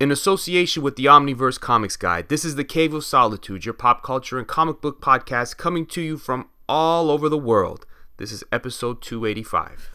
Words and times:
In 0.00 0.10
association 0.10 0.82
with 0.82 0.96
the 0.96 1.04
Omniverse 1.04 1.60
Comics 1.60 1.94
Guide, 1.94 2.30
this 2.30 2.42
is 2.42 2.54
the 2.54 2.64
Cave 2.64 2.94
of 2.94 3.04
Solitude, 3.04 3.66
your 3.66 3.74
pop 3.74 4.02
culture 4.02 4.38
and 4.38 4.48
comic 4.48 4.80
book 4.80 4.98
podcast 5.02 5.58
coming 5.58 5.84
to 5.88 6.00
you 6.00 6.16
from 6.16 6.48
all 6.66 7.10
over 7.10 7.28
the 7.28 7.36
world. 7.36 7.84
This 8.16 8.32
is 8.32 8.42
episode 8.50 9.02
285. 9.02 9.90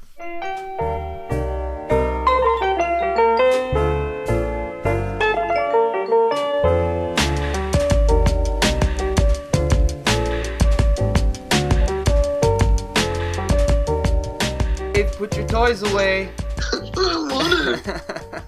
Hey, 14.94 15.10
put 15.18 15.36
your 15.36 15.48
toys 15.48 15.82
away. 15.82 16.30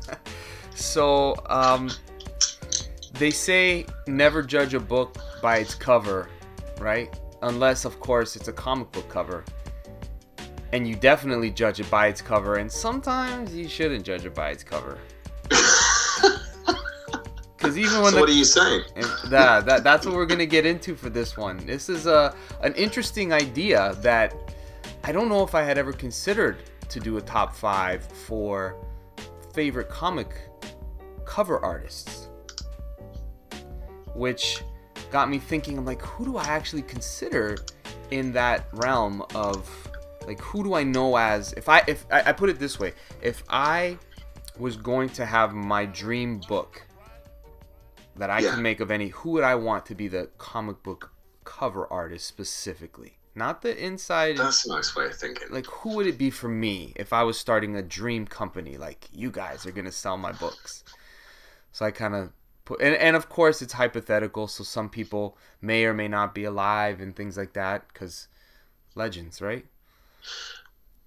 so, 0.77 1.35
um, 1.47 1.89
they 3.13 3.31
say 3.31 3.85
never 4.07 4.43
judge 4.43 4.73
a 4.73 4.79
book 4.79 5.17
by 5.41 5.57
its 5.57 5.73
cover, 5.75 6.29
right? 6.79 7.13
Unless, 7.41 7.85
of 7.85 7.99
course, 7.99 8.35
it's 8.35 8.47
a 8.47 8.53
comic 8.53 8.91
book 8.91 9.09
cover. 9.09 9.43
And 10.73 10.87
you 10.87 10.95
definitely 10.95 11.49
judge 11.49 11.79
it 11.79 11.89
by 11.89 12.07
its 12.07 12.21
cover, 12.21 12.55
and 12.55 12.71
sometimes 12.71 13.55
you 13.55 13.67
shouldn't 13.67 14.05
judge 14.05 14.25
it 14.25 14.35
by 14.35 14.49
its 14.49 14.63
cover. 14.63 14.99
Because 17.57 17.75
even 17.75 18.01
when 18.01 18.11
So 18.11 18.17
the, 18.17 18.19
what 18.21 18.29
are 18.29 18.33
you 18.33 18.45
saying? 18.45 18.83
that, 19.29 19.65
that 19.65 19.83
that's 19.83 20.05
what 20.05 20.13
we're 20.13 20.27
gonna 20.27 20.45
get 20.45 20.65
into 20.65 20.95
for 20.95 21.09
this 21.09 21.35
one. 21.35 21.57
This 21.65 21.89
is 21.89 22.05
a 22.05 22.35
an 22.61 22.73
interesting 22.75 23.33
idea 23.33 23.95
that 24.01 24.35
I 25.03 25.11
don't 25.11 25.27
know 25.27 25.43
if 25.43 25.55
I 25.55 25.63
had 25.63 25.77
ever 25.77 25.91
considered 25.91 26.57
to 26.89 26.99
do 26.99 27.17
a 27.17 27.21
top 27.21 27.55
five 27.55 28.03
for 28.05 28.75
favorite 29.53 29.89
comic 29.89 30.46
cover 31.27 31.63
artists, 31.63 32.29
which 34.15 34.63
got 35.11 35.29
me 35.29 35.37
thinking. 35.37 35.77
I'm 35.77 35.85
like, 35.85 36.01
who 36.01 36.25
do 36.25 36.37
I 36.37 36.45
actually 36.45 36.81
consider 36.83 37.57
in 38.11 38.31
that 38.33 38.67
realm 38.73 39.23
of 39.35 39.69
like 40.25 40.39
who 40.41 40.63
do 40.63 40.73
I 40.73 40.83
know 40.83 41.17
as 41.17 41.53
if 41.53 41.69
I 41.69 41.83
if 41.87 42.05
I, 42.11 42.29
I 42.29 42.31
put 42.31 42.49
it 42.49 42.57
this 42.59 42.79
way, 42.79 42.93
if 43.21 43.43
I 43.49 43.97
was 44.57 44.75
going 44.75 45.09
to 45.09 45.25
have 45.25 45.53
my 45.53 45.85
dream 45.85 46.39
book 46.47 46.81
that 48.15 48.29
I 48.31 48.39
Yeah. 48.39 48.51
can 48.53 48.63
make 48.63 48.79
of 48.79 48.89
any, 48.89 49.09
who 49.09 49.31
would 49.31 49.43
I 49.43 49.53
want 49.55 49.85
to 49.87 49.95
be 49.95 50.07
the 50.07 50.29
comic 50.39 50.81
book 50.81 51.11
cover 51.43 51.85
artist 51.91 52.25
specifically? 52.25 53.13
Not 53.35 53.61
the 53.61 53.77
inside. 53.77 54.37
That's 54.37 54.65
a 54.65 54.69
nice 54.69 54.95
way 54.95 55.05
of 55.05 55.13
thinking. 55.15 55.49
like, 55.51 55.67
who 55.67 55.95
would 55.95 56.07
it 56.07 56.17
be 56.17 56.31
for 56.31 56.47
me 56.47 56.93
if 56.95 57.13
I 57.13 57.21
was 57.21 57.37
starting 57.37 57.75
a 57.75 57.83
dream 57.83 58.25
company? 58.25 58.77
Like, 58.77 59.07
you 59.13 59.29
guys 59.29 59.67
are 59.67 59.71
gonna 59.71 59.91
sell 59.91 60.17
my 60.17 60.31
books. 60.31 60.83
So 61.77 61.85
I 61.85 61.91
kind 61.91 62.15
of 62.15 62.31
put, 62.65 62.81
and, 62.81 62.95
and 62.95 63.15
of 63.15 63.29
course 63.29 63.61
it's 63.61 63.73
hypothetical. 63.73 64.47
So 64.47 64.63
some 64.63 64.89
people 64.89 65.37
may 65.61 65.85
or 65.85 65.93
may 65.93 66.07
not 66.07 66.33
be 66.33 66.43
alive 66.43 66.99
and 66.99 67.15
things 67.15 67.37
like 67.37 67.53
that 67.53 67.87
because 67.93 68.27
legends, 68.95 69.43
right? 69.43 69.63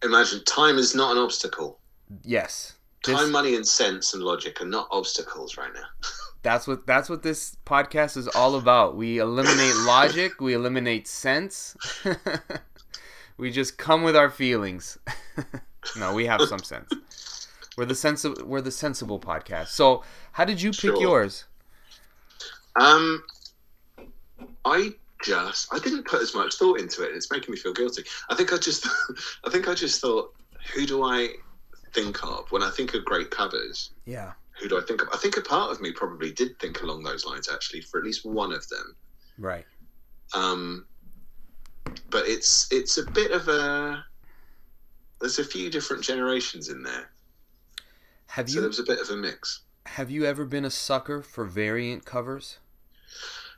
Imagine 0.05 0.45
time 0.45 0.79
is 0.79 0.95
not 0.95 1.17
an 1.17 1.19
obstacle. 1.19 1.81
Yes. 2.23 2.75
This- 3.05 3.17
Time, 3.17 3.33
money, 3.33 3.57
and 3.57 3.67
sense 3.67 4.15
and 4.15 4.23
logic 4.23 4.63
are 4.63 4.65
not 4.65 4.87
obstacles 4.93 5.57
right 5.57 5.75
now. 5.75 5.87
That's 6.43 6.69
what 6.69 6.87
that's 6.87 7.11
what 7.11 7.23
this 7.23 7.57
podcast 7.67 8.17
is 8.17 8.27
all 8.29 8.55
about. 8.55 8.97
We 8.97 9.19
eliminate 9.19 9.75
logic, 9.85 10.41
we 10.41 10.55
eliminate 10.55 11.07
sense. 11.07 11.77
we 13.37 13.51
just 13.51 13.77
come 13.77 14.05
with 14.05 14.17
our 14.17 14.31
feelings. 14.31 14.97
no, 15.99 16.15
we 16.15 16.25
have 16.25 16.41
some 16.43 16.61
sense. 16.61 16.91
We're 17.81 17.87
the 17.87 17.95
sensible 17.95 18.45
we're 18.45 18.61
the 18.61 18.71
sensible 18.71 19.19
podcast. 19.19 19.69
So, 19.69 20.03
how 20.33 20.45
did 20.45 20.61
you 20.61 20.69
pick 20.71 20.81
Sure. 20.81 21.01
yours? 21.01 21.45
Um, 22.77 23.25
I 24.67 24.91
just 25.25 25.73
I 25.73 25.79
didn't 25.79 26.05
put 26.07 26.21
as 26.21 26.35
much 26.35 26.57
thought 26.57 26.79
into 26.79 27.03
it. 27.03 27.17
It's 27.17 27.31
making 27.33 27.53
me 27.53 27.59
feel 27.59 27.73
guilty. 27.73 28.05
I 28.29 28.35
think 28.35 28.53
I 28.53 28.59
just 28.59 28.87
I 29.47 29.51
think 29.51 29.67
I 29.67 29.73
just 29.73 29.99
thought, 30.03 30.35
who 30.75 30.85
do 30.85 31.03
I 31.05 31.31
think 31.95 32.23
of 32.23 32.53
when 32.53 32.63
I 32.63 32.69
think 32.69 32.93
of 32.93 33.03
great 33.07 33.31
covers? 33.31 33.93
Yeah. 34.05 34.33
Who 34.61 34.69
do 34.69 34.77
I 34.79 34.83
think 34.83 35.01
of? 35.01 35.09
I 35.15 35.17
think 35.17 35.39
a 35.39 35.41
part 35.41 35.73
of 35.73 35.81
me 35.81 35.91
probably 35.91 36.33
did 36.33 36.59
think 36.59 36.83
along 36.83 37.03
those 37.03 37.25
lines 37.25 37.49
actually 37.51 37.81
for 37.81 37.99
at 37.99 38.05
least 38.05 38.27
one 38.27 38.53
of 38.53 38.69
them. 38.69 38.95
Right. 39.39 39.65
Um, 40.35 40.85
but 42.11 42.29
it's 42.29 42.69
it's 42.71 42.99
a 42.99 43.11
bit 43.11 43.31
of 43.31 43.49
a 43.49 44.05
there's 45.19 45.39
a 45.39 45.45
few 45.45 45.71
different 45.71 46.03
generations 46.05 46.69
in 46.69 46.83
there, 46.83 47.11
Have 48.31 48.49
so 48.49 48.55
you 48.55 48.61
there 48.61 48.69
was 48.69 48.79
a 48.79 48.85
bit 48.85 49.01
of 49.01 49.11
a 49.11 49.17
mix. 49.17 49.61
have 49.87 50.11
you 50.11 50.25
ever 50.25 50.45
been 50.45 50.65
a 50.65 50.71
sucker 50.71 51.23
for 51.23 51.45
variant 51.45 52.05
covers? 52.05 52.59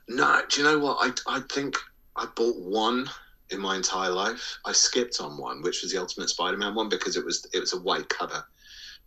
No, 0.07 0.41
do 0.49 0.61
you 0.61 0.67
know 0.67 0.79
what? 0.79 0.97
I 0.99 1.37
I 1.37 1.41
think 1.41 1.75
I 2.15 2.25
bought 2.35 2.59
one 2.59 3.09
in 3.49 3.59
my 3.59 3.75
entire 3.75 4.09
life. 4.09 4.57
I 4.65 4.71
skipped 4.71 5.21
on 5.21 5.37
one, 5.37 5.61
which 5.61 5.81
was 5.83 5.91
the 5.91 5.99
Ultimate 5.99 6.29
Spider-Man 6.29 6.73
one, 6.75 6.89
because 6.89 7.15
it 7.17 7.25
was 7.25 7.45
it 7.53 7.59
was 7.59 7.73
a 7.73 7.79
white 7.79 8.09
cover 8.09 8.43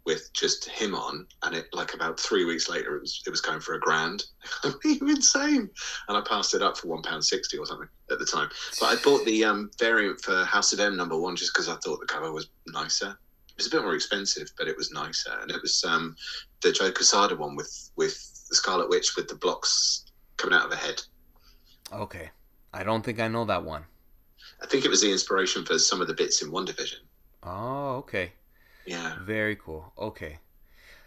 with 0.05 0.33
just 0.33 0.67
him 0.67 0.95
on, 0.95 1.27
and 1.43 1.57
it 1.57 1.67
like 1.73 1.93
about 1.95 2.21
three 2.21 2.45
weeks 2.45 2.69
later, 2.69 2.97
it 2.97 3.01
was 3.01 3.23
it 3.27 3.31
was 3.31 3.41
going 3.41 3.61
for 3.61 3.75
a 3.75 3.81
grand. 3.81 4.25
Are 4.65 4.73
you 4.85 5.09
insane? 5.09 5.69
And 6.09 6.17
I 6.17 6.21
passed 6.21 6.55
it 6.55 6.63
up 6.63 6.77
for 6.79 6.87
one 6.87 7.03
pound 7.03 7.25
sixty 7.25 7.59
or 7.59 7.67
something 7.67 7.89
at 8.11 8.21
the 8.21 8.25
time. 8.25 8.49
But 8.79 8.87
I 8.87 9.03
bought 9.03 9.25
the 9.27 9.45
um, 9.45 9.71
variant 9.81 10.21
for 10.21 10.45
House 10.45 10.73
of 10.73 10.79
M 10.79 10.97
number 10.97 11.19
one 11.19 11.35
just 11.35 11.53
because 11.53 11.69
I 11.69 11.75
thought 11.85 11.99
the 11.99 12.07
cover 12.07 12.31
was 12.33 12.49
nicer. 12.69 13.19
It 13.57 13.61
was 13.61 13.67
a 13.69 13.71
bit 13.71 13.83
more 13.83 13.95
expensive, 13.95 14.53
but 14.59 14.69
it 14.69 14.77
was 14.77 14.93
nicer, 14.93 15.31
and 15.41 15.51
it 15.51 15.63
was 15.63 15.83
um, 15.83 16.15
the 16.61 16.73
Joe 16.73 16.93
Quesada 16.93 17.35
one 17.37 17.57
with 17.57 17.91
with 17.97 18.13
the 18.51 18.55
Scarlet 18.55 18.91
Witch 18.91 19.17
with 19.17 19.29
the 19.29 19.35
blocks 19.35 20.05
coming 20.37 20.55
out 20.59 20.67
of 20.67 20.73
her 20.73 20.87
head. 20.87 21.01
Okay. 21.91 22.31
I 22.75 22.85
don't 22.85 23.03
think 23.03 23.19
I 23.19 23.29
know 23.29 23.47
that 23.47 23.65
one. 23.65 23.85
I 24.63 24.67
think 24.67 24.85
it 24.85 24.91
was 24.91 25.01
the 25.01 25.11
inspiration 25.11 25.65
for 25.65 25.79
some 25.79 26.03
of 26.03 26.07
the 26.07 26.13
bits 26.13 26.43
in 26.43 26.51
WandaVision. 26.51 27.01
Oh, 27.45 27.97
okay. 27.97 28.33
Yeah. 28.85 29.17
Very 29.23 29.57
cool. 29.57 29.91
Okay. 29.97 30.39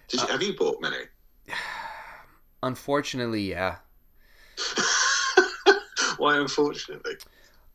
Did 0.07 0.21
you, 0.21 0.25
Uh, 0.27 0.31
have 0.31 0.41
you 0.41 0.55
bought 0.57 0.81
many? 0.81 1.03
Unfortunately, 2.63 3.47
yeah. 3.51 3.77
Why, 6.17 6.38
unfortunately? 6.38 7.13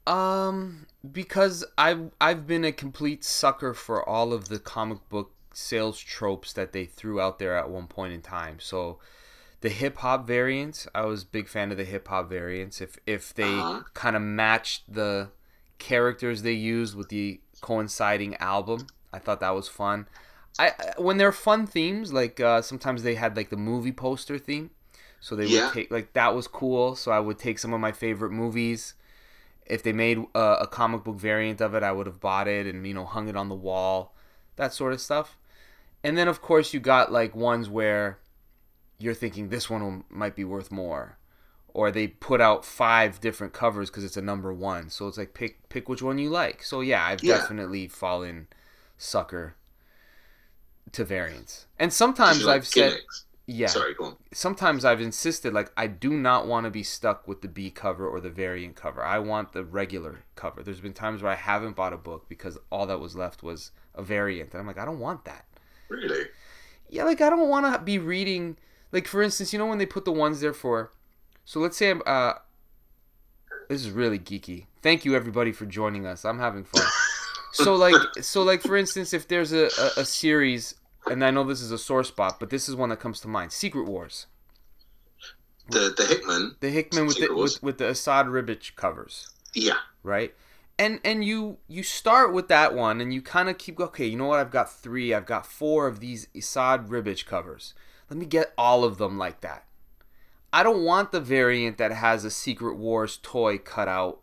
Um, 0.07 0.87
because 1.11 1.65
I've 1.79 2.11
I've 2.21 2.47
been 2.47 2.65
a 2.65 2.73
complete 2.73 3.25
sucker 3.25 3.73
for 3.73 4.07
all 4.07 4.33
of 4.33 4.49
the 4.49 4.59
comic 4.59 5.09
book 5.09 5.33
sales 5.53 5.99
tropes 5.99 6.53
that 6.53 6.73
they 6.73 6.85
threw 6.85 7.21
out 7.21 7.39
there 7.39 7.57
at 7.57 7.71
one 7.71 7.87
point 7.87 8.13
in 8.13 8.21
time. 8.21 8.61
So, 8.61 8.99
the 9.63 9.71
hip 9.71 9.99
hop 9.99 10.27
variants, 10.27 10.87
I 10.95 11.07
was 11.07 11.23
a 11.23 11.27
big 11.27 11.49
fan 11.49 11.71
of 11.73 11.79
the 11.79 11.85
hip 11.85 12.09
hop 12.09 12.29
variants. 12.29 12.81
If 12.81 12.99
if 13.07 13.35
they 13.35 13.69
Uh-huh. 13.69 13.85
kind 13.95 14.17
of 14.17 14.23
matched 14.23 14.93
the 14.93 15.31
characters 15.79 16.43
they 16.43 16.53
used 16.53 16.97
with 16.97 17.09
the 17.09 17.41
coinciding 17.63 18.37
album, 18.37 18.89
I 19.13 19.19
thought 19.21 19.41
that 19.41 19.55
was 19.55 19.69
fun. 19.69 20.09
I 20.59 20.73
when 20.99 21.17
they're 21.19 21.33
fun 21.33 21.67
themes, 21.67 22.13
like 22.13 22.41
uh, 22.41 22.63
sometimes 22.63 23.03
they 23.03 23.15
had 23.17 23.37
like 23.37 23.51
the 23.51 23.57
movie 23.57 23.93
poster 23.93 24.39
theme, 24.39 24.71
so 25.21 25.37
they 25.37 25.47
Yeah. 25.47 25.49
would 25.49 25.67
take 25.67 25.91
like 25.91 26.13
that 26.15 26.35
was 26.35 26.47
cool. 26.49 26.95
So 26.97 27.11
I 27.13 27.21
would 27.21 27.39
take 27.39 27.59
some 27.59 27.73
of 27.75 27.81
my 27.81 27.93
favorite 27.93 28.33
movies 28.33 28.95
if 29.67 29.83
they 29.83 29.93
made 29.93 30.19
uh, 30.35 30.59
a 30.61 30.67
comic 30.67 31.05
book 31.05 31.17
variant 31.17 31.61
of 31.61 31.75
it, 31.75 31.83
I 31.83 31.93
would 31.93 32.07
have 32.07 32.21
bought 32.21 32.49
it 32.49 32.67
and 32.67 32.87
you 32.87 32.95
know 32.95 33.05
hung 33.05 33.29
it 33.29 33.37
on 33.37 33.49
the 33.49 33.55
wall, 33.55 34.15
that 34.57 34.73
sort 34.73 34.93
of 34.93 35.01
stuff. 35.01 35.39
And 36.05 36.19
then 36.19 36.29
of 36.29 36.43
course 36.43 36.75
you 36.75 36.81
got 36.81 37.13
like 37.13 37.35
ones 37.37 37.69
where 37.69 38.19
you're 38.99 39.15
thinking 39.15 39.49
this 39.49 39.71
one 39.71 39.83
will, 39.85 40.05
might 40.11 40.37
be 40.37 40.45
worth 40.45 40.73
more, 40.73 41.19
or 41.69 41.91
they 41.91 42.09
put 42.09 42.41
out 42.41 42.65
five 42.65 43.21
different 43.21 43.53
covers 43.53 43.91
because 43.91 44.05
it's 44.05 44.17
a 44.17 44.23
number 44.23 44.53
one. 44.53 44.91
So 44.91 45.09
it's 45.09 45.19
like 45.19 45.35
pick 45.35 45.69
pick 45.69 45.89
which 45.89 46.03
one 46.03 46.19
you 46.19 46.31
like. 46.31 46.63
So 46.63 46.81
yeah, 46.81 47.05
I've 47.07 47.21
Yeah. 47.23 47.27
definitely 47.27 47.89
fallen 47.89 48.49
sucker 48.99 49.57
to 50.93 51.05
variants, 51.05 51.67
and 51.79 51.93
sometimes 51.93 52.47
I've 52.47 52.67
said 52.67 52.93
gimmicks? 52.93 53.25
Yeah 53.47 53.67
Sorry, 53.67 53.95
go 53.95 54.05
on. 54.05 54.17
sometimes 54.33 54.85
I've 54.85 55.01
insisted 55.01 55.53
like 55.53 55.71
I 55.77 55.87
do 55.87 56.11
not 56.11 56.47
want 56.47 56.65
to 56.65 56.71
be 56.71 56.83
stuck 56.83 57.29
with 57.29 57.43
the 57.43 57.49
B 57.49 57.71
cover 57.71 58.09
or 58.09 58.21
the 58.21 58.31
variant 58.31 58.77
cover. 58.77 59.03
I 59.05 59.19
want 59.19 59.53
the 59.53 59.65
regular 59.65 60.25
cover. 60.35 60.63
There's 60.63 60.81
been 60.81 60.95
times 60.95 61.23
where 61.23 61.33
I 61.33 61.37
haven't 61.37 61.77
bought 61.77 61.93
a 61.93 61.99
book 61.99 62.29
because 62.29 62.59
all 62.71 62.87
that 62.87 63.01
was 63.01 63.15
left 63.15 63.43
was 63.43 63.71
a 63.95 64.03
variant, 64.03 64.53
and 64.53 64.61
I'm 64.61 64.67
like, 64.67 64.79
I 64.79 64.85
don't 64.85 64.99
want 64.99 65.25
that. 65.27 65.45
Really? 65.89 66.25
Yeah, 66.89 67.05
like 67.05 67.21
I 67.21 67.31
don't 67.31 67.49
want 67.49 67.73
to 67.73 67.81
be 67.81 67.99
reading. 67.99 68.57
Like 68.93 69.07
for 69.07 69.23
instance, 69.23 69.53
you 69.53 69.59
know 69.59 69.67
when 69.67 69.79
they 69.79 69.87
put 69.87 70.05
the 70.05 70.13
ones 70.13 70.41
there 70.41 70.55
for. 70.55 70.93
So 71.45 71.61
let's 71.61 71.77
say 71.77 71.91
I'm. 71.91 72.03
Uh, 72.07 72.35
this 73.69 73.85
is 73.85 73.91
really 73.91 74.19
geeky. 74.19 74.67
Thank 74.83 75.05
you 75.05 75.15
everybody 75.15 75.53
for 75.53 75.67
joining 75.67 76.07
us. 76.07 76.25
I'm 76.25 76.39
having 76.39 76.65
fun. 76.65 76.87
so 77.53 77.75
like 77.75 77.95
so 78.21 78.43
like 78.43 78.63
for 78.63 78.77
instance, 78.77 79.13
if 79.13 79.29
there's 79.29 79.53
a, 79.53 79.65
a, 79.79 80.01
a 80.01 80.05
series, 80.05 80.75
and 81.11 81.25
I 81.25 81.31
know 81.31 81.45
this 81.45 81.61
is 81.61 81.71
a 81.71 81.79
sore 81.79 82.05
spot, 82.05 82.39
but 82.41 82.51
this 82.51 82.69
is 82.69 82.75
one 82.75 82.89
that 82.91 83.01
comes 83.01 83.21
to 83.21 83.29
mind: 83.29 83.53
Secret 83.53 83.85
Wars. 83.85 84.27
The 85.69 85.95
the 85.97 86.05
Hickman, 86.05 86.57
The 86.61 86.71
Hickman 86.71 87.07
with 87.07 87.17
the, 87.17 87.23
Secret 87.23 87.37
Wars. 87.37 87.55
with, 87.55 87.63
with 87.63 87.79
the 87.79 87.87
Esad 87.87 88.27
Ribić 88.27 88.77
covers, 88.77 89.31
yeah, 89.55 89.79
right? 90.03 90.35
And 90.79 91.01
and 91.05 91.25
you 91.25 91.59
you 91.69 91.83
start 91.83 92.33
with 92.33 92.49
that 92.49 92.75
one, 92.75 93.01
and 93.01 93.15
you 93.15 93.23
kind 93.23 93.49
of 93.49 93.59
keep 93.59 93.81
okay. 93.81 94.07
You 94.07 94.17
know 94.17 94.27
what? 94.27 94.41
I've 94.41 94.51
got 94.51 94.71
three. 94.71 95.15
I've 95.15 95.27
got 95.27 95.47
four 95.47 95.87
of 95.87 96.01
these 96.01 96.29
Esad 96.35 96.89
Ribić 96.89 97.27
covers. 97.27 97.75
let 98.11 98.19
me 98.19 98.27
get 98.27 98.53
all 98.59 98.85
of 98.85 98.99
them 98.99 99.17
like 99.17 99.41
that. 99.41 99.65
I 100.53 100.63
don't 100.63 100.85
want 100.85 101.11
the 101.11 101.21
variant 101.21 101.79
that 101.79 101.91
has 101.91 102.25
a 102.25 102.31
Secret 102.31 102.77
Wars 102.77 103.19
toy 103.23 103.59
cut 103.59 103.89
out 103.89 104.21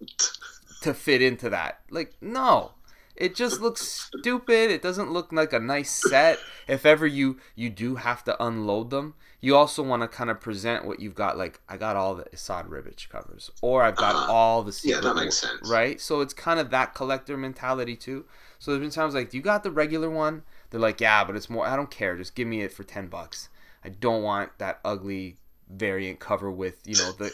to 0.82 0.92
fit 0.92 1.22
into 1.22 1.48
that. 1.50 1.80
Like, 1.90 2.14
no. 2.20 2.72
It 3.16 3.34
just 3.34 3.60
looks 3.60 3.82
stupid. 3.82 4.70
It 4.70 4.82
doesn't 4.82 5.12
look 5.12 5.32
like 5.32 5.52
a 5.52 5.60
nice 5.60 5.90
set. 6.10 6.38
If 6.66 6.84
ever 6.84 7.06
you 7.06 7.38
you 7.54 7.70
do 7.70 7.94
have 7.96 8.24
to 8.24 8.44
unload 8.44 8.90
them, 8.90 9.14
you 9.40 9.54
also 9.54 9.82
want 9.84 10.02
to 10.02 10.08
kind 10.08 10.30
of 10.30 10.40
present 10.40 10.84
what 10.84 10.98
you've 11.00 11.14
got. 11.14 11.38
Like 11.38 11.60
I 11.68 11.76
got 11.76 11.94
all 11.96 12.14
the 12.16 12.24
Esad 12.34 12.68
Ribić 12.68 13.08
covers, 13.08 13.50
or 13.62 13.82
I've 13.82 13.96
got 13.96 14.16
Uh-huh. 14.16 14.32
all 14.32 14.62
the 14.64 14.72
Secret 14.72 14.96
Yeah, 14.96 15.00
that 15.08 15.14
makes 15.14 15.42
War- 15.44 15.52
sense. 15.52 15.70
right? 15.70 16.00
So 16.00 16.20
it's 16.22 16.34
kind 16.34 16.58
of 16.58 16.70
that 16.70 16.94
collector 16.94 17.36
mentality 17.36 17.94
too. 17.96 18.24
So 18.58 18.70
there's 18.72 18.80
been 18.80 18.90
times 18.90 19.14
like, 19.14 19.30
do 19.30 19.36
you 19.36 19.42
got 19.42 19.62
the 19.62 19.70
regular 19.70 20.10
one? 20.10 20.42
They're 20.70 20.80
like, 20.80 21.00
yeah, 21.00 21.22
but 21.24 21.36
it's 21.36 21.48
more. 21.50 21.66
I 21.66 21.76
don't 21.76 21.90
care. 21.90 22.16
Just 22.16 22.34
give 22.34 22.48
me 22.48 22.62
it 22.62 22.72
for 22.72 22.82
ten 22.82 23.06
bucks. 23.06 23.48
I 23.84 23.90
don't 23.90 24.22
want 24.24 24.58
that 24.58 24.80
ugly 24.84 25.36
variant 25.70 26.18
cover 26.20 26.50
with 26.50 26.76
you 26.84 26.96
know 26.96 27.12
the 27.12 27.32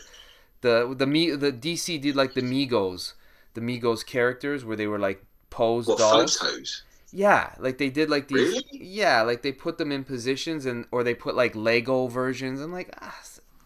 the 0.60 0.94
the 0.96 1.06
me 1.06 1.30
the 1.30 1.50
DC 1.52 2.00
did 2.00 2.14
like 2.16 2.34
the 2.34 2.42
Mego 2.42 3.12
the 3.54 3.60
Mego 3.60 4.04
characters 4.06 4.64
where 4.64 4.76
they 4.76 4.86
were 4.86 4.98
like 4.98 5.24
posed 5.50 5.88
What 5.88 5.99
dolls. 5.99 6.37
photos? 6.37 6.82
Yeah, 7.12 7.52
like 7.58 7.79
they 7.79 7.91
did 7.91 8.08
like 8.08 8.29
these. 8.29 8.38
Really? 8.38 8.64
Yeah, 8.73 9.23
like 9.23 9.43
they 9.43 9.52
put 9.52 9.79
them 9.79 9.91
in 9.91 10.05
positions 10.05 10.64
and 10.67 10.87
or 10.93 11.02
they 11.02 11.14
put 11.14 11.35
like 11.35 11.55
Lego 11.56 12.06
versions. 12.06 12.61
I'm 12.61 12.73
like, 12.73 12.94
ah, 13.02 13.19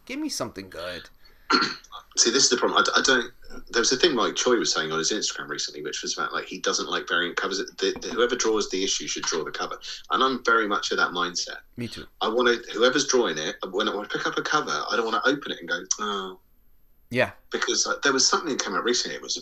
give 0.06 0.18
me 0.18 0.28
something 0.30 0.70
good. 0.70 1.08
See, 2.16 2.30
this 2.30 2.44
is 2.44 2.50
the 2.50 2.56
problem. 2.56 2.82
I, 2.94 3.00
I 3.00 3.02
don't. 3.02 3.30
There 3.70 3.80
was 3.80 3.92
a 3.92 3.96
thing 3.96 4.14
Mike 4.14 4.34
Choi 4.34 4.56
was 4.56 4.72
saying 4.72 4.90
on 4.92 4.98
his 4.98 5.12
Instagram 5.12 5.48
recently, 5.48 5.82
which 5.82 6.02
was 6.02 6.16
about 6.16 6.32
like 6.32 6.46
he 6.46 6.58
doesn't 6.58 6.88
like 6.88 7.06
variant 7.08 7.36
covers. 7.36 7.58
The, 7.58 7.94
the, 8.00 8.08
whoever 8.08 8.34
draws 8.34 8.70
the 8.70 8.82
issue 8.82 9.06
should 9.06 9.24
draw 9.24 9.44
the 9.44 9.50
cover, 9.50 9.78
and 10.10 10.22
I'm 10.22 10.42
very 10.44 10.66
much 10.66 10.90
of 10.90 10.96
that 10.98 11.10
mindset. 11.10 11.58
Me 11.76 11.86
too. 11.88 12.06
I 12.20 12.28
want 12.28 12.48
to 12.48 12.70
whoever's 12.72 13.06
drawing 13.06 13.36
it. 13.36 13.56
When 13.70 13.88
I 13.88 13.94
want 13.94 14.08
to 14.08 14.16
pick 14.16 14.26
up 14.26 14.38
a 14.38 14.42
cover, 14.42 14.70
I 14.70 14.96
don't 14.96 15.04
want 15.04 15.22
to 15.22 15.30
open 15.30 15.52
it 15.52 15.58
and 15.60 15.68
go, 15.68 15.80
oh, 16.00 16.38
Yeah, 17.10 17.32
because 17.50 17.86
like, 17.86 18.00
there 18.02 18.12
was 18.12 18.26
something 18.26 18.48
that 18.48 18.64
came 18.64 18.74
out 18.74 18.84
recently. 18.84 19.16
It 19.16 19.22
was 19.22 19.36
a 19.36 19.40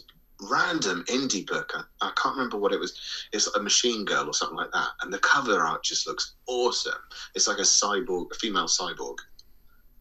random 0.51 1.05
indie 1.09 1.47
book. 1.47 1.73
I, 1.75 1.83
I 2.01 2.13
can't 2.17 2.37
remember 2.37 2.59
what 2.59 2.73
it 2.73 2.81
was. 2.81 2.99
It's 3.33 3.47
a 3.55 3.63
Machine 3.63 4.05
Girl 4.05 4.27
or 4.27 4.35
something 4.35 4.57
like 4.57 4.73
that, 4.73 4.89
and 5.03 5.13
the 5.13 5.19
cover 5.19 5.61
art 5.61 5.83
just 5.85 6.07
looks 6.07 6.35
awesome. 6.47 6.99
It's 7.35 7.49
like 7.49 7.59
a 7.59 7.63
cyborg, 7.63 8.27
a 8.33 8.35
female 8.35 8.67
cyborg 8.67 9.17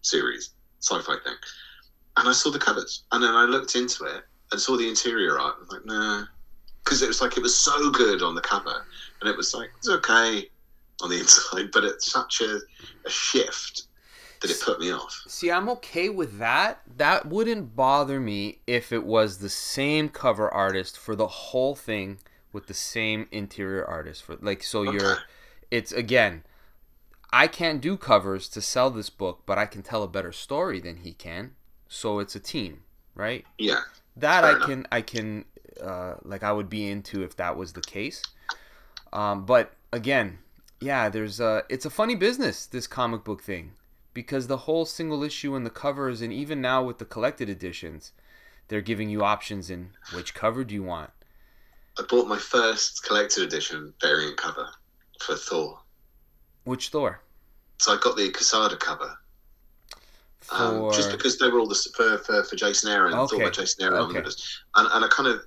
series, 0.01 0.53
sci-fi 0.79 1.15
thing. 1.23 1.35
And 2.17 2.27
I 2.27 2.33
saw 2.33 2.49
the 2.49 2.59
covers, 2.59 3.03
and 3.11 3.23
then 3.23 3.33
I 3.33 3.45
looked 3.45 3.75
into 3.75 4.03
it 4.05 4.23
and 4.51 4.59
saw 4.59 4.77
the 4.77 4.87
interior 4.87 5.39
art. 5.39 5.55
I 5.57 5.59
was 5.59 5.71
like, 5.71 5.85
nah, 5.85 6.25
because 6.83 7.01
it 7.01 7.07
was 7.07 7.21
like 7.21 7.37
it 7.37 7.43
was 7.43 7.57
so 7.57 7.89
good 7.91 8.21
on 8.21 8.35
the 8.35 8.41
cover, 8.41 8.85
and 9.21 9.29
it 9.29 9.37
was 9.37 9.53
like 9.53 9.69
it's 9.77 9.89
okay 9.89 10.49
on 11.01 11.09
the 11.09 11.19
inside, 11.19 11.71
but 11.71 11.83
it's 11.83 12.11
such 12.11 12.41
a, 12.41 12.59
a 13.05 13.09
shift 13.09 13.83
that 14.41 14.51
it 14.51 14.61
put 14.61 14.79
me 14.79 14.91
off. 14.91 15.23
See, 15.27 15.51
I'm 15.51 15.69
okay 15.69 16.09
with 16.09 16.39
that. 16.39 16.81
That 16.97 17.27
wouldn't 17.27 17.75
bother 17.75 18.19
me 18.19 18.59
if 18.67 18.91
it 18.91 19.05
was 19.05 19.37
the 19.37 19.49
same 19.49 20.09
cover 20.09 20.49
artist 20.49 20.97
for 20.97 21.15
the 21.15 21.27
whole 21.27 21.75
thing 21.75 22.19
with 22.53 22.67
the 22.67 22.73
same 22.73 23.27
interior 23.31 23.85
artist 23.85 24.23
for 24.23 24.35
like 24.41 24.61
so 24.61 24.83
you're 24.83 25.19
it's 25.69 25.91
again 25.93 26.43
I 27.31 27.47
can't 27.47 27.79
do 27.79 27.95
covers 27.95 28.49
to 28.49 28.61
sell 28.61 28.89
this 28.89 29.09
book, 29.09 29.43
but 29.45 29.57
I 29.57 29.65
can 29.65 29.83
tell 29.83 30.03
a 30.03 30.07
better 30.07 30.33
story 30.33 30.81
than 30.81 30.97
he 30.97 31.13
can. 31.13 31.51
So 31.87 32.19
it's 32.19 32.35
a 32.35 32.41
team, 32.41 32.83
right? 33.15 33.45
Yeah. 33.57 33.79
That 34.17 34.43
I 34.43 34.51
enough. 34.51 34.67
can 34.67 34.87
I 34.91 35.01
can 35.01 35.45
uh, 35.81 36.15
like 36.23 36.43
I 36.43 36.51
would 36.51 36.69
be 36.69 36.89
into 36.89 37.23
if 37.23 37.35
that 37.37 37.55
was 37.55 37.73
the 37.73 37.81
case. 37.81 38.21
Um, 39.13 39.45
but 39.45 39.73
again, 39.93 40.39
yeah, 40.81 41.07
there's 41.09 41.39
a 41.39 41.63
it's 41.69 41.85
a 41.85 41.89
funny 41.89 42.15
business 42.15 42.65
this 42.65 42.87
comic 42.87 43.23
book 43.23 43.41
thing 43.41 43.71
because 44.13 44.47
the 44.47 44.57
whole 44.57 44.85
single 44.85 45.23
issue 45.23 45.55
and 45.55 45.65
the 45.65 45.69
covers 45.69 46.21
and 46.21 46.31
even 46.33 46.61
now 46.61 46.83
with 46.83 46.97
the 46.97 47.05
collected 47.05 47.49
editions, 47.49 48.11
they're 48.67 48.81
giving 48.81 49.09
you 49.09 49.23
options 49.23 49.69
in 49.69 49.91
which 50.13 50.33
cover 50.33 50.63
do 50.63 50.73
you 50.73 50.83
want. 50.83 51.11
I 51.99 52.03
bought 52.09 52.27
my 52.27 52.37
first 52.37 53.03
collected 53.03 53.43
edition 53.43 53.93
variant 54.01 54.37
cover 54.37 54.69
for 55.19 55.35
Thor. 55.35 55.79
Which 56.63 56.89
Thor? 56.89 57.21
So 57.79 57.93
I 57.93 57.97
got 57.97 58.15
the 58.15 58.29
Quesada 58.31 58.77
cover 58.77 59.17
For 60.41 60.55
um, 60.55 60.91
just 60.93 61.11
because 61.11 61.37
they 61.37 61.49
were 61.49 61.59
all 61.59 61.67
the 61.67 61.75
for 61.95 62.17
for, 62.19 62.43
for 62.43 62.55
Jason 62.55 62.91
Aaron. 62.91 63.13
Okay. 63.13 63.37
Thor 63.37 63.45
by 63.45 63.49
Jason 63.51 63.83
Aaron 63.85 64.01
Okay. 64.03 64.19
and 64.19 64.87
and 64.93 65.05
I 65.05 65.07
kind 65.09 65.27
of 65.27 65.41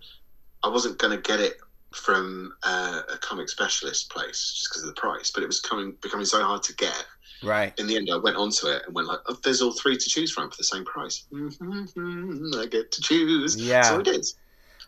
I 0.62 0.69
wasn't 0.69 0.99
going 0.99 1.14
to 1.17 1.22
get 1.22 1.40
it 1.40 1.58
from 1.93 2.52
uh, 2.64 3.02
a 3.12 3.19
comic 3.19 3.49
specialist 3.49 4.10
place 4.10 4.52
just 4.52 4.70
because 4.70 4.82
of 4.82 4.88
the 4.94 5.00
price, 5.00 5.31
but 5.31 5.43
it 5.43 5.46
was 5.46 5.60
coming 5.60 5.96
becoming 6.00 6.26
so 6.26 6.43
hard 6.43 6.62
to 6.64 6.75
get. 6.75 7.06
Right. 7.44 7.73
In 7.79 7.87
the 7.87 7.96
end, 7.96 8.08
I 8.12 8.17
went 8.17 8.37
onto 8.37 8.67
it 8.69 8.82
and 8.87 8.94
went 8.94 9.08
like, 9.08 9.20
oh, 9.26 9.37
"There's 9.43 9.61
all 9.62 9.73
three 9.73 9.96
to 9.96 10.08
choose 10.08 10.32
from 10.32 10.50
for 10.50 10.56
the 10.56 10.64
same 10.64 10.85
price. 10.85 11.25
Mm-hmm, 11.32 12.58
I 12.61 12.67
get 12.67 12.93
to 12.93 13.00
choose." 13.00 13.56
Yeah. 13.56 13.82
so 13.82 14.00
I 14.00 14.02
did. 14.02 14.26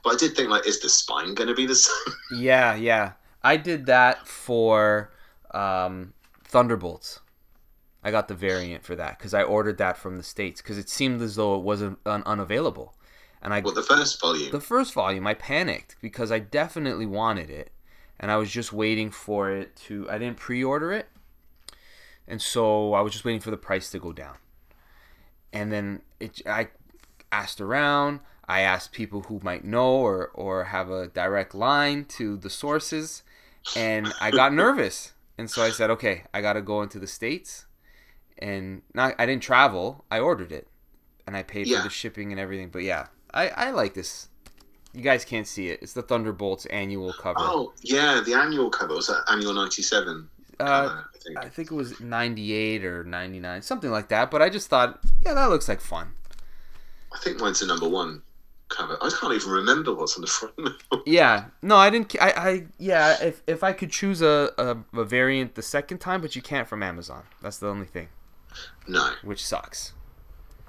But 0.05 0.15
I 0.15 0.17
did 0.17 0.37
think 0.37 0.51
like, 0.51 0.67
is 0.67 0.81
the 0.81 0.89
spine 0.89 1.35
going 1.35 1.49
to 1.49 1.55
be 1.55 1.67
the 1.67 1.75
same? 1.87 2.15
Yeah, 2.39 2.75
yeah. 2.75 3.13
I 3.43 3.57
did 3.57 3.87
that 3.87 4.27
for 4.27 5.11
um, 5.53 6.13
Thunderbolts. 6.45 7.21
I 8.05 8.11
got 8.13 8.29
the 8.29 8.35
variant 8.35 8.85
for 8.85 8.95
that 8.95 9.19
because 9.19 9.35
I 9.35 9.43
ordered 9.43 9.79
that 9.79 9.97
from 9.97 10.17
the 10.17 10.23
states 10.23 10.63
because 10.63 10.79
it 10.79 10.89
seemed 10.89 11.21
as 11.23 11.35
though 11.35 11.57
it 11.57 11.63
wasn't 11.63 11.99
un- 12.07 12.23
unavailable, 12.25 12.95
and 13.43 13.53
I 13.53 13.61
Well, 13.61 13.75
the 13.75 13.83
first 13.83 14.21
volume. 14.21 14.53
the 14.53 14.61
first 14.61 14.95
volume 14.95 15.27
I 15.27 15.35
panicked 15.35 15.97
because 16.01 16.31
I 16.31 16.39
definitely 16.39 17.07
wanted 17.07 17.51
it, 17.51 17.73
and 18.21 18.31
I 18.31 18.37
was 18.37 18.51
just 18.51 18.73
waiting 18.73 19.11
for 19.11 19.51
it 19.51 19.75
to. 19.87 20.09
I 20.09 20.19
didn't 20.19 20.37
pre-order 20.37 20.93
it, 20.93 21.09
and 22.29 22.41
so 22.43 22.95
I 22.95 23.01
was 23.01 23.13
just 23.13 23.25
waiting 23.25 23.41
for 23.41 23.51
the 23.51 23.57
price 23.57 23.91
to 23.91 23.99
go 23.99 24.13
down. 24.13 24.37
And 25.53 25.73
then 25.73 26.03
it, 26.21 26.43
I 26.47 26.69
asked 27.33 27.61
around. 27.61 28.21
I 28.49 28.61
asked 28.61 28.93
people 28.93 29.23
who 29.23 29.41
might 29.43 29.65
know 29.65 29.89
or 29.97 30.29
or 30.35 30.65
have 30.65 30.91
a 30.91 31.09
direct 31.09 31.55
line 31.55 32.05
to 32.17 32.37
the 32.37 32.51
sources, 32.51 33.23
and 33.75 34.13
I 34.21 34.31
got 34.31 34.53
nervous. 34.65 35.13
And 35.39 35.51
so 35.51 35.63
I 35.63 35.71
said, 35.71 35.91
okay, 35.91 36.25
I 36.33 36.41
got 36.41 36.55
to 36.55 36.63
go 36.63 36.81
into 36.83 36.99
the 36.99 37.07
states, 37.07 37.67
and 38.39 38.83
not 38.95 39.15
I 39.19 39.27
didn't 39.27 39.43
travel. 39.43 40.05
I 40.11 40.19
ordered 40.21 40.53
it, 40.53 40.69
and 41.27 41.37
I 41.37 41.43
paid 41.43 41.67
Yeah. 41.67 41.79
for 41.79 41.85
the 41.85 41.91
shipping 41.91 42.33
and 42.33 42.41
everything. 42.41 42.69
But 42.71 42.83
yeah, 42.85 43.09
I 43.35 43.49
I 43.49 43.71
like 43.71 43.95
this. 43.95 44.29
You 44.93 45.03
guys 45.03 45.25
can't 45.27 45.47
see 45.47 45.69
it. 45.69 45.81
It's 45.83 45.93
the 45.93 46.03
Thunderbolts 46.03 46.65
annual 46.67 47.13
cover. 47.13 47.39
Oh 47.41 47.73
yeah, 47.83 48.23
the 48.25 48.35
annual 48.35 48.71
cover 48.71 48.95
was 48.95 49.09
that 49.09 49.25
annual 49.31 49.53
'97 49.53 50.29
uh, 50.61 51.03
I 51.15 51.19
think. 51.19 51.39
I 51.39 51.49
think 51.49 51.71
it 51.71 51.75
was 51.75 52.01
98 52.01 52.85
or 52.85 53.05
99, 53.05 53.63
something 53.63 53.91
like 53.91 54.09
that. 54.09 54.31
But 54.31 54.43
I 54.43 54.49
just 54.49 54.69
thought, 54.69 55.01
yeah, 55.25 55.35
that 55.35 55.51
looks 55.51 55.69
like 55.69 55.81
fun. 55.81 56.13
I 57.13 57.19
think 57.19 57.41
mine's 57.41 57.61
the 57.61 57.67
number 57.67 57.89
one 57.89 58.23
cover. 58.69 58.99
I 59.01 59.11
can't 59.11 59.33
even 59.33 59.51
remember 59.51 59.95
what's 59.95 60.17
on 60.17 60.23
the 60.23 60.27
front. 60.27 60.55
now. 60.59 61.01
Yeah, 61.07 61.47
no, 61.63 61.77
I 61.77 61.89
didn't. 61.91 62.15
I, 62.21 62.31
I 62.31 62.67
yeah, 62.79 63.17
if, 63.23 63.43
if 63.47 63.63
I 63.63 63.73
could 63.73 63.91
choose 63.91 64.23
a, 64.23 64.51
a, 64.59 64.77
a 64.99 65.05
variant 65.05 65.55
the 65.55 65.63
second 65.63 65.99
time, 65.99 66.21
but 66.21 66.35
you 66.35 66.43
can't 66.43 66.67
from 66.69 66.83
Amazon. 66.83 67.23
That's 67.43 67.59
the 67.59 67.69
only 67.69 67.87
thing, 67.87 68.09
no, 68.89 69.13
which 69.23 69.45
sucks. 69.45 69.93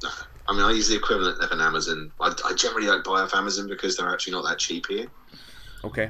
no. 0.04 0.10
I 0.50 0.54
mean, 0.54 0.62
I 0.62 0.72
use 0.72 0.88
the 0.88 0.96
equivalent 0.96 1.42
of 1.44 1.52
an 1.52 1.60
Amazon. 1.60 2.12
I, 2.22 2.34
I 2.46 2.54
generally 2.54 2.88
don't 2.88 3.04
buy 3.04 3.20
off 3.22 3.34
Amazon 3.34 3.68
because 3.68 3.98
they're 3.98 4.08
actually 4.10 4.34
not 4.34 4.46
that 4.46 4.60
cheap 4.60 4.86
here. 4.88 5.08
Okay. 5.84 6.10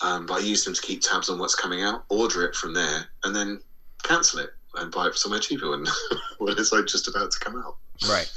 Um, 0.00 0.26
but 0.26 0.34
I 0.34 0.40
use 0.40 0.64
them 0.64 0.74
to 0.74 0.82
keep 0.82 1.00
tabs 1.02 1.28
on 1.28 1.38
what's 1.38 1.54
coming 1.54 1.82
out, 1.82 2.04
order 2.08 2.44
it 2.44 2.54
from 2.54 2.72
there, 2.74 3.06
and 3.24 3.34
then 3.34 3.60
cancel 4.02 4.40
it 4.40 4.50
and 4.76 4.92
buy 4.92 5.06
it 5.08 5.16
somewhere 5.16 5.40
cheaper 5.40 5.70
when 5.70 5.86
when 6.38 6.56
it's 6.56 6.72
like 6.72 6.86
just 6.86 7.08
about 7.08 7.30
to 7.32 7.40
come 7.40 7.56
out. 7.56 7.76
Right. 8.08 8.30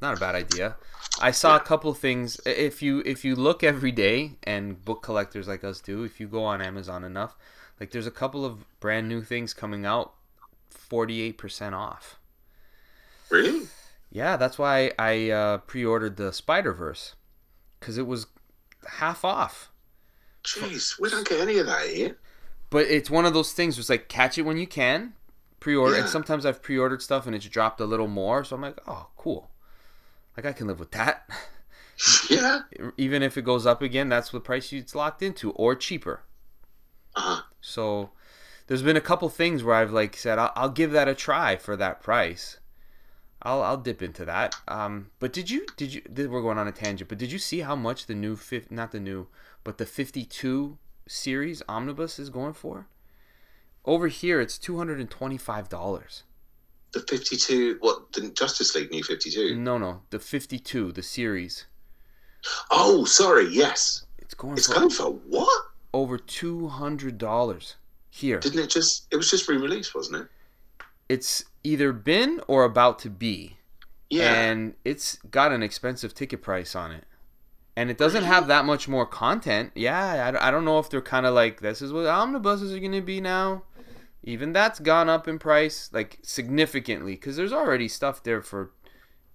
Not 0.00 0.16
a 0.16 0.20
bad 0.20 0.34
idea. 0.34 0.76
I 1.20 1.32
saw 1.32 1.56
a 1.56 1.60
couple 1.60 1.92
things. 1.94 2.40
If 2.46 2.82
you 2.82 3.02
if 3.04 3.24
you 3.24 3.34
look 3.34 3.64
every 3.64 3.90
day, 3.90 4.32
and 4.44 4.84
book 4.84 5.02
collectors 5.02 5.48
like 5.48 5.64
us 5.64 5.80
do, 5.80 6.04
if 6.04 6.20
you 6.20 6.28
go 6.28 6.44
on 6.44 6.62
Amazon 6.62 7.02
enough, 7.02 7.36
like 7.80 7.90
there's 7.90 8.06
a 8.06 8.12
couple 8.12 8.44
of 8.44 8.64
brand 8.78 9.08
new 9.08 9.22
things 9.22 9.52
coming 9.52 9.84
out, 9.84 10.14
forty 10.70 11.22
eight 11.22 11.38
percent 11.38 11.74
off. 11.74 12.18
Really? 13.30 13.66
Yeah, 14.10 14.36
that's 14.36 14.58
why 14.58 14.92
I 14.98 15.30
uh, 15.30 15.58
pre-ordered 15.58 16.16
the 16.16 16.32
Spider 16.32 16.72
Verse, 16.72 17.14
because 17.78 17.98
it 17.98 18.06
was 18.06 18.26
half 18.86 19.24
off. 19.24 19.70
Jeez, 20.56 20.98
we 21.00 21.10
don't 21.10 21.28
get 21.28 21.40
any 21.40 21.58
of 21.58 21.66
that 21.66 21.88
here. 21.88 22.16
But 22.70 22.86
it's 22.86 23.10
one 23.10 23.26
of 23.26 23.34
those 23.34 23.52
things. 23.52 23.76
Where 23.76 23.80
it's 23.80 23.90
like 23.90 24.08
catch 24.08 24.38
it 24.38 24.42
when 24.42 24.56
you 24.56 24.66
can, 24.66 25.14
pre-order. 25.60 25.96
And 25.96 26.08
sometimes 26.08 26.46
I've 26.46 26.62
pre-ordered 26.62 27.02
stuff 27.02 27.26
and 27.26 27.34
it's 27.34 27.46
dropped 27.46 27.80
a 27.80 27.84
little 27.84 28.08
more, 28.08 28.44
so 28.44 28.56
I'm 28.56 28.62
like, 28.62 28.80
oh, 28.86 29.08
cool. 29.16 29.50
Like 30.36 30.46
I 30.46 30.52
can 30.52 30.66
live 30.66 30.80
with 30.80 30.92
that. 30.92 31.28
Yeah. 32.30 32.60
Even 32.96 33.24
if 33.24 33.36
it 33.36 33.42
goes 33.42 33.66
up 33.66 33.82
again, 33.82 34.08
that's 34.08 34.30
the 34.30 34.38
price 34.38 34.72
it's 34.72 34.94
locked 34.94 35.20
into, 35.20 35.50
or 35.50 35.74
cheaper. 35.74 36.22
Uh-huh. 37.16 37.42
So 37.60 38.10
there's 38.68 38.82
been 38.82 38.96
a 38.96 39.00
couple 39.00 39.28
things 39.28 39.64
where 39.64 39.74
I've 39.74 39.90
like 39.90 40.16
said 40.16 40.38
I'll, 40.38 40.52
I'll 40.54 40.68
give 40.68 40.92
that 40.92 41.08
a 41.08 41.14
try 41.14 41.56
for 41.56 41.76
that 41.76 42.00
price. 42.00 42.58
I'll 43.42 43.62
I'll 43.62 43.76
dip 43.76 44.02
into 44.02 44.24
that. 44.26 44.54
Um, 44.68 45.10
but 45.18 45.32
did 45.32 45.50
you 45.50 45.66
did 45.76 45.94
you 45.94 46.02
we're 46.28 46.42
going 46.42 46.58
on 46.58 46.68
a 46.68 46.72
tangent? 46.72 47.08
But 47.08 47.18
did 47.18 47.32
you 47.32 47.38
see 47.38 47.60
how 47.60 47.74
much 47.74 48.06
the 48.06 48.14
new 48.14 48.36
fifth 48.36 48.70
not 48.70 48.92
the 48.92 49.00
new 49.00 49.26
but 49.68 49.76
the 49.76 49.84
52 49.84 50.78
series 51.06 51.62
omnibus 51.68 52.18
is 52.18 52.30
going 52.30 52.54
for? 52.54 52.86
Over 53.84 54.08
here, 54.08 54.40
it's 54.40 54.56
two 54.56 54.78
hundred 54.78 54.98
and 54.98 55.10
twenty-five 55.10 55.68
dollars. 55.68 56.22
The 56.92 57.00
52, 57.00 57.76
what, 57.80 58.10
the 58.14 58.30
Justice 58.30 58.74
League 58.74 58.90
New 58.90 59.02
52? 59.02 59.56
No, 59.56 59.76
no, 59.76 60.00
the 60.08 60.18
fifty-two, 60.18 60.92
the 60.92 61.02
series. 61.02 61.66
Oh, 62.70 63.04
sorry, 63.04 63.46
yes. 63.50 64.06
It's 64.16 64.32
going 64.32 64.54
It's 64.56 64.68
for 64.68 64.74
going 64.74 64.88
for 64.88 65.10
what? 65.28 65.66
over 65.92 66.16
two 66.16 66.68
hundred 66.68 67.18
dollars 67.18 67.76
here. 68.08 68.40
Didn't 68.40 68.60
it 68.60 68.70
just, 68.70 69.06
it 69.10 69.16
was 69.16 69.30
just 69.30 69.46
re 69.50 69.58
released, 69.58 69.94
wasn't 69.94 70.22
it? 70.22 70.28
It's 71.10 71.44
either 71.62 71.92
been 71.92 72.40
or 72.48 72.64
about 72.64 73.00
to 73.00 73.10
be. 73.10 73.58
Yeah. 74.08 74.32
and 74.32 74.72
it's 74.86 75.16
got 75.30 75.52
an 75.52 75.62
expensive 75.62 76.14
ticket 76.14 76.40
price 76.40 76.74
on 76.74 76.90
it 76.92 77.04
and 77.78 77.90
it 77.90 77.96
doesn't 77.96 78.24
have 78.24 78.48
that 78.48 78.64
much 78.64 78.88
more 78.88 79.06
content 79.06 79.70
yeah 79.74 80.26
i, 80.26 80.30
don't- 80.32 80.42
I 80.42 80.50
don't 80.50 80.64
know 80.64 80.78
if 80.80 80.90
they're 80.90 81.00
kind 81.00 81.26
of 81.26 81.34
like 81.34 81.60
this 81.60 81.80
is 81.80 81.92
what 81.92 82.06
omnibuses 82.06 82.72
are 82.74 82.80
going 82.80 82.92
to 82.92 83.00
be 83.00 83.20
now 83.20 83.62
even 84.24 84.52
that's 84.52 84.80
gone 84.80 85.08
up 85.08 85.28
in 85.28 85.38
price 85.38 85.88
like 85.92 86.18
significantly 86.22 87.12
because 87.12 87.36
there's 87.36 87.52
already 87.52 87.86
stuff 87.88 88.22
there 88.22 88.42
for 88.42 88.72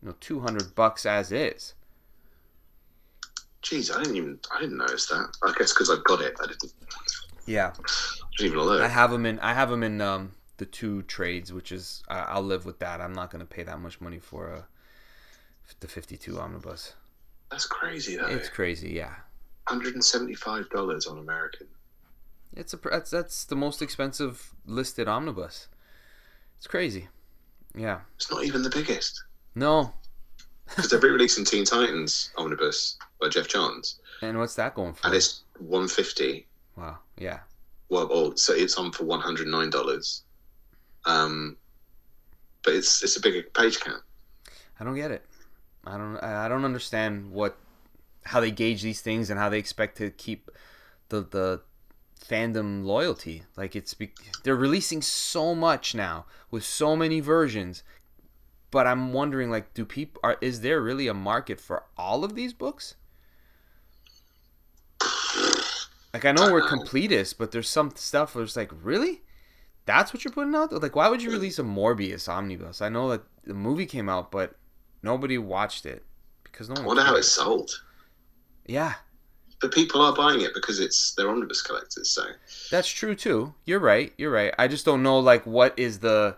you 0.01 0.09
know 0.09 0.15
200 0.19 0.75
bucks 0.75 1.05
as 1.05 1.31
is 1.31 1.73
Jeez, 3.63 3.95
I 3.95 3.99
didn't 4.03 4.17
even, 4.17 4.39
I 4.53 4.59
didn't 4.59 4.75
notice 4.75 5.05
that. 5.07 5.37
I 5.41 5.53
guess 5.57 5.71
because 5.73 5.89
I've 5.89 6.03
got 6.03 6.19
it. 6.19 6.35
I 6.43 6.47
didn't, 6.47 6.73
yeah 7.45 7.71
didn't 8.37 8.47
even 8.51 8.57
alert. 8.59 8.81
i 8.81 8.89
have 8.89 9.09
them 9.11 9.25
in 9.25 9.39
i 9.39 9.53
have 9.53 9.69
them 9.69 9.83
in 9.83 10.01
um 10.01 10.31
the 10.57 10.65
two 10.65 11.01
trades 11.03 11.51
which 11.53 11.71
is 11.71 12.03
I 12.09 12.19
i'll 12.33 12.41
live 12.41 12.65
with 12.65 12.79
that 12.79 12.99
i'm 13.01 13.13
not 13.13 13.31
going 13.31 13.39
to 13.39 13.45
pay 13.45 13.63
that 13.63 13.79
much 13.79 13.99
money 14.01 14.19
for 14.19 14.47
a 14.47 14.67
the 15.79 15.87
52 15.87 16.39
omnibus 16.39 16.93
That's 17.53 17.67
crazy, 17.67 18.17
though. 18.17 18.25
it's 18.25 18.49
crazy 18.49 18.89
yeah 18.89 19.13
$175 19.67 21.09
on 21.09 21.17
American. 21.19 21.67
It's 22.55 22.73
a 22.73 22.77
that's 22.77 23.09
that's 23.09 23.45
the 23.45 23.55
most 23.55 23.81
expensive 23.81 24.53
listed 24.65 25.07
omnibus. 25.07 25.67
It's 26.57 26.67
crazy. 26.67 27.07
Yeah. 27.75 28.01
It's 28.15 28.29
not 28.29 28.43
even 28.43 28.61
the 28.61 28.69
biggest. 28.69 29.23
No. 29.55 29.93
Because 30.67 30.89
they're 30.89 30.99
re 30.99 31.09
releasing 31.09 31.45
Teen 31.45 31.65
Titans 31.65 32.31
Omnibus 32.37 32.97
by 33.19 33.29
Geoff 33.29 33.47
Johns. 33.47 33.99
And 34.21 34.37
what's 34.37 34.55
that 34.55 34.75
going 34.75 34.93
for? 34.93 35.07
And 35.07 35.15
it's 35.15 35.41
150 35.59 36.45
wow. 36.77 36.97
Yeah. 37.17 37.39
well, 37.89 38.07
oh, 38.11 38.35
so 38.35 38.53
it's 38.53 38.75
on 38.77 38.91
for 38.91 39.05
one 39.05 39.19
hundred 39.19 39.47
nine 39.47 39.69
dollars. 39.69 40.23
Um, 41.05 41.57
but 42.63 42.75
it's 42.75 43.03
it's 43.03 43.17
a 43.17 43.21
bigger 43.21 43.43
page 43.53 43.79
count. 43.79 44.01
I 44.79 44.83
don't 44.83 44.95
get 44.95 45.11
it. 45.11 45.25
I 45.85 45.97
don't 45.97 46.17
I 46.17 46.47
don't 46.47 46.65
understand 46.65 47.31
what 47.31 47.57
how 48.25 48.39
they 48.39 48.51
gauge 48.51 48.81
these 48.81 49.01
things 49.01 49.29
and 49.29 49.39
how 49.39 49.49
they 49.49 49.59
expect 49.59 49.97
to 49.97 50.09
keep 50.09 50.49
the 51.09 51.21
the 51.21 51.61
fandom 52.23 52.85
loyalty. 52.85 53.43
Like 53.57 53.75
it's 53.75 53.95
they're 54.43 54.55
releasing 54.55 55.01
so 55.01 55.53
much 55.53 55.93
now 55.93 56.25
with 56.49 56.63
so 56.63 56.95
many 56.95 57.19
versions. 57.19 57.83
But 58.71 58.87
I'm 58.87 59.13
wondering 59.13 59.51
like 59.51 59.73
do 59.73 59.85
people 59.85 60.19
are 60.23 60.37
is 60.41 60.61
there 60.61 60.81
really 60.81 61.07
a 61.07 61.13
market 61.13 61.59
for 61.59 61.83
all 61.97 62.23
of 62.23 62.35
these 62.35 62.53
books? 62.53 62.95
Like 66.13 66.25
I 66.25 66.31
know 66.31 66.51
we're 66.51 66.67
completists, 66.67 67.35
but 67.37 67.51
there's 67.51 67.69
some 67.69 67.91
stuff 67.95 68.35
where 68.35 68.43
it's 68.43 68.55
like, 68.55 68.71
really? 68.83 69.23
That's 69.85 70.13
what 70.13 70.23
you're 70.23 70.31
putting 70.31 70.55
out? 70.55 70.71
Like 70.71 70.95
why 70.95 71.09
would 71.09 71.21
you 71.21 71.31
release 71.31 71.59
a 71.59 71.63
Morbius 71.63 72.29
omnibus? 72.29 72.81
I 72.81 72.89
know 72.89 73.09
that 73.09 73.23
the 73.43 73.53
movie 73.53 73.85
came 73.85 74.07
out, 74.07 74.31
but 74.31 74.55
nobody 75.03 75.37
watched 75.37 75.85
it 75.85 76.03
because 76.43 76.69
no 76.69 76.75
I 76.75 76.85
wonder 76.85 77.03
how 77.03 77.15
it 77.15 77.19
it's 77.19 77.27
sold. 77.27 77.69
Yeah, 78.65 78.93
But 79.61 79.73
people 79.73 80.01
are 80.01 80.15
buying 80.15 80.41
it 80.41 80.53
because 80.53 80.79
it's 80.79 81.13
they're 81.15 81.29
omnibus 81.29 81.61
collectors. 81.61 82.09
So 82.09 82.23
that's 82.71 82.87
true 82.87 83.13
too. 83.13 83.53
You're 83.65 83.79
right. 83.79 84.13
You're 84.17 84.31
right. 84.31 84.53
I 84.57 84.67
just 84.67 84.85
don't 84.85 85.03
know 85.03 85.19
like 85.19 85.45
what 85.45 85.77
is 85.77 85.99
the 85.99 86.37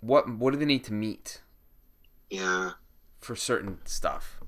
what 0.00 0.28
what 0.28 0.52
do 0.52 0.58
they 0.58 0.66
need 0.66 0.84
to 0.84 0.92
meet 0.92 1.40
yeah, 2.30 2.72
for 3.20 3.36
certain 3.36 3.78
stuff? 3.84 4.40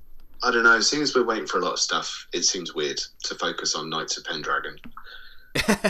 I 0.43 0.51
don't 0.51 0.63
know. 0.63 0.79
Seeing 0.79 1.03
as 1.03 1.15
we're 1.15 1.25
waiting 1.25 1.47
for 1.47 1.59
a 1.59 1.61
lot 1.61 1.73
of 1.73 1.79
stuff, 1.79 2.27
it 2.33 2.43
seems 2.43 2.73
weird 2.73 2.99
to 3.23 3.35
focus 3.35 3.75
on 3.75 3.89
Knights 3.89 4.17
of 4.17 4.25
Pendragon. 4.25 4.77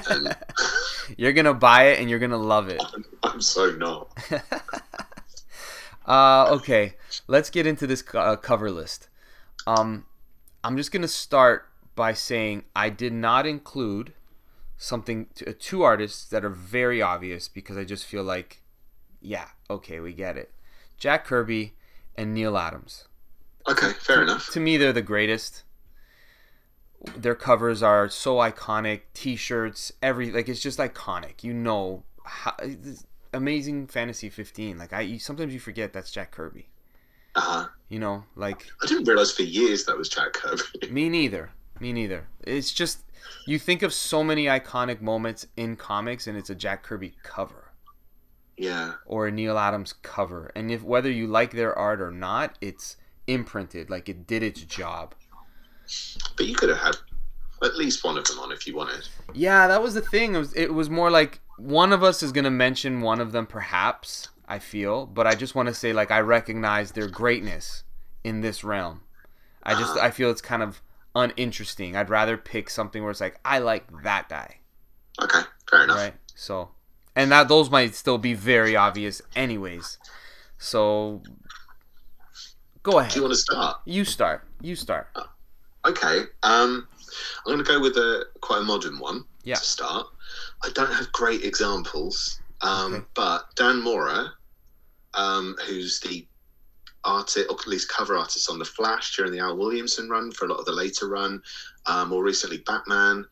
And 0.10 0.28
um, 0.30 0.34
you're 1.18 1.34
gonna 1.34 1.54
buy 1.54 1.88
it 1.88 2.00
and 2.00 2.10
you're 2.10 2.20
gonna 2.20 2.38
love 2.38 2.70
it. 2.70 2.82
I'm, 2.94 3.06
I'm 3.24 3.42
so 3.42 3.72
not. 3.72 4.10
Uh, 6.06 6.48
okay, 6.52 6.96
let's 7.28 7.50
get 7.50 7.68
into 7.68 7.86
this 7.86 8.04
uh, 8.14 8.36
cover 8.36 8.72
list. 8.72 9.10
Um, 9.68 10.06
I'm 10.64 10.78
just 10.78 10.92
gonna 10.92 11.08
start 11.08 11.70
by 11.96 12.14
saying 12.14 12.64
I 12.76 12.90
did 12.90 13.14
not 13.14 13.46
include 13.46 14.14
something 14.78 15.28
to, 15.36 15.50
uh, 15.50 15.54
two 15.60 15.84
artists 15.84 16.28
that 16.30 16.44
are 16.44 16.50
very 16.50 17.02
obvious 17.02 17.48
because 17.48 17.78
I 17.78 17.84
just 17.84 18.06
feel 18.06 18.24
like, 18.24 18.62
yeah, 19.22 19.48
okay, 19.70 20.00
we 20.00 20.14
get 20.14 20.38
it. 20.38 20.52
Jack 20.98 21.26
Kirby 21.26 21.74
and 22.16 22.34
Neal 22.34 22.58
Adams. 22.58 23.08
Okay, 23.70 23.92
fair 23.94 24.24
enough. 24.24 24.50
To 24.52 24.60
me, 24.60 24.78
they're 24.78 24.94
the 24.94 25.02
greatest. 25.02 25.64
Their 27.16 27.36
covers 27.36 27.84
are 27.84 28.10
so 28.10 28.38
iconic. 28.38 29.02
T-shirts, 29.14 29.92
every 30.02 30.32
like 30.32 30.50
it's 30.50 30.60
just 30.60 30.80
iconic. 30.80 31.44
You 31.44 31.54
know, 31.54 32.04
how, 32.26 32.56
this 32.60 33.06
amazing 33.34 33.88
fantasy 33.88 34.30
15. 34.30 34.78
Like 34.78 34.94
I, 34.94 35.02
you, 35.02 35.20
sometimes 35.20 35.54
you 35.54 35.60
forget 35.60 35.94
that's 35.94 36.12
Jack 36.12 36.32
Kirby. 36.32 36.68
Uh-huh. 37.36 37.68
You 37.90 38.00
know, 38.00 38.24
like 38.36 38.66
I 38.82 38.88
didn't 38.88 39.08
realize 39.08 39.32
for 39.32 39.44
years 39.44 39.86
that 39.86 39.98
was 39.98 40.10
Jack 40.10 40.34
Kirby. 40.34 40.64
me 40.92 41.10
neither. 41.10 41.52
Me 41.80 41.94
neither. 41.94 42.28
It's 42.46 42.74
just 42.74 43.04
you 43.46 43.60
think 43.60 43.84
of 43.84 43.94
so 43.94 44.24
many 44.24 44.46
iconic 44.46 45.02
moments 45.02 45.48
in 45.56 45.76
comics, 45.76 46.28
and 46.28 46.38
it's 46.38 46.50
a 46.50 46.56
Jack 46.56 46.84
Kirby 46.84 47.14
cover 47.24 47.70
yeah, 48.60 48.96
or 49.06 49.26
a 49.26 49.32
Neal 49.32 49.58
Adams 49.58 49.94
cover, 50.02 50.52
and 50.54 50.70
if 50.70 50.84
whether 50.84 51.10
you 51.10 51.28
like 51.28 51.52
their 51.52 51.74
art 51.74 52.02
or 52.02 52.12
not, 52.12 52.58
it's 52.60 52.98
imprinted. 53.26 53.90
Like 53.90 54.10
it 54.10 54.28
did 54.28 54.44
its 54.44 54.62
job. 54.62 55.16
but 56.36 56.46
you 56.46 56.56
could 56.56 56.68
have 56.68 56.78
had 56.78 56.98
at 57.64 57.76
least 57.78 58.04
one 58.04 58.18
of 58.18 58.26
them 58.26 58.40
on 58.40 58.52
if 58.52 58.66
you 58.68 58.76
wanted. 58.76 59.08
Yeah, 59.34 59.68
that 59.68 59.82
was 59.82 59.94
the 59.94 60.02
thing. 60.02 60.36
It 60.36 60.40
was, 60.40 60.54
it 60.56 60.74
was 60.74 60.90
more 60.90 61.10
like 61.12 61.40
one 61.58 61.92
of 61.94 62.04
us 62.04 62.24
is 62.24 62.32
going 62.32 62.46
to 62.46 62.50
mention 62.52 63.02
one 63.02 63.20
of 63.20 63.32
them, 63.32 63.46
perhaps, 63.46 64.30
I 64.48 64.60
feel. 64.60 65.06
But 65.06 65.28
I 65.28 65.36
just 65.36 65.56
want 65.56 65.68
to 65.68 65.74
say, 65.74 65.92
like, 65.94 66.12
I 66.12 66.20
recognize 66.22 66.92
their 66.92 67.08
greatness 67.08 67.84
in 68.24 68.42
this 68.42 68.64
realm. 68.64 69.02
I 69.64 69.74
just, 69.76 69.98
I 69.98 70.10
feel 70.12 70.32
it's 70.32 70.42
kind 70.42 70.64
of 70.64 70.82
uninteresting. 71.16 71.96
I'd 71.96 72.10
rather 72.10 72.38
pick 72.38 72.70
something 72.70 73.02
where 73.04 73.12
it's 73.12 73.22
like, 73.22 73.40
I 73.44 73.60
like 73.60 73.86
that 74.04 74.30
guy, 74.30 74.60
Okay, 75.22 75.42
fair 75.70 75.84
enough. 75.84 75.98
right? 75.98 76.14
So, 76.34 76.70
and 77.16 77.30
that 77.32 77.50
those 77.50 77.70
might 77.70 77.94
still 77.94 78.18
be 78.18 78.34
very 78.34 78.76
obvious, 78.78 79.22
anyways. 79.36 79.98
So, 80.58 81.22
go 82.84 83.00
ahead. 83.00 83.12
Do 83.12 83.18
you 83.20 83.24
want 83.24 83.34
to 83.34 83.40
start? 83.40 83.78
You 83.86 84.06
start. 84.06 84.48
You 84.62 84.76
start. 84.76 85.10
Okay. 85.86 86.24
Um, 86.44 86.88
I'm 87.46 87.54
going 87.54 87.64
to 87.64 87.72
go 87.72 87.80
with 87.80 87.98
a 87.98 88.26
quite 88.42 88.60
a 88.62 88.64
modern 88.64 89.00
one 89.00 89.26
Yeah. 89.44 89.56
to 89.56 89.64
start. 89.64 90.08
I 90.64 90.70
don't 90.72 90.92
have 90.94 91.12
great 91.12 91.44
examples, 91.44 92.40
um, 92.62 92.94
Okay. 92.94 93.06
but 93.16 93.46
Dan 93.56 93.82
Mora, 93.82 94.34
um, 95.14 95.56
who's 95.66 96.00
the 96.02 96.28
artist, 97.04 97.48
or 97.50 97.56
at 97.60 97.68
least 97.68 97.90
cover 97.90 98.16
artist 98.16 98.50
on 98.50 98.60
the 98.60 98.66
Flash 98.66 99.16
during 99.16 99.32
the 99.32 99.40
Al 99.40 99.58
Williamson 99.58 100.10
run 100.10 100.32
for 100.32 100.46
a 100.46 100.50
lot 100.50 100.60
of 100.60 100.66
the 100.66 100.72
later 100.72 101.08
run, 101.08 101.42
um, 101.86 102.10
more 102.10 102.24
recently 102.24 102.58
Batman, 102.60 103.26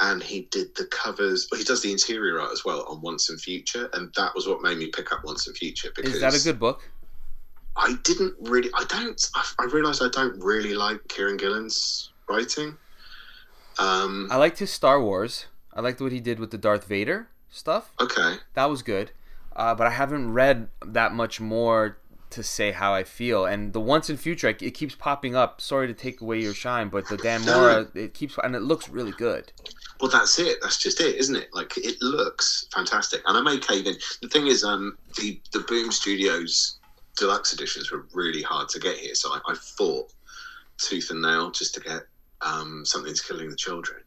and 0.00 0.22
he 0.22 0.48
did 0.50 0.74
the 0.76 0.86
covers. 0.86 1.46
Well, 1.50 1.58
he 1.58 1.64
does 1.64 1.82
the 1.82 1.92
interior 1.92 2.40
art 2.40 2.52
as 2.52 2.64
well 2.64 2.82
on 2.88 3.02
Once 3.02 3.28
and 3.28 3.40
Future, 3.40 3.90
and 3.92 4.12
that 4.16 4.34
was 4.34 4.48
what 4.48 4.62
made 4.62 4.78
me 4.78 4.86
pick 4.86 5.12
up 5.12 5.24
Once 5.24 5.46
and 5.46 5.56
Future 5.56 5.90
because 5.94 6.14
Is 6.14 6.20
that 6.20 6.34
a 6.34 6.40
good 6.42 6.58
book? 6.58 6.82
I 7.76 7.94
didn't 8.04 8.34
really. 8.40 8.70
I 8.74 8.84
don't. 8.84 9.20
I, 9.34 9.46
I 9.60 9.64
realized 9.64 10.02
I 10.02 10.08
don't 10.08 10.38
really 10.42 10.74
like 10.74 11.00
Kieron 11.08 11.38
Gillen's 11.38 12.10
writing. 12.28 12.76
Um. 13.78 14.28
I 14.30 14.36
liked 14.36 14.58
his 14.58 14.70
Star 14.70 15.00
Wars. 15.02 15.46
I 15.74 15.80
liked 15.80 16.00
what 16.00 16.12
he 16.12 16.20
did 16.20 16.38
with 16.38 16.50
the 16.50 16.58
Darth 16.58 16.84
Vader 16.84 17.28
stuff. 17.50 17.92
Okay. 18.00 18.36
that 18.54 18.66
was 18.66 18.82
good. 18.82 19.10
Uh, 19.54 19.74
but 19.74 19.86
I 19.86 19.90
haven't 19.90 20.32
read 20.32 20.68
that 20.84 21.12
much 21.12 21.40
more 21.40 21.98
to 22.30 22.42
say 22.42 22.72
how 22.72 22.94
I 22.94 23.04
feel. 23.04 23.44
And 23.44 23.72
the 23.72 23.80
Once 23.80 24.08
and 24.08 24.18
Future, 24.18 24.48
it 24.48 24.74
keeps 24.74 24.94
popping 24.94 25.36
up. 25.36 25.60
Sorry 25.60 25.86
to 25.86 25.94
take 25.94 26.20
away 26.20 26.40
your 26.40 26.54
shine, 26.54 26.88
but 26.88 27.06
the 27.08 27.16
Dan 27.18 27.44
Mora, 27.44 27.88
it 27.94 28.14
keeps 28.14 28.38
and 28.42 28.56
it 28.56 28.60
looks 28.62 28.88
really 28.88 29.12
good. 29.12 29.52
Well, 30.00 30.10
that's 30.10 30.38
it. 30.38 30.58
That's 30.62 30.78
just 30.78 31.00
it, 31.00 31.16
isn't 31.16 31.36
it? 31.36 31.48
Like 31.52 31.76
it 31.76 32.00
looks 32.00 32.66
fantastic, 32.74 33.22
and 33.26 33.36
I 33.36 33.40
may 33.42 33.58
cave 33.58 33.86
in. 33.86 33.94
The 34.20 34.28
thing 34.28 34.46
is, 34.46 34.64
um, 34.64 34.98
the 35.18 35.40
the 35.52 35.60
Boom 35.60 35.92
Studios 35.92 36.78
deluxe 37.16 37.52
editions 37.52 37.92
were 37.92 38.06
really 38.14 38.42
hard 38.42 38.68
to 38.70 38.80
get 38.80 38.96
here, 38.96 39.14
so 39.14 39.30
I, 39.30 39.40
I 39.46 39.54
fought 39.54 40.12
tooth 40.78 41.10
and 41.10 41.22
nail 41.22 41.50
just 41.50 41.74
to 41.74 41.80
get 41.80 42.02
um, 42.44 42.84
something's 42.84 43.20
killing 43.20 43.50
the 43.50 43.56
children. 43.56 44.00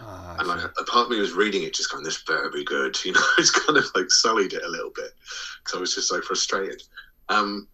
Ah, 0.00 0.36
And 0.38 0.48
like 0.48 0.60
a 0.62 0.84
part 0.84 1.06
of 1.06 1.10
me 1.10 1.18
was 1.18 1.32
reading 1.32 1.64
it, 1.64 1.74
just 1.74 1.90
going, 1.90 2.04
"This 2.04 2.22
better 2.22 2.50
be 2.50 2.64
good," 2.64 2.96
you 3.04 3.12
know. 3.12 3.20
It's 3.38 3.50
kind 3.50 3.76
of 3.76 3.84
like 3.94 4.10
sullied 4.10 4.52
it 4.52 4.64
a 4.64 4.68
little 4.68 4.90
bit 4.94 5.10
because 5.64 5.76
I 5.76 5.80
was 5.80 5.94
just 5.94 6.08
so 6.08 6.20
frustrated. 6.20 6.82
Um, 7.28 7.68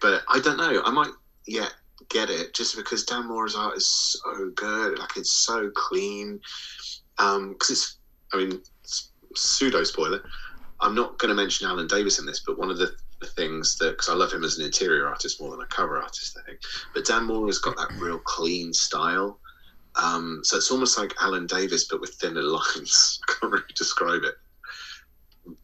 but 0.00 0.22
I 0.28 0.40
don't 0.40 0.56
know. 0.56 0.82
I 0.84 0.90
might 0.90 1.12
yet 1.46 1.72
get 2.08 2.30
it 2.30 2.54
just 2.54 2.76
because 2.76 3.04
Dan 3.04 3.28
Mora's 3.28 3.54
art 3.54 3.76
is 3.76 3.86
so 3.86 4.50
good. 4.54 4.98
Like 4.98 5.16
it's 5.16 5.32
so 5.32 5.70
clean. 5.74 6.40
Um, 7.18 7.52
because 7.52 7.70
it's, 7.70 7.98
I 8.32 8.38
mean, 8.38 8.60
it's 8.82 9.12
pseudo 9.36 9.84
spoiler. 9.84 10.22
I'm 10.80 10.94
not 10.94 11.18
going 11.18 11.28
to 11.28 11.34
mention 11.40 11.68
Alan 11.68 11.86
Davis 11.86 12.18
in 12.18 12.26
this, 12.26 12.42
but 12.44 12.58
one 12.58 12.70
of 12.70 12.78
the, 12.78 12.90
the 13.22 13.28
things 13.28 13.76
that 13.78 13.92
because 13.92 14.08
I 14.08 14.14
love 14.14 14.32
him 14.32 14.44
as 14.44 14.58
an 14.58 14.64
interior 14.64 15.06
artist 15.06 15.40
more 15.40 15.50
than 15.50 15.62
a 15.62 15.66
cover 15.66 15.96
artist, 15.96 16.36
I 16.38 16.44
think. 16.46 16.60
But 16.94 17.06
Dan 17.06 17.24
Mora 17.24 17.46
has 17.46 17.58
got 17.58 17.76
that 17.76 17.92
real 17.98 18.18
clean 18.18 18.72
style. 18.72 19.38
Um, 19.94 20.40
so 20.42 20.56
it's 20.56 20.70
almost 20.70 20.98
like 20.98 21.14
Alan 21.20 21.46
Davis, 21.46 21.86
but 21.88 22.00
with 22.00 22.14
thinner 22.14 22.42
lines. 22.42 23.20
I 23.28 23.32
can't 23.32 23.52
really 23.52 23.64
describe 23.74 24.22
it 24.24 24.34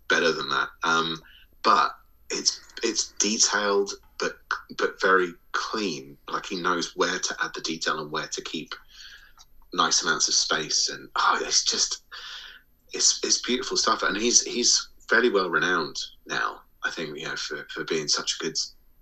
better 0.09 0.33
than 0.33 0.49
that. 0.49 0.69
Um, 0.85 1.21
but 1.63 1.91
it's 2.31 2.61
it's 2.83 3.13
detailed, 3.19 3.93
but 4.19 4.39
but 4.77 5.01
very 5.01 5.33
clean. 5.53 6.17
Like 6.31 6.47
he 6.47 6.61
knows 6.61 6.93
where 6.97 7.19
to 7.19 7.37
add 7.43 7.51
the 7.55 7.61
detail 7.61 8.01
and 8.01 8.11
where 8.11 8.29
to 8.29 8.43
keep 8.43 8.75
nice 9.73 10.03
amounts 10.03 10.29
of 10.29 10.35
space. 10.35 10.89
And 10.91 11.09
oh, 11.17 11.39
it's 11.43 11.65
just 11.65 12.03
it's 12.93 13.21
it's 13.23 13.43
beautiful 13.43 13.77
stuff. 13.77 14.03
And 14.03 14.17
he's 14.17 14.43
he's 14.43 14.89
fairly 15.09 15.31
well 15.31 15.51
renowned 15.51 15.97
now. 16.27 16.61
I 16.89 16.91
think 16.91 17.19
you 17.19 17.27
know 17.27 17.37
for, 17.37 17.67
for 17.71 17.85
being 17.85 18.09
such 18.09 18.37
a 18.39 18.45
good 18.45 18.57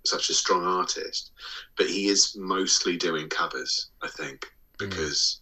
such 0.05 0.29
a 0.29 0.33
strong 0.33 0.65
artist, 0.65 1.31
but 1.77 1.87
he 1.87 2.07
is 2.07 2.35
mostly 2.35 2.97
doing 2.97 3.29
covers. 3.29 3.89
I 4.01 4.09
think 4.09 4.45
because 4.77 5.39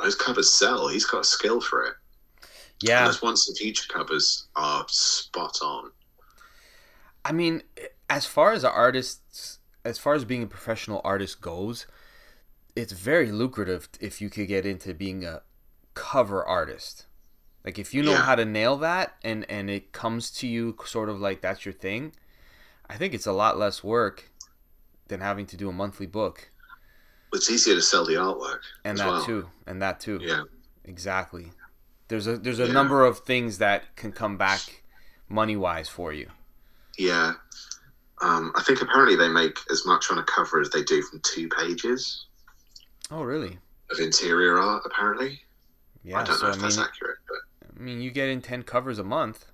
mm. 0.00 0.04
those 0.04 0.14
covers 0.16 0.52
sell. 0.52 0.88
He's 0.88 1.06
got 1.06 1.20
a 1.20 1.24
skill 1.24 1.60
for 1.60 1.84
it. 1.84 1.94
Yeah. 2.82 2.98
And 2.98 3.08
those 3.08 3.22
once 3.22 3.46
the 3.46 3.54
future 3.54 3.90
covers 3.92 4.48
are 4.56 4.84
spot 4.88 5.58
on. 5.62 5.90
I 7.24 7.32
mean, 7.32 7.62
as 8.08 8.26
far 8.26 8.52
as 8.52 8.64
artists, 8.64 9.58
as 9.84 9.98
far 9.98 10.14
as 10.14 10.24
being 10.24 10.42
a 10.42 10.46
professional 10.46 11.00
artist 11.04 11.40
goes, 11.40 11.86
it's 12.74 12.92
very 12.92 13.30
lucrative 13.30 13.88
if 14.00 14.20
you 14.20 14.30
could 14.30 14.48
get 14.48 14.64
into 14.66 14.94
being 14.94 15.24
a 15.24 15.42
cover 15.94 16.44
artist. 16.44 17.06
Like 17.64 17.78
if 17.78 17.92
you 17.92 18.02
know 18.02 18.12
yeah. 18.12 18.22
how 18.22 18.34
to 18.34 18.44
nail 18.44 18.76
that 18.78 19.16
and 19.22 19.44
and 19.50 19.68
it 19.68 19.92
comes 19.92 20.30
to 20.32 20.46
you 20.46 20.76
sort 20.86 21.08
of 21.08 21.20
like 21.20 21.40
that's 21.40 21.64
your 21.64 21.74
thing, 21.74 22.12
I 22.88 22.96
think 22.96 23.14
it's 23.14 23.26
a 23.26 23.32
lot 23.32 23.58
less 23.58 23.84
work 23.84 24.30
than 25.08 25.20
having 25.20 25.46
to 25.46 25.56
do 25.56 25.68
a 25.68 25.72
monthly 25.72 26.06
book. 26.06 26.50
It's 27.32 27.50
easier 27.50 27.74
to 27.74 27.82
sell 27.82 28.06
the 28.06 28.14
artwork. 28.14 28.60
And 28.84 28.96
that 28.98 29.06
well. 29.06 29.24
too. 29.24 29.48
And 29.66 29.82
that 29.82 30.00
too. 30.00 30.18
Yeah. 30.22 30.44
Exactly. 30.84 31.52
There's 32.08 32.26
a 32.26 32.38
there's 32.38 32.60
a 32.60 32.66
yeah. 32.66 32.72
number 32.72 33.04
of 33.04 33.18
things 33.20 33.58
that 33.58 33.96
can 33.96 34.12
come 34.12 34.38
back 34.38 34.82
money 35.28 35.56
wise 35.56 35.88
for 35.88 36.12
you. 36.12 36.30
Yeah. 36.98 37.32
Um, 38.20 38.52
I 38.56 38.62
think 38.62 38.80
apparently 38.80 39.16
they 39.16 39.28
make 39.28 39.58
as 39.70 39.86
much 39.86 40.10
on 40.10 40.18
a 40.18 40.24
cover 40.24 40.60
as 40.60 40.70
they 40.70 40.82
do 40.82 41.02
from 41.02 41.20
two 41.22 41.48
pages. 41.48 42.26
Oh, 43.10 43.22
really? 43.22 43.58
Of 43.90 44.00
interior 44.00 44.58
art, 44.58 44.82
apparently. 44.84 45.40
Yeah, 46.02 46.20
I 46.20 46.24
don't 46.24 46.36
so, 46.36 46.46
know 46.46 46.52
if 46.52 46.58
I 46.58 46.62
that's 46.62 46.76
mean, 46.78 46.86
accurate, 46.86 47.18
but 47.28 47.38
I 47.78 47.82
mean, 47.82 48.00
you 48.00 48.10
get 48.10 48.28
in 48.28 48.42
ten 48.42 48.62
covers 48.62 48.98
a 48.98 49.04
month. 49.04 49.46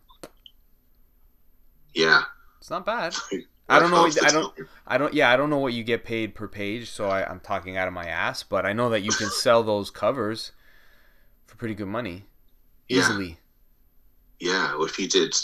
Yeah, 1.94 2.22
it's 2.58 2.70
not 2.70 2.86
bad. 2.86 3.14
I 3.68 3.78
don't 3.78 3.90
know. 3.90 4.02
What, 4.02 4.24
I 4.24 4.30
don't. 4.30 4.54
I 4.86 4.98
don't. 4.98 5.14
Yeah, 5.14 5.30
I 5.30 5.36
don't 5.36 5.48
know 5.48 5.58
what 5.58 5.72
you 5.72 5.84
get 5.84 6.04
paid 6.04 6.34
per 6.34 6.48
page, 6.48 6.90
so 6.90 7.08
I, 7.08 7.28
I'm 7.28 7.40
talking 7.40 7.76
out 7.76 7.88
of 7.88 7.94
my 7.94 8.06
ass. 8.06 8.42
But 8.42 8.66
I 8.66 8.72
know 8.72 8.90
that 8.90 9.00
you 9.00 9.10
can 9.10 9.30
sell 9.30 9.62
those 9.62 9.90
covers 9.90 10.52
for 11.46 11.56
pretty 11.56 11.74
good 11.74 11.88
money, 11.88 12.24
easily. 12.88 13.38
Yeah. 14.38 14.52
yeah 14.52 14.74
well, 14.74 14.84
if 14.84 14.98
you 14.98 15.08
did, 15.08 15.34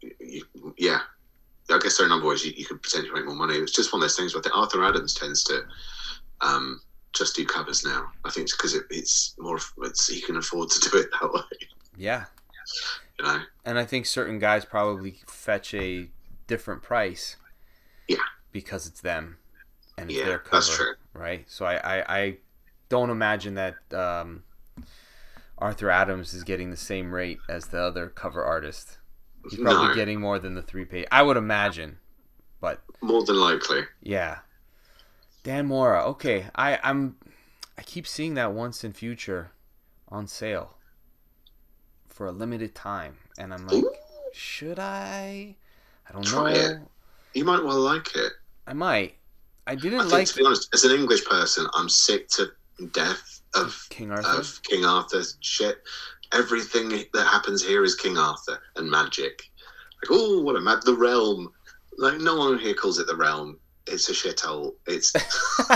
you, 0.00 0.44
yeah, 0.78 1.00
I 1.70 1.78
guess 1.78 1.96
there 1.96 2.04
are 2.04 2.08
a 2.08 2.10
number 2.10 2.26
of 2.26 2.30
ways 2.30 2.44
you, 2.44 2.52
you 2.56 2.66
could 2.66 2.82
potentially 2.82 3.12
make 3.14 3.26
more 3.26 3.34
money. 3.34 3.54
It's 3.54 3.72
just 3.72 3.92
one 3.92 4.00
of 4.00 4.04
those 4.04 4.16
things 4.16 4.34
where 4.34 4.40
I 4.40 4.42
think 4.44 4.56
Arthur 4.56 4.84
Adams 4.84 5.14
tends 5.14 5.42
to 5.44 5.64
um, 6.40 6.80
just 7.12 7.34
do 7.34 7.44
covers 7.44 7.84
now. 7.84 8.12
I 8.24 8.30
think 8.30 8.44
it's 8.44 8.56
because 8.56 8.74
it, 8.74 8.84
it's 8.90 9.34
more. 9.38 9.58
It's 9.82 10.06
he 10.06 10.20
can 10.20 10.36
afford 10.36 10.70
to 10.70 10.90
do 10.90 10.98
it 10.98 11.08
that 11.20 11.32
way. 11.32 11.68
Yeah. 11.96 12.24
You 13.18 13.24
know. 13.24 13.40
And 13.64 13.78
I 13.78 13.84
think 13.84 14.06
certain 14.06 14.38
guys 14.38 14.64
probably 14.64 15.20
fetch 15.26 15.74
a 15.74 16.08
different 16.46 16.82
price. 16.82 17.36
Yeah. 18.08 18.16
Because 18.52 18.86
it's 18.86 19.00
them, 19.00 19.38
and 19.98 20.10
it's 20.10 20.18
yeah, 20.18 20.26
their 20.26 20.38
cover, 20.38 20.50
that's 20.56 20.76
true. 20.76 20.94
right? 21.12 21.44
So 21.48 21.64
I, 21.64 21.76
I, 21.98 22.16
I 22.18 22.36
don't 22.88 23.10
imagine 23.10 23.54
that 23.54 23.74
um, 23.92 24.44
Arthur 25.58 25.90
Adams 25.90 26.34
is 26.34 26.44
getting 26.44 26.70
the 26.70 26.76
same 26.76 27.12
rate 27.12 27.38
as 27.48 27.66
the 27.68 27.80
other 27.80 28.08
cover 28.08 28.44
artist. 28.44 28.98
He's 29.50 29.58
probably 29.60 29.88
No. 29.88 29.94
getting 29.94 30.20
more 30.20 30.38
than 30.38 30.54
the 30.54 30.62
three 30.62 30.84
page. 30.84 31.06
I 31.12 31.22
would 31.22 31.36
imagine, 31.36 31.98
but 32.60 32.82
More 33.00 33.24
than 33.24 33.36
likely. 33.36 33.82
yeah. 34.02 34.38
Dan 35.42 35.66
Mora. 35.66 36.02
Okay, 36.06 36.46
I 36.54 36.78
I'm 36.82 37.16
I 37.76 37.82
keep 37.82 38.06
seeing 38.06 38.32
that 38.34 38.52
Once 38.54 38.82
and 38.84 38.96
Future 38.96 39.50
on 40.08 40.26
sale 40.26 40.78
for 42.14 42.26
a 42.28 42.32
limited 42.32 42.74
time, 42.76 43.16
and 43.38 43.52
I'm 43.52 43.66
like, 43.66 43.82
Ooh. 43.82 43.92
should 44.32 44.78
I? 44.78 45.56
I 46.08 46.12
don't 46.12 46.24
Try 46.24 46.52
know. 46.52 46.58
it. 46.60 46.78
You 47.34 47.44
might 47.44 47.62
well 47.62 47.80
like 47.80 48.14
it. 48.14 48.32
I 48.68 48.72
might. 48.72 49.16
I 49.66 49.74
didn't 49.74 49.98
I 49.98 50.02
think, 50.02 50.12
like 50.12 50.26
to 50.28 50.36
be 50.36 50.44
honest, 50.44 50.68
as 50.72 50.84
an 50.84 50.92
English 50.92 51.24
person, 51.24 51.66
I'm 51.74 51.88
sick 51.88 52.28
to 52.28 52.46
death 52.92 53.40
of 53.54 53.84
King 53.90 54.12
Arthur. 54.12 54.38
of 54.40 54.62
King 54.62 54.84
Arthur 54.84 55.22
shit. 55.40 55.82
Everything 56.32 56.88
that 56.88 57.26
happens 57.26 57.64
here 57.64 57.82
is 57.84 57.96
King 57.96 58.16
Arthur 58.16 58.60
and 58.76 58.88
magic. 58.88 59.42
Like, 60.02 60.10
oh, 60.10 60.40
what 60.42 60.56
a 60.56 60.60
mad 60.60 60.80
the 60.84 60.94
realm. 60.94 61.52
Like, 61.98 62.20
no 62.20 62.36
one 62.36 62.58
here 62.58 62.74
calls 62.74 62.98
it 62.98 63.06
the 63.08 63.16
realm. 63.16 63.58
It's 63.86 64.08
a 64.08 64.12
shithole. 64.12 64.74
It's 64.86 65.12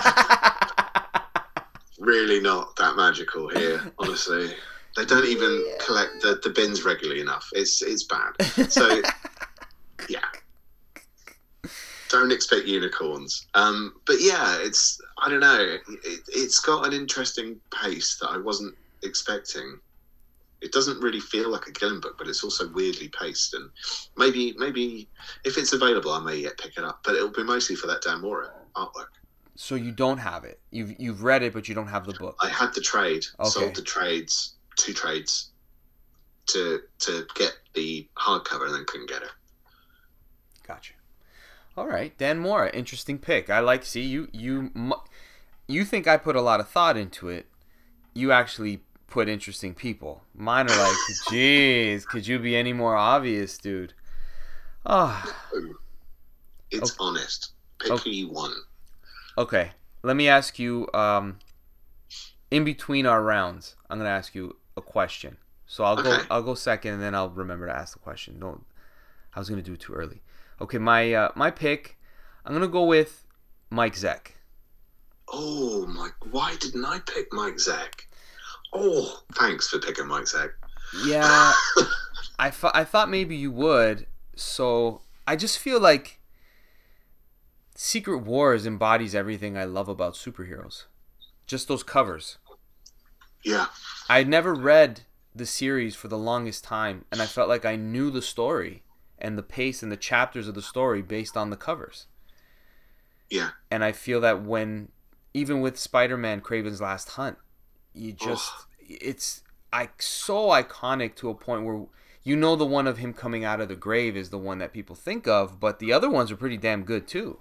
really 1.98 2.40
not 2.40 2.76
that 2.76 2.96
magical 2.96 3.48
here, 3.48 3.80
honestly. 3.98 4.52
They 4.98 5.04
don't 5.04 5.26
even 5.26 5.64
collect 5.78 6.22
the, 6.22 6.40
the 6.42 6.50
bins 6.50 6.84
regularly 6.84 7.20
enough. 7.20 7.48
It's 7.52 7.82
it's 7.82 8.02
bad. 8.02 8.32
So 8.68 9.00
yeah. 10.08 10.18
Don't 12.08 12.32
expect 12.32 12.66
unicorns. 12.66 13.46
Um, 13.54 13.94
but 14.06 14.16
yeah, 14.18 14.56
it's 14.60 15.00
I 15.22 15.28
don't 15.28 15.40
know. 15.40 15.76
It, 16.04 16.20
it's 16.28 16.58
got 16.58 16.84
an 16.86 16.92
interesting 16.92 17.60
pace 17.70 18.18
that 18.20 18.28
I 18.28 18.38
wasn't 18.38 18.74
expecting. 19.04 19.78
It 20.60 20.72
doesn't 20.72 21.00
really 21.00 21.20
feel 21.20 21.48
like 21.50 21.68
a 21.68 21.70
Gillen 21.72 22.00
book, 22.00 22.16
but 22.18 22.26
it's 22.26 22.42
also 22.42 22.68
weirdly 22.72 23.08
paced. 23.08 23.54
And 23.54 23.70
maybe 24.16 24.54
maybe 24.58 25.08
if 25.44 25.58
it's 25.58 25.72
available, 25.74 26.10
I 26.10 26.20
may 26.20 26.36
yet 26.38 26.58
pick 26.58 26.76
it 26.76 26.82
up. 26.82 27.00
But 27.04 27.14
it'll 27.14 27.28
be 27.30 27.44
mostly 27.44 27.76
for 27.76 27.86
that 27.86 28.02
Dan 28.02 28.22
Mora 28.22 28.50
artwork. 28.74 29.12
so 29.54 29.74
you 29.76 29.92
don't 29.92 30.18
have 30.18 30.44
it. 30.44 30.58
You've 30.72 30.98
you've 30.98 31.22
read 31.22 31.42
it, 31.44 31.52
but 31.52 31.68
you 31.68 31.74
don't 31.76 31.86
have 31.88 32.04
the 32.06 32.14
book. 32.14 32.36
I 32.40 32.48
had 32.48 32.74
the 32.74 32.80
trade, 32.80 33.24
Okay. 33.38 33.50
sold 33.50 33.76
the 33.76 33.82
trades, 33.82 34.54
two 34.78 34.94
trades, 34.94 35.52
to 36.48 36.82
to 37.00 37.26
get 37.36 37.52
the 37.74 38.08
hardcover, 38.18 38.66
and 38.66 38.74
then 38.74 38.84
couldn't 38.86 39.08
get 39.10 39.22
it. 39.22 39.30
Gotcha. 40.66 40.92
All 41.76 41.88
right, 41.88 42.16
Dan 42.18 42.40
Mora, 42.40 42.70
interesting 42.70 43.18
pick. 43.18 43.50
I 43.50 43.60
like. 43.60 43.84
See 43.84 44.02
you 44.02 44.28
you 44.32 44.72
you 45.68 45.84
think 45.84 46.06
I 46.08 46.16
put 46.16 46.36
a 46.36 46.42
lot 46.42 46.60
of 46.60 46.68
thought 46.68 46.96
into 46.96 47.28
it. 47.28 47.46
You 48.14 48.32
actually 48.32 48.82
put 49.08 49.28
interesting 49.28 49.74
people. 49.74 50.22
Mine 50.34 50.68
are 50.68 50.76
like, 50.76 51.06
jeez, 51.20 52.06
could 52.08 52.26
you 52.26 52.38
be 52.38 52.56
any 52.56 52.72
more 52.74 52.96
obvious, 52.96 53.58
dude? 53.58 53.94
Oh, 54.86 55.34
It's 56.70 56.94
Okay. 56.94 56.98
honest. 56.98 57.52
Pick 57.78 57.98
Okay. 57.98 58.04
who 58.04 58.08
you 58.10 58.30
want. 58.30 58.56
okay. 59.36 59.72
Let 60.02 60.16
me 60.16 60.28
ask 60.28 60.58
you. 60.58 60.88
Um, 60.94 61.38
in 62.50 62.64
between 62.64 63.06
our 63.06 63.22
rounds, 63.22 63.76
I'm 63.90 63.98
gonna 63.98 64.10
ask 64.10 64.34
you 64.34 64.56
a 64.78 64.82
question. 64.82 65.36
So 65.66 65.84
I'll 65.84 66.02
go. 66.02 66.18
I'll 66.30 66.42
go 66.42 66.54
second, 66.54 66.94
and 66.94 67.02
then 67.02 67.14
I'll 67.14 67.28
remember 67.28 67.66
to 67.66 67.76
ask 67.76 67.92
the 67.92 67.98
question. 67.98 68.40
Don't. 68.40 68.64
I 69.34 69.38
was 69.38 69.50
gonna 69.50 69.62
do 69.62 69.74
it 69.74 69.80
too 69.80 69.92
early. 69.92 70.22
Okay, 70.60 70.78
my 70.78 71.12
uh, 71.12 71.32
my 71.34 71.50
pick. 71.50 71.98
I'm 72.44 72.54
gonna 72.54 72.66
go 72.66 72.84
with 72.84 73.26
Mike 73.68 73.94
Zeck. 73.94 74.32
Oh 75.30 75.86
my! 75.86 76.08
Why 76.30 76.56
didn't 76.58 76.86
I 76.86 77.00
pick 77.00 77.26
Mike 77.32 77.56
Zeck? 77.56 78.06
Oh, 78.72 79.22
thanks 79.34 79.68
for 79.68 79.78
picking 79.78 80.06
Mike 80.06 80.24
Zeck. 80.24 80.52
Yeah, 81.04 81.52
I, 82.38 82.50
th- 82.50 82.72
I 82.74 82.84
thought 82.84 83.10
maybe 83.10 83.36
you 83.36 83.52
would. 83.52 84.06
So 84.36 85.02
I 85.26 85.36
just 85.36 85.58
feel 85.58 85.80
like 85.80 86.18
Secret 87.74 88.18
Wars 88.18 88.66
embodies 88.66 89.14
everything 89.14 89.58
I 89.58 89.64
love 89.64 89.88
about 89.88 90.14
superheroes. 90.14 90.84
Just 91.46 91.68
those 91.68 91.82
covers. 91.82 92.38
Yeah, 93.44 93.66
I 94.08 94.24
never 94.24 94.54
read 94.54 95.02
the 95.34 95.46
series 95.46 95.94
for 95.94 96.08
the 96.08 96.18
longest 96.18 96.64
time, 96.64 97.04
and 97.12 97.22
I 97.22 97.26
felt 97.26 97.48
like 97.48 97.64
I 97.64 97.76
knew 97.76 98.10
the 98.10 98.22
story 98.22 98.82
and 99.18 99.36
the 99.38 99.42
pace 99.42 99.82
and 99.82 99.90
the 99.90 99.96
chapters 99.96 100.48
of 100.48 100.54
the 100.54 100.62
story 100.62 101.02
based 101.02 101.36
on 101.36 101.50
the 101.50 101.56
covers. 101.56 102.06
yeah, 103.30 103.50
And 103.70 103.84
I 103.84 103.92
feel 103.92 104.20
that 104.20 104.42
when, 104.42 104.88
even 105.34 105.60
with 105.60 105.78
Spider-Man: 105.78 106.40
Kraven's 106.40 106.80
Last 106.80 107.10
Hunt, 107.10 107.38
you 107.94 108.12
just 108.12 108.52
it's 108.80 109.42
I 109.72 109.90
so 109.98 110.48
iconic 110.48 111.14
to 111.16 111.28
a 111.30 111.34
point 111.34 111.64
where 111.64 111.86
you 112.22 112.36
know 112.36 112.56
the 112.56 112.66
one 112.66 112.86
of 112.86 112.98
him 112.98 113.12
coming 113.12 113.44
out 113.44 113.60
of 113.60 113.68
the 113.68 113.76
grave 113.76 114.16
is 114.16 114.30
the 114.30 114.38
one 114.38 114.58
that 114.58 114.72
people 114.72 114.96
think 114.96 115.26
of, 115.28 115.60
but 115.60 115.78
the 115.78 115.92
other 115.92 116.10
ones 116.10 116.30
are 116.30 116.36
pretty 116.36 116.56
damn 116.56 116.84
good 116.84 117.06
too. 117.06 117.38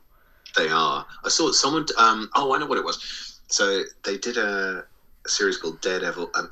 they 0.55 0.69
are. 0.69 1.05
I 1.23 1.29
saw 1.29 1.51
someone. 1.51 1.86
Um, 1.97 2.29
oh, 2.36 2.53
I 2.53 2.60
know 2.60 2.65
what 2.65 2.77
it 2.77 2.83
was. 2.86 3.39
So 3.47 3.83
they 4.03 4.17
did 4.17 4.38
a, 4.38 4.86
a 5.27 5.29
series 5.29 5.57
called 5.57 5.81
Daredevil, 5.81 6.31
um, 6.35 6.49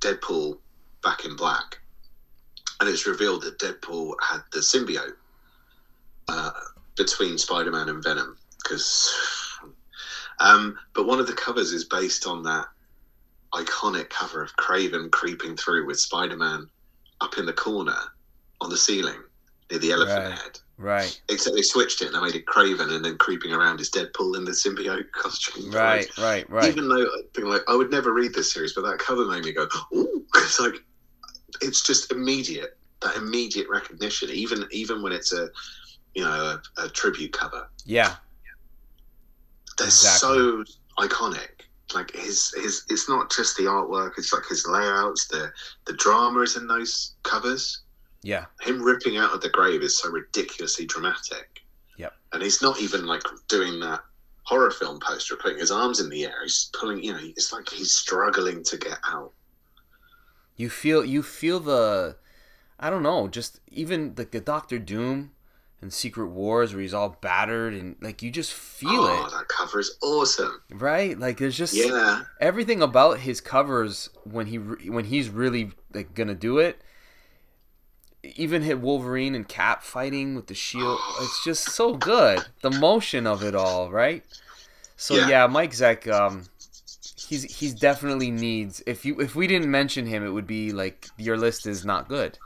Deadpool, 0.00 0.58
Back 1.02 1.24
in 1.24 1.36
Black, 1.36 1.78
and 2.80 2.88
it's 2.88 3.06
revealed 3.06 3.42
that 3.42 3.58
Deadpool 3.58 4.14
had 4.20 4.40
the 4.52 4.58
symbiote 4.58 5.14
uh, 6.28 6.50
between 6.96 7.38
Spider-Man 7.38 7.88
and 7.88 8.02
Venom. 8.02 8.36
Because, 8.62 9.14
um, 10.40 10.76
but 10.94 11.06
one 11.06 11.20
of 11.20 11.28
the 11.28 11.32
covers 11.32 11.72
is 11.72 11.84
based 11.84 12.26
on 12.26 12.42
that 12.42 12.66
iconic 13.54 14.10
cover 14.10 14.42
of 14.42 14.56
Kraven 14.56 15.10
creeping 15.12 15.56
through 15.56 15.86
with 15.86 16.00
Spider-Man 16.00 16.66
up 17.20 17.38
in 17.38 17.46
the 17.46 17.52
corner 17.52 17.96
on 18.60 18.68
the 18.70 18.76
ceiling 18.76 19.22
near 19.70 19.78
the 19.78 19.92
elephant 19.92 20.24
Right. 20.24 20.38
head. 20.38 20.58
Right. 20.78 21.18
Except 21.30 21.56
they 21.56 21.62
switched 21.62 22.02
it 22.02 22.06
and 22.06 22.14
they 22.16 22.20
made 22.20 22.34
it 22.34 22.44
Kraven, 22.46 22.92
and 22.94 23.04
then 23.04 23.16
creeping 23.16 23.52
around 23.52 23.80
is 23.80 23.90
Deadpool 23.90 24.36
in 24.36 24.44
the 24.44 24.50
symbiote 24.52 25.10
costume. 25.14 25.70
Right. 25.70 26.06
Right. 26.18 26.48
Right. 26.50 26.70
Even 26.70 26.88
though 26.88 27.02
I 27.02 27.22
think 27.34 27.46
like 27.48 27.62
I 27.68 27.74
would 27.74 27.90
never 27.90 28.12
read 28.12 28.34
this 28.34 28.52
series, 28.52 28.74
but 28.74 28.82
that 28.82 28.98
cover 28.98 29.24
made 29.24 29.44
me 29.44 29.52
go, 29.52 29.66
"Ooh!" 29.94 30.24
It's 30.34 30.60
like 30.60 30.74
it's 31.62 31.82
just 31.82 32.12
immediate. 32.12 32.76
That 33.02 33.16
immediate 33.16 33.68
recognition, 33.70 34.30
even 34.30 34.66
even 34.70 35.02
when 35.02 35.12
it's 35.12 35.32
a 35.32 35.48
you 36.14 36.24
know 36.24 36.58
a, 36.78 36.82
a 36.84 36.88
tribute 36.88 37.32
cover, 37.32 37.68
Yeah. 37.84 38.16
they're 39.78 39.86
Exactly. 39.86 40.28
so 40.38 40.64
iconic. 40.98 41.48
Like 41.94 42.10
his 42.14 42.52
his, 42.56 42.84
it's 42.90 43.08
not 43.08 43.30
just 43.30 43.56
the 43.56 43.64
artwork; 43.64 44.12
it's 44.18 44.32
like 44.32 44.44
his 44.48 44.66
layouts, 44.66 45.28
the 45.28 45.52
the 45.86 45.92
drama 45.94 46.40
is 46.40 46.56
in 46.56 46.66
those 46.66 47.14
covers. 47.22 47.82
Yeah. 48.26 48.46
him 48.60 48.82
ripping 48.82 49.16
out 49.16 49.32
of 49.32 49.40
the 49.40 49.48
grave 49.50 49.82
is 49.82 49.98
so 49.98 50.10
ridiculously 50.10 50.84
dramatic. 50.86 51.60
Yep. 51.96 52.12
And 52.32 52.42
he's 52.42 52.60
not 52.60 52.80
even 52.80 53.06
like 53.06 53.22
doing 53.48 53.78
that 53.80 54.00
horror 54.42 54.70
film 54.70 54.98
poster, 55.00 55.36
putting 55.36 55.58
his 55.58 55.70
arms 55.70 56.00
in 56.00 56.08
the 56.08 56.24
air. 56.24 56.42
He's 56.42 56.70
pulling, 56.78 57.02
you 57.02 57.12
know, 57.12 57.18
it's 57.20 57.52
like 57.52 57.68
he's 57.68 57.92
struggling 57.92 58.62
to 58.64 58.76
get 58.76 58.98
out. 59.08 59.32
You 60.56 60.70
feel 60.70 61.04
you 61.04 61.22
feel 61.22 61.60
the 61.60 62.16
I 62.80 62.90
don't 62.90 63.02
know, 63.02 63.28
just 63.28 63.60
even 63.70 64.14
the, 64.16 64.24
the 64.24 64.40
Doctor 64.40 64.78
Doom 64.78 65.32
and 65.82 65.92
Secret 65.92 66.28
Wars 66.28 66.72
where 66.72 66.82
he's 66.82 66.94
all 66.94 67.18
battered 67.20 67.74
and 67.74 67.96
like 68.00 68.22
you 68.22 68.30
just 68.30 68.52
feel 68.52 68.90
oh, 68.90 69.06
it. 69.14 69.26
oh, 69.32 69.38
that 69.38 69.48
cover 69.48 69.78
is 69.80 69.96
awesome. 70.02 70.62
right? 70.70 71.18
Like 71.18 71.38
there's 71.38 71.56
just 71.56 71.74
Yeah. 71.74 72.22
everything 72.40 72.82
about 72.82 73.20
his 73.20 73.40
covers 73.40 74.10
when 74.24 74.46
he 74.46 74.56
when 74.56 75.04
he's 75.04 75.28
really 75.28 75.72
like 75.94 76.14
gonna 76.14 76.34
do 76.34 76.58
it. 76.58 76.80
Even 78.22 78.62
hit 78.62 78.80
Wolverine 78.80 79.34
and 79.34 79.46
Cap 79.46 79.82
fighting 79.82 80.34
with 80.34 80.46
the 80.48 80.54
shield. 80.54 80.98
It's 81.20 81.44
just 81.44 81.70
so 81.70 81.94
good. 81.94 82.40
The 82.62 82.70
motion 82.70 83.26
of 83.26 83.42
it 83.44 83.54
all, 83.54 83.90
right? 83.90 84.24
So 84.96 85.14
Yeah. 85.14 85.28
yeah, 85.28 85.46
Mike 85.46 85.72
Zeck, 85.72 86.10
um, 86.12 86.44
he's 87.28 87.42
he's 87.44 87.74
definitely 87.74 88.30
needs. 88.30 88.82
If 88.86 89.04
you 89.04 89.20
if 89.20 89.34
we 89.36 89.46
didn't 89.46 89.70
mention 89.70 90.06
him, 90.06 90.24
it 90.26 90.30
would 90.30 90.46
be 90.46 90.72
like 90.72 91.06
your 91.18 91.36
list 91.36 91.66
is 91.66 91.84
not 91.84 92.08
good. 92.08 92.38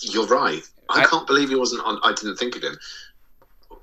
You're 0.00 0.26
right. 0.26 0.62
I, 0.90 1.02
I- 1.02 1.06
can't 1.06 1.26
believe 1.26 1.48
he 1.50 1.54
wasn't 1.54 1.84
on. 1.84 2.00
I 2.02 2.12
didn't 2.12 2.36
think 2.36 2.56
of 2.56 2.62
him. 2.62 2.76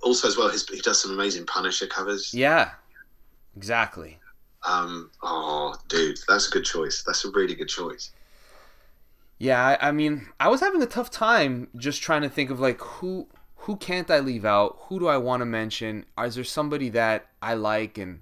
Also, 0.01 0.27
as 0.27 0.37
well, 0.37 0.49
his, 0.49 0.67
he 0.67 0.79
does 0.81 1.01
some 1.01 1.11
amazing 1.11 1.45
Punisher 1.45 1.85
covers. 1.87 2.33
Yeah, 2.33 2.71
exactly. 3.55 4.17
Um, 4.65 5.11
oh, 5.21 5.75
dude, 5.87 6.17
that's 6.27 6.47
a 6.47 6.51
good 6.51 6.65
choice. 6.65 7.03
That's 7.05 7.23
a 7.25 7.31
really 7.31 7.53
good 7.55 7.67
choice. 7.69 8.11
Yeah, 9.39 9.77
I, 9.81 9.89
I 9.89 9.91
mean, 9.91 10.27
I 10.39 10.49
was 10.49 10.59
having 10.61 10.81
a 10.81 10.85
tough 10.87 11.09
time 11.09 11.69
just 11.77 12.01
trying 12.01 12.21
to 12.23 12.29
think 12.29 12.49
of 12.49 12.59
like 12.59 12.79
who 12.81 13.27
who 13.63 13.75
can't 13.77 14.09
I 14.11 14.19
leave 14.19 14.45
out? 14.45 14.77
Who 14.83 14.99
do 14.99 15.07
I 15.07 15.17
want 15.17 15.41
to 15.41 15.45
mention? 15.45 16.05
Is 16.19 16.35
there 16.35 16.43
somebody 16.43 16.89
that 16.89 17.27
I 17.41 17.53
like 17.53 17.97
and 17.97 18.21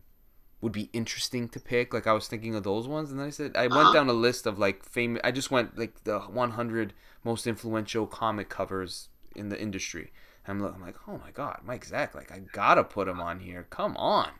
would 0.61 0.73
be 0.73 0.89
interesting 0.93 1.49
to 1.49 1.59
pick? 1.59 1.93
Like 1.93 2.07
I 2.07 2.13
was 2.13 2.27
thinking 2.27 2.55
of 2.55 2.63
those 2.63 2.87
ones, 2.87 3.11
and 3.11 3.19
then 3.19 3.27
I 3.27 3.31
said 3.31 3.57
I 3.57 3.67
went 3.67 3.91
Uh-huh. 3.91 3.93
down 3.93 4.09
a 4.09 4.13
list 4.13 4.47
of 4.47 4.59
like 4.59 4.83
famous. 4.85 5.21
I 5.23 5.31
just 5.31 5.51
went 5.51 5.77
like 5.77 6.03
the 6.05 6.19
100 6.21 6.93
most 7.23 7.47
influential 7.47 8.07
comic 8.07 8.49
covers 8.49 9.09
in 9.35 9.49
the 9.49 9.61
industry. 9.61 10.11
I'm, 10.47 10.63
I'm 10.63 10.81
like, 10.81 10.95
oh 11.07 11.19
my 11.19 11.31
god, 11.31 11.61
Mike 11.65 11.87
Zeck, 11.87 12.15
like 12.15 12.31
I 12.31 12.39
gotta 12.39 12.83
put 12.83 13.07
him 13.09 13.19
on 13.21 13.39
here. 13.41 13.67
Come 13.69 13.97
on, 13.97 14.31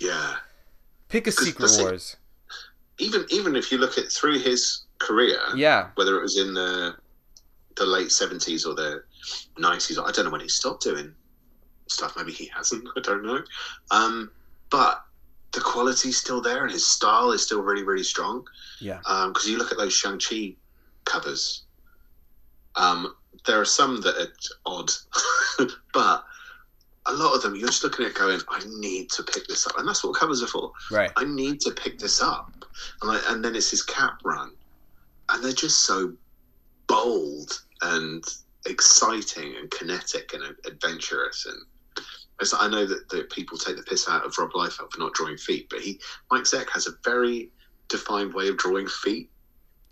Yeah. 0.00 0.36
pick 1.08 1.26
a 1.26 1.32
Secret 1.32 1.70
Wars. 1.70 2.16
Even 2.98 3.26
even 3.30 3.56
if 3.56 3.72
you 3.72 3.78
look 3.78 3.96
at 3.98 4.12
through 4.12 4.38
his 4.40 4.82
career, 4.98 5.38
Yeah, 5.54 5.90
whether 5.94 6.16
it 6.18 6.22
was 6.22 6.36
in 6.38 6.54
the 6.54 6.94
the 7.76 7.86
late 7.86 8.10
seventies 8.10 8.64
or 8.66 8.74
the 8.74 9.02
nineties. 9.56 9.98
I 9.98 10.10
don't 10.10 10.24
know 10.24 10.30
when 10.30 10.40
he 10.40 10.48
stopped 10.48 10.82
doing 10.82 11.14
stuff. 11.86 12.14
Maybe 12.16 12.32
he 12.32 12.46
hasn't. 12.54 12.88
I 12.96 13.00
don't 13.00 13.24
know. 13.24 13.40
Um, 13.90 14.30
but 14.70 15.02
the 15.52 15.60
quality's 15.60 16.16
still 16.18 16.40
there, 16.42 16.64
and 16.64 16.72
his 16.72 16.86
style 16.86 17.32
is 17.32 17.42
still 17.42 17.62
really, 17.62 17.82
really 17.84 18.02
strong. 18.04 18.46
yeah, 18.80 18.98
Because 19.28 19.48
you 19.48 19.56
look 19.56 19.72
at 19.72 19.78
those 19.78 19.94
Shang 19.94 20.18
Chi 20.18 20.54
covers. 21.04 21.62
Um, 22.76 23.14
there 23.46 23.60
are 23.60 23.64
some 23.64 24.00
that 24.02 24.14
are 24.16 24.28
odd, 24.66 24.90
but 25.94 26.24
a 27.06 27.12
lot 27.12 27.34
of 27.34 27.42
them 27.42 27.56
you're 27.56 27.68
just 27.68 27.82
looking 27.82 28.04
at 28.04 28.14
going, 28.14 28.40
I 28.50 28.60
need 28.78 29.10
to 29.12 29.22
pick 29.22 29.46
this 29.48 29.66
up, 29.66 29.78
and 29.78 29.88
that's 29.88 30.04
what 30.04 30.14
covers 30.16 30.42
are 30.42 30.46
for. 30.48 30.72
right. 30.90 31.10
I 31.16 31.24
need 31.24 31.60
to 31.62 31.70
pick 31.70 31.98
this 31.98 32.20
up. 32.20 32.52
And, 33.02 33.10
I, 33.10 33.20
and 33.32 33.44
then 33.44 33.56
it's 33.56 33.70
his 33.70 33.82
cap 33.82 34.18
run. 34.24 34.52
And 35.30 35.44
they're 35.44 35.52
just 35.52 35.84
so 35.84 36.12
bold 36.86 37.60
and 37.82 38.24
exciting 38.66 39.54
and 39.58 39.70
kinetic 39.70 40.32
and 40.34 40.42
adventurous. 40.66 41.46
And 41.46 41.56
I 42.58 42.68
know 42.68 42.86
that, 42.86 43.08
that 43.10 43.30
people 43.30 43.58
take 43.58 43.76
the 43.76 43.82
piss 43.82 44.08
out 44.08 44.24
of 44.24 44.36
Rob 44.38 44.50
Liefeld 44.52 44.92
for 44.92 44.98
not 45.00 45.12
drawing 45.14 45.36
feet, 45.36 45.68
but 45.70 45.80
he 45.80 46.00
Mike 46.30 46.42
Zeck 46.44 46.68
has 46.70 46.86
a 46.86 46.92
very 47.04 47.50
defined 47.88 48.32
way 48.34 48.48
of 48.48 48.56
drawing 48.56 48.86
feet. 48.86 49.30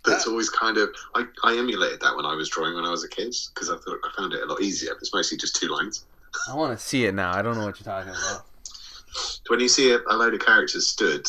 That's 0.05 0.27
Uh, 0.27 0.31
always 0.31 0.49
kind 0.49 0.77
of 0.77 0.89
I, 1.15 1.25
I 1.43 1.57
emulated 1.57 1.99
that 2.01 2.15
when 2.15 2.25
I 2.25 2.35
was 2.35 2.49
drawing 2.49 2.75
when 2.75 2.85
I 2.85 2.89
was 2.91 3.03
a 3.03 3.09
kid 3.09 3.35
because 3.53 3.69
I 3.69 3.77
thought 3.77 3.99
I 4.03 4.11
found 4.15 4.33
it 4.33 4.41
a 4.41 4.45
lot 4.45 4.61
easier. 4.61 4.93
It's 4.93 5.13
mostly 5.13 5.37
just 5.37 5.55
two 5.55 5.67
lines. 5.67 6.05
I 6.49 6.55
want 6.55 6.77
to 6.77 6.83
see 6.83 7.05
it 7.05 7.13
now. 7.13 7.31
I 7.33 7.41
don't 7.41 7.55
know 7.57 7.65
what 7.65 7.79
you're 7.79 7.85
talking 7.93 8.11
about. 8.11 8.45
when 9.49 9.59
you 9.59 9.67
see 9.67 9.91
a, 9.91 9.99
a 10.09 10.15
load 10.15 10.33
of 10.33 10.39
characters 10.39 10.87
stood 10.87 11.27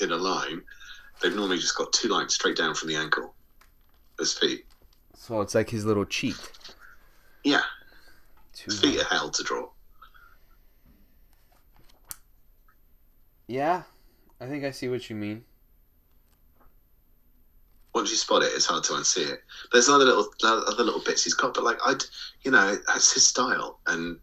in 0.00 0.12
a 0.12 0.16
line, 0.16 0.60
they've 1.22 1.34
normally 1.34 1.58
just 1.58 1.76
got 1.76 1.92
two 1.92 2.08
lines 2.08 2.34
straight 2.34 2.56
down 2.56 2.74
from 2.74 2.88
the 2.88 2.96
ankle 2.96 3.34
as 4.20 4.32
feet. 4.34 4.66
So 5.14 5.40
it's 5.40 5.54
like 5.54 5.70
his 5.70 5.84
little 5.84 6.04
cheat. 6.04 6.36
Yeah, 7.44 7.62
Two 8.54 8.70
feet 8.72 9.00
are 9.00 9.04
hell 9.04 9.30
to 9.30 9.42
draw. 9.42 9.70
Yeah, 13.48 13.82
I 14.40 14.46
think 14.46 14.64
I 14.64 14.70
see 14.70 14.88
what 14.88 15.08
you 15.10 15.16
mean. 15.16 15.44
Once 17.94 18.10
you 18.10 18.16
spot 18.16 18.42
it, 18.42 18.52
it's 18.54 18.66
hard 18.66 18.84
to 18.84 18.92
unsee 18.92 19.28
it. 19.32 19.42
There's 19.72 19.88
other 19.88 20.04
little 20.04 20.28
other 20.44 20.84
little 20.84 21.02
bits 21.04 21.24
he's 21.24 21.34
got, 21.34 21.54
but 21.54 21.64
like 21.64 21.78
I'd, 21.84 22.04
you 22.42 22.50
know, 22.50 22.76
that's 22.86 23.12
his 23.12 23.26
style, 23.26 23.80
and 23.86 24.20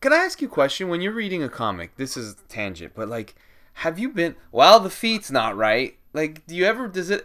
Can 0.00 0.12
I 0.12 0.16
ask 0.16 0.40
you 0.40 0.48
a 0.48 0.50
question? 0.50 0.88
When 0.88 1.00
you're 1.02 1.12
reading 1.12 1.42
a 1.42 1.48
comic, 1.48 1.96
this 1.96 2.16
is 2.16 2.32
a 2.34 2.48
tangent, 2.48 2.92
but 2.94 3.08
like, 3.08 3.34
have 3.74 3.98
you 3.98 4.08
been? 4.10 4.34
Well, 4.50 4.80
the 4.80 4.90
feet's 4.90 5.30
not 5.30 5.56
right. 5.56 5.98
Like, 6.12 6.46
do 6.46 6.56
you 6.56 6.64
ever? 6.64 6.88
Does 6.88 7.10
it? 7.10 7.24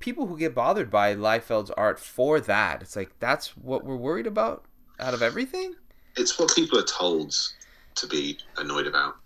People 0.00 0.26
who 0.26 0.36
get 0.38 0.54
bothered 0.54 0.90
by 0.90 1.14
Liefeld's 1.14 1.70
art 1.70 2.00
for 2.00 2.40
that, 2.40 2.82
it's 2.82 2.96
like 2.96 3.12
that's 3.20 3.56
what 3.56 3.84
we're 3.84 3.96
worried 3.96 4.26
about 4.26 4.64
out 4.98 5.14
of 5.14 5.22
everything. 5.22 5.74
it's 6.16 6.38
what 6.38 6.54
people 6.54 6.78
are 6.78 6.84
told 6.84 7.34
to 7.94 8.06
be 8.06 8.38
annoyed 8.58 8.86
about. 8.86 9.16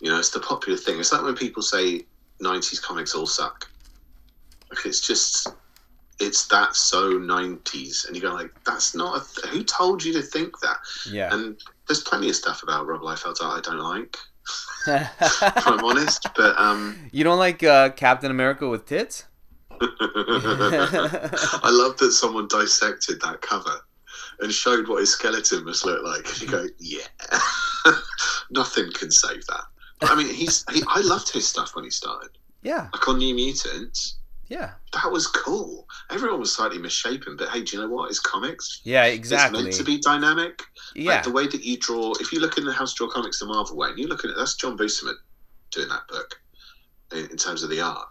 You 0.00 0.10
know, 0.10 0.18
it's 0.18 0.30
the 0.30 0.40
popular 0.40 0.78
thing. 0.78 0.98
It's 1.00 1.12
like 1.12 1.22
when 1.22 1.34
people 1.36 1.62
say 1.62 2.02
'90s 2.42 2.80
comics 2.82 3.14
all 3.14 3.26
suck. 3.26 3.68
Like 4.70 4.86
it's 4.86 5.00
just, 5.00 5.48
it's 6.20 6.46
that 6.48 6.76
so 6.76 7.14
'90s, 7.18 8.06
and 8.06 8.14
you 8.16 8.22
go 8.22 8.32
like, 8.32 8.52
that's 8.64 8.94
not. 8.94 9.22
A 9.22 9.40
th- 9.40 9.52
who 9.54 9.64
told 9.64 10.02
you 10.04 10.12
to 10.14 10.22
think 10.22 10.58
that? 10.60 10.78
Yeah. 11.10 11.32
And 11.34 11.60
there's 11.88 12.02
plenty 12.02 12.28
of 12.28 12.36
stuff 12.36 12.62
about 12.62 12.86
Rob 12.86 13.00
Liefeld's 13.02 13.40
art 13.40 13.66
I 13.66 13.70
don't 13.70 13.78
like, 13.80 14.16
if 14.86 15.66
I'm 15.66 15.84
honest. 15.84 16.26
But 16.36 16.58
um, 16.58 17.08
you 17.12 17.24
don't 17.24 17.38
like 17.38 17.62
uh, 17.62 17.90
Captain 17.90 18.30
America 18.30 18.68
with 18.68 18.86
tits? 18.86 19.24
I 19.80 21.70
love 21.72 21.96
that 21.98 22.12
someone 22.12 22.48
dissected 22.48 23.20
that 23.22 23.40
cover 23.40 23.80
and 24.40 24.52
showed 24.52 24.88
what 24.88 25.00
his 25.00 25.12
skeleton 25.12 25.64
must 25.64 25.84
look 25.84 26.02
like. 26.04 26.26
And 26.28 26.40
you 26.42 26.48
go, 26.48 26.66
yeah, 26.78 27.06
nothing 28.50 28.90
can 28.92 29.10
save 29.10 29.46
that. 29.46 29.64
I 30.02 30.14
mean, 30.14 30.32
he's. 30.32 30.64
He, 30.72 30.82
I 30.88 31.00
loved 31.00 31.30
his 31.30 31.46
stuff 31.46 31.74
when 31.74 31.84
he 31.84 31.90
started, 31.90 32.30
Yeah. 32.62 32.88
like 32.92 33.06
on 33.08 33.18
New 33.18 33.34
Mutants. 33.34 34.16
Yeah. 34.48 34.72
That 34.94 35.12
was 35.12 35.26
cool. 35.28 35.86
Everyone 36.10 36.40
was 36.40 36.54
slightly 36.56 36.78
misshapen, 36.78 37.36
but 37.36 37.50
hey, 37.50 37.62
do 37.62 37.76
you 37.76 37.82
know 37.82 37.88
what? 37.88 38.10
It's 38.10 38.18
comics. 38.18 38.80
Yeah. 38.82 39.04
exactly. 39.04 39.60
It's 39.60 39.64
meant 39.64 39.76
to 39.76 39.84
be 39.84 40.00
dynamic. 40.00 40.62
Yeah. 40.94 41.14
Like 41.16 41.24
the 41.24 41.30
way 41.32 41.46
that 41.46 41.62
you 41.62 41.76
draw, 41.78 42.12
if 42.18 42.32
you 42.32 42.40
look 42.40 42.58
in 42.58 42.64
the 42.64 42.72
House 42.72 42.94
Draw 42.94 43.08
Comics 43.10 43.38
the 43.38 43.46
Marvel 43.46 43.76
way, 43.76 43.90
and 43.90 43.98
you 43.98 44.08
look 44.08 44.24
at 44.24 44.30
it, 44.30 44.36
that's 44.36 44.56
John 44.56 44.76
Buscema 44.76 45.12
doing 45.70 45.88
that 45.88 46.08
book 46.08 46.40
in, 47.12 47.30
in 47.30 47.36
terms 47.36 47.62
of 47.62 47.70
the 47.70 47.80
art. 47.80 48.08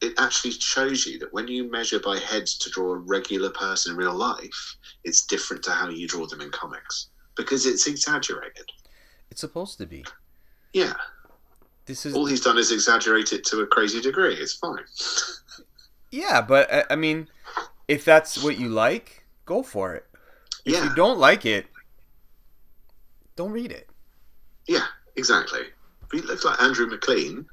It 0.00 0.14
actually 0.18 0.52
shows 0.52 1.06
you 1.06 1.18
that 1.18 1.32
when 1.32 1.48
you 1.48 1.70
measure 1.70 1.98
by 1.98 2.18
heads 2.18 2.56
to 2.58 2.70
draw 2.70 2.92
a 2.92 2.96
regular 2.98 3.50
person 3.50 3.92
in 3.92 3.98
real 3.98 4.14
life, 4.14 4.76
it's 5.04 5.22
different 5.26 5.62
to 5.64 5.72
how 5.72 5.88
you 5.88 6.06
draw 6.06 6.26
them 6.26 6.40
in 6.40 6.50
comics 6.50 7.08
because 7.36 7.66
it's 7.66 7.86
exaggerated. 7.86 8.70
It's 9.30 9.40
supposed 9.40 9.78
to 9.78 9.86
be. 9.86 10.04
Yeah, 10.72 10.94
This 11.86 12.04
is 12.04 12.14
all 12.14 12.26
he's 12.26 12.42
done 12.42 12.58
is 12.58 12.70
exaggerate 12.70 13.32
it 13.32 13.44
to 13.46 13.60
a 13.60 13.66
crazy 13.66 14.00
degree. 14.00 14.34
It's 14.34 14.52
fine. 14.52 14.84
Yeah, 16.10 16.42
but 16.42 16.70
I- 16.72 16.84
I 16.90 16.96
mean, 16.96 17.28
if 17.88 18.04
that's 18.04 18.42
what 18.42 18.58
you 18.58 18.68
like, 18.68 19.24
go 19.46 19.62
for 19.62 19.94
it. 19.94 20.06
If 20.66 20.74
Yeah. 20.74 20.84
you 20.84 20.94
don't 20.94 21.18
like 21.18 21.46
it, 21.46 21.66
don't 23.36 23.52
read 23.52 23.72
it. 23.72 23.88
Yeah, 24.66 24.86
exactly. 25.16 25.60
If 26.02 26.10
He 26.12 26.20
looks 26.20 26.44
like 26.44 26.60
Andrew 26.60 26.86
McLean, 26.86 27.46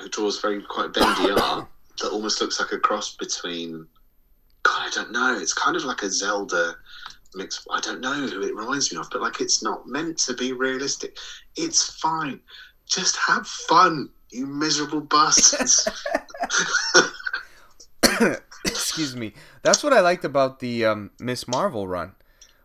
who 0.00 0.08
draws 0.08 0.40
very 0.40 0.62
quite 0.62 0.92
bendy 0.92 1.30
art 1.40 1.68
that 2.00 2.10
almost 2.10 2.40
looks 2.40 2.60
like 2.60 2.72
a 2.72 2.78
cross 2.78 3.16
between. 3.16 3.86
God, 4.62 4.88
I 4.88 4.90
don't 4.94 5.12
know. 5.12 5.38
It's 5.38 5.54
kind 5.54 5.76
of 5.76 5.84
like 5.84 6.02
a 6.02 6.10
Zelda 6.10 6.76
mix. 7.34 7.66
I 7.70 7.80
don't 7.80 8.00
know 8.00 8.12
who 8.12 8.42
it 8.42 8.54
reminds 8.54 8.92
me 8.92 8.98
of, 8.98 9.08
but 9.10 9.22
like 9.22 9.40
it's 9.40 9.62
not 9.62 9.86
meant 9.86 10.18
to 10.18 10.34
be 10.34 10.52
realistic. 10.52 11.16
It's 11.56 11.98
fine. 11.98 12.40
Just 12.86 13.16
have 13.16 13.46
fun, 13.46 14.10
you 14.30 14.46
miserable 14.46 15.00
bastards. 15.00 15.88
Excuse 18.64 19.16
me. 19.16 19.32
That's 19.62 19.82
what 19.82 19.92
I 19.92 20.00
liked 20.00 20.24
about 20.24 20.60
the 20.60 20.84
um, 20.84 21.10
Miss 21.18 21.48
Marvel 21.48 21.88
run 21.88 22.12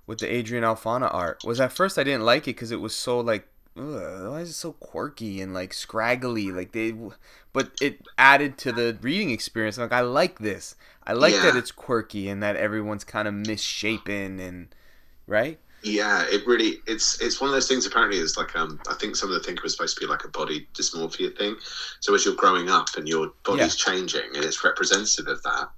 with 0.08 0.20
the 0.20 0.32
Adrian 0.32 0.64
Alphona 0.64 1.14
art. 1.14 1.40
Was 1.46 1.60
at 1.60 1.72
first 1.72 1.98
I 1.98 2.04
didn't 2.04 2.26
like 2.26 2.44
it 2.44 2.56
because 2.56 2.72
it 2.72 2.82
was 2.82 2.96
so 2.96 3.20
like, 3.20 3.48
ugh, 3.78 4.30
why 4.30 4.42
is 4.42 4.50
it 4.52 4.54
so 4.54 4.74
quirky 4.74 5.42
and 5.42 5.54
like 5.54 5.74
scraggly? 5.74 6.52
Like 6.52 6.72
they, 6.72 6.94
but 7.54 7.72
it 7.82 8.02
added 8.18 8.58
to 8.60 8.72
the 8.72 8.98
reading 9.02 9.32
experience. 9.32 9.78
Like 9.78 9.92
I 9.92 10.02
like 10.02 10.40
this. 10.40 10.76
I 11.06 11.14
like 11.14 11.34
that 11.34 11.56
it's 11.56 11.72
quirky 11.72 12.30
and 12.30 12.42
that 12.42 12.56
everyone's 12.56 13.04
kind 13.04 13.28
of 13.28 13.34
misshapen 13.34 14.40
and 14.40 14.68
right. 15.28 15.60
Yeah, 15.84 16.26
it 16.30 16.48
really 16.48 16.78
it's 16.88 17.22
it's 17.22 17.40
one 17.40 17.50
of 17.50 17.54
those 17.54 17.68
things. 17.68 17.86
Apparently, 17.86 18.18
is 18.18 18.38
like 18.38 18.56
um, 18.56 18.80
I 18.90 18.96
think 18.96 19.16
some 19.16 19.30
of 19.30 19.36
the 19.36 19.42
think 19.42 19.60
it 19.60 19.64
was 19.64 19.74
supposed 19.74 19.96
to 19.98 20.00
be 20.02 20.08
like 20.08 20.24
a 20.24 20.30
body 20.30 20.68
dysmorphia 20.74 21.38
thing. 21.38 21.56
So 22.00 22.16
as 22.16 22.26
you're 22.26 22.34
growing 22.36 22.70
up 22.70 22.88
and 22.98 23.08
your 23.08 23.32
body's 23.44 23.76
changing, 23.76 24.36
and 24.36 24.44
it's 24.44 24.64
representative 24.64 25.28
of 25.28 25.44
that, 25.44 25.70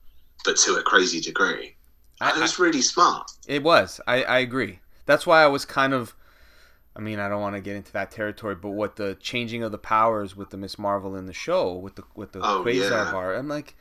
but 0.45 0.55
to 0.57 0.75
a 0.75 0.81
crazy 0.81 1.19
degree. 1.19 1.75
I- 2.21 2.31
and 2.31 2.43
it's 2.43 2.57
really 2.57 2.81
smart. 2.81 3.29
It 3.47 3.63
was. 3.63 3.99
I, 4.07 4.23
I 4.23 4.39
agree. 4.39 4.79
That's 5.05 5.27
why 5.27 5.43
I 5.43 5.47
was 5.47 5.65
kind 5.65 5.93
of. 5.93 6.15
I 6.97 6.99
mean, 6.99 7.19
I 7.19 7.29
don't 7.29 7.41
want 7.41 7.55
to 7.55 7.61
get 7.61 7.75
into 7.75 7.93
that 7.93 8.09
territory, 8.09 8.55
but 8.55 8.69
what 8.71 8.95
the 8.95 9.15
changing 9.19 9.61
of 9.61 9.71
the 9.71 9.77
powers 9.77 10.35
with 10.35 10.49
the 10.49 10.57
Miss 10.57 10.79
Marvel 10.79 11.15
in 11.15 11.27
the 11.27 11.33
show 11.33 11.73
with 11.73 11.95
the 11.95 12.03
with 12.15 12.31
the 12.31 12.39
Oh, 12.39 12.63
Quasar 12.65 12.89
yeah. 12.89 13.11
bar, 13.11 13.35
I'm 13.35 13.47
like, 13.47 13.75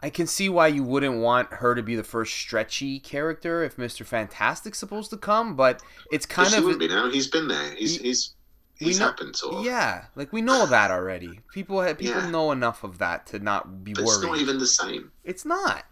I 0.00 0.10
can 0.10 0.26
see 0.26 0.48
why 0.48 0.66
you 0.68 0.82
wouldn't 0.82 1.18
want 1.20 1.52
her 1.54 1.74
to 1.76 1.82
be 1.82 1.94
the 1.94 2.02
first 2.04 2.34
stretchy 2.34 2.98
character 2.98 3.62
if 3.62 3.78
Mister 3.78 4.04
Fantastic's 4.04 4.78
supposed 4.78 5.10
to 5.10 5.16
come, 5.16 5.54
but 5.54 5.82
it's 6.10 6.26
kind 6.26 6.48
she 6.50 6.56
of 6.56 6.64
wouldn't 6.64 6.80
be 6.80 6.88
now. 6.88 7.08
He's 7.10 7.28
been 7.28 7.46
there. 7.48 7.74
He's 7.76 7.96
He- 7.98 8.08
he's 8.08 8.34
he's 8.76 8.98
know- 8.98 9.06
happened 9.06 9.36
sort 9.36 9.56
of. 9.56 9.64
yeah, 9.64 10.06
like 10.16 10.32
we 10.32 10.40
know 10.42 10.66
that 10.66 10.90
already. 10.90 11.40
People 11.52 11.80
have, 11.80 11.98
people 11.98 12.22
Yeah. 12.22 12.30
know 12.30 12.50
enough 12.52 12.82
of 12.84 12.98
that 12.98 13.26
to 13.28 13.38
not 13.38 13.84
be 13.84 13.92
But 13.92 14.02
it's 14.02 14.20
not 14.22 14.38
even 14.38 14.58
the 14.58 14.66
same. 14.66 15.12
It's 15.24 15.44
not. 15.44 15.84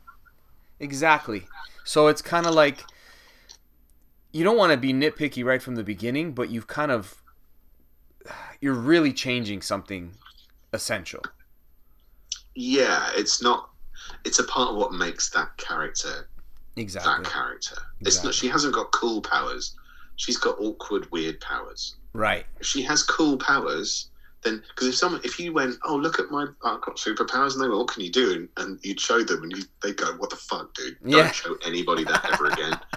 Exactly. 0.80 1.46
So 1.84 2.08
it's 2.08 2.22
kind 2.22 2.46
of 2.46 2.54
like 2.54 2.84
you 4.36 4.44
don't 4.44 4.58
want 4.58 4.70
to 4.72 4.76
be 4.76 4.92
nitpicky 4.92 5.42
right 5.44 5.62
from 5.62 5.76
the 5.76 5.82
beginning, 5.82 6.32
but 6.32 6.50
you've 6.50 6.66
kind 6.66 6.90
of 6.92 7.22
you're 8.60 8.74
really 8.74 9.12
changing 9.12 9.62
something 9.62 10.12
essential. 10.72 11.22
Yeah, 12.54 13.10
it's 13.14 13.42
not. 13.42 13.70
It's 14.24 14.38
a 14.38 14.44
part 14.44 14.70
of 14.70 14.76
what 14.76 14.92
makes 14.92 15.30
that 15.30 15.56
character 15.56 16.28
Exactly. 16.76 17.12
that 17.24 17.30
character. 17.32 17.76
It's 18.00 18.08
Exactly. 18.16 18.28
not. 18.28 18.34
She 18.34 18.48
hasn't 18.48 18.74
got 18.74 18.90
cool 18.92 19.22
powers. 19.22 19.74
She's 20.16 20.36
got 20.38 20.56
awkward, 20.58 21.10
weird 21.12 21.40
powers. 21.40 21.96
Right. 22.12 22.46
if 22.60 22.66
she 22.66 22.80
has 22.82 23.02
cool 23.02 23.36
powers, 23.36 24.08
then 24.42 24.62
because 24.68 24.88
if 24.88 24.96
someone 24.96 25.20
if 25.24 25.38
you 25.38 25.52
went, 25.52 25.76
oh 25.84 25.96
look 25.96 26.18
at 26.18 26.30
my 26.30 26.46
I've 26.64 26.80
got 26.82 26.96
superpowers, 26.96 27.52
and 27.54 27.62
they 27.62 27.68
went, 27.68 27.78
what 27.78 27.88
can 27.88 28.02
you 28.02 28.10
do? 28.12 28.32
And, 28.32 28.48
and 28.58 28.78
you'd 28.82 29.00
show 29.00 29.22
them, 29.22 29.42
and 29.42 29.52
you, 29.56 29.64
they 29.82 29.92
go, 29.92 30.12
what 30.16 30.30
the 30.30 30.36
fuck, 30.36 30.72
dude? 30.74 30.96
Don't 31.08 31.34
show 31.34 31.56
anybody 31.64 32.04
that 32.04 32.24
ever 32.32 32.46
again. 32.46 32.78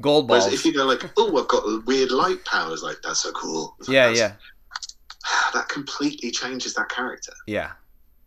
Gold 0.00 0.28
Whereas 0.28 0.44
balls. 0.44 0.54
if 0.54 0.64
you 0.64 0.72
go 0.72 0.84
like, 0.84 1.02
oh, 1.16 1.40
I've 1.40 1.48
got 1.48 1.86
weird 1.86 2.10
light 2.10 2.44
powers, 2.44 2.82
like 2.82 2.96
that's 3.02 3.20
so 3.20 3.32
cool. 3.32 3.76
Like, 3.80 3.88
yeah, 3.88 4.10
yeah. 4.10 4.32
That 5.54 5.68
completely 5.68 6.30
changes 6.30 6.74
that 6.74 6.88
character. 6.88 7.32
Yeah. 7.46 7.72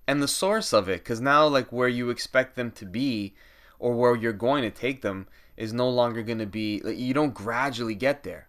And 0.07 0.21
the 0.21 0.27
source 0.27 0.73
of 0.73 0.89
it 0.89 1.05
cuz 1.05 1.21
now 1.21 1.47
like 1.47 1.71
where 1.71 1.87
you 1.87 2.09
expect 2.09 2.55
them 2.55 2.71
to 2.71 2.85
be 2.85 3.35
or 3.79 3.93
where 3.93 4.15
you're 4.15 4.33
going 4.33 4.63
to 4.63 4.69
take 4.69 5.01
them 5.01 5.27
is 5.57 5.73
no 5.73 5.89
longer 5.89 6.21
going 6.23 6.39
to 6.39 6.45
be 6.45 6.81
like 6.83 6.97
you 6.97 7.13
don't 7.13 7.33
gradually 7.33 7.95
get 7.95 8.23
there. 8.23 8.47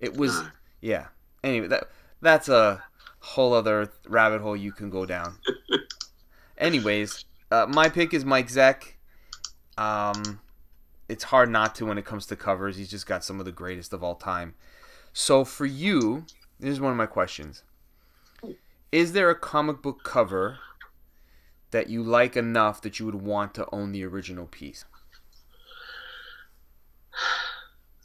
It 0.00 0.16
was 0.16 0.40
No. 0.40 0.48
Yeah. 0.80 1.06
Anyway, 1.42 1.68
that 1.68 1.88
that's 2.20 2.48
a 2.48 2.82
whole 3.20 3.54
other 3.54 3.90
rabbit 4.06 4.40
hole 4.40 4.56
you 4.56 4.72
can 4.72 4.90
go 4.90 5.06
down. 5.06 5.38
Anyways, 6.58 7.24
uh, 7.50 7.66
my 7.68 7.88
pick 7.88 8.14
is 8.14 8.24
Mike 8.24 8.48
Zeck. 8.48 8.94
Um, 9.76 10.40
it's 11.08 11.24
hard 11.24 11.50
not 11.50 11.74
to 11.76 11.86
when 11.86 11.98
it 11.98 12.04
comes 12.04 12.26
to 12.26 12.36
covers. 12.36 12.76
He's 12.76 12.90
just 12.90 13.06
got 13.06 13.24
some 13.24 13.38
of 13.38 13.46
the 13.46 13.52
greatest 13.52 13.92
of 13.92 14.02
all 14.02 14.14
time. 14.14 14.54
So 15.12 15.44
for 15.44 15.66
you, 15.66 16.24
this 16.58 16.70
is 16.70 16.80
one 16.80 16.90
of 16.90 16.96
my 16.96 17.06
questions. 17.06 17.62
Is 18.90 19.12
there 19.12 19.30
a 19.30 19.34
comic 19.34 19.82
book 19.82 20.02
cover 20.04 20.58
that 21.72 21.88
you 21.88 22.02
like 22.02 22.36
enough 22.36 22.80
that 22.82 23.00
you 23.00 23.06
would 23.06 23.16
want 23.16 23.54
to 23.54 23.66
own 23.72 23.92
the 23.92 24.04
original 24.04 24.46
piece? 24.46 24.84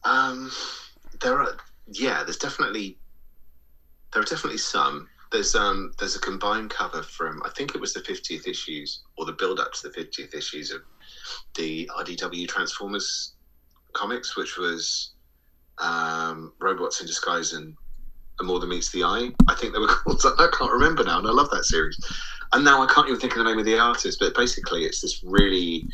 Um, 0.04 0.52
there 1.22 1.40
are 1.40 1.58
yeah, 1.92 2.24
there's 2.24 2.38
definitely 2.38 2.98
there 4.14 4.22
are 4.22 4.26
definitely 4.26 4.58
some. 4.58 5.08
There's 5.32 5.56
um 5.56 5.92
there's 6.00 6.16
a 6.16 6.20
combined 6.20 6.72
cover 6.72 7.04
from 7.04 7.42
I 7.46 7.50
think 7.50 7.76
it 7.76 7.82
was 7.82 7.94
the 7.94 8.02
50th 8.02 8.48
issues 8.48 9.02
or 9.18 9.26
the 9.26 9.34
build 9.34 9.60
up 9.60 9.74
to 9.74 9.88
the 9.88 9.90
50th 9.90 10.34
issues 10.34 10.72
of 10.72 10.82
the 11.56 11.90
IDW 12.00 12.48
Transformers 12.48 13.34
comics, 13.94 14.38
which 14.38 14.58
was 14.58 15.12
um, 15.80 16.54
Robots 16.60 17.02
in 17.02 17.08
Disguise 17.08 17.54
and 17.54 17.76
More 18.42 18.60
Than 18.60 18.70
Meets 18.70 18.92
the 18.92 19.04
Eye. 19.04 19.30
I 19.48 19.56
think 19.56 19.74
they 19.74 19.80
were 19.80 19.88
called. 20.04 20.22
I 20.26 20.48
can't 20.58 20.72
remember 20.72 21.04
now, 21.04 21.20
and 21.20 21.28
I 21.28 21.32
love 21.32 21.50
that 21.52 21.64
series. 21.66 21.98
And 22.54 22.66
now 22.66 22.82
I 22.82 22.88
can't 22.88 23.08
even 23.08 23.20
think 23.20 23.34
of 23.34 23.40
the 23.40 23.44
name 23.44 23.60
of 23.60 23.66
the 23.66 23.78
artist, 23.78 24.20
but 24.20 24.34
basically 24.36 24.84
it's 24.84 25.02
this 25.02 25.24
really, 25.24 25.86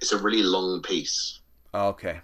it's 0.00 0.12
a 0.12 0.18
really 0.18 0.42
long 0.42 0.80
piece 0.80 1.40
Oh, 1.74 1.88
okay. 1.88 2.20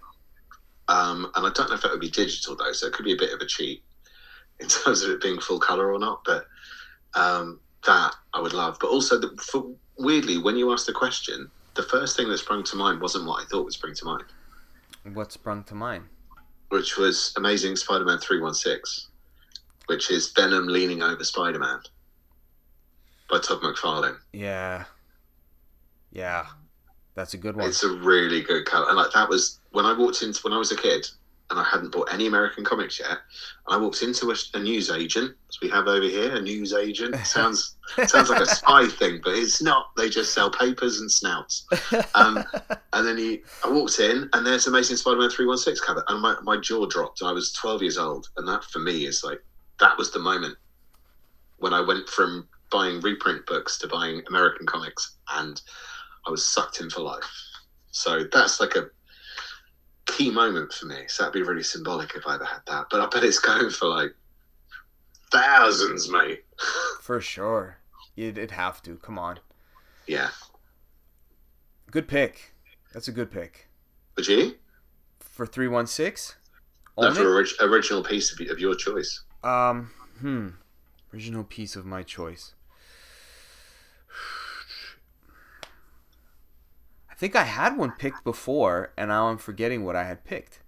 um, 0.88 1.30
and 1.35 1.46
I 1.46 1.50
don't 1.54 1.68
know 1.68 1.74
if 1.74 1.82
that 1.82 1.90
would 1.90 2.00
be 2.00 2.09
digital 2.11 2.56
though, 2.56 2.72
so 2.72 2.87
it 2.87 2.94
could 2.94 3.04
be 3.04 3.12
a 3.12 3.16
bit 3.16 3.32
of 3.35 3.40
a 3.40 3.46
cheat 3.46 3.82
in 4.61 4.68
terms 4.68 5.02
of 5.02 5.11
it 5.11 5.20
being 5.20 5.38
full 5.38 5.61
color 5.61 5.92
or 5.92 5.98
not. 5.98 6.22
But 6.24 6.46
um, 7.14 7.61
that 7.87 8.14
I 8.32 8.40
would 8.40 8.54
love. 8.54 8.78
But 8.80 8.88
also, 8.88 9.18
the, 9.20 9.28
for, 9.52 9.70
weirdly, 9.98 10.38
when 10.38 10.56
you 10.56 10.72
asked 10.72 10.87
the 10.87 10.92
question, 10.92 11.50
the 11.77 11.83
first 11.85 12.17
thing 12.17 12.29
that 12.29 12.39
sprung 12.39 12.65
to 12.65 12.77
mind 12.77 13.01
wasn't 13.01 13.27
what 13.27 13.43
I 13.43 13.47
thought 13.47 13.65
would 13.65 13.73
spring 13.73 13.95
to 13.95 14.05
mind, 14.05 14.25
What 15.15 15.33
sprung 15.33 15.65
to 15.65 15.75
mind? 15.75 16.05
which 16.71 16.97
was 16.97 17.33
Amazing 17.37 17.77
Spider-Man 17.77 18.19
three 18.19 18.41
one 18.41 18.55
six, 18.55 19.09
which 19.87 20.11
is 20.11 20.33
Venom 20.33 20.67
leaning 20.67 21.03
over 21.03 21.23
Spider-Man 21.23 21.81
by 23.31 23.39
Todd 23.39 23.61
McFarlane. 23.61 24.17
Yeah. 24.33 24.85
Yeah. 26.11 26.47
That's 27.15 27.35
a 27.35 27.39
good 27.39 27.57
one. 27.57 27.69
It's 27.69 27.85
a 27.85 27.89
really 27.91 28.43
good 28.43 28.67
color, 28.67 28.89
and 28.89 28.97
like 28.97 29.12
that 29.15 29.29
was 29.29 29.61
when 29.71 29.87
I 29.87 29.93
walked 29.97 30.23
into 30.23 30.41
when 30.43 30.53
I 30.53 30.59
was 30.59 30.73
a 30.73 30.77
kid, 30.77 31.07
and 31.50 31.61
I 31.61 31.64
hadn't 31.64 31.92
bought 31.92 32.12
any 32.12 32.26
American 32.26 32.64
comics 32.64 32.98
yet. 32.98 33.11
And 33.11 33.18
I 33.68 33.76
walked 33.76 34.02
into 34.02 34.30
a, 34.30 34.37
a 34.54 34.61
news 34.61 34.90
agent, 34.90 35.37
as 35.48 35.61
we 35.61 35.68
have 35.68 35.87
over 35.87 36.06
here, 36.06 36.35
a 36.35 36.40
news 36.40 36.72
agent. 36.72 37.16
Sounds 37.26 37.76
sounds 38.06 38.30
like 38.30 38.40
a 38.40 38.46
spy 38.46 38.88
thing, 38.88 39.20
but 39.22 39.35
it's 39.35 39.62
not. 39.62 39.94
They 39.96 40.09
just 40.09 40.35
sell 40.35 40.50
papers 40.50 41.00
and 41.00 41.11
snouts. 41.11 41.66
Um, 42.16 42.42
and 42.92 43.06
then 43.06 43.16
he, 43.16 43.42
I 43.64 43.70
walked 43.70 44.00
in, 44.00 44.28
and 44.32 44.44
there's 44.44 44.66
Amazing 44.66 44.96
Spider-Man 44.96 45.30
three 45.30 45.46
one 45.46 45.59
six 45.59 45.80
cover, 45.80 46.04
and 46.09 46.20
my, 46.20 46.35
my 46.42 46.56
jaw 46.56 46.87
dropped. 46.87 47.22
I 47.22 47.32
was 47.32 47.52
twelve 47.52 47.82
years 47.82 47.98
old, 47.98 48.28
and 48.37 48.48
that 48.48 48.64
for 48.64 48.80
me 48.80 49.06
is 49.06 49.22
like 49.22 49.40
that 49.78 49.96
was 49.96 50.11
the 50.11 50.18
moment 50.18 50.56
when 51.59 51.72
I 51.72 51.80
went 51.80 52.09
from 52.09 52.48
buying 52.72 53.00
reprint 53.00 53.46
books 53.46 53.78
to 53.78 53.87
buying 53.87 54.22
American 54.28 54.66
comics, 54.66 55.16
and 55.37 55.61
I 56.26 56.30
was 56.30 56.44
sucked 56.44 56.80
in 56.80 56.90
for 56.90 57.02
life. 57.02 57.30
So 57.92 58.24
that's 58.32 58.61
like 58.61 58.74
a 58.74 58.90
key 60.07 60.31
moment 60.31 60.73
for 60.73 60.87
me. 60.87 61.05
So 61.09 61.23
that'd 61.25 61.35
be 61.35 61.42
really 61.42 61.62
symbolic 61.62 62.14
if 62.14 62.27
I 62.27 62.35
ever 62.37 62.45
had 62.45 62.61
that. 62.66 62.87
But 62.90 63.01
I 63.01 63.07
bet 63.07 63.25
it's 63.25 63.38
going 63.38 63.71
for 63.71 63.87
like 63.88 64.14
thousands, 65.31 66.11
mate. 66.11 66.45
For 67.03 67.21
sure. 67.21 67.79
You'd, 68.14 68.38
it'd 68.38 68.53
have 68.53 68.83
to. 68.83 68.97
Come 68.97 69.19
on. 69.19 69.38
yeah. 70.07 70.31
Good 71.90 72.09
pick. 72.09 72.55
That's 72.92 73.09
a 73.09 73.12
good 73.12 73.31
pick. 73.31 73.69
Would 74.16 74.27
you? 74.27 74.55
For 75.21 75.47
316? 75.47 76.37
No, 76.99 77.12
for 77.12 77.29
orig- 77.29 77.49
original 77.61 78.03
piece 78.03 78.33
of, 78.33 78.40
of 78.51 78.59
your 78.59 78.75
choice. 78.75 79.23
Um, 79.45 79.90
hmm. 80.21 80.49
Original 81.12 81.45
piece 81.45 81.77
of 81.77 81.85
my 81.85 82.03
choice. 82.03 82.55
Think 87.16 87.35
I 87.37 87.44
had 87.44 87.76
one 87.76 87.92
picked 87.92 88.24
before, 88.24 88.92
and 88.96 89.09
now 89.09 89.29
I'm 89.29 89.38
forgetting 89.38 89.85
what 89.85 89.96
I 89.96 90.05
had 90.05 90.24
picked. 90.24 90.61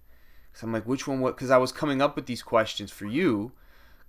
So 0.53 0.65
I'm 0.65 0.73
like, 0.73 0.85
which 0.87 1.07
one? 1.07 1.19
What? 1.19 1.35
Because 1.35 1.51
I 1.51 1.57
was 1.57 1.71
coming 1.71 2.01
up 2.01 2.15
with 2.15 2.25
these 2.25 2.41
questions 2.43 2.91
for 2.91 3.05
you, 3.05 3.51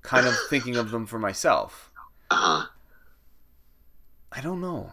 kind 0.03 0.27
of 0.27 0.35
thinking 0.49 0.77
of 0.77 0.91
them 0.91 1.07
for 1.07 1.19
myself. 1.19 1.91
Uh 2.31 2.37
huh. 2.37 2.67
I 4.33 4.41
don't 4.41 4.61
know. 4.61 4.93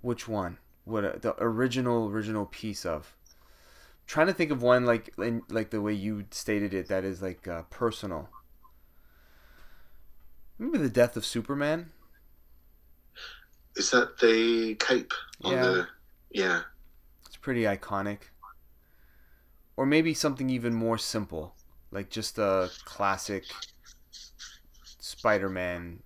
Which 0.00 0.26
one? 0.28 0.58
What 0.84 1.04
uh, 1.04 1.12
the 1.20 1.34
original 1.42 2.08
original 2.08 2.46
piece 2.46 2.84
of? 2.86 3.12
trying 4.06 4.28
to 4.28 4.32
think 4.32 4.52
of 4.52 4.62
one 4.62 4.86
like 4.86 5.12
in, 5.18 5.42
like 5.50 5.70
the 5.70 5.80
way 5.80 5.92
you 5.92 6.24
stated 6.30 6.72
it 6.72 6.86
that 6.86 7.02
is 7.04 7.20
like 7.20 7.48
uh, 7.48 7.62
personal. 7.70 8.28
Remember 10.58 10.78
the 10.78 10.88
death 10.88 11.16
of 11.16 11.26
Superman? 11.26 11.90
Is 13.74 13.90
that 13.90 14.18
the 14.18 14.76
cape 14.76 15.12
on 15.42 15.52
Yeah. 15.52 15.62
the? 15.62 15.88
Yeah. 16.30 16.60
Pretty 17.46 17.62
iconic. 17.62 18.18
Or 19.76 19.86
maybe 19.86 20.14
something 20.14 20.50
even 20.50 20.74
more 20.74 20.98
simple, 20.98 21.54
like 21.92 22.10
just 22.10 22.38
a 22.38 22.68
classic 22.84 23.44
Spider-Man, 24.98 26.00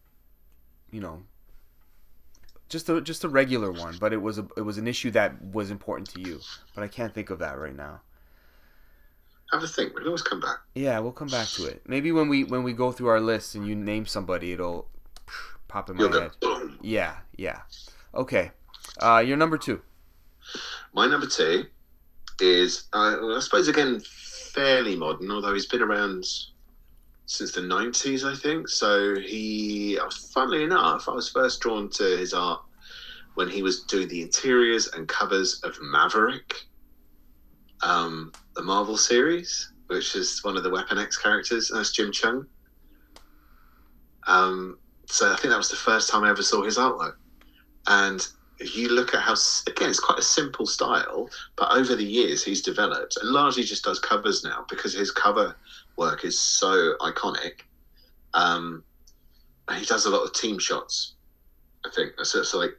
you 0.91 1.01
know, 1.01 1.23
just 2.69 2.91
a 2.91 3.01
just 3.01 3.25
a 3.25 3.29
regular 3.31 3.73
one, 3.73 3.97
but 3.99 4.13
it 4.13 4.21
was 4.21 4.37
a 4.37 4.47
it 4.59 4.61
was 4.61 4.77
an 4.77 4.87
issue 4.87 5.11
that 5.13 5.43
was 5.43 5.71
important 5.71 6.11
to 6.11 6.21
you. 6.21 6.41
But 6.75 6.85
I 6.85 6.89
can't 6.89 7.15
think 7.15 7.31
of 7.31 7.39
that 7.39 7.59
right 7.59 7.75
now. 7.75 8.03
Have 9.51 9.63
a 9.63 9.67
think. 9.67 9.95
We'll 9.95 10.05
always 10.09 10.21
come 10.21 10.41
back. 10.41 10.59
Yeah, 10.75 10.99
we'll 10.99 11.13
come 11.13 11.29
back 11.29 11.49
to 11.57 11.65
it. 11.65 11.81
Maybe 11.87 12.13
when 12.13 12.29
we 12.29 12.45
when 12.45 12.65
we 12.65 12.75
go 12.75 12.93
through 12.93 13.09
our 13.09 13.21
list 13.21 13.55
and 13.55 13.67
you 13.67 13.75
name 13.75 14.05
somebody, 14.05 14.53
it'll 14.53 14.89
pop 15.69 15.89
in 15.89 15.97
my 15.97 16.03
You'll 16.03 16.13
go 16.13 16.21
head. 16.21 16.33
boom. 16.39 16.79
Yeah, 16.83 17.17
yeah. 17.35 17.61
Okay. 18.15 18.51
Uh, 18.99 19.25
you're 19.27 19.39
number 19.39 19.57
two. 19.57 19.81
My 20.93 21.07
number 21.07 21.27
two 21.27 21.67
is, 22.41 22.89
uh, 22.93 23.17
I 23.37 23.41
suppose, 23.41 23.69
again, 23.69 24.01
fairly 24.55 24.97
modern, 24.97 25.31
although 25.31 25.55
he's 25.55 25.67
been 25.67 25.83
around 25.83 26.25
since 27.27 27.53
the 27.53 27.61
90s, 27.61 28.25
I 28.25 28.35
think. 28.35 28.69
So 28.69 29.15
he, 29.15 29.99
uh, 29.99 30.11
funnily 30.35 30.65
enough, 30.65 31.09
I 31.09 31.13
was 31.13 31.29
first 31.29 31.61
drawn 31.61 31.89
to 31.91 32.03
his 32.03 32.35
art 32.35 32.61
when 33.35 33.49
he 33.49 33.63
was 33.63 33.85
doing 33.85 34.09
the 34.09 34.23
interiors 34.23 34.89
and 34.89 35.07
covers 35.07 35.61
of 35.63 35.77
Maverick, 35.81 36.55
um, 37.83 38.33
the 38.57 38.63
Marvel 38.63 38.97
series, 38.97 39.73
which 39.87 40.17
is 40.17 40.43
one 40.43 40.57
of 40.57 40.63
the 40.63 40.71
Weapon 40.71 40.99
X 40.99 41.17
characters. 41.17 41.71
That's 41.73 41.93
Jim 41.93 42.11
Cheung. 42.11 42.47
Um, 44.27 44.79
so 45.07 45.33
I 45.33 45.37
think 45.37 45.51
that 45.51 45.59
was 45.59 45.71
the 45.71 45.77
first 45.77 46.11
time 46.11 46.25
I 46.25 46.31
ever 46.31 46.43
saw 46.43 46.63
his 46.63 46.79
artwork. 46.79 47.15
And 47.87 48.27
you 48.61 48.89
look 48.91 49.15
at 49.15 49.23
how 49.23 49.35
again 49.67 49.89
it's 49.89 50.01
quite 50.01 50.19
a 50.19 50.23
simple 50.23 50.67
style 50.67 51.31
but 51.57 51.73
over 51.73 51.97
the 51.97 52.05
years 52.05 52.45
he's 52.45 52.61
developed 52.61 53.17
and 53.21 53.31
largely 53.31 53.63
just 53.63 53.85
does 53.85 53.99
covers 53.99 54.45
now 54.45 54.67
because 54.69 54.93
his 54.93 55.11
cover 55.11 55.57
work 55.97 56.25
is 56.25 56.39
so 56.39 56.95
iconic. 57.01 57.63
Um 58.35 58.85
he 59.79 59.85
does 59.87 60.05
a 60.07 60.11
lot 60.11 60.25
of 60.25 60.33
team 60.35 60.59
shots 60.59 61.15
i 61.87 61.91
think. 61.95 62.13
So, 62.23 62.43
so 62.43 62.59
like 62.59 62.73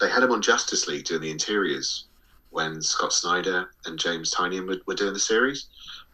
they 0.00 0.10
had 0.10 0.22
him 0.22 0.32
on 0.32 0.42
justice 0.42 0.86
league 0.88 1.04
doing 1.04 1.22
the 1.22 1.30
interiors 1.30 2.06
when 2.50 2.82
scott 2.82 3.12
snyder 3.12 3.70
and 3.86 3.98
james 3.98 4.32
tynion 4.34 4.66
were, 4.66 4.78
were 4.86 4.94
doing 4.94 5.14
the 5.14 5.20
series. 5.20 5.68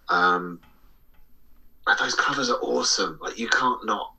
Um 0.09 0.61
and 1.87 1.99
those 1.99 2.15
covers 2.15 2.51
are 2.51 2.61
awesome. 2.61 3.19
Like 3.21 3.39
you 3.39 3.49
can't 3.49 3.85
not 3.85 4.13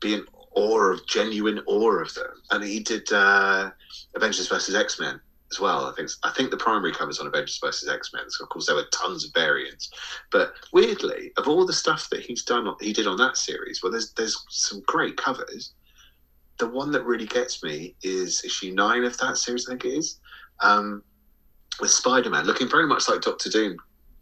be 0.00 0.14
in 0.14 0.24
awe 0.54 0.92
of 0.92 1.06
genuine 1.06 1.60
awe 1.66 2.00
of 2.00 2.12
them. 2.14 2.32
And 2.50 2.64
he 2.64 2.80
did 2.80 3.12
uh 3.12 3.70
Avengers 4.14 4.48
versus 4.48 4.74
X 4.74 4.98
Men 4.98 5.20
as 5.52 5.60
well. 5.60 5.86
I 5.86 5.92
think 5.94 6.10
I 6.24 6.30
think 6.30 6.50
the 6.50 6.56
primary 6.56 6.92
covers 6.92 7.20
on 7.20 7.26
Avengers 7.26 7.58
versus 7.62 7.88
X 7.88 8.12
Men. 8.12 8.24
So 8.28 8.44
of 8.44 8.50
course 8.50 8.66
there 8.66 8.76
were 8.76 8.86
tons 8.92 9.24
of 9.24 9.32
variants, 9.34 9.90
but 10.30 10.54
weirdly, 10.72 11.32
of 11.36 11.46
all 11.46 11.64
the 11.64 11.72
stuff 11.72 12.08
that 12.10 12.22
he's 12.22 12.42
done, 12.42 12.72
he 12.80 12.92
did 12.92 13.06
on 13.06 13.18
that 13.18 13.36
series. 13.36 13.82
Well, 13.82 13.92
there's 13.92 14.12
there's 14.14 14.42
some 14.48 14.82
great 14.86 15.16
covers. 15.16 15.74
The 16.58 16.68
one 16.68 16.92
that 16.92 17.04
really 17.04 17.26
gets 17.26 17.62
me 17.62 17.94
is 18.02 18.44
issue 18.44 18.72
nine 18.72 19.04
of 19.04 19.16
that 19.18 19.36
series. 19.36 19.68
I 19.68 19.72
think 19.72 19.84
it 19.84 19.94
is 19.94 20.20
um, 20.60 21.02
with 21.80 21.90
Spider 21.90 22.30
Man 22.30 22.46
looking 22.46 22.68
very 22.68 22.86
much 22.86 23.08
like 23.08 23.20
Doctor 23.20 23.50
Doom 23.50 23.76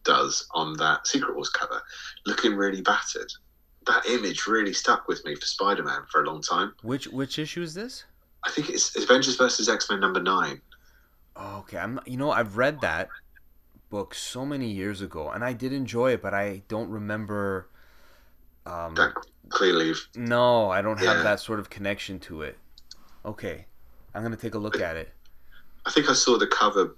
does 0.04 0.46
on 0.54 0.76
that 0.78 1.06
Secret 1.06 1.34
Wars 1.34 1.50
cover, 1.50 1.80
looking 2.26 2.54
really 2.54 2.80
battered. 2.80 3.30
That 3.86 4.06
image 4.06 4.46
really 4.46 4.72
stuck 4.72 5.08
with 5.08 5.24
me 5.24 5.34
for 5.34 5.46
Spider 5.46 5.82
Man 5.82 6.02
for 6.10 6.22
a 6.22 6.26
long 6.26 6.42
time. 6.42 6.74
Which 6.82 7.06
which 7.08 7.38
issue 7.38 7.62
is 7.62 7.74
this? 7.74 8.04
I 8.44 8.50
think 8.50 8.70
it's 8.70 8.96
Avengers 8.96 9.36
versus 9.36 9.68
X 9.68 9.88
Men 9.90 10.00
number 10.00 10.20
nine. 10.22 10.60
Oh, 11.36 11.58
okay, 11.60 11.78
I'm. 11.78 12.00
You 12.06 12.16
know, 12.16 12.30
I've 12.30 12.56
read 12.56 12.80
that 12.80 13.08
book 13.90 14.14
so 14.14 14.46
many 14.46 14.70
years 14.70 15.00
ago, 15.00 15.30
and 15.30 15.44
I 15.44 15.52
did 15.52 15.72
enjoy 15.72 16.12
it, 16.12 16.22
but 16.22 16.34
I 16.34 16.62
don't 16.68 16.90
remember. 16.90 17.68
Um, 18.66 18.94
That 18.94 19.14
clearly, 19.48 19.94
no, 20.14 20.70
I 20.70 20.82
don't 20.82 20.98
have 20.98 21.18
Yeah. 21.18 21.22
that 21.22 21.40
sort 21.40 21.58
of 21.60 21.70
connection 21.70 22.18
to 22.20 22.42
it. 22.42 22.58
Okay, 23.24 23.66
I'm 24.14 24.22
gonna 24.22 24.36
take 24.36 24.54
a 24.54 24.58
look 24.58 24.80
at 24.80 24.96
it. 24.96 25.12
I 25.86 25.90
think 25.90 26.08
I 26.08 26.12
saw 26.12 26.38
the 26.38 26.46
cover 26.46 26.94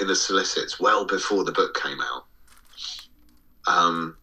in 0.00 0.06
the 0.06 0.14
solicits 0.16 0.78
well 0.78 1.04
before 1.04 1.44
the 1.44 1.52
book 1.52 1.74
came 1.74 2.00
out. 2.00 2.24
Um, 3.66 4.16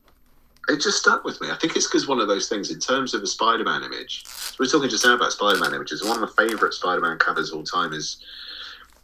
it 0.67 0.81
just 0.81 0.97
stuck 0.97 1.23
with 1.23 1.39
me. 1.41 1.49
I 1.51 1.55
think 1.55 1.75
it's 1.75 1.87
because 1.87 2.07
one 2.07 2.19
of 2.19 2.27
those 2.27 2.49
things 2.49 2.71
in 2.71 2.79
terms 2.79 3.13
of 3.13 3.21
a 3.21 3.27
Spider-Man 3.27 3.83
image. 3.83 4.25
So 4.25 4.55
we 4.59 4.65
we're 4.65 4.71
talking 4.71 4.89
just 4.89 5.05
now 5.05 5.15
about 5.15 5.31
Spider-Man 5.31 5.73
images. 5.73 6.03
One 6.03 6.21
of 6.21 6.29
my 6.37 6.47
favourite 6.47 6.73
Spider-Man 6.73 7.17
covers 7.19 7.51
of 7.51 7.57
all 7.57 7.63
time 7.63 7.93
is 7.93 8.17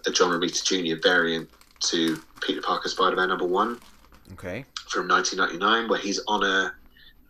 a 0.08 0.12
John 0.12 0.32
Romita 0.32 0.64
Jr. 0.64 1.00
variant 1.02 1.50
to 1.82 2.22
Peter 2.42 2.62
Parker 2.62 2.90
Spider-Man 2.90 3.30
number 3.30 3.46
one 3.46 3.80
Okay. 4.34 4.66
from 4.90 5.08
1999, 5.08 5.90
where 5.90 6.00
he's 6.00 6.20
on 6.28 6.44
a, 6.44 6.74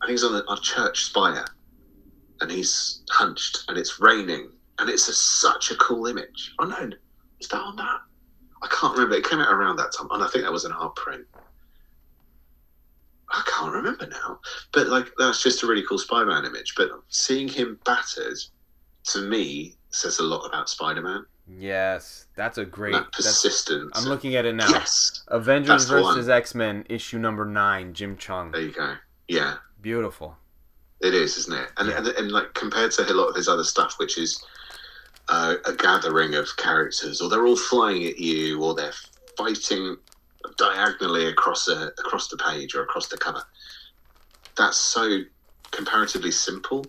I 0.02 0.06
think 0.06 0.12
he's 0.12 0.24
on 0.24 0.36
a, 0.36 0.44
on 0.48 0.58
a 0.58 0.62
church 0.62 1.06
spire, 1.06 1.46
and 2.40 2.50
he's 2.50 3.02
hunched, 3.10 3.66
and 3.68 3.78
it's 3.78 4.00
raining, 4.00 4.50
and 4.80 4.90
it's 4.90 5.08
a, 5.10 5.14
such 5.14 5.72
a 5.72 5.76
cool 5.76 6.08
image. 6.08 6.54
Oh 6.60 6.66
no, 6.66 6.90
is 7.40 7.48
that 7.50 7.60
on 7.60 7.76
that? 7.78 8.00
I 8.64 8.68
can't 8.68 8.94
remember. 8.94 9.16
It 9.16 9.26
came 9.28 9.40
out 9.40 9.52
around 9.52 9.76
that 9.78 9.92
time, 9.98 10.08
and 10.12 10.24
I 10.24 10.28
think 10.28 10.44
that 10.44 10.52
was 10.52 10.66
an 10.66 10.72
art 10.72 10.96
print. 10.96 11.26
I 13.32 13.42
can't 13.48 13.74
remember 13.74 14.08
now, 14.08 14.40
but 14.74 14.88
like 14.88 15.12
that's 15.18 15.42
just 15.42 15.64
a 15.64 15.68
really 15.68 15.84
cool 15.88 15.98
Spider-Man 15.98 16.46
image. 16.46 16.74
But 16.76 16.90
seeing 17.10 17.48
him 17.48 17.80
battered, 17.86 18.38
to 19.06 19.22
me, 19.22 19.76
says 19.90 20.20
a 20.20 20.24
lot 20.24 20.46
about 20.46 20.70
Spider-Man. 20.70 21.26
Yes, 21.48 22.28
that's 22.36 22.58
a 22.58 22.66
great. 22.66 22.94
that 22.94 23.06
That's, 23.14 23.28
persistence. 23.28 23.92
I'm 23.96 24.06
looking 24.06 24.36
at 24.36 24.46
it 24.46 24.54
now. 24.56 24.70
Yes, 24.70 25.24
Avengers 25.30 25.68
That's 25.68 25.86
the 25.88 26.02
one. 26.02 26.16
versus 26.16 26.30
X 26.30 26.56
Men 26.56 26.86
issue 26.90 27.20
number 27.20 27.46
nine. 27.46 27.94
Jim 27.94 28.16
Cheung. 28.18 28.52
there 28.52 28.62
you 28.62 28.72
go. 28.72 28.96
Yeah. 29.28 29.56
Beautiful. 29.82 30.38
It 31.02 31.14
is, 31.16 31.38
isn't 31.38 31.58
it? 31.58 31.70
And, 31.78 31.90
Yeah. 31.90 31.98
and 31.98 32.08
and 32.10 32.32
like 32.32 32.54
compared 32.54 32.92
to 32.92 33.12
a 33.12 33.14
lot 33.14 33.28
of 33.28 33.36
his 33.36 33.48
other 33.48 33.64
stuff, 33.64 33.96
which 33.98 34.18
is 34.18 34.42
uh, 35.30 35.56
a 35.66 35.74
gathering 35.74 36.36
of 36.36 36.56
characters, 36.58 37.22
or 37.22 37.30
they're 37.30 37.46
all 37.46 37.56
flying 37.58 38.06
at 38.06 38.20
you, 38.20 38.62
or 38.64 38.76
they're 38.76 38.94
fighting 39.38 39.98
diagonally 40.58 41.28
across 41.28 41.68
a 41.68 41.88
across 42.00 42.28
the 42.28 42.38
page 42.38 42.76
or 42.76 42.84
across 42.84 43.08
the 43.08 43.18
cover. 43.18 43.44
That's 44.58 44.78
so 44.78 45.22
comparatively 45.72 46.32
simple, 46.32 46.86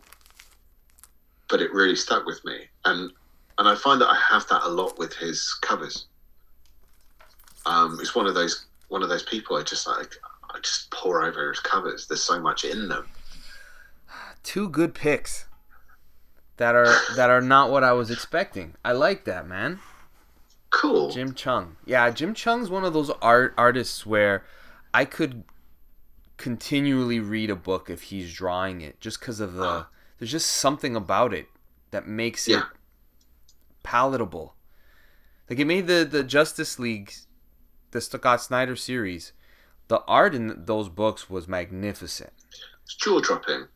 but 1.49 1.61
it 1.61 1.73
really 1.73 1.97
stuck 1.97 2.27
with 2.27 2.45
me, 2.45 2.69
and 2.85 3.13
and 3.59 3.69
I 3.69 3.75
find 3.75 4.01
that 4.01 4.09
I 4.09 4.19
have 4.31 4.47
that 4.49 4.63
a 4.65 4.69
lot 4.69 4.99
with 4.99 5.15
his 5.15 5.55
covers. 5.63 6.07
Um, 7.67 7.99
it's 8.01 8.15
one 8.15 8.27
of 8.27 8.35
those 8.35 8.67
one 8.89 9.03
of 9.03 9.09
those 9.09 9.23
people 9.23 9.57
I 9.57 9.63
just 9.63 9.87
like. 9.87 10.15
I 10.55 10.59
just 10.61 10.91
pour 10.91 11.23
over 11.23 11.49
his 11.49 11.61
covers. 11.61 12.07
There's 12.07 12.23
so 12.23 12.39
much 12.41 12.65
in 12.65 12.89
them. 12.89 13.09
Two 14.43 14.69
good 14.69 14.95
picks. 14.95 15.47
That 16.59 16.75
are 16.75 16.95
that 17.17 17.31
are 17.31 17.41
not 17.41 17.71
what 17.71 17.83
I 17.83 17.93
was 17.93 18.11
expecting. 18.11 18.75
I 18.85 18.93
like 18.93 19.25
that, 19.25 19.49
man. 19.49 19.81
Cool. 20.73 21.11
Jim 21.11 21.35
Cheung. 21.35 21.77
Yeah, 21.85 22.11
Jim 22.11 22.35
Cheung's 22.35 22.71
one 22.71 22.85
of 22.85 22.93
those 22.95 23.11
art 23.21 23.55
artists 23.59 24.05
where 24.07 24.45
I 24.93 25.05
could 25.05 25.45
continually 26.39 27.21
read 27.21 27.51
a 27.51 27.55
book 27.57 27.89
if 27.89 28.05
he's 28.05 28.33
drawing 28.33 28.81
it 28.81 28.99
just 29.01 29.21
because 29.21 29.39
of 29.39 29.53
the 29.55 29.65
Uh. 29.65 29.85
there's 30.19 30.33
just 30.33 30.51
something 30.51 30.97
about 30.97 31.33
it 31.33 31.47
that 31.91 32.09
makes 32.09 32.49
it 32.49 32.63
palatable. 33.83 34.57
Like 35.49 35.59
it 35.59 35.67
made 35.67 35.87
the 35.87 36.05
the 36.11 36.25
Justice 36.25 36.79
League 36.79 37.13
the 37.91 38.01
Scott 38.01 38.41
Snyder 38.41 38.75
series. 38.75 39.33
The 39.89 40.01
art 40.09 40.35
in 40.35 40.65
those 40.65 40.89
books 40.89 41.29
was 41.29 41.47
magnificent. 41.47 42.33
It's 42.85 42.95
jaw 42.95 43.21
dropping. 43.21 43.67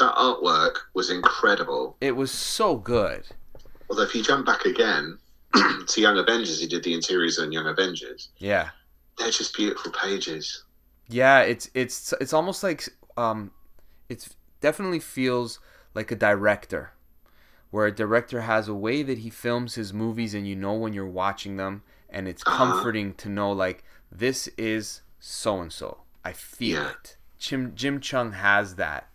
That 0.00 0.14
artwork 0.16 0.76
was 0.94 1.10
incredible. 1.10 1.96
It 2.00 2.16
was 2.16 2.32
so 2.32 2.74
good. 2.76 3.28
Although, 3.88 4.02
if 4.02 4.14
you 4.16 4.22
jump 4.24 4.46
back 4.46 4.64
again 4.64 5.18
to 5.86 6.00
Young 6.00 6.18
Avengers, 6.18 6.60
he 6.60 6.66
did 6.66 6.82
the 6.84 6.94
interiors 6.94 7.38
on 7.38 7.50
Young 7.52 7.66
Avengers. 7.66 8.28
Yeah. 8.38 8.70
They're 9.18 9.30
just 9.30 9.54
beautiful 9.56 9.92
pages. 9.92 10.64
Yeah, 11.08 11.40
it's 11.40 11.68
it's 11.74 12.14
it's 12.20 12.32
almost 12.32 12.62
like 12.62 12.88
um 13.16 13.50
it's 14.08 14.36
definitely 14.60 15.00
feels 15.00 15.58
like 15.94 16.10
a 16.12 16.16
director 16.16 16.92
where 17.70 17.86
a 17.86 17.92
director 17.92 18.42
has 18.42 18.68
a 18.68 18.74
way 18.74 19.02
that 19.02 19.18
he 19.18 19.30
films 19.30 19.74
his 19.74 19.92
movies 19.92 20.34
and 20.34 20.46
you 20.46 20.54
know 20.56 20.72
when 20.74 20.92
you're 20.92 21.06
watching 21.06 21.56
them 21.56 21.82
and 22.08 22.26
it's 22.28 22.42
Uh-huh. 22.46 22.56
comforting 22.56 23.14
to 23.14 23.28
know 23.28 23.50
like 23.52 23.82
this 24.10 24.48
is 24.56 25.02
so 25.18 25.60
and 25.60 25.72
so. 25.72 26.02
I 26.24 26.32
feel 26.32 26.82
Yeah. 26.82 26.90
it. 26.90 27.16
Jim 27.38 27.72
Jim 27.74 28.00
Cheung 28.00 28.34
has 28.34 28.76
that 28.76 29.08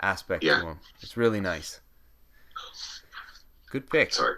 aspect 0.00 0.44
Yeah. 0.44 0.60
to 0.60 0.66
him. 0.68 0.80
It's 1.00 1.16
really 1.16 1.40
nice. 1.40 1.80
Good 3.70 3.88
pick. 3.90 4.12
Sorry. 4.14 4.36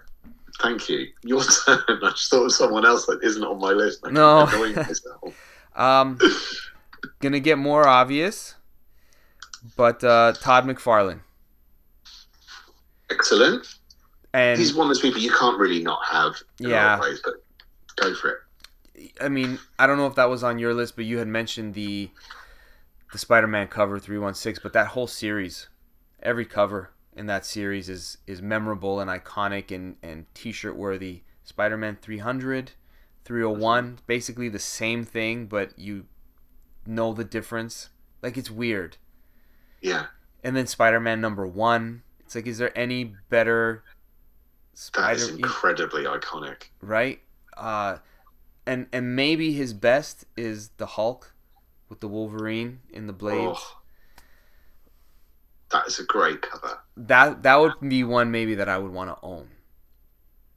Thank 0.63 0.89
you. 0.89 1.07
Your 1.23 1.43
turn. 1.67 1.79
I 1.89 2.11
just 2.11 2.31
thought 2.31 2.45
of 2.45 2.53
someone 2.53 2.85
else 2.87 3.07
that 3.07 3.21
isn't 3.23 3.43
on 3.43 3.59
my 3.61 3.71
list. 3.73 4.01
I 4.05 4.11
No. 4.11 4.47
annoying 4.47 4.75
myself. 4.77 5.35
Um, 5.77 6.19
gonna 7.21 7.39
get 7.41 7.57
more 7.57 7.87
obvious, 7.87 8.57
but 9.77 10.03
uh, 10.03 10.33
Todd 10.33 10.65
McFarlane. 10.65 11.21
Excellent. 13.09 13.67
And 14.35 14.59
He's 14.59 14.75
one 14.75 14.87
of 14.87 14.89
those 14.91 15.01
people 15.01 15.21
you 15.21 15.33
can't 15.33 15.59
really 15.59 15.83
not 15.83 16.01
have. 16.07 16.35
Yeah. 16.59 16.69
A 16.69 16.71
lot 16.71 16.95
of 16.95 17.01
ways, 17.05 17.21
but 17.25 17.35
go 17.97 18.15
for 18.15 18.43
it. 18.97 19.13
I 19.21 19.29
mean, 19.29 19.59
I 19.79 19.87
don't 19.87 19.97
know 19.97 20.07
if 20.09 20.17
that 20.17 20.29
was 20.29 20.43
on 20.45 20.59
your 20.59 20.75
list, 20.75 20.97
but 20.97 21.05
you 21.05 21.19
had 21.19 21.29
mentioned 21.29 21.75
the 21.75 22.11
the 23.13 23.19
Spider-Man 23.19 23.69
cover 23.69 23.99
316, 23.99 24.61
but 24.63 24.73
that 24.73 24.89
whole 24.89 25.07
series, 25.07 25.69
every 26.23 26.45
cover 26.45 26.91
in 27.21 27.27
that 27.27 27.45
series 27.45 27.91
is 27.91 28.17
is 28.27 28.41
memorable 28.41 28.99
and 28.99 29.11
iconic 29.11 29.71
and 29.71 29.97
and 30.03 30.25
t-shirt 30.35 30.75
worthy. 30.75 31.23
Spider-Man 31.45 31.99
300, 32.01 32.73
301, 33.25 33.99
basically 34.07 34.49
the 34.49 34.59
same 34.59 35.05
thing, 35.05 35.47
but 35.47 35.79
you 35.79 36.07
know 36.87 37.13
the 37.13 37.25
difference. 37.25 37.91
Like 38.23 38.39
it's 38.39 38.51
weird. 38.51 38.97
Yeah, 39.83 40.07
And 40.43 40.57
then 40.57 40.67
Spider-Man 40.67 41.21
number 41.21 41.47
1, 41.47 42.03
it's 42.21 42.35
like 42.35 42.47
is 42.47 42.59
there 42.59 42.77
any 42.79 43.15
better 43.29 43.83
that 44.95 45.13
is 45.13 45.25
Spider 45.25 45.37
incredibly 45.37 46.05
iconic. 46.05 46.65
right? 46.81 47.21
Uh, 47.57 47.99
and 48.67 48.87
and 48.93 49.15
maybe 49.15 49.53
his 49.53 49.75
best 49.75 50.25
is 50.37 50.71
the 50.79 50.87
Hulk 50.87 51.35
with 51.91 52.01
the 52.01 52.09
Wolverine 52.09 52.81
in 52.91 53.07
the 53.07 53.13
blades. 53.13 53.61
Oh, 53.63 53.80
that 55.71 55.87
is 55.87 55.99
a 55.99 56.05
great 56.05 56.43
cover. 56.43 56.79
That 56.97 57.43
that 57.43 57.57
would 57.57 57.81
be 57.81 58.05
one 58.05 58.31
maybe 58.31 58.55
that 58.55 58.69
I 58.69 58.79
would 58.79 58.93
want 58.93 59.11
to 59.11 59.19
own. 59.25 59.51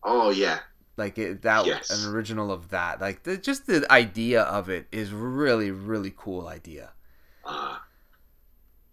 Oh 0.04 0.30
yeah, 0.30 0.62
Like 0.98 1.18
it, 1.20 1.42
that 1.44 1.66
Yes. 1.66 1.90
an 1.90 2.04
original 2.04 2.52
of 2.52 2.70
that. 2.70 3.00
Like 3.02 3.24
the, 3.24 3.38
just 3.38 3.68
the 3.68 3.86
idea 3.92 4.42
of 4.42 4.70
it 4.70 4.88
is 4.92 5.12
really 5.12 5.70
really 5.72 6.14
cool 6.16 6.48
idea. 6.48 6.94
uh, 7.46 7.78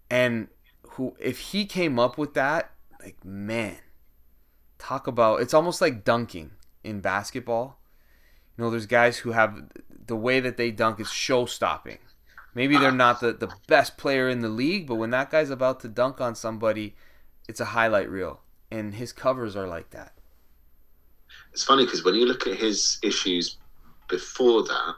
And 0.09 0.47
who 0.91 1.15
if 1.19 1.39
he 1.39 1.65
came 1.65 1.97
up 1.99 2.17
with 2.17 2.33
that, 2.33 2.71
like 3.01 3.23
man, 3.23 3.77
talk 4.77 5.07
about 5.07 5.41
it's 5.41 5.53
almost 5.53 5.81
like 5.81 6.03
dunking 6.03 6.51
in 6.83 7.01
basketball. 7.01 7.79
You 8.57 8.65
know, 8.65 8.71
there's 8.71 8.85
guys 8.87 9.19
who 9.19 9.31
have 9.33 9.69
the 10.07 10.15
way 10.15 10.39
that 10.39 10.57
they 10.57 10.71
dunk 10.71 10.99
is 10.99 11.11
show 11.11 11.45
stopping. 11.45 11.99
Maybe 12.53 12.77
they're 12.77 12.91
not 12.91 13.21
the, 13.21 13.33
the 13.33 13.51
best 13.67 13.97
player 13.97 14.27
in 14.27 14.41
the 14.41 14.49
league, 14.49 14.87
but 14.87 14.95
when 14.95 15.11
that 15.11 15.29
guy's 15.29 15.49
about 15.49 15.79
to 15.81 15.87
dunk 15.87 16.19
on 16.19 16.35
somebody, 16.35 16.95
it's 17.47 17.59
a 17.59 17.65
highlight 17.65 18.09
reel. 18.09 18.41
And 18.69 18.95
his 18.95 19.13
covers 19.13 19.55
are 19.55 19.67
like 19.67 19.91
that. 19.91 20.13
it's 21.53 21.63
funny 21.63 21.85
because 21.85 22.03
when 22.03 22.15
you 22.15 22.25
look 22.25 22.47
at 22.47 22.57
his 22.57 22.99
issues 23.03 23.57
before 24.09 24.63
that, 24.63 24.95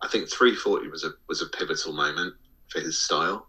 I 0.00 0.08
think 0.08 0.30
340 0.30 0.88
was 0.88 1.04
a 1.04 1.10
was 1.28 1.42
a 1.42 1.46
pivotal 1.46 1.92
moment 1.92 2.34
for 2.68 2.80
his 2.80 2.98
style. 2.98 3.48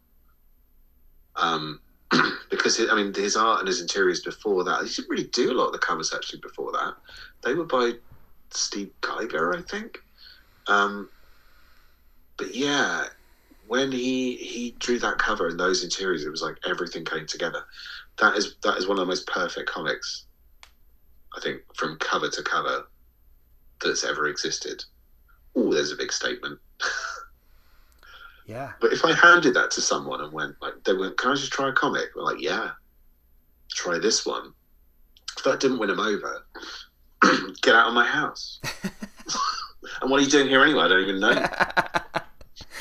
Um, 1.36 1.80
because 2.50 2.78
his, 2.78 2.90
I 2.90 2.96
mean, 2.96 3.14
his 3.14 3.36
art 3.36 3.60
and 3.60 3.68
his 3.68 3.82
interiors 3.82 4.22
before 4.22 4.64
that, 4.64 4.84
he 4.84 4.90
didn't 4.90 5.10
really 5.10 5.26
do 5.26 5.52
a 5.52 5.54
lot 5.54 5.68
of 5.68 5.74
the 5.74 5.80
covers 5.80 6.14
actually 6.14 6.40
before 6.40 6.72
that. 6.72 6.96
They 7.44 7.54
were 7.54 7.66
by 7.66 7.94
Steve 8.50 8.92
Geiger, 9.02 9.56
I 9.56 9.62
think. 9.62 10.00
Um, 10.68 11.10
but 12.40 12.56
yeah, 12.56 13.06
when 13.68 13.92
he 13.92 14.38
he 14.38 14.76
drew 14.80 14.98
that 15.00 15.20
cover 15.20 15.48
and 15.48 15.60
those 15.60 15.84
interiors, 15.84 16.26
it 16.26 16.32
was 16.32 16.42
like 16.42 16.56
everything 16.68 17.06
came 17.06 17.28
together. 17.28 17.64
That 18.20 18.36
is 18.36 18.56
that 18.64 18.78
is 18.78 18.88
one 18.88 18.98
of 18.98 19.02
the 19.02 19.12
most 19.12 19.28
perfect 19.28 19.70
comics, 19.70 20.26
I 21.38 21.42
think, 21.42 21.62
from 21.76 21.98
cover 22.00 22.30
to 22.30 22.42
cover 22.42 22.88
that's 23.84 24.04
ever 24.04 24.28
existed. 24.28 24.84
Oh, 25.56 25.72
there's 25.74 25.92
a 25.92 25.98
big 25.98 26.12
statement. 26.12 26.60
Yeah. 28.46 28.72
But 28.82 28.94
if 28.94 29.06
I 29.06 29.14
handed 29.14 29.54
that 29.56 29.70
to 29.72 29.82
someone 29.82 30.22
and 30.22 30.34
went 30.34 30.56
like, 30.62 30.84
they 30.86 30.94
went, 30.94 31.18
"Can 31.18 31.32
I 31.32 31.36
just 31.36 31.52
try 31.52 31.70
a 31.70 31.74
comic?" 31.74 32.10
We're 32.16 32.24
like, 32.24 32.42
"Yeah, 32.42 32.72
try 33.72 34.00
this 34.00 34.26
one." 34.26 34.54
If 35.38 35.44
that 35.44 35.60
didn't 35.60 35.80
win 35.80 35.92
him 35.92 36.00
over, 36.00 36.46
get 37.62 37.76
out 37.76 37.90
of 37.90 37.94
my 37.94 38.06
house. 38.06 38.60
and 40.02 40.10
what 40.10 40.20
are 40.20 40.24
you 40.24 40.30
doing 40.30 40.48
here 40.48 40.64
anyway? 40.64 40.84
I 40.84 40.88
don't 40.88 41.04
even 41.04 41.20
know. 41.20 41.46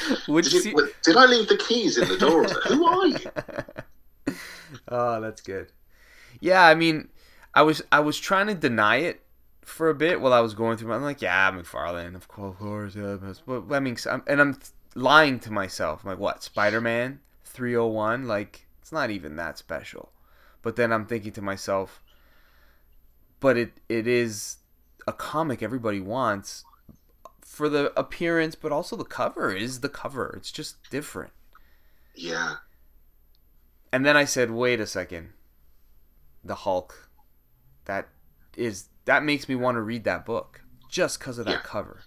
Which 0.28 0.50
Did, 0.50 0.64
you, 0.64 0.70
w- 0.72 0.92
did 1.02 1.16
I 1.16 1.26
leave 1.26 1.48
the 1.48 1.56
keys 1.56 1.98
in 1.98 2.08
the 2.08 2.18
door? 2.18 2.40
I 2.40 2.42
was 2.42 2.52
like, 2.52 2.64
Who 2.64 2.86
are 2.86 3.06
you? 3.06 4.34
oh, 4.88 5.20
that's 5.20 5.40
good. 5.40 5.72
Yeah, 6.40 6.64
I 6.64 6.74
mean, 6.74 7.08
I 7.54 7.62
was 7.62 7.82
I 7.90 8.00
was 8.00 8.18
trying 8.18 8.46
to 8.48 8.54
deny 8.54 8.96
it 8.96 9.22
for 9.62 9.90
a 9.90 9.94
bit 9.94 10.20
while 10.20 10.32
I 10.32 10.40
was 10.40 10.54
going 10.54 10.78
through. 10.78 10.88
My, 10.88 10.96
I'm 10.96 11.02
like, 11.02 11.22
yeah, 11.22 11.50
McFarlane, 11.50 12.14
of 12.14 12.28
course, 12.28 12.54
of 12.54 12.58
course, 12.58 12.94
yeah. 12.96 13.16
But, 13.46 13.64
I 13.72 13.80
mean, 13.80 13.96
and 14.26 14.40
I'm 14.40 14.58
lying 14.94 15.38
to 15.40 15.52
myself. 15.52 16.02
I'm 16.02 16.10
like, 16.10 16.18
what? 16.18 16.42
Spider 16.42 16.80
Man 16.80 17.20
301? 17.44 18.26
Like, 18.26 18.66
it's 18.80 18.92
not 18.92 19.10
even 19.10 19.36
that 19.36 19.58
special. 19.58 20.10
But 20.62 20.76
then 20.76 20.92
I'm 20.92 21.06
thinking 21.06 21.32
to 21.32 21.42
myself, 21.42 22.02
but 23.40 23.56
it 23.56 23.72
it 23.88 24.06
is 24.06 24.56
a 25.06 25.12
comic 25.12 25.62
everybody 25.62 26.00
wants 26.00 26.64
for 27.58 27.68
the 27.68 27.92
appearance, 27.98 28.54
but 28.54 28.70
also 28.70 28.94
the 28.94 29.04
cover 29.04 29.52
is 29.52 29.80
the 29.80 29.88
cover. 29.88 30.32
It's 30.36 30.52
just 30.52 30.76
different. 30.90 31.32
Yeah, 32.14 32.56
And 33.92 34.06
then 34.06 34.16
I 34.16 34.24
said, 34.24 34.50
wait 34.52 34.78
a 34.80 34.86
second. 34.86 35.32
The 36.44 36.54
Hulk. 36.54 37.10
That 37.86 38.08
is 38.56 38.88
that 39.06 39.24
makes 39.24 39.48
me 39.48 39.56
want 39.56 39.74
to 39.76 39.80
read 39.82 40.04
that 40.04 40.24
book 40.24 40.62
just 40.88 41.18
because 41.18 41.38
of 41.38 41.46
that 41.46 41.52
Yeah. 41.52 41.60
cover. 41.64 42.04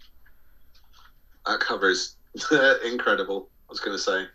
that 1.46 1.60
cover 1.60 1.90
is 1.90 2.16
incredible. 2.86 3.50
I 3.68 3.72
was 3.72 3.80
going 3.82 3.98
to 3.98 4.02
say, 4.02 4.26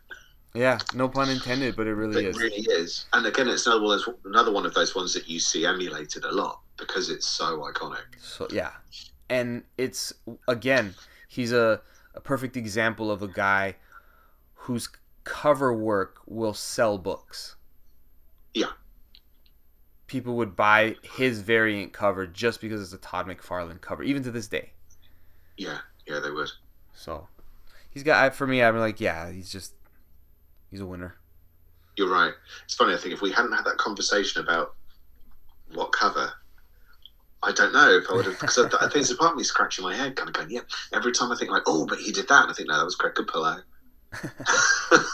Yeah, 0.54 0.78
no 0.94 1.08
pun 1.08 1.30
intended, 1.30 1.76
but 1.76 1.86
it 1.86 1.94
really 1.94 2.24
it 2.24 2.28
is. 2.30 2.36
It 2.36 2.42
really 2.42 2.66
is. 2.82 3.06
And 3.14 3.26
again, 3.26 3.48
it's 3.48 3.66
another 3.66 3.84
one, 3.84 4.00
another 4.24 4.52
one 4.52 4.66
of 4.66 4.74
those 4.74 4.94
ones 4.94 5.14
that 5.14 5.28
you 5.28 5.40
see 5.40 5.64
emulated 5.64 6.24
a 6.24 6.32
lot 6.32 6.60
because 6.78 7.08
it's 7.10 7.26
so 7.26 7.60
iconic. 7.60 8.04
So 8.20 8.48
yeah, 8.50 8.72
and 9.28 9.62
it's 9.78 10.12
again, 10.48 10.94
he's 11.28 11.52
a, 11.52 11.80
a 12.14 12.20
perfect 12.20 12.56
example 12.56 13.10
of 13.10 13.22
a 13.22 13.28
guy 13.28 13.76
whose 14.54 14.88
cover 15.24 15.72
work 15.72 16.18
will 16.26 16.54
sell 16.54 16.98
books. 16.98 17.56
Yeah. 18.54 18.72
People 20.06 20.36
would 20.36 20.54
buy 20.54 20.96
his 21.16 21.40
variant 21.40 21.92
cover 21.92 22.26
just 22.26 22.60
because 22.60 22.80
it's 22.80 22.92
a 22.92 22.98
Todd 22.98 23.26
McFarlane 23.26 23.80
cover, 23.80 24.02
even 24.04 24.22
to 24.22 24.30
this 24.30 24.46
day. 24.46 24.70
Yeah, 25.56 25.78
yeah, 26.06 26.20
they 26.20 26.30
would. 26.30 26.50
So 26.94 27.26
he's 27.90 28.02
got 28.02 28.24
I- 28.24 28.30
for 28.30 28.46
me. 28.46 28.62
I'm 28.62 28.78
like, 28.78 29.00
yeah, 29.00 29.30
he's 29.32 29.50
just 29.50 29.72
he's 30.70 30.80
a 30.80 30.86
winner. 30.86 31.16
You're 31.96 32.10
right. 32.10 32.34
It's 32.64 32.74
funny. 32.74 32.94
I 32.94 32.98
think 32.98 33.14
if 33.14 33.22
we 33.22 33.32
hadn't 33.32 33.52
had 33.52 33.64
that 33.64 33.78
conversation 33.78 34.42
about 34.42 34.74
what 35.72 35.92
cover, 35.92 36.30
I 37.46 37.52
don't 37.52 37.72
know 37.72 37.90
if 37.90 38.10
I 38.10 38.14
would 38.14 38.26
have. 38.26 38.40
Because 38.40 38.58
I, 38.58 38.64
I 38.64 38.80
think 38.80 38.94
there's 38.94 39.12
a 39.12 39.16
part 39.16 39.32
of 39.32 39.38
me 39.38 39.44
scratching 39.44 39.84
my 39.84 39.94
head, 39.94 40.16
kind 40.16 40.28
of 40.28 40.34
going, 40.34 40.50
"Yeah." 40.50 40.60
Every 40.92 41.12
time 41.12 41.30
I 41.30 41.36
think 41.36 41.50
like, 41.50 41.62
"Oh, 41.66 41.86
but 41.86 41.98
he 41.98 42.12
did 42.12 42.28
that," 42.28 42.42
and 42.42 42.50
I 42.50 42.54
think, 42.54 42.68
"No, 42.68 42.76
that 42.76 42.84
was 42.84 42.96
Greg 42.96 43.14
Capullo." 43.14 43.62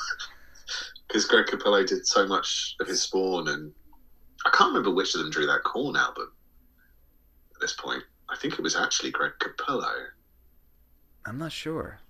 Because 1.13 1.27
Greg 1.27 1.45
Capullo 1.45 1.87
did 1.87 2.07
so 2.07 2.27
much 2.27 2.75
of 2.81 2.87
his 2.87 3.03
Spawn, 3.03 3.47
and 3.47 3.73
I 4.47 4.51
can't 4.51 4.69
remember 4.69 4.91
which 4.91 5.15
of 5.15 5.21
them 5.21 5.31
drew 5.31 5.45
that 5.45 5.63
Korn 5.63 5.95
album. 5.95 6.33
At 7.55 7.61
this 7.61 7.75
point, 7.75 8.03
I 8.31 8.37
think 8.37 8.55
it 8.55 8.63
was 8.63 8.75
actually 8.75 9.11
Greg 9.11 9.33
Capullo. 9.39 9.93
I'm 11.27 11.37
not 11.37 11.53
sure. 11.53 12.01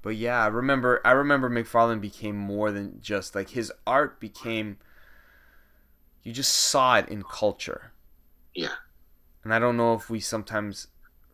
But 0.00 0.14
yeah, 0.14 0.44
I 0.44 0.46
remember 0.46 1.00
I 1.04 1.10
remember 1.10 1.50
McFarlane 1.50 2.00
became 2.00 2.36
more 2.36 2.70
than 2.70 3.00
just 3.00 3.34
like 3.34 3.50
his 3.50 3.72
art 3.84 4.20
became 4.20 4.78
you 6.22 6.32
just 6.32 6.52
saw 6.52 6.98
it 6.98 7.08
in 7.08 7.24
culture. 7.24 7.90
Yeah, 8.54 8.74
And 9.46 9.54
I 9.54 9.60
don't 9.60 9.76
know 9.76 9.94
if 9.94 10.10
we 10.10 10.18
sometimes 10.18 10.88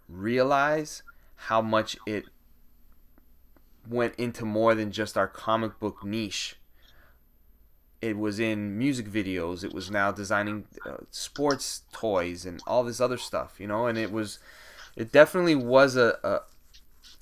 realize 0.06 1.02
how 1.48 1.62
much 1.62 1.96
it 2.04 2.26
went 3.88 4.14
into 4.16 4.44
more 4.44 4.74
than 4.74 4.92
just 4.92 5.16
our 5.16 5.26
comic 5.26 5.80
book 5.80 6.04
niche. 6.04 6.56
It 8.02 8.18
was 8.18 8.38
in 8.38 8.76
music 8.76 9.06
videos. 9.08 9.64
It 9.64 9.72
was 9.72 9.90
now 9.90 10.12
designing 10.12 10.66
uh, 10.84 10.98
sports 11.10 11.84
toys 11.90 12.44
and 12.44 12.60
all 12.66 12.84
this 12.84 13.00
other 13.00 13.16
stuff, 13.16 13.54
you 13.58 13.66
know. 13.66 13.86
And 13.86 13.96
it 13.96 14.12
was, 14.12 14.38
it 14.94 15.10
definitely 15.10 15.54
was 15.54 15.96
a, 15.96 16.18
a 16.22 16.40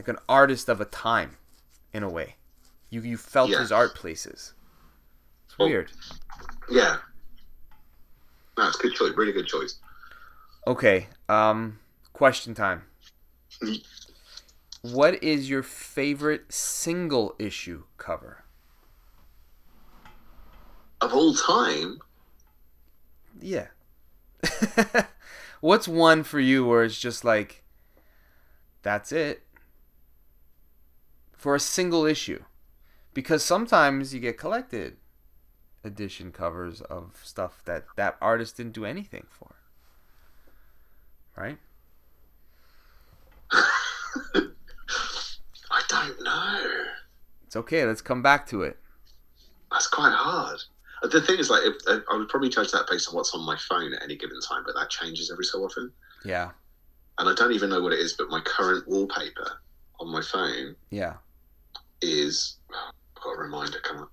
like 0.00 0.08
an 0.08 0.18
artist 0.28 0.68
of 0.68 0.80
a 0.80 0.86
time, 0.86 1.36
in 1.92 2.02
a 2.02 2.10
way. 2.10 2.34
You 2.90 3.00
you 3.02 3.16
felt 3.16 3.48
Yeah. 3.50 3.60
his 3.60 3.70
art 3.70 3.94
places. 3.94 4.54
It's 5.46 5.56
weird. 5.56 5.92
yeah. 6.68 6.96
No, 8.58 8.66
it's 8.66 8.80
a 8.80 8.82
good 8.82 8.94
choice. 8.96 9.12
Really 9.16 9.30
good 9.30 9.46
choice. 9.46 9.78
Okay. 10.66 11.08
Um, 11.28 11.78
question 12.12 12.54
time. 12.54 12.84
What 14.82 15.22
is 15.22 15.50
your 15.50 15.62
favorite 15.62 16.52
single 16.52 17.34
issue 17.38 17.84
cover? 17.98 18.44
Of 21.00 21.12
all 21.14 21.34
time, 21.34 21.98
Yeah. 23.40 23.68
What's 25.60 25.88
one 25.88 26.22
for 26.24 26.40
you 26.40 26.66
where 26.66 26.84
it's 26.84 26.98
just 26.98 27.24
like, 27.24 27.62
that's 28.82 29.12
it 29.12 29.42
for 31.32 31.54
a 31.54 31.60
single 31.60 32.04
issue? 32.06 32.44
Because 33.14 33.44
sometimes 33.44 34.14
you 34.14 34.20
get 34.20 34.38
collected 34.38 34.96
edition 35.84 36.32
covers 36.32 36.80
of 36.82 37.20
stuff 37.24 37.62
that 37.64 37.84
that 37.96 38.16
artist 38.20 38.56
didn't 38.58 38.72
do 38.72 38.84
anything 38.84 39.26
for. 39.30 39.56
Right? 41.40 41.58
I 43.52 44.42
don't 45.88 46.22
know. 46.22 46.84
It's 47.46 47.56
okay. 47.56 47.86
Let's 47.86 48.02
come 48.02 48.22
back 48.22 48.46
to 48.48 48.62
it. 48.62 48.78
That's 49.72 49.86
quite 49.86 50.12
hard. 50.12 50.60
The 51.02 51.22
thing 51.22 51.38
is, 51.38 51.48
like, 51.48 51.62
if, 51.64 51.76
uh, 51.88 52.00
I 52.12 52.16
would 52.16 52.28
probably 52.28 52.50
judge 52.50 52.70
that 52.72 52.86
based 52.90 53.08
on 53.08 53.14
what's 53.14 53.32
on 53.34 53.44
my 53.46 53.56
phone 53.56 53.94
at 53.94 54.02
any 54.02 54.16
given 54.16 54.38
time, 54.46 54.64
but 54.66 54.74
that 54.74 54.90
changes 54.90 55.30
every 55.32 55.46
so 55.46 55.60
often. 55.60 55.90
Yeah. 56.24 56.50
And 57.18 57.28
I 57.28 57.34
don't 57.34 57.52
even 57.52 57.70
know 57.70 57.80
what 57.82 57.94
it 57.94 58.00
is, 58.00 58.12
but 58.12 58.28
my 58.28 58.40
current 58.40 58.86
wallpaper 58.86 59.60
on 59.98 60.12
my 60.12 60.20
phone 60.20 60.76
Yeah. 60.90 61.14
is. 62.02 62.58
oh, 62.72 62.90
I've 63.16 63.22
got 63.22 63.30
a 63.30 63.38
reminder 63.38 63.78
come 63.82 63.98
up. 63.98 64.12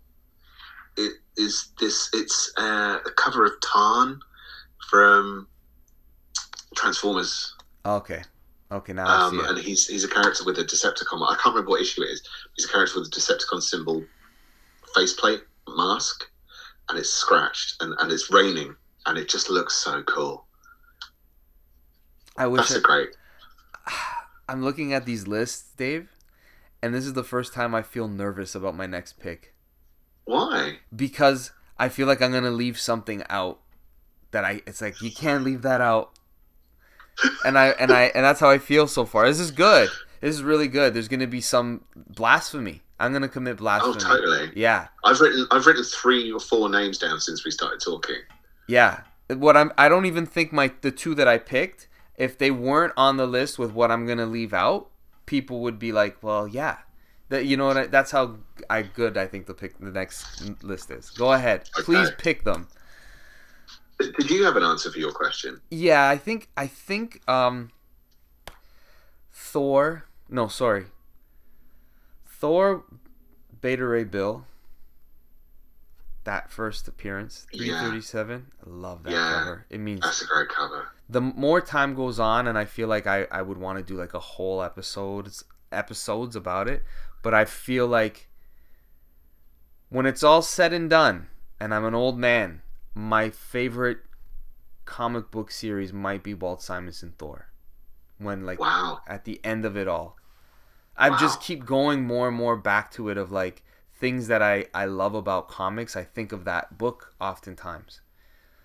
It 0.95 1.13
is 1.35 1.71
this. 1.79 2.09
It's 2.13 2.53
uh, 2.57 2.99
a 3.05 3.11
cover 3.17 3.45
of 3.45 3.51
Tarn 3.61 4.19
from 4.89 5.47
Transformers, 6.77 7.53
Okay. 7.87 8.21
Okay. 8.71 8.93
Now 8.93 9.07
I 9.07 9.27
um, 9.27 9.31
see 9.31 9.45
and 9.47 9.57
he's 9.57 9.87
he's 9.87 10.03
a 10.03 10.09
character 10.09 10.43
with 10.43 10.59
a 10.59 10.63
Decepticon. 10.63 11.21
I 11.23 11.35
can't 11.35 11.55
remember 11.55 11.71
what 11.71 11.81
issue 11.81 12.03
it 12.03 12.09
is. 12.09 12.21
He's 12.55 12.65
a 12.65 12.71
character 12.71 12.99
with 12.99 13.07
a 13.07 13.11
Decepticon 13.11 13.61
symbol 13.61 14.03
faceplate 14.93 15.41
mask, 15.69 16.25
and 16.89 16.99
it's 16.99 17.09
scratched, 17.09 17.81
and, 17.81 17.95
and 17.99 18.11
it's 18.11 18.31
raining, 18.31 18.75
and 19.05 19.17
it 19.17 19.29
just 19.29 19.49
looks 19.49 19.75
so 19.75 20.03
cool. 20.03 20.45
I 22.37 22.47
wish. 22.47 22.59
That's 22.59 22.75
I, 22.75 22.77
a 22.79 22.81
great. 22.81 23.09
I'm 24.49 24.63
looking 24.63 24.93
at 24.93 25.05
these 25.05 25.27
lists, 25.27 25.71
Dave, 25.77 26.09
and 26.81 26.93
this 26.93 27.05
is 27.05 27.13
the 27.13 27.23
first 27.23 27.53
time 27.53 27.73
I 27.73 27.81
feel 27.81 28.07
nervous 28.07 28.53
about 28.53 28.75
my 28.75 28.85
next 28.85 29.19
pick 29.19 29.53
Why? 30.25 30.79
because 30.95 31.51
I 31.77 31.89
feel 31.89 32.07
like 32.07 32.21
I'm 32.21 32.31
gonna 32.31 32.51
leave 32.51 32.79
something 32.79 33.23
out 33.29 33.59
that 34.31 34.43
I. 34.43 34.61
It's 34.65 34.81
like 34.81 35.01
you 35.01 35.11
can't 35.11 35.45
leave 35.45 35.61
that 35.61 35.79
out, 35.79 36.16
and 37.45 37.57
I 37.57 37.69
and 37.69 37.91
I 37.91 38.03
and 38.15 38.23
that's 38.23 38.39
how 38.39 38.49
I 38.49 38.57
feel 38.57 38.87
so 38.87 39.05
far. 39.05 39.27
This 39.27 39.39
is 39.39 39.51
good. 39.51 39.89
This 40.21 40.35
is 40.35 40.43
really 40.43 40.67
good. 40.67 40.93
There's 40.93 41.07
gonna 41.07 41.27
be 41.27 41.41
some 41.41 41.81
blasphemy. 41.95 42.81
I'm 42.99 43.13
gonna 43.13 43.29
commit 43.29 43.57
blasphemy. 43.57 43.95
Oh, 43.95 43.99
blasphemy. 43.99 44.19
totally. 44.19 44.51
Yeah, 44.55 44.87
I've 45.03 45.19
written 45.19 45.47
I've 45.51 45.65
written 45.65 45.83
three 45.83 46.31
or 46.31 46.39
four 46.39 46.69
names 46.69 46.97
down 46.97 47.19
since 47.19 47.45
we 47.45 47.51
started 47.51 47.79
talking. 47.79 48.17
yeah. 48.67 49.01
What 49.29 49.57
I'm. 49.57 49.73
I 49.77 49.89
don't 49.89 50.05
even 50.05 50.25
think 50.25 50.53
my 50.53 50.71
the 50.81 50.91
two 50.91 51.13
that 51.15 51.27
I 51.27 51.37
picked. 51.37 51.87
If 52.15 52.37
they 52.37 52.49
weren't 52.49 52.93
on 52.97 53.17
the 53.17 53.27
list 53.27 53.59
with 53.59 53.73
what 53.73 53.91
I'm 53.91 54.07
gonna 54.07 54.25
leave 54.25 54.53
out, 54.53 54.89
people 55.25 55.59
would 55.61 55.77
be 55.77 55.91
like, 55.91 56.23
"Well, 56.23 56.47
yeah." 56.47 56.77
That 57.29 57.45
you 57.45 57.57
know 57.57 57.67
what? 57.67 57.77
I, 57.77 57.87
that's 57.87 58.11
how 58.11 58.37
I 58.69 58.83
good 58.83 59.17
I 59.17 59.27
think 59.27 59.45
the 59.47 59.53
pick 59.53 59.77
the 59.79 59.91
next 59.91 60.63
list 60.63 60.89
is. 60.91 61.09
Go 61.09 61.33
ahead, 61.33 61.69
please 61.73 62.09
pick 62.17 62.45
them. 62.45 62.69
Did 63.99 64.29
you 64.29 64.43
have 64.45 64.55
an 64.55 64.63
answer 64.63 64.91
for 64.91 64.99
your 64.99 65.11
question? 65.11 65.61
Yeah, 65.71 66.07
I 66.07 66.17
think 66.17 66.49
I 66.55 66.67
think 66.67 67.21
um 67.27 67.71
Thor. 69.31 70.05
No, 70.29 70.47
sorry. 70.47 70.85
Thor 72.25 72.83
Beta 73.61 73.85
Ray 73.85 74.03
Bill. 74.03 74.45
That 76.25 76.51
first 76.51 76.87
appearance, 76.89 77.47
Yeah. 77.53 77.79
337. 77.79 78.51
I 78.65 78.69
love 78.69 79.03
that 79.03 79.11
Yeah. 79.13 79.39
cover. 79.39 79.65
It 79.69 79.79
means 79.79 80.01
That's 80.01 80.21
a 80.21 80.25
great 80.27 80.49
cover. 80.49 80.89
the 81.07 81.21
more 81.21 81.61
time 81.61 81.95
goes 81.95 82.19
on 82.19 82.47
and 82.47 82.57
I 82.57 82.65
feel 82.65 82.87
like 82.89 83.07
I, 83.07 83.23
I 83.31 83.41
would 83.41 83.57
want 83.57 83.77
to 83.79 83.83
do 83.83 83.97
like 83.97 84.13
a 84.13 84.19
whole 84.19 84.61
episodes 84.61 85.43
episodes 85.71 86.35
about 86.35 86.67
it, 86.67 86.83
but 87.23 87.33
I 87.33 87.45
feel 87.45 87.87
like 87.87 88.27
when 89.89 90.05
it's 90.05 90.23
all 90.23 90.41
said 90.41 90.73
and 90.73 90.89
done 90.89 91.27
and 91.59 91.73
I'm 91.73 91.85
an 91.85 91.95
old 91.95 92.17
man, 92.19 92.61
my 92.97 93.29
favorite 93.29 93.99
comic 94.85 95.29
book 95.29 95.51
series 95.51 95.93
might 95.93 96.23
be 96.23 96.33
Walt 96.33 96.63
Simonson 96.63 97.13
Thor. 97.17 97.49
When 98.17 98.43
like 98.43 98.59
Wow. 98.59 99.01
at 99.05 99.23
the 99.25 99.39
end 99.45 99.65
of 99.65 99.77
it 99.77 99.87
all. 99.87 100.17
I 100.97 101.11
Wow. 101.11 101.17
just 101.17 101.39
keep 101.39 101.63
going 101.63 102.03
more 102.05 102.27
and 102.27 102.35
more 102.35 102.57
back 102.57 102.89
to 102.93 103.09
it 103.09 103.17
of 103.17 103.31
like 103.31 103.63
things 103.93 104.27
that 104.27 104.41
I, 104.41 104.65
I 104.73 104.85
love 104.85 105.13
about 105.13 105.47
comics. 105.47 105.95
I 105.95 106.03
think 106.03 106.31
of 106.31 106.43
that 106.45 106.79
book 106.79 107.13
oftentimes. 107.21 108.01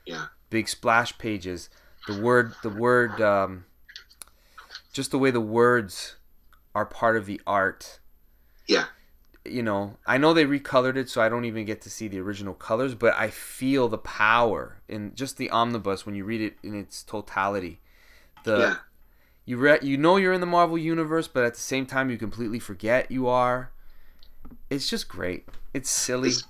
Yeah. 0.06 0.28
Big 0.48 0.66
splash 0.66 1.18
pages. 1.18 1.68
The 2.06 2.18
word 2.18 2.54
the 2.62 2.70
word 2.70 3.20
um, 3.20 3.66
just 4.94 5.10
the 5.10 5.18
way 5.18 5.30
the 5.30 5.40
words 5.42 6.16
are 6.74 6.86
part 6.86 7.18
of 7.18 7.26
the 7.26 7.38
art. 7.46 8.00
Yeah. 8.66 8.86
You 9.44 9.62
know, 9.62 9.96
I 10.06 10.18
know 10.18 10.32
they 10.32 10.44
recolored 10.44 10.96
it 10.96 11.08
so 11.08 11.20
I 11.20 11.28
don't 11.28 11.44
even 11.44 11.64
get 11.64 11.80
to 11.82 11.90
see 11.90 12.06
the 12.06 12.20
original 12.20 12.54
colors, 12.54 12.94
but 12.94 13.14
I 13.16 13.28
feel 13.28 13.88
the 13.88 13.98
power 13.98 14.76
in 14.88 15.14
just 15.14 15.36
the 15.36 15.50
omnibus 15.50 16.06
when 16.06 16.14
you 16.14 16.24
read 16.24 16.40
it 16.40 16.56
in 16.62 16.74
its 16.74 17.02
totality. 17.02 17.80
The 18.44 18.58
yeah. 18.58 18.76
you 19.44 19.56
re- 19.56 19.78
you 19.82 19.96
know 19.96 20.16
you're 20.16 20.32
in 20.32 20.40
the 20.40 20.46
Marvel 20.46 20.78
universe, 20.78 21.26
but 21.26 21.44
at 21.44 21.54
the 21.54 21.60
same 21.60 21.86
time 21.86 22.08
you 22.08 22.18
completely 22.18 22.60
forget 22.60 23.10
you 23.10 23.26
are. 23.26 23.72
It's 24.70 24.88
just 24.88 25.08
great. 25.08 25.48
It's 25.74 25.90
silly. 25.90 26.28
It's, 26.28 26.44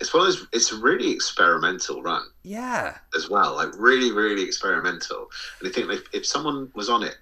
it's 0.00 0.14
one 0.14 0.26
of 0.26 0.34
those. 0.34 0.46
It's 0.52 0.72
a 0.72 0.76
really 0.76 1.10
experimental 1.10 2.02
run 2.02 2.26
yeah. 2.42 2.98
as 3.16 3.28
well. 3.28 3.56
Like 3.56 3.70
really, 3.76 4.12
really 4.12 4.42
experimental. 4.42 5.30
And 5.60 5.68
I 5.68 5.72
think 5.72 5.90
if, 5.90 6.02
if 6.12 6.26
someone 6.26 6.70
was 6.74 6.88
on 6.88 7.02
it 7.02 7.16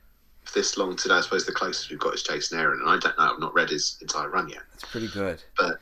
this 0.54 0.76
long 0.76 0.96
today, 0.96 1.14
I 1.14 1.20
suppose 1.20 1.46
the 1.46 1.52
closest 1.52 1.90
we've 1.90 1.98
got 1.98 2.14
is 2.14 2.22
Jason 2.22 2.58
Aaron, 2.58 2.80
and 2.80 2.88
I 2.90 2.98
don't 2.98 3.16
know. 3.18 3.32
I've 3.32 3.40
not 3.40 3.54
read 3.54 3.70
his 3.70 3.98
entire 4.00 4.28
run 4.28 4.48
yet. 4.48 4.62
It's 4.74 4.84
pretty 4.84 5.08
good. 5.08 5.42
But 5.56 5.78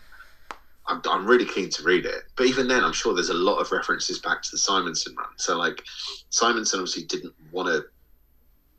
I'm, 0.87 1.01
I'm 1.09 1.27
really 1.27 1.47
keen 1.47 1.71
to 1.71 1.83
read 1.83 2.07
it. 2.07 2.25
But 2.37 2.47
even 2.47 2.69
then, 2.69 2.85
I'm 2.85 2.93
sure 2.93 3.15
there's 3.15 3.31
a 3.31 3.35
lot 3.35 3.59
of 3.59 3.73
references 3.73 4.19
back 4.19 4.43
to 4.43 4.49
the 4.51 4.59
Simonson 4.59 5.15
run. 5.17 5.29
So, 5.37 5.57
like, 5.57 5.83
Simonson 6.31 6.81
obviously 6.81 7.05
didn't 7.05 7.35
want 7.53 7.69
to 7.69 7.85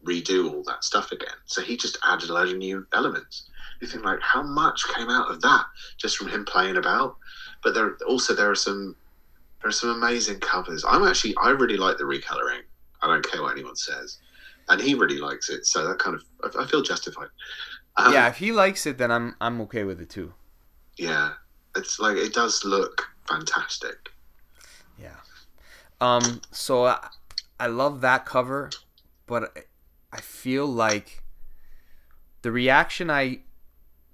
redo 0.06 0.52
all 0.52 0.64
that 0.64 0.84
stuff 0.84 1.12
again. 1.12 1.30
So 1.46 1.62
he 1.62 1.78
just 1.78 1.98
added 2.04 2.30
a 2.30 2.34
load 2.34 2.50
of 2.50 2.58
new 2.58 2.86
elements. 2.94 3.50
You 3.80 3.88
think, 3.88 4.04
like, 4.04 4.22
how 4.22 4.44
much 4.44 4.84
came 4.96 5.10
out 5.10 5.32
of 5.32 5.42
that 5.42 5.66
just 5.98 6.18
from 6.18 6.28
him 6.28 6.46
playing 6.46 6.78
about? 6.78 7.18
But 7.64 7.74
there 7.74 7.98
also 8.08 8.34
there 8.34 8.50
are 8.50 8.56
some 8.56 8.96
there 9.62 9.70
are 9.70 9.74
some 9.74 9.92
amazing 9.92 10.40
covers. 10.40 10.84
I'm 10.88 11.04
actually 11.04 11.36
I 11.42 11.52
really 11.52 11.78
like 11.78 11.98
the 11.98 12.04
recoloring. 12.04 12.62
I 13.02 13.08
don't 13.08 13.28
care 13.28 13.42
what 13.42 13.52
anyone 13.52 13.76
says, 13.76 14.18
and 14.72 14.82
he 14.82 14.94
really 14.96 15.18
likes 15.20 15.50
it. 15.50 15.66
So 15.66 15.88
that 15.88 16.00
kind 16.00 16.16
of 16.16 16.24
I, 16.56 16.64
I 16.64 16.68
feel 16.68 16.82
justified. 16.82 17.30
Um, 17.98 18.14
yeah, 18.14 18.28
if 18.30 18.38
he 18.38 18.52
likes 18.52 18.86
it, 18.86 18.98
then 18.98 19.12
I'm 19.12 19.36
I'm 19.42 19.62
okay 19.62 19.84
with 19.84 20.02
it 20.02 20.10
too. 20.10 20.34
yeah. 20.98 21.34
It's 21.76 22.00
like 22.00 22.18
it 22.18 22.34
does 22.34 22.66
look 22.66 23.02
fantastic. 23.28 24.10
Yeah. 25.02 25.16
Um. 26.02 26.42
So 26.52 26.86
I, 26.86 27.08
I 27.60 27.68
love 27.68 28.02
that 28.02 28.26
cover, 28.26 28.70
but 29.26 29.44
I- 29.58 29.62
I 30.14 30.20
feel 30.20 30.66
like 30.66 31.24
the 32.42 32.52
reaction 32.52 33.10
I, 33.10 33.40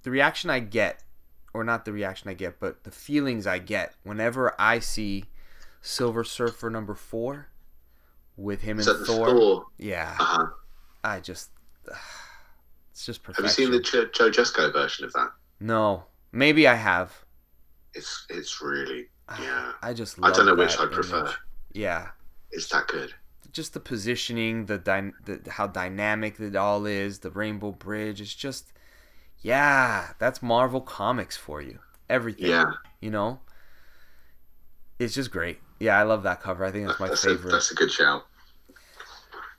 the 0.03 0.11
reaction 0.11 0.51
I 0.51 0.59
get, 0.59 1.03
or 1.51 1.63
not 1.63 1.85
the 1.85 1.91
reaction 1.91 2.29
I 2.29 2.35
get, 2.35 2.59
but 2.59 2.83
the 2.83 2.91
feelings 2.91 3.47
I 3.47 3.57
get 3.57 3.95
whenever 4.03 4.53
I 4.59 4.77
see 4.77 5.25
Silver 5.81 6.23
Surfer 6.23 6.69
number 6.69 6.93
four 6.93 7.47
with 8.37 8.61
him 8.61 8.79
and 8.79 8.87
Thor. 9.05 9.27
Thor? 9.29 9.65
Yeah, 9.77 10.15
Uh-huh. 10.19 10.45
I 11.03 11.19
just, 11.19 11.49
it's 12.91 13.05
just 13.05 13.23
perfect. 13.23 13.37
Have 13.37 13.45
you 13.45 13.65
seen 13.65 13.71
the 13.71 13.79
Joe, 13.81 14.05
Joe 14.13 14.29
Jusko 14.31 14.71
version 14.71 15.05
of 15.05 15.13
that? 15.13 15.29
No, 15.59 16.05
maybe 16.31 16.67
I 16.67 16.75
have. 16.75 17.13
It's 17.93 18.25
it's 18.29 18.61
really 18.61 19.07
Yeah. 19.41 19.71
I 19.81 19.93
just. 19.93 20.17
I 20.21 20.31
don't 20.31 20.45
know 20.45 20.55
which 20.55 20.77
I 20.77 20.85
prefer. 20.85 21.21
image. 21.21 21.35
Yeah. 21.73 22.09
it's 22.51 22.69
that 22.69 22.87
good. 22.87 23.13
just 23.51 23.73
the 23.73 23.79
positioning, 23.79 24.65
the, 24.67 24.77
dy- 24.77 25.11
the 25.25 25.51
how 25.51 25.67
dynamic 25.67 26.39
it 26.39 26.55
all 26.55 26.85
is, 26.85 27.19
the 27.19 27.29
Rainbow 27.31 27.71
Bridge. 27.71 28.21
It's 28.21 28.33
just, 28.35 28.71
yeah, 29.41 30.13
that's 30.19 30.41
Marvel 30.41 30.81
Comics 30.81 31.35
for 31.37 31.61
you. 31.61 31.79
Everything, 32.09 32.49
Yeah, 32.49 32.71
you 33.01 33.09
know. 33.09 33.39
It's 34.99 35.13
just 35.15 35.29
great. 35.31 35.59
Yeah, 35.79 35.97
I 35.97 36.03
love 36.03 36.23
that 36.23 36.41
cover. 36.41 36.65
I 36.65 36.71
think 36.71 36.87
that's 36.87 36.99
my 36.99 37.07
that's 37.09 37.23
a, 37.23 37.29
favorite. 37.35 37.51
that's 37.51 37.71
a 37.71 37.75
good 37.75 37.91
shout. 37.91 38.25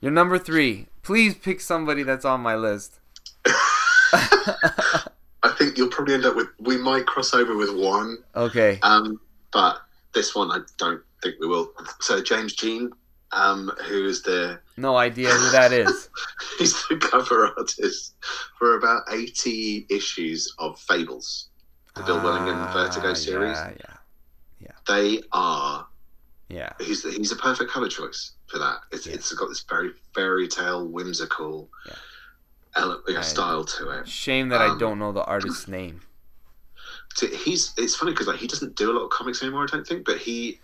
Your 0.01 0.11
number 0.11 0.37
three. 0.37 0.87
Please 1.03 1.35
pick 1.35 1.59
somebody 1.61 2.03
that's 2.03 2.25
on 2.25 2.41
my 2.41 2.55
list. 2.55 2.99
I 4.13 5.53
think 5.57 5.77
you'll 5.77 5.89
probably 5.89 6.13
end 6.15 6.25
up 6.25 6.35
with. 6.35 6.47
We 6.59 6.77
might 6.77 7.05
cross 7.05 7.33
over 7.33 7.55
with 7.55 7.73
one, 7.75 8.17
Okay. 8.35 8.79
um, 8.83 9.19
but 9.51 9.77
this 10.13 10.35
one 10.35 10.51
I 10.51 10.59
don't 10.77 11.01
think 11.23 11.35
we 11.39 11.47
will. 11.47 11.71
So 12.01 12.21
James 12.21 12.53
Jean, 12.53 12.91
um, 13.31 13.71
who 13.87 14.05
is 14.07 14.21
the 14.23 14.59
No 14.77 14.97
idea 14.97 15.29
who 15.31 15.51
that 15.51 15.71
is. 15.71 16.09
he's 16.59 16.73
the 16.89 16.97
cover 16.97 17.53
artist 17.57 18.13
for 18.57 18.75
about 18.77 19.03
eighty 19.11 19.85
issues 19.89 20.53
of 20.59 20.79
Fables, 20.79 21.47
the 21.95 22.03
Bill 22.03 22.21
Willingham 22.21 22.57
Vertigo 22.73 23.11
Ah, 23.11 23.13
series. 23.13 23.57
Yeah, 23.57 23.95
yeah. 24.59 24.71
They 24.87 25.21
are 25.31 25.87
Yeah. 26.49 26.73
He's 26.79 27.03
he's 27.03 27.31
a 27.31 27.35
perfect 27.35 27.71
cover 27.71 27.87
choice 27.87 28.31
for 28.47 28.57
that. 28.57 28.79
It's 28.91 29.05
Yeah. 29.05 29.13
it's 29.13 29.31
got 29.33 29.49
this 29.49 29.63
very 29.69 29.91
fairy 30.15 30.47
tale, 30.47 30.87
whimsical, 30.87 31.69
Yeah. 31.85 31.95
ele- 32.75 33.03
I- 33.07 33.21
style 33.21 33.63
to 33.65 33.89
it. 33.91 34.07
Shame 34.07 34.49
that 34.49 34.59
I 34.61 34.69
Um, 34.69 34.77
don't 34.79 34.99
know 34.99 35.11
the 35.11 35.23
artist's 35.23 35.67
name. 35.67 36.01
So 37.15 37.27
he's 37.27 37.73
it's 37.77 37.95
funny 37.95 38.11
because 38.13 38.27
like 38.27 38.39
he 38.39 38.47
doesn't 38.47 38.75
do 38.75 38.91
a 38.91 38.93
lot 38.93 39.03
of 39.03 39.11
comics 39.11 39.43
anymore. 39.43 39.63
I 39.63 39.67
don't 39.67 39.85
think, 39.85 40.05
but 40.05 40.17
he, 40.17 40.59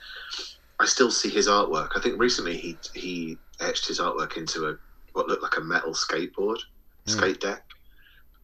I 0.79 0.85
still 0.87 1.11
see 1.11 1.29
his 1.29 1.47
artwork. 1.47 1.91
I 1.95 2.01
think 2.01 2.19
recently 2.19 2.57
he 2.57 2.77
he 2.95 3.37
etched 3.59 3.87
his 3.87 3.99
artwork 3.99 4.37
into 4.37 4.67
a 4.67 4.77
what 5.13 5.27
looked 5.27 5.43
like 5.43 5.57
a 5.57 5.61
metal 5.61 5.93
skateboard, 5.93 6.57
Hmm. 7.05 7.11
skate 7.11 7.39
deck. 7.41 7.63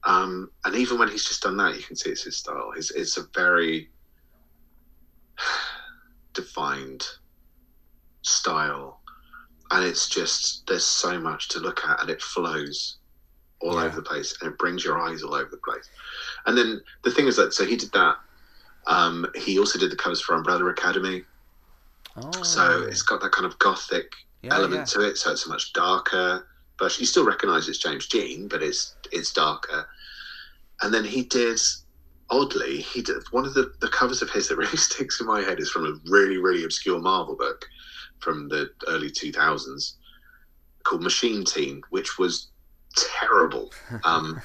Um, 0.04 0.52
and 0.64 0.76
even 0.76 0.98
when 1.00 1.10
he's 1.10 1.26
just 1.26 1.42
done 1.44 1.58
that, 1.58 1.76
you 1.76 1.82
can 1.84 1.96
see 1.96 2.12
it's 2.12 2.24
his 2.24 2.38
style. 2.38 2.72
His 2.72 2.92
it's 2.92 3.18
a 3.18 3.24
very 3.34 3.90
defined 6.34 7.06
style, 8.22 9.00
and 9.72 9.86
it's 9.86 10.08
just 10.10 10.66
there's 10.68 10.86
so 10.86 11.20
much 11.20 11.48
to 11.50 11.60
look 11.60 11.82
at, 11.88 12.02
and 12.02 12.10
it 12.10 12.22
flows 12.22 12.98
all 13.60 13.76
Yeah. 13.76 13.84
over 13.86 13.96
the 13.98 14.02
place, 14.02 14.36
and 14.42 14.52
it 14.52 14.58
brings 14.58 14.84
your 14.84 15.00
eyes 15.00 15.22
all 15.24 15.34
over 15.36 15.50
the 15.50 15.58
place. 15.58 15.88
And 16.46 16.58
then 16.58 16.82
the 17.04 17.12
thing 17.12 17.28
is 17.28 17.36
that 17.38 17.54
so 17.54 17.66
he 17.66 17.76
did 17.76 17.92
that. 17.92 18.18
Um, 18.88 19.28
he 19.36 19.60
also 19.60 19.78
did 19.78 19.92
the 19.92 19.96
covers 19.96 20.22
for 20.22 20.36
Umbrella 20.36 20.66
Academy, 20.66 21.24
Oh. 22.18 22.44
so 22.44 22.84
it's 22.84 23.04
got 23.04 23.22
that 23.22 23.32
kind 23.32 23.46
of 23.46 23.58
gothic 23.60 24.12
yeah, 24.42 24.56
element 24.56 24.80
yeah. 24.82 24.86
to 24.86 25.02
it. 25.08 25.18
So 25.18 25.32
it's 25.32 25.46
a 25.46 25.50
much 25.50 25.72
darker 25.74 26.48
version. 26.80 27.02
You 27.02 27.06
still 27.06 27.26
recognise 27.26 27.70
it's 27.70 27.78
James 27.78 28.08
Jean, 28.08 28.48
but 28.48 28.64
it's 28.64 28.96
it's 29.12 29.32
darker. 29.32 29.88
And 30.82 30.92
then 30.92 31.06
he 31.06 31.24
did, 31.24 31.60
oddly, 32.32 32.82
he 32.82 33.04
did 33.04 33.22
one 33.30 33.46
of 33.46 33.54
the, 33.54 33.72
the 33.82 33.88
covers 33.88 34.24
of 34.24 34.32
his 34.32 34.48
that 34.48 34.58
really 34.58 34.78
sticks 34.90 35.22
in 35.22 35.28
my 35.28 35.42
head 35.42 35.60
is 35.60 35.70
from 35.70 35.86
a 35.86 35.94
really 36.10 36.38
really 36.38 36.64
obscure 36.64 37.00
Marvel 37.00 37.36
book 37.36 37.64
from 38.22 38.48
the 38.50 38.72
early 38.88 39.10
two 39.10 39.32
thousands 39.32 39.98
called 40.84 41.04
Machine 41.04 41.44
Teen, 41.44 41.82
which 41.90 42.18
was 42.18 42.50
terrible. 42.96 43.72
Um, 44.04 44.42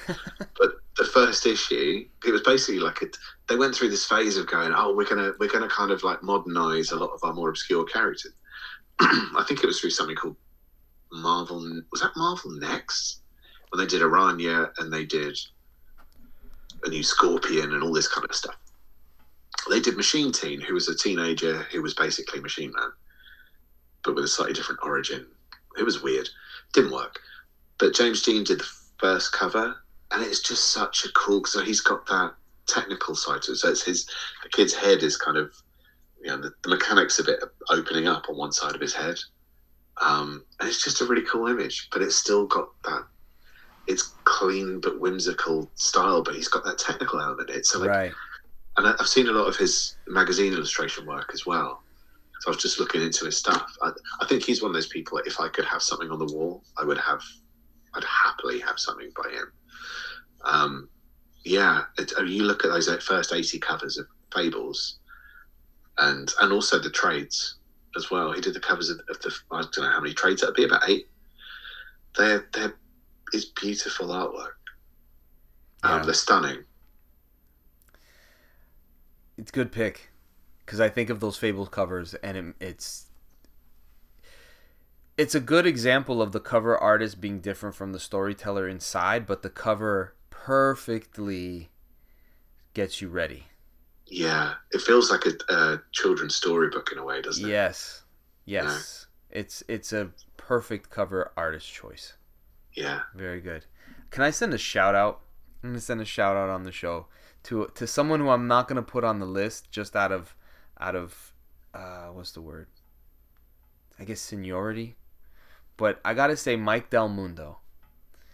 but 0.58 0.72
the 0.96 1.04
first 1.04 1.46
issue, 1.46 2.04
it 2.26 2.30
was 2.30 2.42
basically 2.42 2.80
like 2.80 3.00
a, 3.02 3.06
they 3.48 3.56
went 3.56 3.74
through 3.74 3.90
this 3.90 4.04
phase 4.04 4.36
of 4.36 4.46
going, 4.46 4.72
oh, 4.74 4.94
we're 4.94 5.08
gonna 5.08 5.32
we're 5.38 5.48
gonna 5.48 5.68
kind 5.68 5.90
of 5.90 6.02
like 6.02 6.22
modernize 6.22 6.90
a 6.90 6.96
lot 6.96 7.10
of 7.10 7.20
our 7.22 7.32
more 7.32 7.48
obscure 7.48 7.84
characters. 7.84 8.32
I 9.00 9.44
think 9.46 9.62
it 9.62 9.66
was 9.66 9.80
through 9.80 9.90
something 9.90 10.16
called 10.16 10.36
Marvel. 11.12 11.60
Was 11.92 12.00
that 12.00 12.16
Marvel 12.16 12.50
Next 12.52 13.20
when 13.70 13.78
they 13.78 13.86
did 13.88 14.02
Araña 14.02 14.70
and 14.78 14.92
they 14.92 15.04
did 15.04 15.38
a 16.84 16.88
new 16.88 17.02
Scorpion 17.02 17.72
and 17.72 17.82
all 17.82 17.92
this 17.92 18.08
kind 18.08 18.24
of 18.28 18.34
stuff. 18.34 18.56
They 19.68 19.80
did 19.80 19.96
Machine 19.96 20.32
Teen, 20.32 20.60
who 20.60 20.74
was 20.74 20.88
a 20.88 20.96
teenager 20.96 21.62
who 21.72 21.82
was 21.82 21.94
basically 21.94 22.40
Machine 22.40 22.72
Man, 22.72 22.90
but 24.06 24.14
with 24.14 24.24
a 24.24 24.28
slightly 24.28 24.54
different 24.54 24.80
origin. 24.82 25.26
It 25.76 25.82
was 25.82 26.02
weird, 26.02 26.28
didn't 26.72 26.92
work. 26.92 27.20
But 27.78 27.94
James 27.94 28.22
Jean 28.22 28.44
did 28.44 28.60
the 28.60 28.68
first 28.98 29.32
cover, 29.32 29.76
and 30.12 30.22
it's 30.22 30.40
just 30.40 30.72
such 30.72 31.04
a 31.04 31.12
cool. 31.12 31.44
So 31.44 31.62
he's 31.62 31.80
got 31.80 32.06
that 32.06 32.32
technical 32.66 33.14
side 33.14 33.42
to 33.42 33.52
it. 33.52 33.56
So 33.56 33.68
it's 33.68 33.82
his 33.82 34.06
the 34.42 34.48
kid's 34.48 34.72
head 34.72 35.02
is 35.02 35.18
kind 35.18 35.36
of 35.36 35.52
you 36.22 36.28
know 36.28 36.40
the, 36.40 36.52
the 36.62 36.70
mechanics 36.70 37.18
of 37.18 37.28
it 37.28 37.40
opening 37.68 38.06
up 38.06 38.30
on 38.30 38.38
one 38.38 38.52
side 38.52 38.74
of 38.74 38.80
his 38.80 38.94
head, 38.94 39.16
um, 40.00 40.44
and 40.60 40.68
it's 40.68 40.82
just 40.82 41.02
a 41.02 41.04
really 41.04 41.26
cool 41.26 41.48
image. 41.48 41.88
But 41.92 42.00
it's 42.00 42.16
still 42.16 42.46
got 42.46 42.68
that. 42.84 43.04
It's 43.86 44.14
clean 44.24 44.80
but 44.80 44.98
whimsical 45.00 45.70
style, 45.74 46.22
but 46.22 46.34
he's 46.34 46.48
got 46.48 46.64
that 46.64 46.78
technical 46.78 47.20
element 47.20 47.50
in 47.50 47.56
it. 47.56 47.66
So 47.66 47.80
like, 47.80 47.90
right. 47.90 48.12
and 48.78 48.86
I've 48.86 49.06
seen 49.06 49.28
a 49.28 49.32
lot 49.32 49.46
of 49.46 49.56
his 49.56 49.96
magazine 50.08 50.54
illustration 50.54 51.06
work 51.06 51.30
as 51.34 51.44
well. 51.44 51.82
So 52.40 52.48
I 52.48 52.50
was 52.50 52.62
just 52.62 52.78
looking 52.78 53.02
into 53.02 53.24
his 53.24 53.36
stuff. 53.36 53.76
I, 53.82 53.90
I 54.20 54.26
think 54.26 54.42
he's 54.44 54.62
one 54.62 54.70
of 54.70 54.74
those 54.74 54.88
people. 54.88 55.18
If 55.24 55.40
I 55.40 55.48
could 55.48 55.64
have 55.64 55.82
something 55.82 56.10
on 56.10 56.18
the 56.18 56.32
wall, 56.32 56.62
I 56.78 56.84
would 56.84 56.98
have. 56.98 57.22
I'd 57.94 58.04
happily 58.04 58.60
have 58.60 58.78
something 58.78 59.10
by 59.16 59.30
him. 59.30 59.52
Um, 60.44 60.88
yeah, 61.44 61.84
it, 61.98 62.12
I 62.18 62.22
mean, 62.22 62.32
you 62.32 62.42
look 62.42 62.64
at 62.64 62.70
those 62.70 62.88
first 63.02 63.32
eighty 63.32 63.58
covers 63.58 63.96
of 63.96 64.06
Fables, 64.34 64.98
and 65.98 66.32
and 66.40 66.52
also 66.52 66.78
the 66.78 66.90
trades 66.90 67.56
as 67.96 68.10
well. 68.10 68.32
He 68.32 68.40
did 68.40 68.54
the 68.54 68.60
covers 68.60 68.90
of, 68.90 69.00
of 69.08 69.20
the 69.22 69.34
I 69.50 69.62
don't 69.62 69.78
know 69.78 69.90
how 69.90 70.00
many 70.00 70.12
trades 70.12 70.42
that'd 70.42 70.54
be 70.54 70.64
about 70.64 70.88
eight. 70.88 71.08
They're 72.16 72.46
they're 72.52 72.74
it's 73.32 73.46
beautiful 73.46 74.08
artwork. 74.08 74.52
Um, 75.82 75.98
Yeah. 75.98 76.02
They're 76.04 76.14
stunning. 76.14 76.64
It's 79.38 79.50
good 79.50 79.72
pick 79.72 80.10
because 80.66 80.80
I 80.80 80.88
think 80.88 81.08
of 81.08 81.20
those 81.20 81.38
Fables 81.38 81.68
covers, 81.68 82.14
and 82.14 82.36
it, 82.36 82.54
it's 82.60 83.06
it's 85.16 85.34
a 85.34 85.40
good 85.40 85.64
example 85.66 86.20
of 86.20 86.32
the 86.32 86.40
cover 86.40 86.76
artist 86.76 87.20
being 87.20 87.40
different 87.40 87.74
from 87.74 87.92
the 87.92 88.00
storyteller 88.00 88.68
inside, 88.68 89.26
but 89.26 89.42
the 89.42 89.48
cover 89.48 90.14
perfectly 90.28 91.70
gets 92.74 93.00
you 93.00 93.08
ready. 93.08 93.44
Yeah, 94.06 94.54
it 94.72 94.82
feels 94.82 95.10
like 95.10 95.24
a, 95.26 95.54
a 95.54 95.82
children's 95.92 96.34
storybook 96.34 96.90
in 96.92 96.98
a 96.98 97.04
way, 97.04 97.22
doesn't 97.22 97.44
it? 97.44 97.50
Yes, 97.50 98.02
yes, 98.44 99.06
it's 99.30 99.62
it's 99.68 99.92
a 99.92 100.10
perfect 100.36 100.90
cover 100.90 101.32
artist 101.36 101.72
choice. 101.72 102.14
Yeah. 102.74 103.00
Very 103.14 103.40
good. 103.40 103.64
Can 104.10 104.22
I 104.22 104.30
send 104.30 104.52
a 104.52 104.58
shout 104.58 104.94
out? 104.94 105.20
I'm 105.62 105.70
gonna 105.70 105.80
send 105.80 106.00
a 106.00 106.04
shout 106.04 106.36
out 106.36 106.50
on 106.50 106.64
the 106.64 106.72
show 106.72 107.06
to 107.44 107.70
to 107.74 107.86
someone 107.86 108.20
who 108.20 108.28
I'm 108.28 108.46
not 108.46 108.68
gonna 108.68 108.82
put 108.82 109.04
on 109.04 109.18
the 109.18 109.26
list 109.26 109.70
just 109.70 109.96
out 109.96 110.12
of 110.12 110.36
out 110.80 110.94
of 110.96 111.32
uh, 111.74 112.06
what's 112.08 112.32
the 112.32 112.40
word? 112.40 112.68
I 113.98 114.04
guess 114.04 114.20
seniority. 114.20 114.96
But 115.76 116.00
I 116.04 116.14
gotta 116.14 116.36
say, 116.36 116.56
Mike 116.56 116.90
Del 116.90 117.08
Mundo 117.08 117.58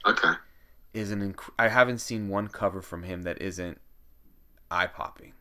Okay. 0.06 0.32
is 0.94 1.10
an. 1.10 1.32
Inc- 1.32 1.50
I 1.58 1.68
haven't 1.68 1.98
seen 1.98 2.28
one 2.28 2.48
cover 2.48 2.80
from 2.82 3.02
him 3.02 3.22
that 3.22 3.40
isn't 3.42 3.80
eye 4.70 4.86
popping, 4.86 5.32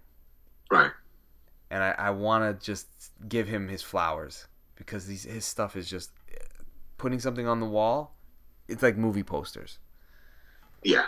Right. 0.72 0.92
and 1.70 1.84
I, 1.84 1.92
I 1.98 2.10
want 2.10 2.60
to 2.60 2.66
just 2.66 2.88
give 3.30 3.48
him 3.48 3.68
his 3.68 3.82
flowers 3.84 4.48
because 4.76 5.06
these 5.06 5.24
his 5.24 5.46
stuff 5.46 5.76
is 5.76 5.88
just 5.90 6.12
putting 6.98 7.20
something 7.20 7.48
on 7.48 7.60
the 7.60 7.66
wall. 7.68 8.16
It's 8.68 8.82
like 8.84 8.98
movie 8.98 9.24
posters. 9.24 9.78
Yeah. 10.84 11.06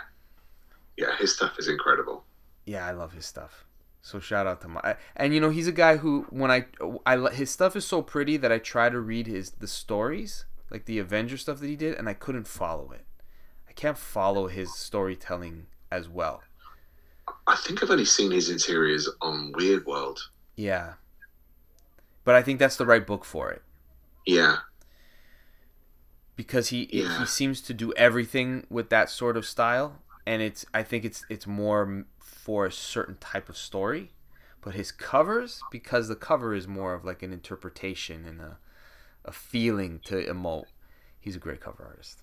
Yeah, 0.96 1.16
his 1.18 1.34
stuff 1.34 1.58
is 1.58 1.66
incredible. 1.68 2.24
yeah, 2.66 2.86
I 2.86 2.92
love 2.92 3.12
his 3.12 3.26
stuff. 3.26 3.64
So 4.06 4.20
shout 4.20 4.46
out 4.46 4.60
to 4.60 4.68
my 4.68 4.96
and 5.16 5.32
you 5.32 5.40
know 5.40 5.48
he's 5.48 5.66
a 5.66 5.72
guy 5.72 5.96
who 5.96 6.26
when 6.28 6.50
I 6.50 6.66
I 7.06 7.16
his 7.30 7.50
stuff 7.50 7.74
is 7.74 7.86
so 7.86 8.02
pretty 8.02 8.36
that 8.36 8.52
I 8.52 8.58
try 8.58 8.90
to 8.90 9.00
read 9.00 9.26
his 9.26 9.52
the 9.52 9.66
stories 9.66 10.44
like 10.70 10.84
the 10.84 10.98
Avenger 10.98 11.38
stuff 11.38 11.58
that 11.60 11.68
he 11.68 11.74
did 11.74 11.94
and 11.96 12.06
I 12.06 12.12
couldn't 12.12 12.46
follow 12.46 12.92
it. 12.92 13.06
I 13.66 13.72
can't 13.72 13.96
follow 13.96 14.46
his 14.48 14.74
storytelling 14.74 15.68
as 15.90 16.06
well. 16.06 16.42
I 17.46 17.56
think 17.56 17.82
I've 17.82 17.90
only 17.90 18.04
seen 18.04 18.30
his 18.30 18.50
interiors 18.50 19.08
on 19.22 19.52
Weirdworld. 19.54 20.18
Yeah, 20.54 20.94
but 22.24 22.34
I 22.34 22.42
think 22.42 22.58
that's 22.58 22.76
the 22.76 22.84
right 22.86 23.06
book 23.06 23.24
for 23.24 23.50
it 23.52 23.62
Yeah. 24.26 24.58
because 26.36 26.68
he 26.68 26.90
Yeah. 26.92 27.20
he 27.20 27.24
seems 27.24 27.62
to 27.62 27.72
do 27.72 27.90
everything 27.94 28.66
with 28.68 28.90
that 28.90 29.08
sort 29.08 29.38
of 29.38 29.46
style 29.46 30.02
and 30.26 30.42
it's 30.42 30.66
I 30.74 30.82
think 30.82 31.06
it's 31.06 31.24
it's 31.30 31.46
more 31.46 32.04
for 32.44 32.66
a 32.66 32.72
certain 32.72 33.16
type 33.16 33.48
of 33.48 33.56
story. 33.56 34.12
But 34.60 34.74
his 34.74 34.92
covers, 34.92 35.64
because 35.70 36.08
the 36.08 36.16
cover 36.16 36.54
is 36.54 36.66
more 36.68 36.94
of 36.94 37.04
like 37.04 37.22
an 37.22 37.32
interpretation 37.32 38.24
and 38.26 38.40
a, 38.40 38.58
a 39.24 39.32
feeling 39.32 40.00
to 40.06 40.16
emote, 40.24 40.66
he's 41.20 41.36
a 41.36 41.40
great 41.40 41.60
cover 41.60 41.84
artist. 41.84 42.22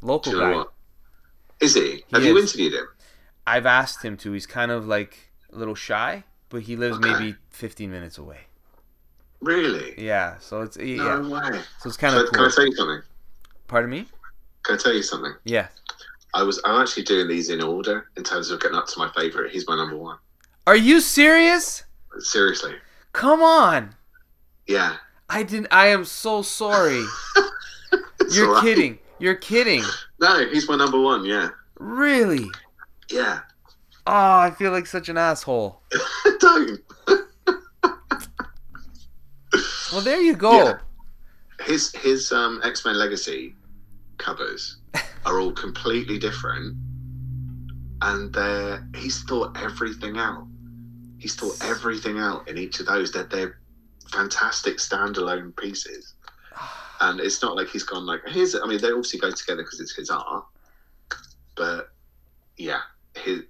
Local 0.00 0.32
you 0.32 0.38
guy. 0.38 0.50
what? 0.50 0.72
Is 1.60 1.74
he? 1.74 2.04
Have 2.12 2.24
you 2.24 2.36
is. 2.36 2.38
interviewed 2.38 2.74
him? 2.74 2.88
I've 3.46 3.66
asked 3.66 4.04
him 4.04 4.16
to. 4.18 4.32
He's 4.32 4.46
kind 4.46 4.70
of 4.70 4.86
like 4.86 5.32
a 5.52 5.56
little 5.56 5.74
shy, 5.74 6.24
but 6.50 6.62
he 6.62 6.76
lives 6.76 6.98
Okay. 6.98 7.00
maybe 7.00 7.38
15 7.50 7.90
minutes 7.90 8.18
away. 8.18 8.46
Really? 9.40 9.96
Yeah, 9.96 10.38
so 10.38 10.62
it's 10.62 10.76
yeah, 10.76 11.20
No 11.20 11.28
way. 11.30 11.62
so 11.76 11.88
it's 11.88 11.96
kind 11.96 12.14
So, 12.14 12.20
of 12.22 12.26
Can 12.32 12.44
I 12.44 12.48
cool. 12.48 12.54
tell 12.54 12.66
you 12.66 12.74
something? 12.76 13.02
Pardon 13.68 13.90
me? 13.90 14.08
Can 14.62 14.76
I 14.76 14.78
tell 14.78 14.92
you 14.94 15.02
something? 15.02 15.34
Yeah. 15.44 15.68
I 16.34 16.42
was 16.42 16.60
I'm 16.64 16.80
actually 16.80 17.04
doing 17.04 17.28
these 17.28 17.50
in 17.50 17.62
order 17.62 18.10
in 18.16 18.24
terms 18.24 18.50
of 18.50 18.60
getting 18.60 18.76
up 18.76 18.86
to 18.88 18.98
my 18.98 19.10
favourite. 19.16 19.50
He's 19.50 19.66
my 19.66 19.76
number 19.76 19.96
one. 19.96 20.18
Are 20.66 20.76
you 20.76 21.00
serious? 21.00 21.84
Seriously. 22.18 22.74
Come 23.12 23.42
on. 23.42 23.94
Yeah. 24.66 24.96
I 25.30 25.42
didn't. 25.42 25.68
I 25.70 25.88
am 25.88 26.04
so 26.04 26.42
sorry. 26.42 27.04
You're 28.30 28.48
alright. 28.48 28.62
kidding. 28.64 28.98
You're 29.18 29.34
kidding. 29.34 29.82
No, 30.20 30.46
he's 30.48 30.68
my 30.68 30.76
number 30.76 31.00
one, 31.00 31.24
yeah. 31.24 31.48
Really? 31.78 32.46
Yeah. 33.10 33.40
Oh, 34.06 34.38
I 34.38 34.50
feel 34.50 34.70
like 34.70 34.86
such 34.86 35.08
an 35.08 35.16
asshole. 35.18 35.80
Don't. 36.40 36.80
Well, 39.92 40.02
there 40.02 40.20
you 40.20 40.34
go. 40.36 40.52
Yeah. 40.64 40.78
his 41.66 41.92
his 41.92 42.30
um, 42.32 42.60
X 42.62 42.84
Men 42.84 42.98
Legacy 42.98 43.54
covers 44.18 44.77
are 45.28 45.38
all 45.40 45.52
completely 45.52 46.18
different, 46.18 46.74
and 48.02 48.32
they're 48.32 48.88
he's 48.96 49.22
thought 49.24 49.56
everything 49.60 50.16
out. 50.16 50.46
He's 51.18 51.34
thought 51.34 51.56
everything 51.62 52.18
out 52.18 52.48
in 52.48 52.56
each 52.56 52.80
of 52.80 52.86
those. 52.86 53.12
That 53.12 53.28
they're 53.30 53.58
fantastic 54.10 54.78
standalone 54.78 55.56
pieces. 55.56 56.14
And 57.00 57.20
it's 57.20 57.40
not 57.42 57.54
like 57.54 57.68
he's 57.68 57.84
gone 57.84 58.06
like 58.06 58.22
here's. 58.26 58.56
I 58.56 58.66
mean, 58.66 58.80
they 58.80 58.88
obviously 58.88 59.20
go 59.20 59.30
together 59.30 59.62
because 59.62 59.78
it's 59.78 59.94
his 59.94 60.10
art, 60.10 60.44
but 61.56 61.90
yeah, 62.56 62.80
he 63.16 63.42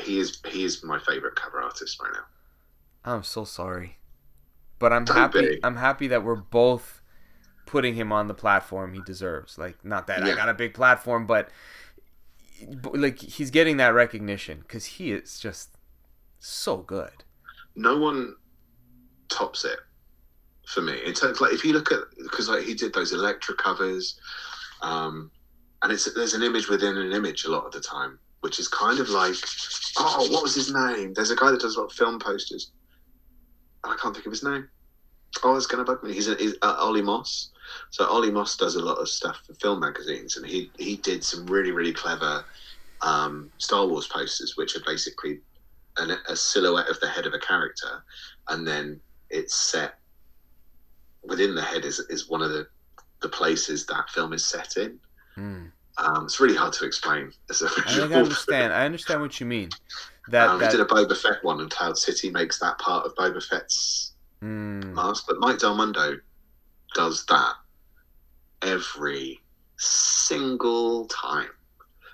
he 0.00 0.18
is 0.20 0.40
he 0.48 0.64
is 0.64 0.82
my 0.82 0.98
favorite 0.98 1.34
cover 1.36 1.60
artist 1.60 2.00
right 2.00 2.12
now. 2.14 3.12
I'm 3.12 3.22
so 3.22 3.44
sorry, 3.44 3.98
but 4.78 4.94
I'm 4.94 5.04
Don't 5.04 5.18
happy. 5.18 5.40
be. 5.40 5.60
I'm 5.62 5.76
happy 5.76 6.06
that 6.08 6.24
we're 6.24 6.34
both 6.34 7.02
putting 7.74 7.94
him 7.94 8.12
on 8.12 8.28
the 8.28 8.34
platform 8.44 8.94
he 8.94 9.00
deserves. 9.12 9.58
Like, 9.58 9.84
not 9.84 10.06
that 10.06 10.22
I 10.22 10.34
got 10.36 10.48
a 10.48 10.54
big 10.54 10.74
platform, 10.74 11.26
but, 11.26 11.50
but 12.82 12.96
like 12.96 13.18
he's 13.18 13.50
getting 13.50 13.76
that 13.78 13.92
recognition 13.94 14.60
because 14.60 14.84
he 14.96 15.10
is 15.10 15.40
just 15.40 15.70
so 16.38 16.76
good. 16.76 17.24
no 17.74 17.98
one 17.98 18.36
tops 19.28 19.64
it 19.64 19.80
for 20.72 20.82
me. 20.82 20.94
In 21.04 21.12
terms, 21.14 21.40
like 21.40 21.52
if 21.52 21.64
you 21.64 21.72
look 21.72 21.90
at 21.90 22.02
because 22.22 22.48
like 22.48 22.62
he 22.62 22.74
did 22.74 22.94
those 22.94 23.12
Elektra 23.12 23.54
covers, 23.56 24.18
um, 24.82 25.30
and 25.82 25.92
it's 25.92 26.04
there's 26.14 26.34
an 26.34 26.42
image 26.42 26.68
within 26.68 26.96
an 26.96 27.12
image 27.12 27.44
a 27.44 27.50
lot 27.50 27.64
of 27.66 27.72
the 27.72 27.80
time, 27.80 28.18
which 28.42 28.58
is 28.60 28.68
kind 28.68 29.00
of 29.00 29.08
like, 29.08 29.34
oh, 29.98 30.28
what 30.30 30.42
was 30.42 30.54
his 30.54 30.72
name? 30.72 31.12
There's 31.14 31.32
a 31.32 31.36
guy 31.36 31.50
that 31.50 31.60
does 31.60 31.76
a 31.76 31.80
lot 31.80 31.90
of 31.90 31.92
film 31.92 32.18
posters. 32.20 32.70
and 33.82 33.92
I 33.92 33.96
can't 33.96 34.14
think 34.14 34.26
of 34.26 34.32
his 34.32 34.44
name. 34.44 34.68
Oh, 35.42 35.56
it's 35.56 35.66
going 35.66 35.84
to 35.84 35.90
bug 35.90 36.04
me. 36.04 36.12
He's, 36.14 36.28
a, 36.28 36.36
he's 36.36 36.54
uh, 36.62 36.76
Olly 36.78 37.02
Moss. 37.02 37.50
So 37.90 38.06
Olly 38.06 38.30
Moss 38.30 38.56
does 38.56 38.76
a 38.76 38.82
lot 38.82 38.98
of 38.98 39.08
stuff 39.08 39.40
for 39.46 39.54
film 39.54 39.80
magazines, 39.80 40.36
and 40.36 40.46
he 40.46 40.70
he 40.78 40.96
did 40.96 41.24
some 41.24 41.46
really 41.46 41.70
really 41.70 41.92
clever 41.92 42.44
um, 43.02 43.50
Star 43.58 43.86
Wars 43.86 44.06
posters, 44.06 44.56
which 44.56 44.76
are 44.76 44.82
basically 44.86 45.40
an, 45.98 46.16
a 46.28 46.36
silhouette 46.36 46.88
of 46.88 46.98
the 47.00 47.08
head 47.08 47.26
of 47.26 47.34
a 47.34 47.38
character, 47.38 48.02
and 48.48 48.66
then 48.66 49.00
it's 49.30 49.54
set 49.54 49.98
within 51.22 51.54
the 51.54 51.62
head 51.62 51.84
is 51.84 52.00
is 52.10 52.28
one 52.28 52.42
of 52.42 52.50
the 52.50 52.66
the 53.20 53.28
places 53.28 53.86
that 53.86 54.08
film 54.10 54.32
is 54.32 54.44
set 54.44 54.76
in. 54.76 54.98
Mm. 55.36 55.70
Um, 55.96 56.24
it's 56.24 56.40
really 56.40 56.56
hard 56.56 56.72
to 56.74 56.84
explain. 56.84 57.32
As 57.48 57.62
a 57.62 57.66
I 57.66 57.82
visual 57.82 58.12
I 58.12 58.16
understand. 58.18 58.72
I 58.72 58.84
understand 58.84 59.20
what 59.20 59.40
you 59.40 59.46
mean. 59.46 59.70
That 60.28 60.48
um, 60.48 60.60
that 60.60 60.72
He 60.72 60.76
did 60.76 60.84
a 60.84 60.88
Boba 60.88 61.16
Fett 61.16 61.42
one, 61.42 61.60
and 61.60 61.70
Cloud 61.70 61.96
City 61.96 62.30
makes 62.30 62.58
that 62.60 62.78
part 62.78 63.06
of 63.06 63.14
Boba 63.14 63.42
Fett's 63.42 64.12
mm, 64.42 64.92
mask. 64.92 65.24
But 65.28 65.38
Mike 65.38 65.58
Del 65.58 65.76
Mundo 65.76 66.18
does 66.94 67.26
that 67.26 67.54
every 68.62 69.40
single 69.76 71.06
time. 71.06 71.50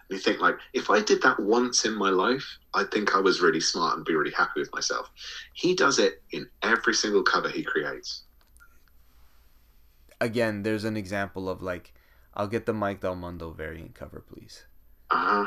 And 0.08 0.16
you 0.16 0.18
think 0.18 0.40
like, 0.40 0.56
if 0.72 0.90
I 0.90 1.02
did 1.02 1.22
that 1.22 1.38
once 1.40 1.84
in 1.84 1.94
my 1.94 2.10
life, 2.10 2.58
I 2.74 2.84
think 2.84 3.14
I 3.14 3.20
was 3.20 3.40
really 3.40 3.60
smart 3.60 3.96
and 3.96 4.04
be 4.04 4.14
really 4.14 4.32
happy 4.32 4.60
with 4.60 4.72
myself. 4.72 5.10
He 5.54 5.74
does 5.74 5.98
it 5.98 6.22
in 6.32 6.48
every 6.62 6.94
single 6.94 7.22
cover 7.22 7.48
he 7.48 7.62
creates. 7.62 8.24
again, 10.20 10.62
there's 10.62 10.84
an 10.84 10.96
example 10.96 11.48
of 11.48 11.62
like, 11.62 11.94
I'll 12.34 12.48
get 12.48 12.66
the 12.66 12.72
Mike 12.72 13.00
Del 13.00 13.16
Mundo 13.16 13.50
variant 13.50 13.94
cover, 13.94 14.20
please. 14.20 14.64
Uh 15.10 15.46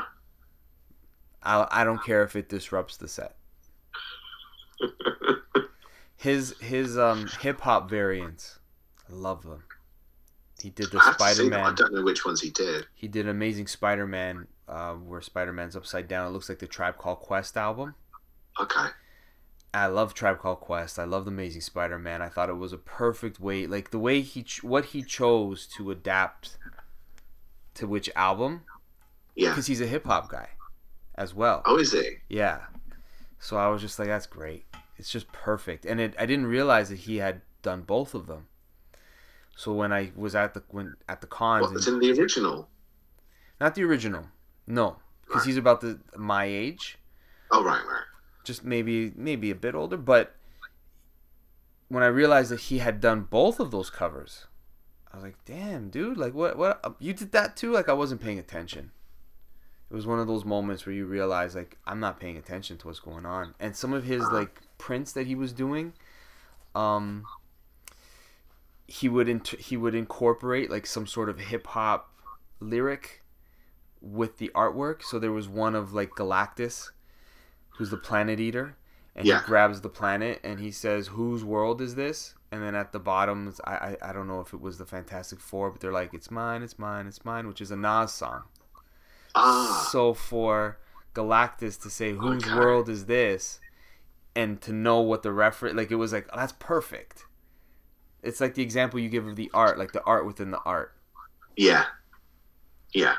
I 1.42 1.82
I 1.82 1.84
don't 1.84 2.02
care 2.02 2.22
if 2.22 2.36
it 2.36 2.48
disrupts 2.48 2.96
the 2.96 3.08
set. 3.08 3.36
His 6.16 6.54
his 6.60 6.96
um 6.98 7.28
hip 7.40 7.60
hop 7.60 7.90
variants, 7.90 8.58
love 9.14 9.42
them. 9.42 9.64
He 10.62 10.70
did 10.70 10.90
the 10.90 10.98
I 10.98 11.04
have 11.04 11.16
to 11.18 11.24
see 11.24 11.34
Spider 11.34 11.50
them. 11.50 11.64
I 11.66 11.72
don't 11.74 11.92
know 11.92 12.02
which 12.02 12.24
ones 12.24 12.40
he 12.40 12.50
did. 12.50 12.86
He 12.94 13.08
did 13.08 13.28
Amazing 13.28 13.66
Spider 13.66 14.06
Man, 14.06 14.46
uh, 14.68 14.94
where 14.94 15.20
Spider 15.20 15.52
Man's 15.52 15.76
upside 15.76 16.08
down. 16.08 16.26
It 16.28 16.30
looks 16.30 16.48
like 16.48 16.58
the 16.60 16.66
Tribe 16.66 16.96
Called 16.96 17.18
Quest 17.20 17.56
album. 17.56 17.94
Okay. 18.60 18.86
I 19.74 19.86
love 19.88 20.14
Tribe 20.14 20.38
Called 20.38 20.60
Quest. 20.60 20.98
I 20.98 21.04
love 21.04 21.24
the 21.24 21.32
Amazing 21.32 21.62
Spider 21.62 21.98
Man. 21.98 22.22
I 22.22 22.28
thought 22.28 22.48
it 22.48 22.56
was 22.56 22.72
a 22.72 22.78
perfect 22.78 23.40
way, 23.40 23.66
like 23.66 23.90
the 23.90 23.98
way 23.98 24.20
he 24.20 24.44
ch- 24.44 24.62
what 24.62 24.86
he 24.86 25.02
chose 25.02 25.66
to 25.76 25.90
adapt 25.90 26.56
to 27.74 27.88
which 27.88 28.08
album, 28.14 28.62
Yeah. 29.34 29.48
because 29.50 29.66
he's 29.66 29.80
a 29.80 29.86
hip 29.86 30.04
hop 30.06 30.30
guy, 30.30 30.50
as 31.16 31.34
well. 31.34 31.62
Oh, 31.66 31.76
is 31.78 31.90
he? 31.92 32.18
Yeah. 32.28 32.60
So 33.40 33.56
I 33.56 33.66
was 33.66 33.82
just 33.82 33.98
like, 33.98 34.06
that's 34.06 34.26
great. 34.28 34.64
It's 34.96 35.10
just 35.10 35.30
perfect. 35.32 35.84
And 35.84 36.00
it, 36.00 36.14
I 36.18 36.24
didn't 36.26 36.46
realize 36.46 36.88
that 36.90 37.00
he 37.00 37.16
had 37.16 37.42
done 37.62 37.82
both 37.82 38.14
of 38.14 38.28
them. 38.28 38.46
So 39.56 39.72
when 39.72 39.92
I 39.92 40.12
was 40.16 40.34
at 40.34 40.54
the 40.54 40.62
when 40.68 40.94
at 41.08 41.20
the 41.20 41.26
cons, 41.26 41.62
What 41.62 41.74
was 41.74 41.86
in 41.88 41.98
the 41.98 42.10
original? 42.12 42.68
not 43.60 43.74
the 43.74 43.84
original, 43.84 44.26
no, 44.66 44.96
because 45.26 45.44
he's 45.44 45.56
about 45.56 45.80
the 45.80 46.00
my 46.16 46.44
age, 46.44 46.98
Oh, 47.50 47.62
right, 47.62 47.80
right. 47.86 48.02
just 48.44 48.64
maybe 48.64 49.12
maybe 49.16 49.50
a 49.50 49.54
bit 49.54 49.74
older. 49.74 49.96
But 49.96 50.34
when 51.88 52.02
I 52.02 52.06
realized 52.06 52.50
that 52.50 52.60
he 52.60 52.78
had 52.78 53.00
done 53.00 53.22
both 53.22 53.60
of 53.60 53.70
those 53.70 53.90
covers, 53.90 54.46
I 55.12 55.16
was 55.16 55.24
like, 55.24 55.44
damn, 55.44 55.88
dude, 55.90 56.16
like 56.16 56.34
what 56.34 56.56
what 56.58 56.96
you 56.98 57.12
did 57.12 57.32
that 57.32 57.56
too? 57.56 57.72
Like 57.72 57.88
I 57.88 57.92
wasn't 57.92 58.20
paying 58.20 58.38
attention. 58.38 58.90
It 59.90 59.94
was 59.94 60.06
one 60.06 60.18
of 60.18 60.26
those 60.26 60.44
moments 60.44 60.86
where 60.86 60.94
you 60.94 61.06
realize 61.06 61.54
like 61.54 61.78
I'm 61.86 62.00
not 62.00 62.18
paying 62.18 62.36
attention 62.36 62.78
to 62.78 62.88
what's 62.88 62.98
going 63.00 63.24
on. 63.26 63.54
And 63.60 63.76
some 63.76 63.92
of 63.92 64.02
his 64.04 64.24
like 64.32 64.62
prints 64.78 65.12
that 65.12 65.26
he 65.28 65.36
was 65.36 65.52
doing, 65.52 65.92
um, 66.74 67.24
he 68.86 69.08
would 69.08 69.28
int- 69.28 69.60
he 69.60 69.76
would 69.76 69.94
incorporate 69.94 70.70
like 70.70 70.86
some 70.86 71.06
sort 71.06 71.28
of 71.28 71.38
hip 71.38 71.66
hop 71.68 72.10
lyric 72.60 73.22
with 74.00 74.38
the 74.38 74.50
artwork. 74.54 75.02
So 75.02 75.18
there 75.18 75.32
was 75.32 75.48
one 75.48 75.74
of 75.74 75.92
like 75.92 76.10
Galactus, 76.10 76.90
who's 77.70 77.90
the 77.90 77.96
planet 77.96 78.40
eater, 78.40 78.76
and 79.16 79.28
Yeah. 79.28 79.34
he 79.40 79.40
grabs 79.40 79.80
the 79.80 79.88
planet 79.88 80.40
and 80.44 80.60
he 80.60 80.70
says, 80.70 81.08
"Whose 81.08 81.44
world 81.44 81.80
is 81.80 81.94
this?" 81.94 82.34
And 82.52 82.62
then 82.62 82.74
at 82.74 82.92
the 82.92 83.00
bottom, 83.00 83.52
I, 83.64 83.74
I 84.02 84.10
I 84.10 84.12
don't 84.12 84.28
know 84.28 84.40
if 84.40 84.54
it 84.54 84.60
was 84.60 84.78
the 84.78 84.86
Fantastic 84.86 85.40
Four, 85.40 85.70
but 85.70 85.80
they're 85.80 85.92
like, 85.92 86.14
"It's 86.14 86.30
mine, 86.30 86.62
it's 86.62 86.78
mine, 86.78 87.06
it's 87.06 87.24
mine," 87.24 87.48
which 87.48 87.60
is 87.60 87.70
a 87.70 87.76
Nas 87.76 88.12
song. 88.12 88.44
Ah, 89.34 89.92
So 89.92 90.14
for 90.14 90.78
Galactus 91.14 91.80
to 91.82 91.90
say 91.90 92.12
whose 92.12 92.44
Okay. 92.44 92.50
world 92.50 92.88
is 92.88 93.06
this, 93.06 93.60
and 94.36 94.60
to 94.62 94.72
know 94.72 95.00
what 95.00 95.22
the 95.22 95.32
reference, 95.32 95.76
like 95.76 95.90
it 95.90 95.96
was 95.96 96.12
like 96.12 96.28
oh, 96.32 96.36
that's 96.38 96.52
perfect. 96.52 97.26
It's 98.24 98.40
like 98.40 98.54
the 98.54 98.62
example 98.62 99.00
you 99.00 99.08
give 99.08 99.26
of 99.26 99.36
the 99.36 99.50
art, 99.54 99.78
like 99.78 99.92
the 99.92 100.02
art 100.04 100.26
within 100.26 100.50
the 100.50 100.60
art, 100.64 100.94
yeah. 101.56 101.84
Yeah. 102.92 103.16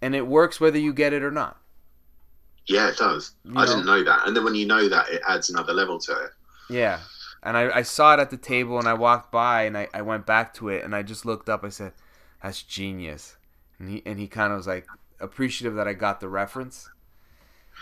and 0.00 0.14
it 0.14 0.26
works 0.26 0.60
whether 0.60 0.78
you 0.78 0.92
get 0.92 1.12
it 1.12 1.22
or 1.22 1.30
not. 1.30 1.58
Yeah, 2.66 2.88
it 2.88 2.96
does. 2.96 3.34
You 3.44 3.52
I 3.56 3.64
know? 3.64 3.66
didn't 3.66 3.86
know 3.86 4.04
that. 4.04 4.26
And 4.26 4.36
then 4.36 4.44
when 4.44 4.54
you 4.54 4.66
know 4.66 4.88
that, 4.88 5.08
it 5.08 5.22
adds 5.26 5.50
another 5.50 5.72
level 5.72 5.98
to 6.00 6.12
it. 6.12 6.30
Yeah. 6.68 7.00
And 7.42 7.56
I, 7.56 7.78
I 7.78 7.82
saw 7.82 8.14
it 8.14 8.20
at 8.20 8.30
the 8.30 8.36
table 8.36 8.78
and 8.78 8.86
I 8.86 8.94
walked 8.94 9.32
by 9.32 9.64
and 9.64 9.76
I, 9.76 9.88
I 9.92 10.02
went 10.02 10.26
back 10.26 10.54
to 10.54 10.68
it 10.68 10.84
and 10.84 10.94
I 10.94 11.02
just 11.02 11.26
looked 11.26 11.48
up. 11.48 11.64
I 11.64 11.70
said, 11.70 11.92
That's 12.42 12.62
genius. 12.62 13.36
And 13.78 13.88
he 13.90 14.02
and 14.06 14.18
he 14.18 14.28
kind 14.28 14.52
of 14.52 14.58
was 14.58 14.68
like 14.68 14.86
appreciative 15.18 15.74
that 15.74 15.88
I 15.88 15.92
got 15.92 16.20
the 16.20 16.28
reference. 16.28 16.88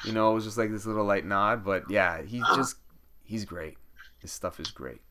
You 0.04 0.12
know, 0.12 0.30
it 0.30 0.34
was 0.34 0.44
just 0.44 0.56
like 0.56 0.70
this 0.70 0.86
little 0.86 1.04
light 1.04 1.26
nod. 1.26 1.62
But 1.62 1.90
yeah, 1.90 2.22
he's 2.22 2.42
uh-huh. 2.42 2.56
just 2.56 2.76
he's 3.22 3.44
great. 3.44 3.76
His 4.18 4.32
stuff 4.32 4.60
is 4.60 4.70
great. 4.70 5.02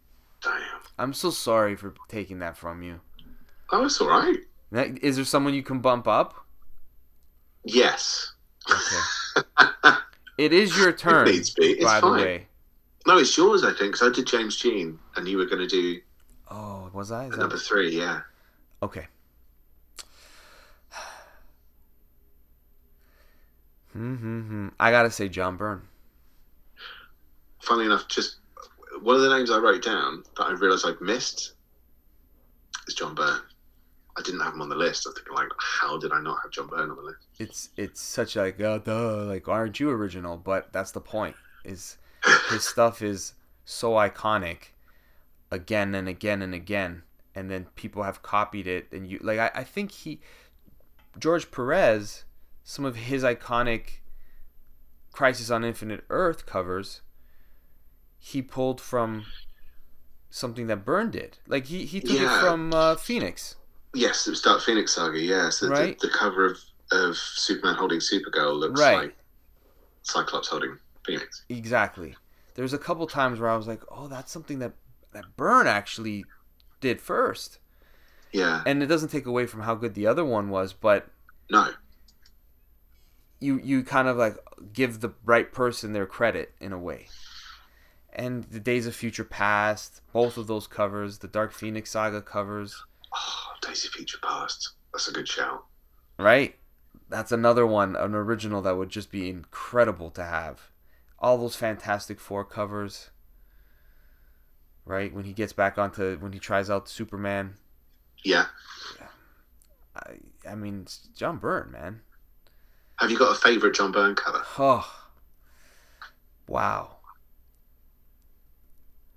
Damn. 0.42 0.79
I'm 1.00 1.14
so 1.14 1.30
sorry 1.32 1.76
for 1.76 1.93
taking 2.10 2.39
that 2.39 2.58
from 2.58 2.84
you. 2.84 3.00
Oh, 3.72 3.86
it's 3.86 4.00
all 4.02 4.10
right. 4.10 4.38
Now, 4.72 4.86
Is 5.02 5.16
there 5.16 5.26
someone 5.26 5.54
you 5.54 5.64
can 5.64 5.80
bump 5.80 6.08
up? 6.08 6.45
Yes. 7.64 8.34
Okay. 8.70 9.47
It 10.38 10.54
is 10.54 10.78
your 10.78 10.93
turn, 10.93 11.28
It 11.28 11.32
needs 11.32 11.50
be. 11.54 11.72
It's 11.72 11.84
by 11.84 12.00
fine. 12.00 12.12
the 12.18 12.24
way. 12.24 12.47
No, 13.06 13.18
it's 13.18 13.36
yours, 13.38 13.66
I 13.66 13.74
think. 13.74 13.97
So 13.97 14.08
I 14.08 14.14
did 14.14 14.26
James 14.26 14.56
Jean, 14.56 14.97
and 15.18 15.28
you 15.28 15.38
were 15.38 15.45
going 15.45 15.60
to 15.60 15.68
do 15.68 16.00
Oh, 16.50 16.89
was 16.93 17.12
I? 17.12 17.26
Is 17.26 17.32
that- 17.32 17.39
number 17.39 17.58
three. 17.58 17.89
Yeah. 17.97 18.22
Okay. 18.82 19.06
Hmm. 23.93 24.68
I 24.80 24.91
gotta 24.91 25.12
say 25.12 25.30
John 25.30 25.58
Byrne. 25.58 25.82
Funny 27.62 27.86
enough, 27.86 28.08
just 28.08 28.38
one 29.02 29.16
of 29.16 29.22
the 29.22 29.30
names 29.30 29.52
I 29.52 29.58
wrote 29.58 29.84
down 29.84 30.24
that 30.38 30.43
I 30.43 30.52
realised 30.52 30.86
I'd 30.86 31.02
missed 31.02 31.54
is 32.88 32.93
John 32.93 33.16
Byrne. 33.16 33.41
I 34.18 34.22
didn't 34.22 34.41
have 34.41 34.54
him 34.54 34.62
on 34.62 34.70
the 34.70 34.76
list. 34.76 35.08
I 35.08 35.14
thinking, 35.16 35.34
like, 35.34 35.50
how 35.60 35.97
did 35.97 36.12
I 36.12 36.20
not 36.20 36.39
have 36.43 36.52
John 36.52 36.68
Byrne 36.68 36.89
on 36.89 36.95
the 36.95 37.02
list? 37.02 37.28
It's 37.38 37.70
it's 37.78 38.02
such 38.02 38.36
like 38.36 38.60
uh, 38.60 38.80
duh, 38.80 39.24
like 39.24 39.47
aren't 39.47 39.80
you 39.80 39.89
original? 39.89 40.38
But 40.38 40.74
that's 40.74 40.91
the 40.91 41.02
point. 41.02 41.36
Is 41.64 41.97
his 42.50 42.64
stuff 42.68 43.02
is 43.02 43.34
so 43.66 43.91
iconic, 43.91 44.74
again 45.52 45.95
and 45.95 46.10
again 46.10 46.41
and 46.41 46.54
again, 46.54 47.04
and 47.34 47.50
then 47.50 47.68
people 47.76 48.04
have 48.04 48.22
copied 48.22 48.68
it, 48.68 48.88
and 48.91 49.08
you 49.08 49.20
like 49.22 49.39
I, 49.39 49.52
I 49.56 49.64
think 49.64 49.91
he 49.91 50.20
George 51.18 51.52
Perez, 51.52 52.26
some 52.64 52.86
of 52.86 52.95
his 52.95 53.24
iconic 53.24 54.00
Crisis 55.12 55.50
on 55.50 55.64
Infinite 55.64 56.04
Earth 56.10 56.45
covers, 56.45 57.02
he 58.20 58.42
pulled 58.42 58.80
from 58.82 59.26
something 60.30 60.68
that 60.68 60.86
Byrne 60.86 61.10
did. 61.10 61.38
Like 61.48 61.66
he, 61.66 61.86
he 61.86 62.00
took 62.02 62.20
Yeah. 62.20 62.38
it 62.38 62.42
from 62.42 62.74
uh, 62.74 62.96
Phoenix. 62.96 63.56
Yes, 63.96 64.28
it 64.28 64.32
was 64.32 64.42
Dark 64.42 64.62
Phoenix 64.62 64.94
Saga. 64.94 65.20
Yeah, 65.20 65.50
so 65.50 65.66
the- 65.66 65.72
Right. 65.72 66.00
the, 66.00 66.10
cover 66.10 66.46
of, 66.46 66.58
of 66.92 67.16
Superman 67.18 67.76
holding 67.76 68.00
Supergirl 68.00 68.54
looks 68.60 68.80
Right. 68.80 68.98
like 68.98 69.18
Cyclops 70.04 70.48
holding 70.50 70.78
Phoenix. 71.06 71.44
Exactly. 71.50 72.16
There's 72.56 72.74
a 72.74 72.78
couple 72.78 73.08
times 73.08 73.40
where 73.40 73.50
I 73.50 73.56
was 73.56 73.68
like, 73.68 73.82
"Oh, 73.90 74.08
that's 74.08 74.32
something 74.32 74.60
that 74.60 74.74
that 75.14 75.36
Byrne 75.38 75.66
actually 75.66 76.26
did 76.82 77.02
first. 77.02 77.58
Yeah. 78.32 78.62
And 78.66 78.84
it 78.84 78.88
doesn't 78.88 79.10
take 79.10 79.26
away 79.26 79.46
from 79.48 79.62
how 79.62 79.74
good 79.76 79.94
the 79.96 80.06
other 80.06 80.24
one 80.26 80.50
was, 80.50 80.74
but 80.74 81.08
no. 81.50 81.70
You 83.40 83.60
you 83.64 83.84
kind 83.84 84.08
of 84.08 84.18
like 84.18 84.38
give 84.74 85.00
the 85.00 85.14
right 85.26 85.52
person 85.52 85.94
their 85.94 86.06
credit 86.06 86.54
in 86.60 86.74
a 86.74 86.78
way. 86.78 87.08
And 88.14 88.45
the 88.45 88.60
Days 88.60 88.88
of 88.88 88.95
Future 88.95 89.24
Past, 89.24 90.01
both 90.12 90.38
of 90.38 90.47
those 90.47 90.68
covers, 90.68 91.20
the 91.20 91.28
Dark 91.28 91.53
Phoenix 91.53 91.91
Saga 91.91 92.22
covers. 92.22 92.84
Oh, 93.16 93.45
Days 93.68 93.86
of 93.86 93.91
Future 93.91 94.18
Past. 94.22 94.72
That's 94.93 95.07
a 95.07 95.12
good 95.12 95.28
shout. 95.28 95.66
Right? 96.18 96.55
That's 97.07 97.32
another 97.32 97.66
one, 97.66 97.95
an 97.95 98.14
original 98.14 98.62
that 98.64 98.78
would 98.78 98.89
just 98.89 99.12
be 99.12 99.30
incredible 99.30 100.12
to 100.12 100.24
have. 100.24 100.72
All 101.20 101.38
those 101.38 101.55
Fantastic 101.55 102.20
Four 102.20 102.45
covers. 102.45 103.10
Right? 104.86 105.14
When 105.14 105.26
he 105.26 105.34
gets 105.34 105.53
back 105.53 105.78
onto 105.78 106.18
when 106.18 106.34
he 106.34 106.39
tries 106.39 106.70
out 106.70 106.89
Superman. 106.89 107.55
Yeah. 108.24 108.45
I 109.95 110.18
I 110.49 110.55
mean 110.55 110.88
John 111.16 111.38
Byrne, 111.38 111.72
man. 111.72 112.01
Have 112.97 113.12
you 113.12 113.18
got 113.18 113.36
a 113.36 113.39
favorite 113.39 113.76
John 113.76 113.91
Byrne 113.91 114.16
cover? 114.16 114.43
Oh. 114.57 114.89
Wow. 116.47 116.97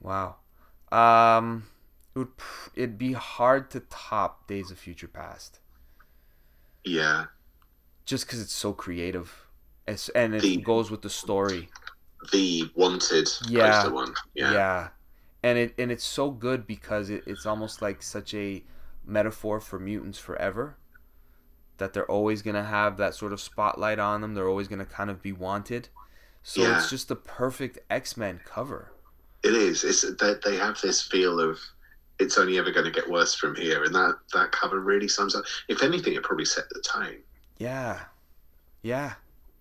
Wow. 0.02 0.36
Um 0.90 1.66
it 2.14 2.18
would 2.18 2.28
it'd 2.74 2.98
be 2.98 3.12
hard 3.12 3.70
to 3.70 3.80
top 3.80 4.46
Days 4.46 4.70
of 4.70 4.78
Future 4.78 5.08
Past. 5.08 5.60
Yeah. 6.84 7.26
Just 8.04 8.28
cuz 8.28 8.40
it's 8.40 8.52
so 8.52 8.72
creative. 8.72 9.46
It's, 9.86 10.08
and 10.10 10.34
it 10.34 10.42
The- 10.42 10.56
goes 10.58 10.90
with 10.90 11.02
the 11.02 11.10
story. 11.10 11.70
The 12.32 12.70
wanted 12.74 13.28
Yeah. 13.48 13.86
one. 13.88 14.14
Yeah. 14.34 14.52
Yeah. 14.52 14.88
And 15.42 15.58
it 15.58 15.74
and 15.78 15.90
it's 15.90 16.04
so 16.04 16.30
good 16.30 16.66
because 16.66 17.10
it, 17.10 17.24
it's 17.26 17.46
almost 17.46 17.82
like 17.82 18.02
such 18.02 18.32
a 18.34 18.64
metaphor 19.04 19.60
for 19.60 19.78
mutants 19.80 20.18
forever. 20.18 20.76
That 21.78 21.92
they're 21.94 22.10
always 22.10 22.42
gonna 22.42 22.64
have 22.64 22.96
that 22.98 23.14
sort 23.16 23.32
of 23.32 23.40
spotlight 23.40 23.98
on 23.98 24.20
them. 24.20 24.34
They're 24.34 24.48
always 24.48 24.68
gonna 24.68 24.84
kind 24.84 25.10
of 25.10 25.20
be 25.22 25.32
wanted. 25.32 25.88
So 26.44 26.62
Yeah. 26.62 26.76
it's 26.78 26.90
just 26.90 27.08
the 27.08 27.16
perfect 27.16 27.78
X 27.90 28.16
Men 28.16 28.40
cover. 28.44 28.92
It 29.42 29.54
is. 29.54 29.84
It's 29.84 30.02
they, 30.20 30.34
they 30.44 30.56
have 30.56 30.80
this 30.80 31.02
feel 31.02 31.40
of 31.40 31.58
it's 32.18 32.38
only 32.38 32.58
ever 32.58 32.70
going 32.70 32.86
to 32.86 32.92
get 32.92 33.08
worse 33.08 33.34
from 33.34 33.54
here, 33.56 33.84
and 33.84 33.94
that 33.94 34.16
that 34.32 34.52
cover 34.52 34.80
really 34.80 35.08
sums 35.08 35.34
up. 35.34 35.44
If 35.68 35.82
anything, 35.82 36.14
it 36.14 36.22
probably 36.22 36.44
set 36.44 36.64
the 36.70 36.80
tone 36.80 37.16
Yeah. 37.58 38.00
Yeah. 38.82 39.14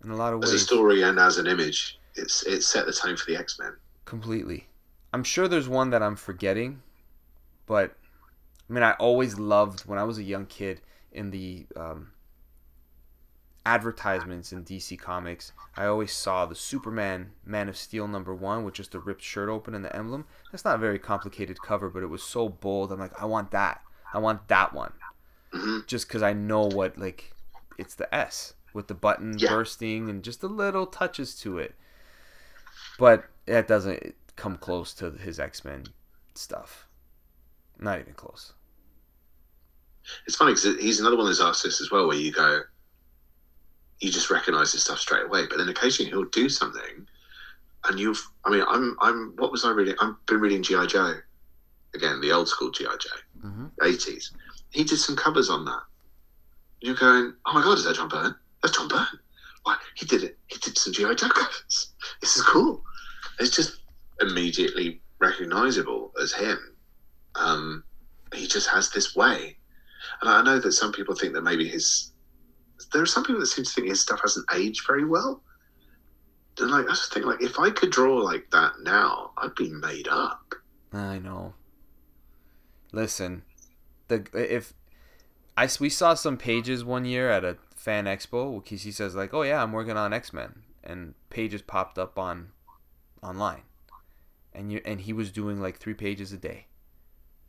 In 0.04 0.10
a 0.10 0.16
lot 0.16 0.34
of 0.34 0.40
ways. 0.40 0.54
as 0.54 0.62
a 0.62 0.66
story 0.66 1.04
and 1.04 1.20
as 1.20 1.38
an 1.38 1.48
image. 1.48 2.00
It's 2.16 2.44
it 2.46 2.62
set 2.64 2.86
the 2.86 2.94
tone 2.94 3.16
for 3.16 3.26
the 3.26 3.38
X 3.38 3.58
Men. 3.60 3.74
Completely. 4.06 4.68
I'm 5.14 5.24
sure 5.24 5.48
there's 5.48 5.70
one 5.70 5.90
that 5.92 6.02
I'm 6.02 6.16
forgetting, 6.16 6.82
but 7.66 7.96
I 8.70 8.74
mean, 8.74 8.84
I 8.84 8.94
always 8.94 9.38
loved 9.38 9.82
when 9.82 10.00
I 10.00 10.04
was 10.04 10.18
a 10.18 10.24
young 10.24 10.46
kid 10.46 10.82
in 11.12 11.32
the 11.32 11.66
um, 11.76 12.12
advertisements 13.66 14.52
in 14.52 14.64
DC 14.64 14.98
Comics. 14.98 15.54
I 15.78 15.86
always 15.86 16.12
saw 16.14 16.46
the 16.46 16.56
Superman 16.56 17.32
Man 17.46 17.70
of 17.70 17.78
Steel 17.78 18.08
number 18.08 18.36
one 18.36 18.64
with 18.64 18.74
just 18.76 18.92
the 18.92 19.00
ripped 19.00 19.22
shirt 19.24 19.50
open 19.50 19.74
and 19.76 19.86
the 19.86 19.96
emblem. 19.96 20.26
That's 20.52 20.66
not 20.66 20.76
a 20.76 20.80
very 20.80 21.00
complicated 21.00 21.62
cover, 21.62 21.90
but 21.90 22.04
it 22.04 22.08
was 22.08 22.24
so 22.24 22.50
bold. 22.50 22.92
I'm 22.92 23.00
like, 23.00 23.20
I 23.22 23.26
want 23.26 23.52
that. 23.52 23.82
I 24.14 24.20
want 24.20 24.48
that 24.50 24.74
one. 24.74 24.94
hmm 25.54 25.82
Just 25.88 26.08
because 26.08 26.24
I 26.24 26.34
know 26.34 26.66
what 26.66 26.98
like 26.98 27.36
it's 27.78 27.96
the 27.96 28.14
S 28.14 28.56
with 28.74 28.88
the 28.88 28.96
button 28.96 29.40
Yeah. 29.40 29.48
bursting 29.48 30.10
and 30.10 30.24
just 30.24 30.42
the 30.42 30.50
little 30.50 30.88
touches 30.88 31.36
to 31.42 31.60
it. 31.60 31.76
But 32.96 33.30
that 33.48 33.68
doesn't 33.68 34.16
come 34.38 34.56
close 34.58 34.94
to 34.94 35.12
his 35.12 35.40
X 35.42 35.66
Men 35.66 35.92
stuff. 36.36 36.88
Not 37.80 38.00
even 38.00 38.14
close. 38.16 38.54
It's 40.26 40.36
funny 40.36 40.54
because 40.54 40.82
he's 40.82 41.00
another 41.00 41.16
one 41.16 41.26
of 41.26 41.30
those 41.30 41.42
artists 41.42 41.80
as 41.82 41.92
well, 41.92 42.08
where 42.08 42.18
you 42.18 42.32
go, 42.32 42.64
you 44.02 44.12
just 44.12 44.30
recognise 44.30 44.72
his 44.72 44.84
stuff 44.84 45.00
straight 45.00 45.24
away. 45.26 45.46
But 45.48 45.58
then 45.60 45.70
occasionally 45.70 46.12
he'll 46.12 46.26
do 46.26 46.50
something, 46.50 47.06
and 47.88 48.00
you've. 48.00 48.22
I 48.46 48.50
mean, 48.50 48.64
I'm. 48.68 48.98
I'm. 49.02 49.34
What 49.38 49.52
was 49.52 49.64
I 49.64 49.72
reading? 49.72 49.96
I've 50.02 50.16
been 50.28 50.40
reading 50.42 50.64
GI 50.64 50.88
Joe, 50.88 51.16
again 51.94 52.20
the 52.22 52.32
old 52.32 52.50
school 52.50 52.72
GI 52.72 52.86
Joe, 52.86 53.46
Mm-hmm. 53.46 53.66
eighties. 53.84 54.32
He 54.72 54.84
did 54.84 54.98
some 54.98 55.16
covers 55.16 55.50
on 55.50 55.66
that. 55.66 55.82
You're 56.82 56.96
going, 56.96 57.34
oh 57.46 57.54
my 57.54 57.62
god, 57.62 57.78
is 57.78 57.84
that 57.84 57.96
John 57.96 58.08
Byrne? 58.10 58.36
That's 58.64 58.76
John 58.76 58.88
Byrne. 58.88 59.20
Why 59.64 59.78
he 59.96 60.06
did 60.06 60.24
it? 60.24 60.38
He 60.48 60.58
did 60.58 60.78
some 60.78 60.94
GI 60.94 61.16
Joe 61.16 61.30
covers. 61.30 61.94
This 62.22 62.36
is 62.36 62.42
cool. 62.44 62.84
It's 63.40 63.56
just 63.56 63.82
immediately 64.20 65.02
recognisable 65.20 66.12
as 66.22 66.32
him. 66.34 66.58
Um, 67.36 67.84
he 68.34 68.48
just 68.48 68.68
has 68.70 68.90
this 68.90 69.16
way, 69.16 69.58
and 70.22 70.30
I 70.30 70.42
know 70.42 70.60
that 70.60 70.72
some 70.72 70.92
people 70.92 71.14
think 71.16 71.34
that 71.34 71.44
maybe 71.44 71.68
his. 71.68 72.11
There 72.92 73.02
are 73.02 73.06
some 73.08 73.24
people 73.24 73.40
that 73.42 73.48
seem 73.48 73.66
to 73.66 73.72
think 73.72 73.88
his 73.88 74.02
stuff 74.02 74.22
hasn't 74.22 74.46
aged 74.54 74.86
very 74.88 75.06
well. 75.06 75.42
And 76.60 76.72
like 76.72 76.86
I 76.86 76.90
just 76.90 77.14
think, 77.14 77.26
like 77.26 77.42
if 77.42 77.60
I 77.60 77.70
could 77.70 77.92
draw 77.92 78.18
like 78.18 78.50
that 78.52 78.74
now, 78.82 79.32
I'd 79.38 79.56
be 79.56 79.70
made 79.70 80.08
up. 80.08 80.54
I 80.94 81.20
know. 81.20 81.54
Listen, 82.92 83.44
the 84.10 84.26
if 84.34 84.74
I 85.58 85.70
we 85.80 85.90
saw 85.90 86.14
some 86.14 86.38
pages 86.38 86.84
one 86.84 87.06
year 87.06 87.30
at 87.30 87.46
a 87.46 87.58
fan 87.76 88.06
expo 88.06 88.68
he 88.68 88.92
says 88.92 89.16
like, 89.16 89.34
"Oh 89.34 89.44
yeah, 89.44 89.64
I'm 89.64 89.72
working 89.72 89.98
on 89.98 90.14
X 90.14 90.34
Men," 90.34 90.64
and 90.84 91.14
pages 91.30 91.62
popped 91.62 91.98
up 91.98 92.20
on 92.20 92.50
online, 93.24 93.64
and 94.54 94.72
you 94.72 94.82
and 94.84 95.02
he 95.02 95.14
was 95.14 95.32
doing 95.32 95.62
like 95.62 95.78
three 95.78 95.94
pages 95.94 96.34
a 96.34 96.38
day, 96.38 96.68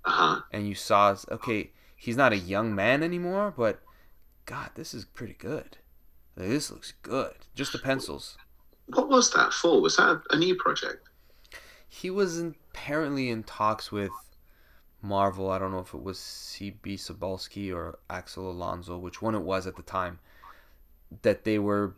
Uh 0.04 0.10
huh. 0.10 0.40
and 0.52 0.68
you 0.68 0.74
saw 0.74 1.16
okay, 1.30 1.72
he's 1.96 2.16
not 2.16 2.32
a 2.32 2.38
young 2.38 2.74
man 2.74 3.02
anymore, 3.02 3.52
but 3.56 3.82
God, 4.46 4.70
this 4.74 4.94
is 4.94 5.04
pretty 5.04 5.34
good. 5.34 5.78
Like, 6.36 6.48
this 6.48 6.70
looks 6.70 6.94
good. 7.02 7.34
Just 7.54 7.72
the 7.72 7.78
pencils. 7.78 8.36
What 8.86 9.08
was 9.08 9.30
that 9.32 9.52
for? 9.52 9.80
Was 9.80 9.96
that 9.96 10.22
a 10.30 10.36
new 10.36 10.54
project? 10.56 11.08
He 11.88 12.10
was 12.10 12.38
in, 12.38 12.54
apparently 12.70 13.28
in 13.28 13.42
talks 13.44 13.92
with 13.92 14.10
Marvel. 15.02 15.50
I 15.50 15.58
don't 15.58 15.72
know 15.72 15.80
if 15.80 15.94
it 15.94 16.02
was 16.02 16.18
CB 16.18 16.94
Cebulski 16.94 17.74
or 17.74 17.98
Axel 18.08 18.50
Alonso, 18.50 18.96
which 18.98 19.20
one 19.20 19.34
it 19.34 19.42
was 19.42 19.66
at 19.66 19.76
the 19.76 19.82
time, 19.82 20.18
that 21.22 21.44
they 21.44 21.58
were 21.58 21.94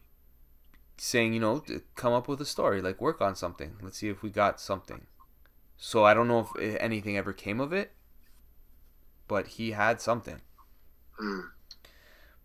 saying, 0.97 1.35
you 1.35 1.41
know, 1.41 1.59
to 1.61 1.83
come 1.95 2.13
up 2.13 2.29
with 2.29 2.41
a 2.41 2.45
story, 2.45 2.81
like 2.83 3.01
work 3.01 3.21
on 3.21 3.35
something. 3.37 3.77
Let's 3.83 3.99
see 3.99 4.09
if 4.09 4.23
we 4.23 4.31
got 4.31 4.61
something. 4.61 5.07
So 5.77 6.05
I 6.05 6.15
don't 6.15 6.29
know 6.29 6.49
if 6.57 6.77
anything 6.81 7.17
ever 7.17 7.33
came 7.33 7.61
of 7.61 7.73
it, 7.73 7.93
but 9.29 9.47
he 9.49 9.73
had 9.73 10.01
something. 10.01 10.41
Hmm. 11.19 11.41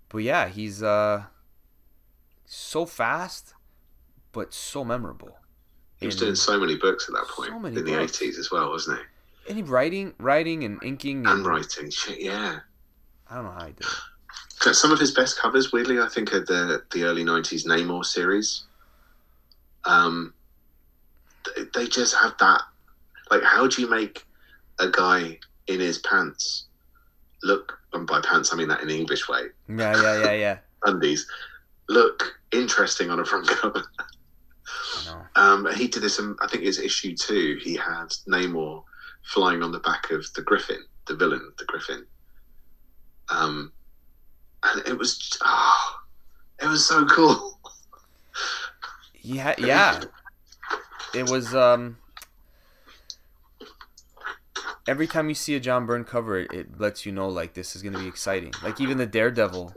But 0.10 0.20
yeah, 0.20 0.48
he's 0.50 0.82
uh 0.84 1.24
so 2.46 2.86
fast, 2.86 3.54
but 4.32 4.54
so 4.54 4.84
memorable. 4.84 5.38
He 5.98 6.06
was 6.06 6.16
And- 6.16 6.22
doing 6.22 6.36
so 6.36 6.60
many 6.60 6.76
books 6.78 7.08
at 7.08 7.14
that 7.16 7.28
point 7.28 7.50
So 7.52 7.66
in 7.66 7.74
the 7.76 7.82
books. 7.84 8.22
eighties 8.22 8.40
as 8.40 8.52
well, 8.52 8.70
wasn't 8.70 9.00
he? 9.00 9.06
and 9.48 9.58
he 9.58 9.64
writing, 9.64 10.14
writing 10.20 10.64
and 10.64 10.82
inking, 10.84 11.26
and, 11.26 11.28
And 11.40 11.46
writing, 11.46 11.90
shit, 11.90 12.22
yeah. 12.22 12.60
I 13.28 13.36
don't 13.36 13.46
know 13.46 13.52
how 13.52 13.66
he 13.66 13.72
did 13.74 13.88
it. 13.88 14.74
Some 14.76 14.92
of 14.92 15.00
his 15.00 15.12
best 15.12 15.40
covers, 15.40 15.72
weirdly, 15.72 16.00
I 16.00 16.08
think, 16.08 16.34
are 16.34 16.42
the 16.44 16.84
the 16.92 17.04
early 17.06 17.24
'90s 17.24 17.66
Namor 17.66 18.06
series. 18.06 18.64
Um, 19.86 20.34
they, 21.56 21.64
they 21.74 21.88
just 21.88 22.14
have 22.16 22.36
that. 22.40 22.62
Like, 23.32 23.44
how 23.44 23.68
do 23.68 23.82
you 23.82 23.90
make 23.90 24.26
a 24.80 24.90
guy 24.90 25.40
in 25.68 25.80
his 25.80 26.00
pants 26.00 26.66
look? 27.44 27.80
And 27.94 28.06
by 28.06 28.22
pants, 28.22 28.52
I 28.54 28.56
mean 28.58 28.68
that 28.68 28.82
in 28.82 28.88
the 28.90 28.98
English 28.98 29.28
way. 29.30 29.48
Yeah, 29.70 30.02
yeah, 30.02 30.24
yeah, 30.24 30.32
yeah. 30.32 30.58
Undies 30.84 31.28
look 31.90 32.40
interesting 32.52 33.10
on 33.10 33.20
a 33.20 33.26
front 33.26 33.48
cover. 33.48 33.84
Um, 35.36 35.68
he 35.76 35.88
did 35.88 36.04
this. 36.04 36.20
In, 36.20 36.36
I 36.42 36.48
think 36.48 36.64
it 36.64 36.68
was 36.68 36.80
issue 36.80 37.16
two. 37.16 37.60
He 37.62 37.76
had 37.76 38.10
Namor 38.28 38.84
flying 39.24 39.64
on 39.64 39.72
the 39.72 39.80
back 39.80 40.12
of 40.12 40.26
the 40.36 40.42
Griffin, 40.42 40.84
the 41.08 41.16
villain, 41.16 41.52
the 41.58 41.66
Griffin. 41.66 42.06
Um, 43.30 43.72
and 44.64 44.88
it 44.88 44.98
was, 44.98 45.38
ah, 45.44 46.04
it 46.62 46.68
was 46.68 46.86
so 46.86 47.06
cool. 47.06 47.60
Yeah, 49.22 49.56
yeah. 49.58 50.02
It 51.14 51.30
was 51.30 51.56
um. 51.56 51.98
Every 54.90 55.06
time 55.06 55.30
you 55.30 55.36
see 55.36 55.54
a 55.54 55.60
John 55.60 55.86
Byrne 55.86 56.04
cover, 56.04 56.40
it, 56.40 56.52
it 56.52 56.80
lets 56.80 57.06
you 57.06 57.12
know 57.12 57.30
like 57.30 57.54
this 57.54 57.76
is 57.76 57.84
gonna 57.84 58.00
be 58.00 58.08
exciting. 58.08 58.54
Like 58.64 58.82
even 58.82 58.98
the 58.98 59.06
Daredevil, 59.06 59.76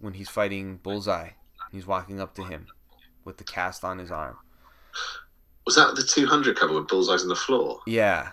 when 0.00 0.14
he's 0.14 0.28
fighting 0.28 0.78
Bullseye, 0.82 1.30
he's 1.70 1.86
walking 1.86 2.20
up 2.20 2.34
to 2.34 2.42
him 2.42 2.66
with 3.24 3.36
the 3.36 3.44
cast 3.44 3.84
on 3.84 3.98
his 3.98 4.10
arm. 4.10 4.36
Was 5.64 5.76
that 5.76 5.94
the 5.94 6.02
200 6.02 6.58
cover 6.58 6.74
with 6.74 6.88
Bullseyes 6.88 7.22
on 7.22 7.28
the 7.28 7.36
floor? 7.36 7.78
Yeah, 7.86 8.32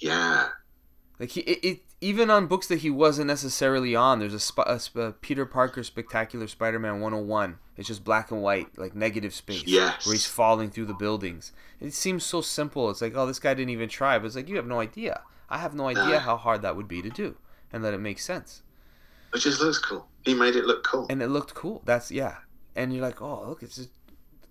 Yeah. 0.00 0.48
like 1.18 1.30
he 1.30 1.40
it, 1.40 1.64
it 1.64 1.82
even 2.00 2.30
on 2.30 2.46
books 2.46 2.66
that 2.68 2.80
he 2.80 2.90
wasn't 2.90 3.26
necessarily 3.28 3.94
on, 3.96 4.18
there's 4.18 4.34
a, 4.34 4.40
sp- 4.40 4.66
a, 4.66 4.78
sp- 4.80 4.96
a 4.96 5.12
Peter 5.20 5.46
Parker 5.46 5.82
Spectacular 5.82 6.46
Spider-Man 6.46 7.00
101. 7.00 7.58
It's 7.76 7.88
just 7.88 8.04
black 8.04 8.30
and 8.30 8.42
white, 8.42 8.76
like 8.78 8.94
negative 8.94 9.34
space, 9.34 9.64
Yes. 9.66 10.06
where 10.06 10.14
he's 10.14 10.26
falling 10.26 10.70
through 10.70 10.86
the 10.86 10.94
buildings. 10.94 11.52
It 11.80 11.92
seems 11.94 12.24
so 12.24 12.40
simple. 12.40 12.90
It's 12.90 13.02
like, 13.02 13.14
oh, 13.16 13.26
this 13.26 13.38
guy 13.38 13.54
didn't 13.54 13.70
even 13.70 13.88
try. 13.88 14.18
But 14.18 14.26
it's 14.26 14.36
like 14.36 14.48
you 14.48 14.56
have 14.56 14.66
no 14.66 14.80
idea. 14.80 15.22
I 15.48 15.58
have 15.58 15.74
no 15.74 15.88
idea 15.88 16.18
how 16.20 16.36
hard 16.36 16.62
that 16.62 16.74
would 16.76 16.88
be 16.88 17.02
to 17.02 17.10
do, 17.10 17.36
and 17.72 17.84
that 17.84 17.94
it 17.94 18.00
makes 18.00 18.24
sense. 18.24 18.62
It 19.34 19.38
just 19.38 19.60
looks 19.60 19.78
cool. 19.78 20.06
He 20.24 20.34
made 20.34 20.56
it 20.56 20.64
look 20.64 20.84
cool. 20.84 21.06
And 21.10 21.22
it 21.22 21.28
looked 21.28 21.54
cool. 21.54 21.82
That's 21.84 22.10
yeah. 22.10 22.36
And 22.74 22.92
you're 22.92 23.02
like, 23.02 23.20
oh, 23.22 23.44
look, 23.48 23.62
it's, 23.62 23.78
it's 23.78 23.90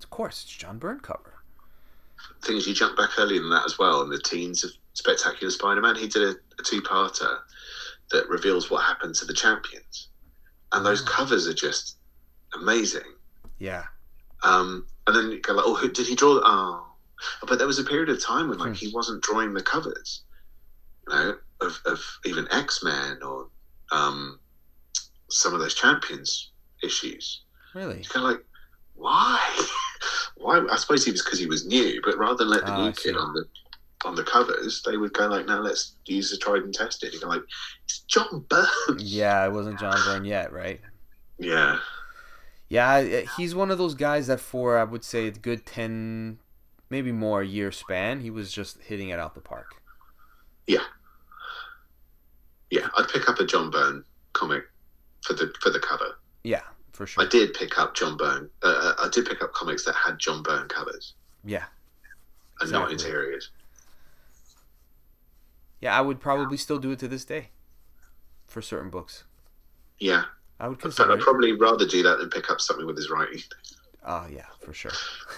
of 0.03 0.09
course 0.09 0.43
it's 0.43 0.51
John 0.51 0.77
Byrne 0.77 0.99
cover. 0.99 1.33
Things 2.43 2.67
you 2.67 2.73
jump 2.73 2.95
back 2.97 3.09
earlier 3.17 3.39
than 3.41 3.49
that 3.49 3.65
as 3.65 3.77
well. 3.79 4.01
In 4.03 4.09
the 4.09 4.19
teens 4.19 4.63
of 4.63 4.71
Spectacular 4.93 5.51
Spider-Man, 5.51 5.95
he 5.95 6.07
did 6.07 6.23
a, 6.23 6.35
a 6.59 6.63
two-parter 6.63 7.39
that 8.11 8.27
reveals 8.29 8.69
what 8.69 8.83
happened 8.83 9.15
to 9.15 9.25
the 9.25 9.33
champions, 9.33 10.09
and 10.71 10.85
those 10.85 11.01
Oh. 11.01 11.05
covers 11.05 11.47
are 11.47 11.53
just 11.53 11.97
amazing. 12.53 13.15
Yeah. 13.59 13.85
Um, 14.43 14.85
and 15.07 15.15
then 15.15 15.31
you 15.31 15.41
go 15.41 15.53
like, 15.53 15.65
oh, 15.65 15.75
who, 15.75 15.89
did 15.89 16.07
he 16.07 16.15
draw? 16.15 16.39
Oh, 16.43 16.95
but 17.47 17.57
there 17.57 17.67
was 17.67 17.79
a 17.79 17.83
period 17.83 18.09
of 18.09 18.21
time 18.21 18.49
when 18.49 18.59
like 18.59 18.69
Hmm. 18.69 18.73
he 18.75 18.91
wasn't 18.93 19.23
drawing 19.23 19.53
the 19.53 19.61
covers, 19.63 20.23
you 21.07 21.13
know, 21.15 21.37
of, 21.61 21.79
of 21.85 21.99
even 22.25 22.47
X 22.51 22.83
Men 22.83 23.23
or 23.23 23.49
um, 23.91 24.39
some 25.29 25.53
of 25.53 25.59
those 25.59 25.73
champions 25.73 26.51
issues. 26.83 27.43
Really. 27.73 27.97
You 28.01 28.03
of 28.15 28.21
like, 28.21 28.45
why? 28.93 29.67
why? 30.35 30.65
I 30.69 30.75
suppose 30.77 31.03
he 31.05 31.11
was 31.11 31.21
because 31.23 31.39
he 31.39 31.47
was 31.47 31.65
new, 31.65 32.01
but 32.03 32.17
rather 32.17 32.37
than 32.37 32.49
let 32.49 32.65
the 32.65 32.71
I 32.71 32.85
new 32.87 32.93
kid 32.93 33.15
on 33.15 33.33
the 33.33 33.45
on 34.05 34.15
the 34.15 34.23
covers, 34.23 34.81
they 34.85 34.97
would 34.97 35.13
go 35.13 35.27
like, 35.27 35.45
"Now 35.47 35.59
let's 35.61 35.95
use 36.05 36.31
the 36.31 36.37
tried 36.37 36.63
and 36.63 36.73
tested. 36.73 37.13
You 37.13 37.19
go 37.19 37.27
like, 37.27 37.41
it's 37.83 37.99
John 38.01 38.45
Byrne. 38.49 38.67
Yeah, 38.99 39.45
it 39.45 39.51
wasn't 39.51 39.79
John 39.79 39.97
Byrne 40.05 40.25
yet, 40.25 40.51
right? 40.53 40.79
Yeah, 41.37 41.79
Yeah, 42.69 43.23
he's 43.37 43.53
one 43.55 43.71
of 43.71 43.77
those 43.77 43.93
guys 43.95 44.27
that 44.27 44.39
for 44.39 44.77
I 44.77 44.83
would 44.85 45.03
say 45.03 45.27
a 45.27 45.31
good 45.31 45.65
ten, 45.65 46.39
maybe 46.89 47.11
more 47.11 47.43
year 47.43 47.71
span, 47.71 48.21
he 48.21 48.29
was 48.29 48.51
just 48.51 48.79
hitting 48.81 49.09
it 49.09 49.19
out 49.19 49.35
the 49.35 49.41
park. 49.41 49.81
yeah. 50.67 50.83
Yeah, 52.71 52.87
I'd 52.97 53.07
pick 53.09 53.29
up 53.29 53.39
a 53.39 53.45
John 53.45 53.69
Byrne 53.69 54.03
comic 54.33 54.63
for 55.21 55.33
the 55.33 55.53
for 55.61 55.69
the 55.69 55.79
cover. 55.79 56.17
Yeah, 56.43 56.61
for 56.93 57.05
sure. 57.05 57.23
I 57.23 57.27
did 57.27 57.53
pick 57.53 57.77
up 57.77 57.95
John 57.95 58.17
Byrne. 58.17 58.49
Uh, 58.63 58.93
I 58.99 59.07
did 59.11 59.25
pick 59.25 59.41
up 59.43 59.53
comics 59.53 59.85
that 59.85 59.95
had 59.95 60.17
John 60.19 60.41
Byrne 60.43 60.67
covers 60.67 61.13
Yeah, 61.43 61.65
and 62.61 62.71
not 62.71 62.91
Exactly. 62.91 62.93
interiors. 63.11 63.51
Yeah, 65.85 65.95
I 65.95 66.01
would 66.01 66.19
probably 66.19 66.57
still 66.57 66.79
do 66.79 66.89
it 66.89 66.97
to 66.99 67.07
this 67.07 67.25
day, 67.25 67.49
for 68.47 68.59
certain 68.59 68.89
books. 68.89 69.23
Yeah, 69.99 70.23
I 70.59 70.67
would 70.67 70.79
consider. 70.79 71.11
I'd 71.11 71.19
probably 71.19 71.51
rather 71.51 71.85
do 71.85 72.01
that 72.01 72.17
than 72.17 72.31
pick 72.31 72.49
up 72.49 72.59
something 72.59 72.87
with 72.87 72.97
his 72.97 73.11
writing. 73.11 73.39
Oh 74.03 74.25
yeah, 74.27 74.47
for 74.61 74.73
sure. 74.73 74.93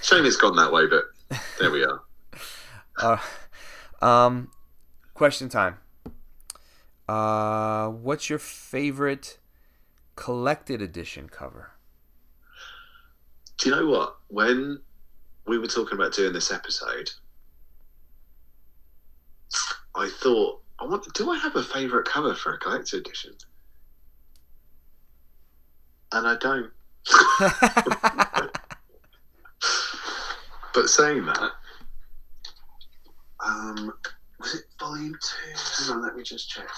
Shame 0.00 0.24
it's 0.24 0.38
gone 0.38 0.56
that 0.56 0.72
way, 0.72 0.86
but 0.86 1.04
there 1.60 1.70
we 1.70 1.84
are. 1.84 2.00
uh, 3.02 3.18
um, 4.00 4.50
question 5.12 5.50
time. 5.50 5.76
Uh, 7.06 7.88
what's 7.88 8.30
your 8.30 8.38
favorite 8.38 9.36
collected 10.14 10.80
edition 10.80 11.28
cover? 11.28 11.72
Do 13.58 13.68
you 13.68 13.76
know 13.76 13.86
what? 13.86 14.16
When 14.28 14.80
we 15.46 15.58
were 15.58 15.66
talking 15.66 15.98
about 15.98 16.14
doing 16.14 16.32
this 16.32 16.50
episode, 16.50 17.10
I 19.94 20.08
thought, 20.08 20.62
I 20.78 20.84
want. 20.84 21.12
Do 21.14 21.30
I 21.30 21.38
have 21.38 21.56
a 21.56 21.62
favourite 21.62 22.06
cover 22.06 22.34
for 22.34 22.54
a 22.54 22.58
collector 22.58 22.98
edition? 22.98 23.32
And 26.12 26.26
I 26.26 26.36
don't. 26.36 26.70
But 30.74 30.90
saying 30.90 31.24
that, 31.24 31.50
um, 33.42 33.94
was 34.38 34.54
it 34.56 34.64
volume 34.78 35.16
two? 35.22 35.84
Hang 35.84 35.96
on, 35.96 36.02
let 36.02 36.14
me 36.14 36.22
just 36.22 36.50
check. 36.50 36.68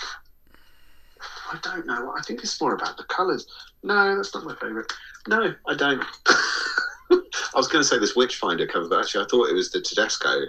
I 1.50 1.58
don't 1.62 1.84
know. 1.84 2.14
I 2.16 2.22
think 2.22 2.44
it's 2.44 2.60
more 2.60 2.74
about 2.74 2.96
the 2.96 3.02
colours. 3.04 3.44
No, 3.82 4.14
that's 4.14 4.32
not 4.32 4.44
my 4.44 4.54
favourite. 4.54 4.86
No, 5.26 5.52
I 5.66 5.74
don't. 5.74 6.04
I 7.10 7.56
was 7.56 7.66
going 7.66 7.82
to 7.82 7.88
say 7.88 7.98
this 7.98 8.14
Witchfinder 8.14 8.68
cover, 8.68 8.88
but 8.88 9.00
actually, 9.00 9.24
I 9.24 9.28
thought 9.28 9.48
it 9.48 9.54
was 9.54 9.72
the 9.72 9.80
Tedesco 9.80 10.44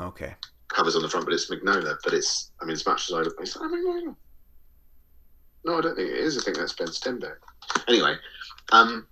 okay. 0.00 0.34
Covers 0.68 0.96
on 0.96 1.02
the 1.02 1.08
front, 1.08 1.24
but 1.26 1.34
it's 1.34 1.50
Mignola. 1.50 1.96
But 2.04 2.12
it's, 2.14 2.50
I 2.60 2.64
mean, 2.64 2.72
as 2.74 2.84
much 2.86 3.08
as 3.10 3.14
I, 3.14 3.20
look 3.20 3.36
it's 3.40 3.56
not 3.56 3.70
Mignola. 3.70 4.14
No, 5.64 5.78
I 5.78 5.80
don't 5.80 5.96
think 5.96 6.10
it 6.10 6.16
is. 6.18 6.38
I 6.38 6.42
think 6.42 6.56
that's 6.58 6.72
Ben 6.74 6.88
Stenbeck. 6.88 7.36
Anyway, 7.88 8.14
um, 8.72 9.06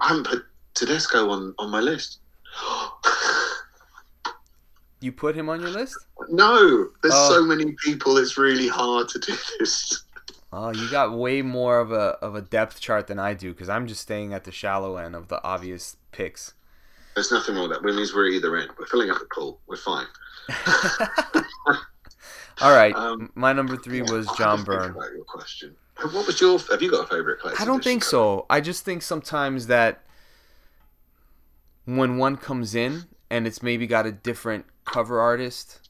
I 0.00 0.08
haven't 0.08 0.26
put 0.26 0.44
Tedesco 0.74 1.30
on 1.30 1.54
on 1.58 1.70
my 1.70 1.80
list. 1.80 2.18
You 5.00 5.12
put 5.12 5.36
him 5.36 5.48
on 5.48 5.60
your 5.60 5.70
list? 5.70 5.96
no, 6.28 6.88
there's 7.02 7.14
Oh. 7.14 7.30
so 7.34 7.42
many 7.44 7.76
people. 7.84 8.16
It's 8.18 8.36
really 8.36 8.66
hard 8.66 9.08
to 9.10 9.20
do 9.20 9.32
this. 9.60 10.02
Oh, 10.52 10.70
you 10.72 10.90
got 10.90 11.12
way 11.16 11.40
more 11.40 11.78
of 11.78 11.92
a 11.92 12.16
of 12.20 12.34
a 12.34 12.40
depth 12.40 12.80
chart 12.80 13.06
than 13.06 13.18
I 13.20 13.34
do 13.34 13.52
because 13.52 13.68
I'm 13.68 13.86
just 13.86 14.00
staying 14.00 14.34
at 14.34 14.42
the 14.42 14.50
shallow 14.50 14.96
end 14.96 15.14
of 15.14 15.28
the 15.28 15.40
obvious 15.44 15.96
picks. 16.10 16.54
There's 17.14 17.30
nothing 17.30 17.54
wrong 17.54 17.68
with 17.68 17.78
that. 17.78 17.84
Which 17.84 17.94
means 17.94 18.12
we're 18.12 18.26
either 18.26 18.56
end. 18.56 18.70
We're 18.76 18.86
filling 18.86 19.10
up 19.10 19.20
the 19.20 19.26
pool. 19.32 19.60
We're 19.68 19.76
fine. 19.76 20.06
All 22.60 22.74
right, 22.74 22.94
Um, 22.94 23.30
my 23.36 23.52
number 23.52 23.76
three 23.76 24.02
was 24.02 24.26
John 24.36 24.64
Byrne. 24.64 24.94
Your 24.94 25.24
question. 25.24 25.76
What 26.00 26.26
was 26.26 26.40
your? 26.40 26.58
Have 26.70 26.82
you 26.82 26.90
got 26.90 27.04
a 27.04 27.06
favorite? 27.06 27.38
I 27.58 27.64
don't 27.64 27.82
think 27.82 28.02
so. 28.04 28.46
I 28.50 28.60
just 28.60 28.84
think 28.84 29.02
sometimes 29.02 29.68
that 29.68 30.04
when 31.84 32.18
one 32.18 32.36
comes 32.36 32.74
in 32.74 33.04
and 33.30 33.46
it's 33.46 33.62
maybe 33.62 33.86
got 33.86 34.06
a 34.06 34.12
different 34.12 34.64
cover 34.84 35.20
artist 35.20 35.80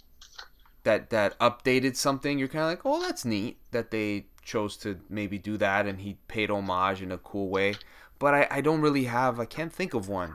that 0.85 1.11
that 1.11 1.39
updated 1.39 1.97
something, 1.97 2.39
you're 2.39 2.49
kind 2.49 2.65
of 2.65 2.71
like, 2.71 2.81
oh, 2.85 3.01
that's 3.03 3.25
neat 3.25 3.59
that 3.71 3.91
they 3.91 4.27
chose 4.43 4.77
to 4.79 4.99
maybe 5.11 5.39
do 5.39 5.57
that 5.59 5.87
and 5.87 6.01
he 6.01 6.17
paid 6.29 6.51
homage 6.51 7.03
in 7.03 7.13
a 7.13 7.19
cool 7.19 7.49
way. 7.49 7.75
But 8.19 8.35
I, 8.35 8.49
I 8.51 8.61
don't 8.61 8.81
really 8.81 9.05
have. 9.05 9.39
I 9.39 9.45
can't 9.45 9.73
think 9.73 9.95
of 9.95 10.09
one. 10.09 10.35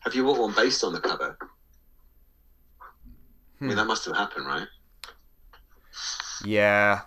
Have 0.00 0.14
you 0.14 0.24
bought 0.24 0.38
one 0.38 0.54
based 0.54 0.82
on 0.84 0.92
the 0.92 1.00
cover? 1.00 1.38
I 3.60 3.64
Hmm. 3.64 3.68
mean, 3.68 3.76
that 3.76 3.86
must 3.86 4.04
have 4.04 4.16
happened, 4.16 4.46
right? 4.46 4.68
Yeah, 6.44 7.00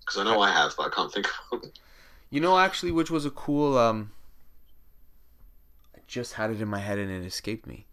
Because 0.00 0.18
I 0.18 0.24
know 0.24 0.40
I 0.40 0.50
have, 0.50 0.74
but 0.76 0.86
I 0.86 0.90
can't 0.90 1.10
think 1.12 1.26
of 1.26 1.62
one. 1.62 1.72
You 2.28 2.40
know, 2.40 2.58
actually, 2.58 2.92
which 2.92 3.10
was 3.10 3.24
a 3.24 3.30
cool. 3.30 3.76
Um, 3.78 4.12
I 5.96 6.00
just 6.06 6.34
had 6.34 6.50
it 6.50 6.60
in 6.60 6.68
my 6.68 6.78
head 6.78 6.98
and 6.98 7.10
it 7.10 7.24
escaped 7.26 7.66
me. 7.66 7.86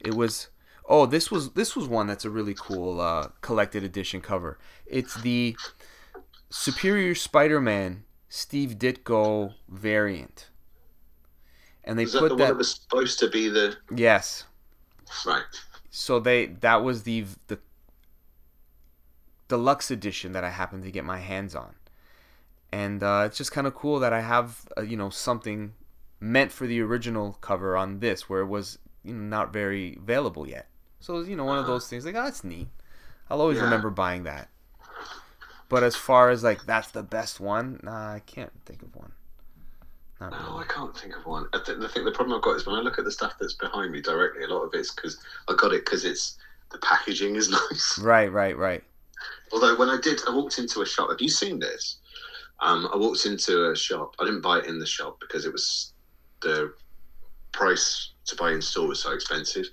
It 0.00 0.14
was. 0.16 0.48
Oh, 0.88 1.06
this 1.06 1.30
was 1.30 1.50
this 1.52 1.76
was 1.76 1.86
one 1.88 2.06
that's 2.06 2.24
a 2.24 2.30
really 2.30 2.54
cool 2.58 3.00
uh, 3.00 3.28
collected 3.40 3.84
edition 3.84 4.20
cover. 4.20 4.58
It's 4.86 5.14
the 5.14 5.56
Superior 6.50 7.14
Spider-Man 7.14 8.04
Steve 8.28 8.76
Ditko 8.78 9.54
variant, 9.68 10.48
and 11.84 11.98
they 11.98 12.02
Is 12.04 12.12
that 12.12 12.20
put 12.20 12.28
the 12.28 12.34
one 12.34 12.38
that. 12.40 12.48
that 12.48 12.56
was 12.58 12.74
supposed 12.74 13.18
to 13.20 13.28
be 13.28 13.48
the 13.48 13.76
Yes. 13.94 14.44
right? 15.26 15.42
So 15.96 16.18
they 16.18 16.46
that 16.46 16.82
was 16.82 17.04
the 17.04 17.24
the 17.46 17.60
deluxe 19.46 19.92
edition 19.92 20.32
that 20.32 20.42
I 20.42 20.50
happened 20.50 20.82
to 20.82 20.90
get 20.90 21.04
my 21.04 21.18
hands 21.18 21.54
on, 21.54 21.76
and 22.72 23.00
uh, 23.00 23.22
it's 23.26 23.38
just 23.38 23.52
kind 23.52 23.64
of 23.64 23.76
cool 23.76 24.00
that 24.00 24.12
I 24.12 24.20
have 24.20 24.66
uh, 24.76 24.82
you 24.82 24.96
know 24.96 25.08
something 25.08 25.74
meant 26.18 26.50
for 26.50 26.66
the 26.66 26.80
original 26.80 27.34
cover 27.40 27.76
on 27.76 28.00
this, 28.00 28.28
where 28.28 28.40
it 28.40 28.48
was 28.48 28.80
you 29.04 29.14
know 29.14 29.22
not 29.36 29.52
very 29.52 29.94
available 29.96 30.48
yet. 30.48 30.66
So 30.98 31.20
you 31.20 31.36
know 31.36 31.44
one 31.44 31.58
of 31.58 31.66
those 31.68 31.86
things 31.88 32.04
like 32.04 32.16
oh 32.16 32.24
that's 32.24 32.42
neat. 32.42 32.66
I'll 33.30 33.40
always 33.40 33.58
Yeah. 33.58 33.64
remember 33.64 33.90
buying 33.90 34.24
that. 34.24 34.48
But 35.68 35.84
as 35.84 35.94
far 35.94 36.30
as 36.30 36.42
like 36.42 36.66
that's 36.66 36.90
the 36.90 37.04
best 37.04 37.38
one, 37.38 37.78
nah, 37.84 38.14
I 38.14 38.18
can't 38.18 38.52
think 38.64 38.82
of 38.82 38.96
one. 38.96 39.12
Not 40.30 40.40
No, 40.40 40.52
really. 40.52 40.64
I 40.64 40.72
can't 40.72 40.96
think 40.96 41.16
of 41.16 41.26
one. 41.26 41.46
I 41.52 41.58
think 41.58 41.80
the 41.80 41.88
thing, 41.88 42.04
the 42.04 42.12
problem 42.12 42.36
I've 42.36 42.42
got 42.42 42.56
is 42.56 42.66
when 42.66 42.76
I 42.76 42.80
look 42.80 42.98
at 42.98 43.04
the 43.04 43.10
stuff 43.10 43.34
that's 43.38 43.54
behind 43.54 43.92
me 43.92 44.00
directly, 44.00 44.44
a 44.44 44.48
lot 44.48 44.62
of 44.62 44.70
it's 44.74 44.94
because 44.94 45.18
I 45.48 45.54
got 45.56 45.72
it 45.72 45.84
because 45.84 46.04
it's 46.04 46.38
the 46.70 46.78
packaging 46.78 47.36
is 47.36 47.48
nice. 47.70 47.98
Right, 47.98 48.32
right, 48.32 48.56
right. 48.56 48.82
Although 49.52 49.76
when 49.76 49.88
I 49.88 49.98
did, 50.00 50.20
I 50.28 50.34
walked 50.34 50.58
into 50.58 50.82
a 50.82 50.86
shop. 50.86 51.10
Have 51.10 51.20
you 51.20 51.28
seen 51.28 51.58
this? 51.58 51.98
Um, 52.60 52.88
I 52.92 52.96
walked 52.96 53.26
into 53.26 53.70
a 53.70 53.76
shop. 53.76 54.14
I 54.18 54.24
didn't 54.24 54.40
buy 54.40 54.58
it 54.58 54.66
in 54.66 54.78
the 54.78 54.86
shop 54.86 55.18
because 55.20 55.44
it 55.44 55.52
was 55.52 55.92
the 56.40 56.72
price 57.52 58.12
to 58.26 58.36
buy 58.36 58.52
in 58.52 58.62
store 58.62 58.88
was 58.88 59.00
so 59.00 59.12
expensive. 59.12 59.66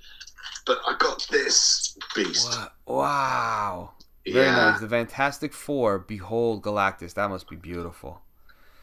But 0.65 0.79
I 0.85 0.95
got 0.97 1.25
this 1.31 1.97
beast. 2.15 2.49
What? 2.49 2.73
Wow. 2.85 3.91
Very 4.25 4.45
yeah, 4.45 4.55
nice. 4.55 4.79
The 4.79 4.89
Fantastic 4.89 5.53
Four. 5.53 5.99
Behold 5.99 6.61
Galactus. 6.61 7.13
That 7.13 7.29
must 7.29 7.49
be 7.49 7.55
beautiful. 7.55 8.21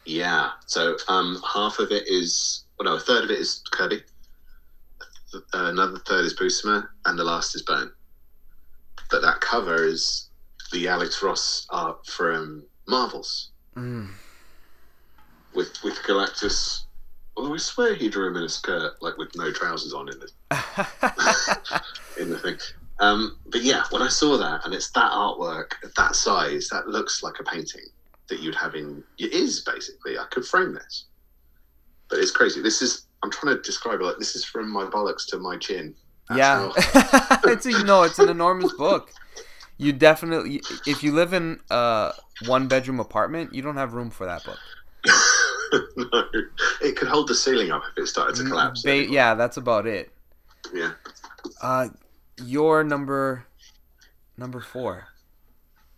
Yeah. 0.05 0.51
So 0.65 0.97
um, 1.07 1.41
half 1.53 1.79
of 1.79 1.91
it 1.91 2.07
is, 2.07 2.65
well, 2.79 2.91
no, 2.91 2.97
a 2.97 2.99
third 2.99 3.23
of 3.25 3.31
it 3.31 3.39
is 3.39 3.61
Kirby. 3.71 4.01
Uh, 5.33 5.39
another 5.53 5.99
third 6.07 6.25
is 6.25 6.35
Buscema, 6.35 6.87
and 7.05 7.17
the 7.19 7.23
last 7.23 7.55
is 7.55 7.61
Bone. 7.61 7.91
But 9.11 9.21
that 9.21 9.41
cover 9.41 9.85
is 9.85 10.29
the 10.71 10.87
Alex 10.87 11.21
Ross 11.23 11.65
art 11.69 12.05
from 12.07 12.63
Marvels 12.87 13.51
Mm. 13.75 14.09
with 15.53 15.71
with 15.83 15.95
Galactus. 16.03 16.81
Although 17.37 17.53
I 17.53 17.57
swear 17.57 17.93
he 17.95 18.09
drew 18.09 18.27
him 18.27 18.37
in 18.37 18.43
a 18.43 18.49
skirt, 18.49 18.93
like 19.01 19.17
with 19.17 19.29
no 19.35 19.51
trousers 19.51 19.93
on 19.93 20.09
in 20.09 20.19
the 20.19 21.81
in 22.19 22.29
the 22.29 22.37
thing. 22.39 22.57
Um, 22.99 23.37
but 23.45 23.61
yeah, 23.61 23.83
when 23.91 24.01
I 24.01 24.09
saw 24.09 24.37
that 24.37 24.65
and 24.65 24.73
it's 24.73 24.91
that 24.91 25.11
artwork 25.11 25.71
at 25.83 25.95
that 25.95 26.15
size, 26.15 26.67
that 26.69 26.87
looks 26.87 27.23
like 27.23 27.39
a 27.39 27.43
painting 27.43 27.85
that 28.29 28.39
you'd 28.39 28.55
have 28.55 28.75
in. 28.75 29.03
It 29.17 29.33
is 29.33 29.61
basically. 29.61 30.17
I 30.17 30.25
could 30.31 30.45
frame 30.45 30.73
this, 30.73 31.05
but 32.09 32.19
it's 32.19 32.31
crazy. 32.31 32.61
This 32.61 32.81
is. 32.81 33.05
I'm 33.21 33.31
trying 33.31 33.55
to 33.55 33.61
describe 33.61 33.99
it 33.99 34.03
like 34.03 34.17
this 34.17 34.35
is 34.35 34.45
from 34.45 34.71
my 34.71 34.85
bollocks 34.85 35.27
to 35.27 35.37
my 35.37 35.57
chin. 35.57 35.93
That's 36.29 36.39
yeah, 36.39 36.71
it's 37.51 37.65
a, 37.65 37.83
no, 37.83 38.03
it's 38.03 38.19
an 38.19 38.29
enormous 38.29 38.73
book. 38.73 39.11
You 39.77 39.93
definitely, 39.93 40.61
if 40.85 41.03
you 41.03 41.13
live 41.13 41.33
in 41.33 41.59
a 41.69 42.13
one 42.45 42.67
bedroom 42.67 42.99
apartment, 42.99 43.53
you 43.53 43.61
don't 43.61 43.77
have 43.77 43.93
room 43.93 44.09
for 44.09 44.25
that 44.25 44.43
book. 44.43 44.59
no, 45.97 46.23
it 46.81 46.95
could 46.95 47.07
hold 47.07 47.27
the 47.27 47.35
ceiling 47.35 47.71
up 47.71 47.83
if 47.91 48.03
it 48.03 48.07
started 48.07 48.35
to 48.35 48.43
collapse. 48.43 48.83
Ba- 48.83 49.09
yeah, 49.09 49.33
that's 49.35 49.57
about 49.57 49.87
it. 49.87 50.11
yeah. 50.73 50.91
Uh, 51.61 51.89
your 52.43 52.83
number, 52.83 53.45
number 54.37 54.61
four. 54.61 55.07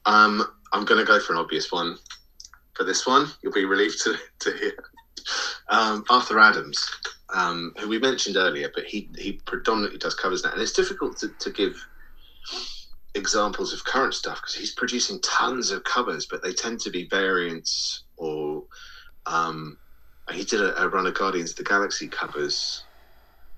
Um, 0.06 0.44
I'm 0.74 0.86
going 0.86 1.00
to 1.00 1.06
go 1.06 1.20
for 1.20 1.34
an 1.34 1.40
obvious 1.40 1.72
one. 1.72 1.98
For 2.82 2.86
this 2.86 3.06
one, 3.06 3.28
you'll 3.44 3.54
be 3.54 3.66
relieved 3.66 4.02
to, 4.06 4.16
to 4.40 4.58
hear. 4.58 4.74
Um, 5.70 6.04
Arthur 6.10 6.40
Adams, 6.40 6.84
um, 7.32 7.76
who 7.78 7.88
we 7.88 8.00
mentioned 8.00 8.38
earlier, 8.38 8.72
but 8.74 8.86
he, 8.86 9.08
he 9.20 9.34
predominantly 9.34 10.00
does 10.00 10.16
covers 10.16 10.44
now. 10.44 10.52
And 10.52 10.60
it's 10.60 10.72
difficult 10.72 11.16
to, 11.20 11.28
to 11.28 11.52
give 11.52 11.76
examples 13.14 13.72
of 13.72 13.84
current 13.84 14.16
stuff 14.16 14.42
because 14.42 14.56
he's 14.56 14.74
producing 14.74 15.20
tons 15.22 15.70
of 15.70 15.84
covers, 15.84 16.26
but 16.26 16.42
they 16.42 16.54
tend 16.54 16.80
to 16.80 16.90
be 16.90 17.08
variants 17.08 18.06
or. 18.18 18.64
Um, 19.28 19.78
he 20.32 20.44
did 20.44 20.62
a, 20.62 20.82
a 20.82 20.90
run 20.90 21.06
of 21.06 21.14
Guardians 21.14 21.52
of 21.52 21.58
the 21.58 21.64
Galaxy 21.64 22.08
covers. 22.08 22.84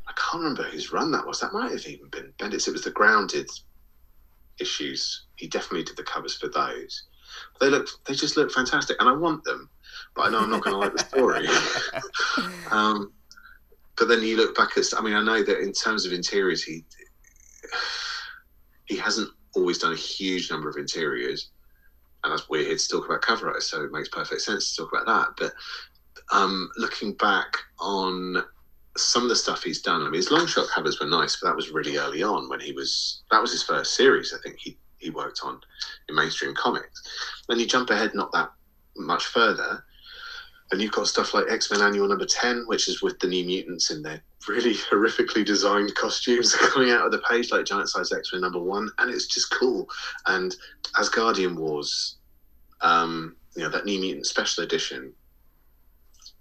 I 0.05 0.11
can't 0.17 0.43
remember 0.43 0.63
whose 0.63 0.91
run 0.91 1.11
that 1.11 1.25
was. 1.25 1.39
That 1.39 1.53
might 1.53 1.71
have 1.71 1.87
even 1.87 2.09
been 2.09 2.33
Bendis. 2.37 2.67
It 2.67 2.71
was 2.71 2.83
the 2.83 2.91
Grounded 2.91 3.49
issues. 4.59 5.27
He 5.37 5.47
definitely 5.47 5.85
did 5.85 5.95
the 5.95 6.03
covers 6.03 6.35
for 6.35 6.49
those. 6.49 7.03
They 7.59 7.69
look, 7.69 7.87
they 8.05 8.13
just 8.13 8.35
look 8.37 8.51
fantastic, 8.51 8.97
and 8.99 9.07
I 9.07 9.13
want 9.13 9.43
them, 9.43 9.69
but 10.15 10.23
I 10.23 10.29
know 10.29 10.39
I'm 10.39 10.49
not 10.49 10.63
going 10.63 10.73
to 10.73 10.79
like 10.79 10.93
the 10.93 11.05
story. 11.05 11.47
um, 12.71 13.13
but 13.97 14.07
then 14.07 14.21
you 14.21 14.37
look 14.37 14.55
back 14.55 14.77
at, 14.77 14.85
I 14.97 15.01
mean, 15.01 15.13
I 15.13 15.23
know 15.23 15.43
that 15.43 15.59
in 15.61 15.71
terms 15.71 16.05
of 16.05 16.13
interiors, 16.13 16.63
he 16.63 16.83
he 18.85 18.97
hasn't 18.97 19.29
always 19.55 19.77
done 19.77 19.93
a 19.93 19.97
huge 19.97 20.51
number 20.51 20.69
of 20.69 20.77
interiors, 20.77 21.51
and 22.23 22.31
that's 22.31 22.49
we're 22.49 22.65
here 22.65 22.77
to 22.77 22.87
talk 22.87 23.05
about 23.05 23.21
cover 23.21 23.49
art, 23.49 23.63
so 23.63 23.83
it 23.83 23.91
makes 23.91 24.09
perfect 24.09 24.41
sense 24.41 24.75
to 24.75 24.81
talk 24.81 24.93
about 24.93 25.05
that. 25.05 25.27
But 25.37 26.35
um, 26.35 26.69
looking 26.77 27.13
back 27.13 27.57
on 27.79 28.43
some 28.97 29.23
of 29.23 29.29
the 29.29 29.35
stuff 29.35 29.63
he's 29.63 29.81
done, 29.81 30.01
I 30.01 30.05
mean, 30.05 30.15
his 30.15 30.29
Longshot 30.29 30.69
covers 30.69 30.99
were 30.99 31.07
nice, 31.07 31.37
but 31.39 31.47
that 31.47 31.55
was 31.55 31.71
really 31.71 31.97
early 31.97 32.23
on 32.23 32.49
when 32.49 32.59
he 32.59 32.71
was 32.71 33.23
that 33.31 33.41
was 33.41 33.51
his 33.51 33.63
first 33.63 33.95
series. 33.95 34.33
I 34.33 34.41
think 34.41 34.57
he 34.59 34.77
he 35.03 35.09
worked 35.09 35.41
on 35.43 35.59
in 36.09 36.15
mainstream 36.15 36.53
comics. 36.55 37.03
Then 37.47 37.59
you 37.59 37.67
jump 37.67 37.89
ahead 37.89 38.15
not 38.15 38.31
that 38.31 38.51
much 38.97 39.25
further, 39.25 39.83
and 40.71 40.81
you've 40.81 40.91
got 40.91 41.07
stuff 41.07 41.33
like 41.33 41.45
X 41.49 41.71
Men 41.71 41.81
Annual 41.81 42.07
Number 42.07 42.25
Ten, 42.25 42.63
which 42.67 42.87
is 42.87 43.01
with 43.01 43.19
the 43.19 43.27
New 43.27 43.45
Mutants 43.45 43.91
in 43.91 44.01
their 44.01 44.23
really 44.47 44.73
horrifically 44.91 45.45
designed 45.45 45.93
costumes 45.95 46.55
coming 46.73 46.91
out 46.91 47.05
of 47.05 47.11
the 47.11 47.21
page, 47.29 47.51
like 47.51 47.65
Giant 47.65 47.89
Size 47.89 48.11
X 48.11 48.31
Men 48.31 48.41
Number 48.41 48.59
One, 48.59 48.89
and 48.97 49.13
it's 49.13 49.27
just 49.27 49.51
cool. 49.51 49.87
And 50.25 50.55
Asgardian 50.95 51.55
Wars, 51.55 52.15
um, 52.81 53.35
you 53.55 53.63
know 53.63 53.69
that 53.69 53.85
New 53.85 53.99
Mutant 53.99 54.25
Special 54.25 54.63
Edition 54.63 55.13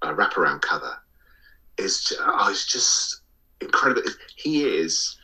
uh, 0.02 0.14
wraparound 0.14 0.62
cover 0.62 0.96
is 1.78 2.12
oh, 2.20 2.48
it's 2.50 2.66
just 2.66 3.22
incredible. 3.60 4.02
He 4.36 4.64
is 4.64 5.16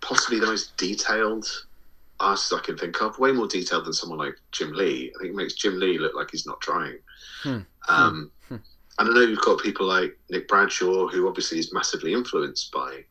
possibly 0.00 0.40
the 0.40 0.46
most 0.46 0.76
detailed 0.76 1.46
artist 2.22 2.52
I 2.54 2.60
can 2.60 2.76
think 2.78 3.00
of. 3.02 3.18
Way 3.18 3.32
more 3.32 3.46
detailed 3.48 3.84
than 3.84 3.92
someone 3.92 4.18
like 4.18 4.36
Jim 4.52 4.72
Lee. 4.72 5.12
I 5.14 5.18
think 5.18 5.32
it 5.32 5.36
makes 5.36 5.54
Jim 5.54 5.78
Lee 5.78 5.98
look 5.98 6.14
like 6.14 6.30
he's 6.30 6.46
not 6.46 6.60
trying. 6.60 6.98
Hmm. 7.42 7.58
Um, 7.88 8.30
Hmm. 8.48 8.56
and 8.98 9.10
I 9.10 9.12
know 9.14 9.20
you've 9.20 9.40
got 9.40 9.60
people 9.60 9.86
like 9.86 10.18
Nick 10.30 10.48
Bradshaw, 10.48 11.08
who 11.08 11.28
obviously 11.28 11.58
is 11.58 11.72
massively 11.72 12.12
influenced 12.12 12.70
by 12.72 13.04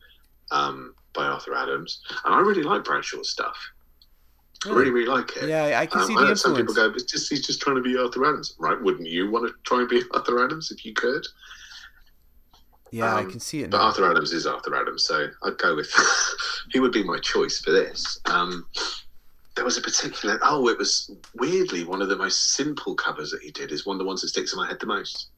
um, 0.51 0.93
by 1.13 1.25
Arthur 1.25 1.55
Adams, 1.55 2.01
and 2.25 2.33
I 2.33 2.39
really 2.39 2.63
like 2.63 2.83
Bradshaw's 2.83 3.29
stuff. 3.29 3.57
I 4.65 4.69
really, 4.69 4.91
really 4.91 5.07
like 5.09 5.35
it. 5.37 5.49
Yeah, 5.49 5.79
I 5.79 5.85
can 5.87 6.01
Um, 6.01 6.07
see 6.07 6.15
I 6.15 6.21
the 6.21 6.27
know 6.27 6.33
some 6.35 6.55
people 6.55 6.73
go, 6.73 6.89
it's 6.91 7.03
just 7.03 7.29
he's 7.29 7.45
just 7.45 7.61
trying 7.61 7.77
to 7.77 7.81
be 7.81 7.97
Arthur 7.97 8.25
Adams, 8.25 8.53
right? 8.59 8.79
Wouldn't 8.81 9.07
you 9.09 9.29
want 9.31 9.47
to 9.47 9.53
try 9.65 9.79
and 9.79 9.89
be 9.89 10.03
Arthur 10.13 10.43
Adams 10.43 10.69
if 10.71 10.85
you 10.85 10.93
could? 10.93 11.25
Yeah, 12.91 13.15
I 13.15 13.21
um, 13.21 13.31
can 13.31 13.39
see 13.39 13.61
it 13.61 13.69
But 13.69 13.77
now. 13.77 13.83
Arthur 13.85 14.09
Adams 14.11 14.33
is 14.33 14.45
Arthur 14.45 14.75
Adams, 14.75 15.03
so 15.03 15.27
I'd 15.43 15.57
go 15.57 15.75
with 15.75 15.91
he 16.71 16.79
would 16.79 16.91
be 16.91 17.03
my 17.03 17.19
choice 17.19 17.59
for 17.59 17.71
this. 17.71 18.19
Um, 18.25 18.67
there 19.55 19.65
was 19.65 19.77
a 19.77 19.81
particular 19.81 20.39
oh, 20.43 20.67
it 20.67 20.77
was 20.77 21.11
weirdly 21.35 21.83
one 21.83 22.01
of 22.01 22.09
the 22.09 22.15
most 22.17 22.53
simple 22.53 22.93
covers 22.95 23.31
that 23.31 23.41
he 23.41 23.51
did 23.51 23.71
is 23.71 23.85
one 23.85 23.95
of 23.95 23.99
the 23.99 24.05
ones 24.05 24.21
that 24.21 24.27
sticks 24.27 24.53
in 24.53 24.59
my 24.59 24.67
head 24.67 24.79
the 24.79 24.85
most, 24.85 25.29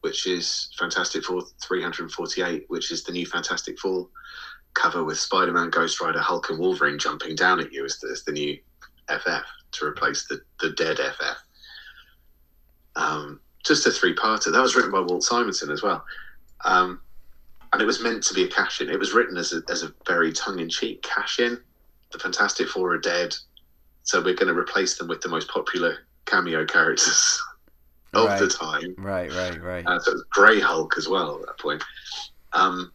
which 0.00 0.26
is 0.26 0.70
Fantastic 0.78 1.24
Four 1.24 1.42
348, 1.62 2.64
which 2.68 2.90
is 2.90 3.04
the 3.04 3.12
new 3.12 3.26
Fantastic 3.26 3.78
Four 3.78 4.08
cover 4.74 5.04
with 5.04 5.18
Spider 5.18 5.52
Man, 5.52 5.70
Ghost 5.70 6.00
Rider, 6.00 6.20
Hulk, 6.20 6.50
and 6.50 6.58
Wolverine 6.58 6.98
jumping 6.98 7.36
down 7.36 7.60
at 7.60 7.72
you 7.72 7.84
as 7.84 7.98
the, 7.98 8.08
as 8.08 8.24
the 8.24 8.32
new 8.32 8.58
FF 9.08 9.44
to 9.72 9.84
replace 9.84 10.26
the, 10.26 10.40
the 10.60 10.70
dead 10.70 10.98
FF. 10.98 11.36
Um, 12.96 13.40
just 13.64 13.86
a 13.86 13.90
three 13.90 14.14
parter. 14.14 14.52
That 14.52 14.62
was 14.62 14.74
written 14.74 14.90
by 14.90 15.00
Walt 15.00 15.22
Simonson 15.22 15.70
as 15.70 15.82
well. 15.82 16.04
Um, 16.64 17.00
and 17.72 17.80
it 17.80 17.84
was 17.84 18.02
meant 18.02 18.22
to 18.24 18.34
be 18.34 18.44
a 18.44 18.48
cash 18.48 18.80
in. 18.80 18.90
It 18.90 18.98
was 18.98 19.12
written 19.12 19.36
as 19.36 19.52
a, 19.52 19.62
as 19.70 19.82
a 19.82 19.94
very 20.06 20.32
tongue 20.32 20.58
in 20.58 20.68
cheek 20.68 21.02
cash 21.02 21.38
in. 21.38 21.60
The 22.12 22.18
Fantastic 22.18 22.68
Four 22.68 22.94
are 22.94 22.98
dead, 22.98 23.34
so 24.02 24.18
we're 24.18 24.34
going 24.34 24.52
to 24.52 24.58
replace 24.58 24.98
them 24.98 25.06
with 25.06 25.20
the 25.20 25.28
most 25.28 25.48
popular 25.48 25.98
cameo 26.24 26.64
characters 26.64 27.40
of 28.14 28.38
the 28.38 28.48
time. 28.48 28.94
Right, 28.98 29.32
right, 29.32 29.62
right. 29.62 29.86
Uh, 29.86 30.00
so 30.00 30.14
Grey 30.30 30.58
Hulk 30.58 30.94
as 30.98 31.08
well 31.08 31.36
at 31.40 31.46
that 31.46 31.58
point. 31.58 31.82
Um, 32.52 32.92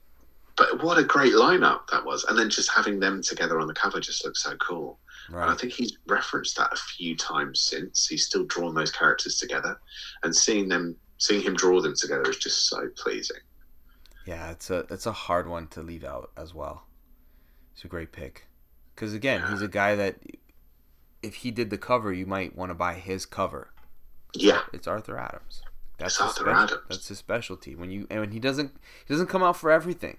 but 0.57 0.84
what 0.84 0.97
a 0.97 1.03
great 1.03 1.34
lineup 1.34 1.88
that 1.91 2.05
was. 2.05 2.26
And 2.26 2.38
then 2.38 2.49
just 2.49 2.70
having 2.70 2.99
them 2.99 3.22
together 3.22 3.59
on 3.59 3.68
the 3.68 3.74
cover 3.74 3.99
just 3.99 4.26
looks 4.26 4.43
so 4.43 4.55
cool. 4.57 4.99
And 5.30 5.51
I 5.51 5.55
think 5.55 5.74
he's 5.74 5.97
referenced 6.07 6.55
that 6.57 6.72
a 6.72 6.78
few 6.78 7.16
times 7.16 7.59
since. 7.59 8.07
He's 8.07 8.26
still 8.26 8.45
drawn 8.45 8.76
those 8.76 8.91
characters 8.91 9.38
together. 9.38 9.80
And 10.24 10.36
seeing 10.36 10.70
them, 10.70 10.95
seeing 11.18 11.41
him 11.41 11.55
draw 11.55 11.82
them 11.82 11.95
together 11.95 12.30
is 12.30 12.38
just 12.38 12.68
so 12.70 12.88
pleasing. 12.95 13.38
Yeah, 14.26 14.51
it's 14.51 14.69
a 14.69 14.86
it's 14.89 15.05
a 15.05 15.11
hard 15.11 15.47
one 15.47 15.67
to 15.67 15.82
leave 15.82 16.03
out 16.03 16.31
as 16.35 16.53
well. 16.53 16.85
It's 17.73 17.84
a 17.85 17.88
great 17.88 18.11
pick, 18.11 18.47
because 18.95 19.14
again, 19.14 19.43
he's 19.49 19.61
a 19.61 19.68
guy 19.68 19.95
that 19.95 20.15
if 21.22 21.35
he 21.35 21.52
did 21.52 21.69
the 21.69 21.77
cover, 21.77 22.14
you 22.14 22.26
might 22.26 22.56
want 22.56 22.69
to 22.69 22.73
buy 22.76 22.93
his 22.95 23.26
cover. 23.26 23.69
Yeah. 24.34 24.61
It's 24.73 24.88
Arthur 24.88 25.18
Adams. 25.18 25.61
That's 25.97 26.19
Arthur 26.19 26.34
special- 26.41 26.52
Adams. 26.64 26.81
That's 26.89 27.07
his 27.07 27.18
specialty. 27.18 27.76
When 27.76 27.91
you 27.91 28.07
and 28.10 28.19
when 28.22 28.31
he 28.31 28.39
doesn't 28.39 28.72
he 29.06 29.14
doesn't 29.14 29.27
come 29.27 29.43
out 29.43 29.57
for 29.57 29.72
everything. 29.72 30.18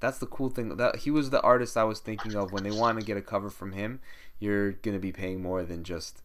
That's 0.00 0.18
the 0.18 0.26
cool 0.26 0.50
thing. 0.50 0.76
That 0.76 0.96
he 0.96 1.10
was 1.10 1.30
the 1.30 1.40
artist 1.40 1.76
I 1.76 1.84
was 1.84 2.00
thinking 2.00 2.34
of 2.36 2.52
when 2.52 2.62
they 2.64 2.70
want 2.70 3.00
to 3.00 3.06
get 3.06 3.16
a 3.16 3.22
cover 3.22 3.48
from 3.50 3.72
him. 3.72 4.00
You're 4.38 4.72
gonna 4.72 4.98
be 4.98 5.12
paying 5.12 5.40
more 5.42 5.62
than 5.64 5.84
just 5.84 6.22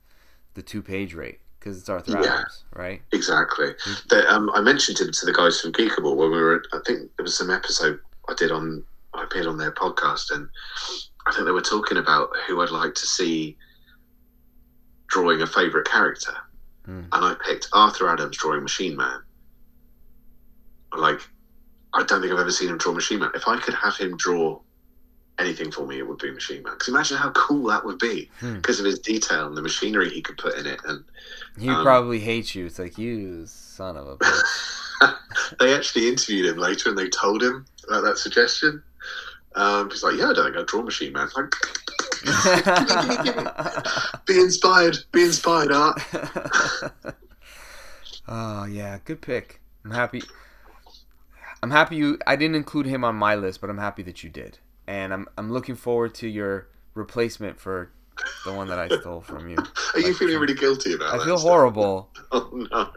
the 0.55 0.61
two 0.61 0.81
page 0.81 1.13
rate 1.13 1.39
because 1.61 1.77
it's 1.77 1.88
Arthur 1.89 2.13
Yeah. 2.13 2.19
Adams, 2.39 2.63
right? 2.75 3.01
Exactly. 3.13 3.73
The, 4.09 4.27
um, 4.33 4.49
I 4.55 4.61
mentioned 4.61 4.99
him 4.99 5.11
to 5.11 5.25
the 5.27 5.31
guys 5.31 5.61
from 5.61 5.71
Geekable 5.73 6.15
when 6.15 6.31
we 6.31 6.38
were. 6.41 6.63
I 6.73 6.79
think 6.85 7.11
there 7.15 7.23
was 7.23 7.38
some 7.38 7.51
episode 7.51 7.99
I 8.27 8.33
did 8.33 8.51
on. 8.51 8.83
I 9.13 9.23
appeared 9.23 9.45
on 9.45 9.57
their 9.57 9.71
podcast, 9.71 10.31
and 10.31 10.49
I 11.27 11.31
think 11.31 11.45
they 11.45 11.51
were 11.51 11.61
talking 11.61 11.97
about 11.97 12.29
who 12.47 12.61
I'd 12.61 12.71
like 12.71 12.95
to 12.95 13.05
see 13.05 13.57
drawing 15.07 15.41
a 15.41 15.47
favourite 15.47 15.85
character, 15.85 16.33
Hmm. 16.85 17.01
and 17.11 17.25
I 17.25 17.35
picked 17.45 17.67
Arthur 17.73 18.09
Adams 18.09 18.38
drawing 18.38 18.63
Machine 18.63 18.95
Man. 18.97 19.21
Like, 20.97 21.19
I 21.93 22.03
don't 22.03 22.21
think 22.21 22.33
I've 22.33 22.39
ever 22.39 22.51
seen 22.51 22.69
him 22.69 22.77
draw 22.77 22.93
Machine 22.93 23.19
Man. 23.19 23.31
If 23.35 23.47
I 23.47 23.57
could 23.59 23.73
have 23.75 23.95
him 23.97 24.15
draw 24.17 24.59
anything 25.39 25.71
for 25.71 25.85
me, 25.85 25.97
it 25.97 26.07
would 26.07 26.19
be 26.19 26.31
Machine 26.31 26.61
Man. 26.63 26.73
Because 26.73 26.89
imagine 26.89 27.17
how 27.17 27.31
cool 27.31 27.67
that 27.69 27.83
would 27.85 27.99
be, 27.99 28.29
Hmm. 28.39 28.55
because 28.55 28.79
of 28.79 28.85
his 28.85 28.99
detail 28.99 29.47
and 29.47 29.57
the 29.57 29.61
machinery 29.61 30.09
he 30.09 30.21
could 30.21 30.37
put 30.37 30.57
in 30.57 30.65
it, 30.67 30.79
and 30.85 31.03
He 31.59 31.69
Um, 31.69 31.83
probably 31.83 32.19
hates 32.19 32.55
you. 32.55 32.65
It's 32.65 32.79
like 32.79 32.97
you 32.97 33.45
son 33.45 33.97
of 33.97 34.07
a 34.07 34.17
bitch. 34.23 35.15
they 35.59 35.75
actually 35.75 36.07
interviewed 36.07 36.45
him 36.45 36.57
later 36.57 36.89
and 36.89 36.97
they 36.97 37.09
told 37.09 37.43
him 37.43 37.65
about 37.87 38.03
that 38.03 38.17
suggestion. 38.17 38.81
Um, 39.55 39.89
he's 39.89 40.03
like, 40.03 40.17
yeah, 40.17 40.29
I 40.29 40.33
don't 40.33 40.45
think 40.45 40.57
I'd 40.57 40.65
draw 40.67 40.81
Machine 40.81 41.11
Man. 41.11 41.27
Like, 41.35 41.53
be 44.25 44.39
inspired, 44.39 44.97
be 45.11 45.23
inspired, 45.23 45.71
Art. 45.71 46.01
oh 48.27 48.65
yeah, 48.65 48.99
good 49.05 49.21
pick. 49.21 49.59
I'm 49.83 49.91
happy. 49.91 50.23
I'm 51.63 51.71
happy 51.71 51.95
you. 51.97 52.17
I 52.25 52.35
didn't 52.35 52.55
include 52.55 52.85
him 52.85 53.03
on 53.03 53.15
my 53.15 53.35
list, 53.35 53.61
but 53.61 53.69
I'm 53.69 53.77
happy 53.77 54.03
that 54.03 54.23
you 54.23 54.29
did, 54.29 54.59
and 54.87 55.13
I'm 55.13 55.27
I'm 55.37 55.51
looking 55.51 55.75
forward 55.75 56.13
to 56.15 56.27
your 56.27 56.67
replacement 56.93 57.59
for 57.59 57.91
the 58.45 58.53
one 58.53 58.67
that 58.67 58.79
I 58.79 58.87
stole 58.89 59.21
from 59.21 59.49
you. 59.49 59.57
Are 59.93 59.99
you 59.99 60.13
feeling 60.13 60.37
really 60.39 60.53
guilty 60.53 60.93
about 60.93 61.13
I 61.13 61.17
that? 61.17 61.25
feel 61.25 61.37
stuff? 61.37 61.49
horrible. 61.49 62.09
Oh 62.31 62.49
no. 62.71 62.91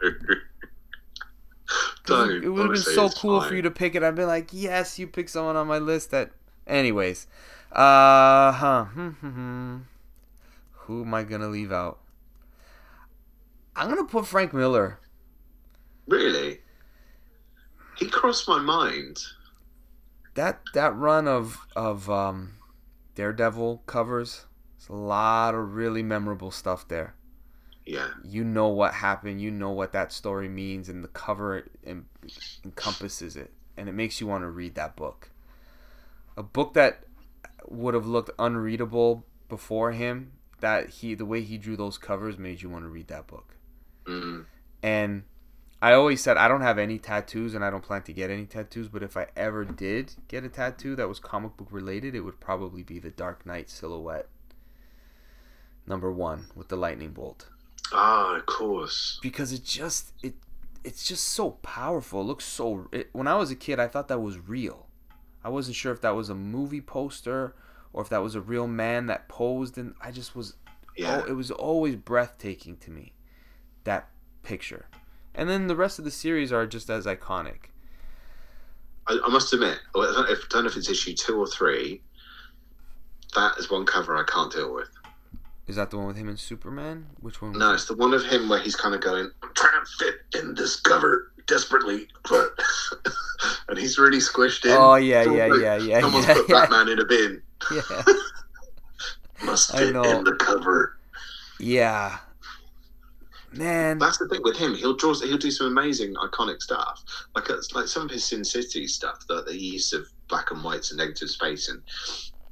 Don't. 2.05 2.43
It 2.43 2.49
would 2.49 2.61
have 2.65 2.71
been 2.73 2.81
so 2.81 3.09
cool 3.09 3.39
fine. 3.39 3.49
for 3.49 3.55
you 3.55 3.61
to 3.63 3.71
pick 3.71 3.95
it. 3.95 4.03
I've 4.03 4.15
been 4.15 4.27
like, 4.27 4.49
yes, 4.51 4.99
you 4.99 5.07
picked 5.07 5.31
someone 5.31 5.55
on 5.55 5.67
my 5.67 5.79
list 5.79 6.11
that. 6.11 6.31
Anyways, 6.67 7.27
uh 7.71 8.51
huh. 8.51 8.85
hmm, 8.85 9.09
hmm, 9.09 9.29
hmm. 9.29 9.77
Who 10.71 11.03
am 11.03 11.13
I 11.13 11.23
gonna 11.23 11.47
leave 11.47 11.71
out? 11.71 11.99
I'm 13.75 13.89
gonna 13.89 14.05
put 14.05 14.25
Frank 14.27 14.53
Miller. 14.53 14.99
Really? 16.07 16.59
He 17.97 18.07
crossed 18.07 18.47
my 18.47 18.59
mind. 18.59 19.19
That 20.35 20.61
that 20.73 20.95
run 20.95 21.27
of 21.27 21.65
of 21.75 22.09
um, 22.09 22.53
Daredevil 23.15 23.83
covers. 23.85 24.45
There's 24.77 24.89
a 24.89 24.93
lot 24.93 25.55
of 25.55 25.73
really 25.73 26.03
memorable 26.03 26.51
stuff 26.51 26.87
there. 26.87 27.15
Yeah. 27.85 28.09
you 28.23 28.43
know 28.43 28.69
what 28.69 28.95
happened, 28.95 29.39
you 29.39 29.51
know 29.51 29.69
what 29.69 29.91
that 29.91 30.11
story 30.11 30.49
means, 30.49 30.89
and 30.89 31.03
the 31.03 31.07
cover 31.07 31.67
en- 31.85 32.05
encompasses 32.63 33.35
it, 33.35 33.53
and 33.77 33.87
it 33.87 33.91
makes 33.91 34.19
you 34.19 34.25
want 34.25 34.43
to 34.43 34.49
read 34.49 34.73
that 34.75 34.95
book. 34.95 35.29
A 36.35 36.41
book 36.41 36.73
that 36.73 37.03
would 37.67 37.93
have 37.93 38.07
looked 38.07 38.31
unreadable 38.39 39.23
before 39.49 39.91
him, 39.91 40.31
that 40.61 40.89
he 40.89 41.13
the 41.13 41.25
way 41.25 41.41
he 41.41 41.59
drew 41.59 41.77
those 41.77 41.99
covers 41.99 42.39
made 42.39 42.63
you 42.63 42.69
want 42.69 42.85
to 42.85 42.89
read 42.89 43.07
that 43.07 43.27
book. 43.27 43.55
Mm. 44.05 44.45
And 44.81 45.23
I 45.85 45.93
always 45.93 46.19
said 46.21 46.37
I 46.37 46.47
don't 46.47 46.61
have 46.61 46.79
any 46.79 46.97
tattoos, 46.97 47.53
and 47.53 47.63
I 47.63 47.69
don't 47.69 47.83
plan 47.83 48.01
to 48.03 48.13
get 48.13 48.31
any 48.31 48.45
tattoos. 48.45 48.87
But 48.87 49.03
if 49.03 49.15
I 49.15 49.27
ever 49.35 49.63
did 49.63 50.13
get 50.27 50.43
a 50.43 50.49
tattoo 50.49 50.95
that 50.95 51.07
was 51.07 51.19
comic 51.19 51.57
book 51.57 51.67
related, 51.71 52.15
it 52.15 52.21
would 52.21 52.39
probably 52.39 52.81
be 52.81 52.97
the 52.99 53.11
Dark 53.11 53.45
Knight 53.45 53.69
silhouette, 53.69 54.27
number 55.85 56.11
one 56.11 56.47
with 56.55 56.69
the 56.69 56.75
lightning 56.75 57.11
bolt 57.11 57.47
Ah, 57.93 58.35
of 58.37 58.45
course. 58.47 59.19
because 59.21 59.51
it 59.53 59.63
just 59.63 60.11
it 60.23 60.33
it's 60.83 61.07
just 61.07 61.23
so 61.25 61.51
powerful. 61.51 62.21
It 62.21 62.25
looks 62.25 62.45
so. 62.45 62.87
It, 62.91 63.09
when 63.13 63.27
I 63.27 63.35
was 63.35 63.51
a 63.51 63.55
kid, 63.55 63.79
I 63.79 63.87
thought 63.87 64.07
that 64.07 64.19
was 64.19 64.39
real. 64.39 64.87
I 65.43 65.49
wasn't 65.49 65.75
sure 65.75 65.91
if 65.93 66.01
that 66.01 66.15
was 66.15 66.29
a 66.29 66.35
movie 66.35 66.81
poster 66.81 67.53
or 67.93 68.01
if 68.01 68.09
that 68.09 68.23
was 68.23 68.33
a 68.33 68.41
real 68.41 68.67
man 68.67 69.05
that 69.05 69.27
posed, 69.29 69.77
and 69.77 69.93
I 70.01 70.09
just 70.11 70.35
was. 70.35 70.55
Yeah. 70.97 71.21
Oh, 71.23 71.29
it 71.29 71.33
was 71.33 71.51
always 71.51 71.95
breathtaking 71.95 72.77
to 72.77 72.89
me, 72.91 73.13
that 73.83 74.09
picture. 74.41 74.87
And 75.35 75.49
then 75.49 75.67
the 75.67 75.75
rest 75.75 75.99
of 75.99 76.05
the 76.05 76.11
series 76.11 76.51
are 76.51 76.65
just 76.65 76.89
as 76.89 77.05
iconic. 77.05 77.69
I, 79.07 79.19
I 79.23 79.29
must 79.29 79.53
admit, 79.53 79.77
I 79.95 80.01
don't, 80.01 80.13
know 80.15 80.33
if, 80.33 80.39
I 80.39 80.45
don't 80.49 80.63
know 80.63 80.69
if 80.69 80.77
it's 80.77 80.89
issue 80.89 81.13
two 81.13 81.37
or 81.39 81.47
three. 81.47 82.01
That 83.35 83.57
is 83.57 83.69
one 83.69 83.85
cover 83.85 84.15
I 84.17 84.23
can't 84.23 84.51
deal 84.51 84.73
with. 84.73 84.89
Is 85.67 85.75
that 85.75 85.89
the 85.91 85.97
one 85.97 86.07
with 86.07 86.15
him 86.15 86.29
and 86.29 86.39
Superman? 86.39 87.07
Which 87.19 87.41
one? 87.41 87.53
No, 87.53 87.73
it's 87.73 87.85
the 87.85 87.95
one 87.95 88.13
of 88.13 88.23
him 88.23 88.47
where 88.49 88.59
he's 88.59 88.75
kind 88.75 88.95
of 88.95 89.01
going, 89.01 89.29
I'm 89.43 89.49
trying 89.55 89.83
to 89.83 90.05
fit 90.05 90.41
in 90.41 90.55
this 90.55 90.79
cover 90.79 91.31
desperately, 91.47 92.07
but 92.29 92.51
and 93.69 93.77
he's 93.77 93.97
really 93.97 94.19
squished 94.19 94.65
in. 94.65 94.71
Oh 94.71 94.95
yeah, 94.95 95.23
yeah, 95.23 95.47
put- 95.49 95.61
yeah, 95.61 95.77
yeah, 95.77 96.01
Someone's 96.01 96.27
yeah, 96.27 96.33
put 96.35 96.49
yeah, 96.49 96.61
Batman 96.61 96.89
in 96.89 96.99
a 96.99 97.05
bin. 97.05 97.41
yeah. 97.73 98.03
Must 99.43 99.73
I 99.75 99.79
fit 99.79 99.93
know. 99.93 100.03
in 100.03 100.23
the 100.23 100.35
cover. 100.35 100.97
yeah. 101.59 102.19
Man, 103.55 103.97
That's 103.99 104.17
the 104.17 104.27
thing 104.27 104.41
with 104.43 104.57
him. 104.57 104.75
He'll 104.75 104.95
draw. 104.95 105.13
He'll 105.13 105.37
do 105.37 105.51
some 105.51 105.67
amazing, 105.67 106.13
iconic 106.15 106.61
stuff. 106.61 107.01
Like 107.35 107.49
like 107.73 107.87
some 107.87 108.03
of 108.03 108.11
his 108.11 108.25
Sin 108.25 108.43
City 108.43 108.87
stuff. 108.87 109.25
that 109.29 109.45
the 109.45 109.57
use 109.57 109.93
of 109.93 110.05
black 110.27 110.51
and 110.51 110.63
whites 110.63 110.91
and 110.91 110.97
negative 110.97 111.29
space, 111.29 111.69
and 111.69 111.81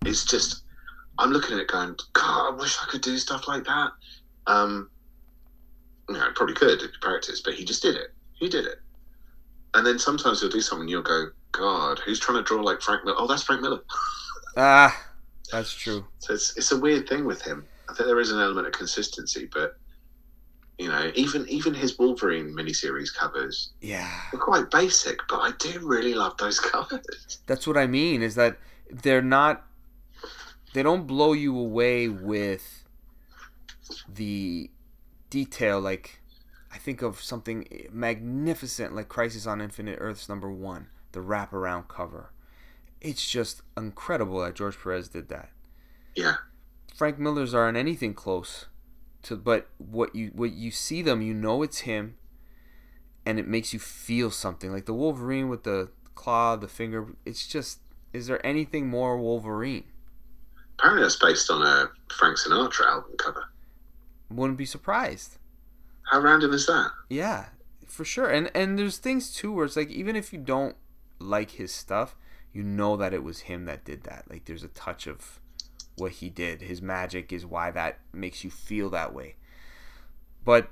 it's 0.05 0.25
just. 0.25 0.63
I'm 1.19 1.29
looking 1.31 1.53
at 1.53 1.61
it 1.61 1.67
going, 1.67 1.95
God, 2.13 2.53
I 2.53 2.55
wish 2.55 2.75
I 2.81 2.87
could 2.89 3.01
do 3.01 3.19
stuff 3.19 3.47
like 3.47 3.65
that. 3.65 3.91
Um, 4.47 4.89
you 6.09 6.15
know, 6.15 6.21
I 6.21 6.31
probably 6.33 6.55
could 6.55 6.81
if 6.81 6.81
you 6.81 6.89
practice, 7.01 7.41
but 7.45 7.53
he 7.53 7.63
just 7.63 7.83
did 7.83 7.95
it. 7.95 8.07
He 8.33 8.49
did 8.49 8.65
it. 8.65 8.77
And 9.75 9.85
then 9.85 9.99
sometimes 9.99 10.41
he'll 10.41 10.49
do 10.49 10.59
something, 10.59 10.81
and 10.81 10.89
you'll 10.89 11.03
go, 11.03 11.27
God, 11.51 11.99
who's 11.99 12.19
trying 12.19 12.39
to 12.39 12.43
draw 12.43 12.61
like 12.61 12.81
Frank 12.81 13.05
Miller? 13.05 13.17
Oh, 13.19 13.27
that's 13.27 13.43
Frank 13.43 13.61
Miller. 13.61 13.81
ah, 14.57 15.05
that's 15.51 15.73
true. 15.73 16.05
So 16.19 16.33
it's 16.33 16.57
it's 16.57 16.71
a 16.71 16.79
weird 16.79 17.07
thing 17.07 17.25
with 17.25 17.41
him. 17.43 17.67
I 17.89 17.93
think 17.93 18.07
there 18.07 18.19
is 18.19 18.31
an 18.31 18.39
element 18.39 18.65
of 18.65 18.73
consistency, 18.73 19.47
but 19.53 19.73
you 20.83 20.89
know, 20.89 21.11
even 21.15 21.47
even 21.47 21.73
his 21.73 21.97
Wolverine 21.97 22.47
miniseries 22.53 23.13
covers 23.13 23.71
Yeah. 23.81 24.09
they're 24.31 24.39
quite 24.39 24.69
basic, 24.69 25.17
but 25.29 25.39
I 25.39 25.51
do 25.59 25.79
really 25.87 26.13
love 26.13 26.35
those 26.37 26.59
covers. 26.71 27.39
That's 27.47 27.65
what 27.65 27.77
I 27.77 27.87
mean 27.87 28.21
is 28.21 28.35
that 28.35 28.57
they're 28.91 29.21
not 29.21 29.65
they 30.73 30.83
don't 30.83 31.07
blow 31.07 31.31
you 31.33 31.57
away 31.57 32.09
with 32.09 32.83
the 34.13 34.69
detail 35.29 35.79
like 35.79 36.19
I 36.71 36.77
think 36.77 37.01
of 37.01 37.21
something 37.21 37.67
magnificent 37.91 38.95
like 38.95 39.07
Crisis 39.07 39.45
on 39.47 39.61
Infinite 39.61 39.99
Earths 40.01 40.27
number 40.27 40.51
1, 40.51 40.87
the 41.11 41.19
wraparound 41.19 41.87
cover. 41.87 42.31
It's 42.99 43.29
just 43.29 43.61
incredible 43.77 44.39
that 44.41 44.55
George 44.55 44.77
Perez 44.81 45.07
did 45.07 45.29
that. 45.29 45.49
Yeah, 46.15 46.35
Frank 46.95 47.19
Miller's 47.19 47.53
aren't 47.53 47.77
anything 47.77 48.13
close 48.13 48.65
to 49.23 49.35
but 49.35 49.69
what 49.77 50.13
you 50.15 50.31
what 50.33 50.53
you 50.53 50.71
see 50.71 51.01
them 51.01 51.21
you 51.21 51.33
know 51.33 51.63
it's 51.63 51.79
him 51.79 52.15
and 53.25 53.39
it 53.39 53.47
makes 53.47 53.73
you 53.73 53.79
feel 53.79 54.29
something. 54.29 54.71
Like 54.71 54.85
the 54.85 54.93
Wolverine 54.93 55.49
with 55.49 55.63
the 55.63 55.89
claw 56.15 56.55
the 56.55 56.67
finger 56.67 57.15
it's 57.25 57.47
just 57.47 57.79
is 58.11 58.27
there 58.27 58.45
anything 58.45 58.87
more 58.87 59.17
Wolverine? 59.17 59.85
Apparently 60.77 61.03
that's 61.03 61.15
based 61.15 61.49
on 61.49 61.61
a 61.61 61.89
Frank 62.13 62.37
Sinatra 62.37 62.85
album 62.85 63.11
cover. 63.17 63.45
wouldn't 64.29 64.57
be 64.57 64.65
surprised. 64.65 65.37
How 66.11 66.19
random 66.19 66.53
is 66.53 66.65
that? 66.67 66.91
yeah 67.09 67.47
for 67.85 68.05
sure. 68.05 68.27
And 68.27 68.51
and 68.53 68.77
there's 68.77 68.97
things 68.97 69.33
too 69.33 69.53
where 69.53 69.65
it's 69.65 69.75
like 69.75 69.89
even 69.89 70.15
if 70.15 70.33
you 70.33 70.39
don't 70.39 70.75
like 71.19 71.51
his 71.51 71.71
stuff 71.71 72.15
you 72.51 72.63
know 72.63 72.95
that 72.97 73.13
it 73.13 73.23
was 73.23 73.41
him 73.41 73.65
that 73.65 73.83
did 73.83 74.03
that. 74.03 74.25
Like 74.29 74.45
there's 74.45 74.63
a 74.63 74.69
touch 74.69 75.07
of 75.07 75.39
what 75.97 76.13
he 76.13 76.29
did. 76.29 76.61
His 76.61 76.81
magic 76.81 77.31
is 77.31 77.45
why 77.45 77.71
that 77.71 77.99
makes 78.11 78.43
you 78.43 78.49
feel 78.49 78.89
that 78.91 79.13
way. 79.13 79.35
But 80.43 80.69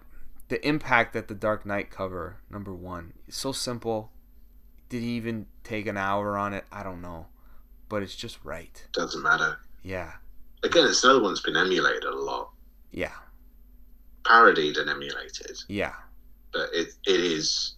the 0.50 0.66
impact 0.68 1.14
that 1.14 1.28
the 1.28 1.36
dark 1.36 1.66
knight 1.66 1.90
cover 1.92 2.38
number 2.50 2.74
one 2.74 3.14
is 3.28 3.36
so 3.36 3.52
simple. 3.52 4.12
Did 4.90 5.02
he 5.02 5.12
even 5.12 5.46
take 5.64 5.88
an 5.88 5.98
hour 5.98 6.38
on 6.38 6.54
it? 6.54 6.66
I 6.72 6.84
don't 6.84 7.02
know. 7.02 7.28
But 7.88 8.04
it's 8.04 8.16
just 8.16 8.40
right. 8.44 8.86
Doesn't 8.94 9.22
matter. 9.24 9.60
yeah. 9.84 10.14
Again, 10.64 10.86
it's 10.86 11.04
another 11.04 11.22
one 11.24 11.32
that's 11.32 11.42
been 11.42 11.58
emulated 11.58 12.04
a 12.04 12.16
lot, 12.16 12.52
yeah. 12.92 13.14
Parodied 14.26 14.78
and 14.78 14.88
emulated, 14.88 15.58
yeah. 15.68 15.96
But 16.54 16.70
it 16.72 16.90
it 17.08 17.20
is 17.20 17.78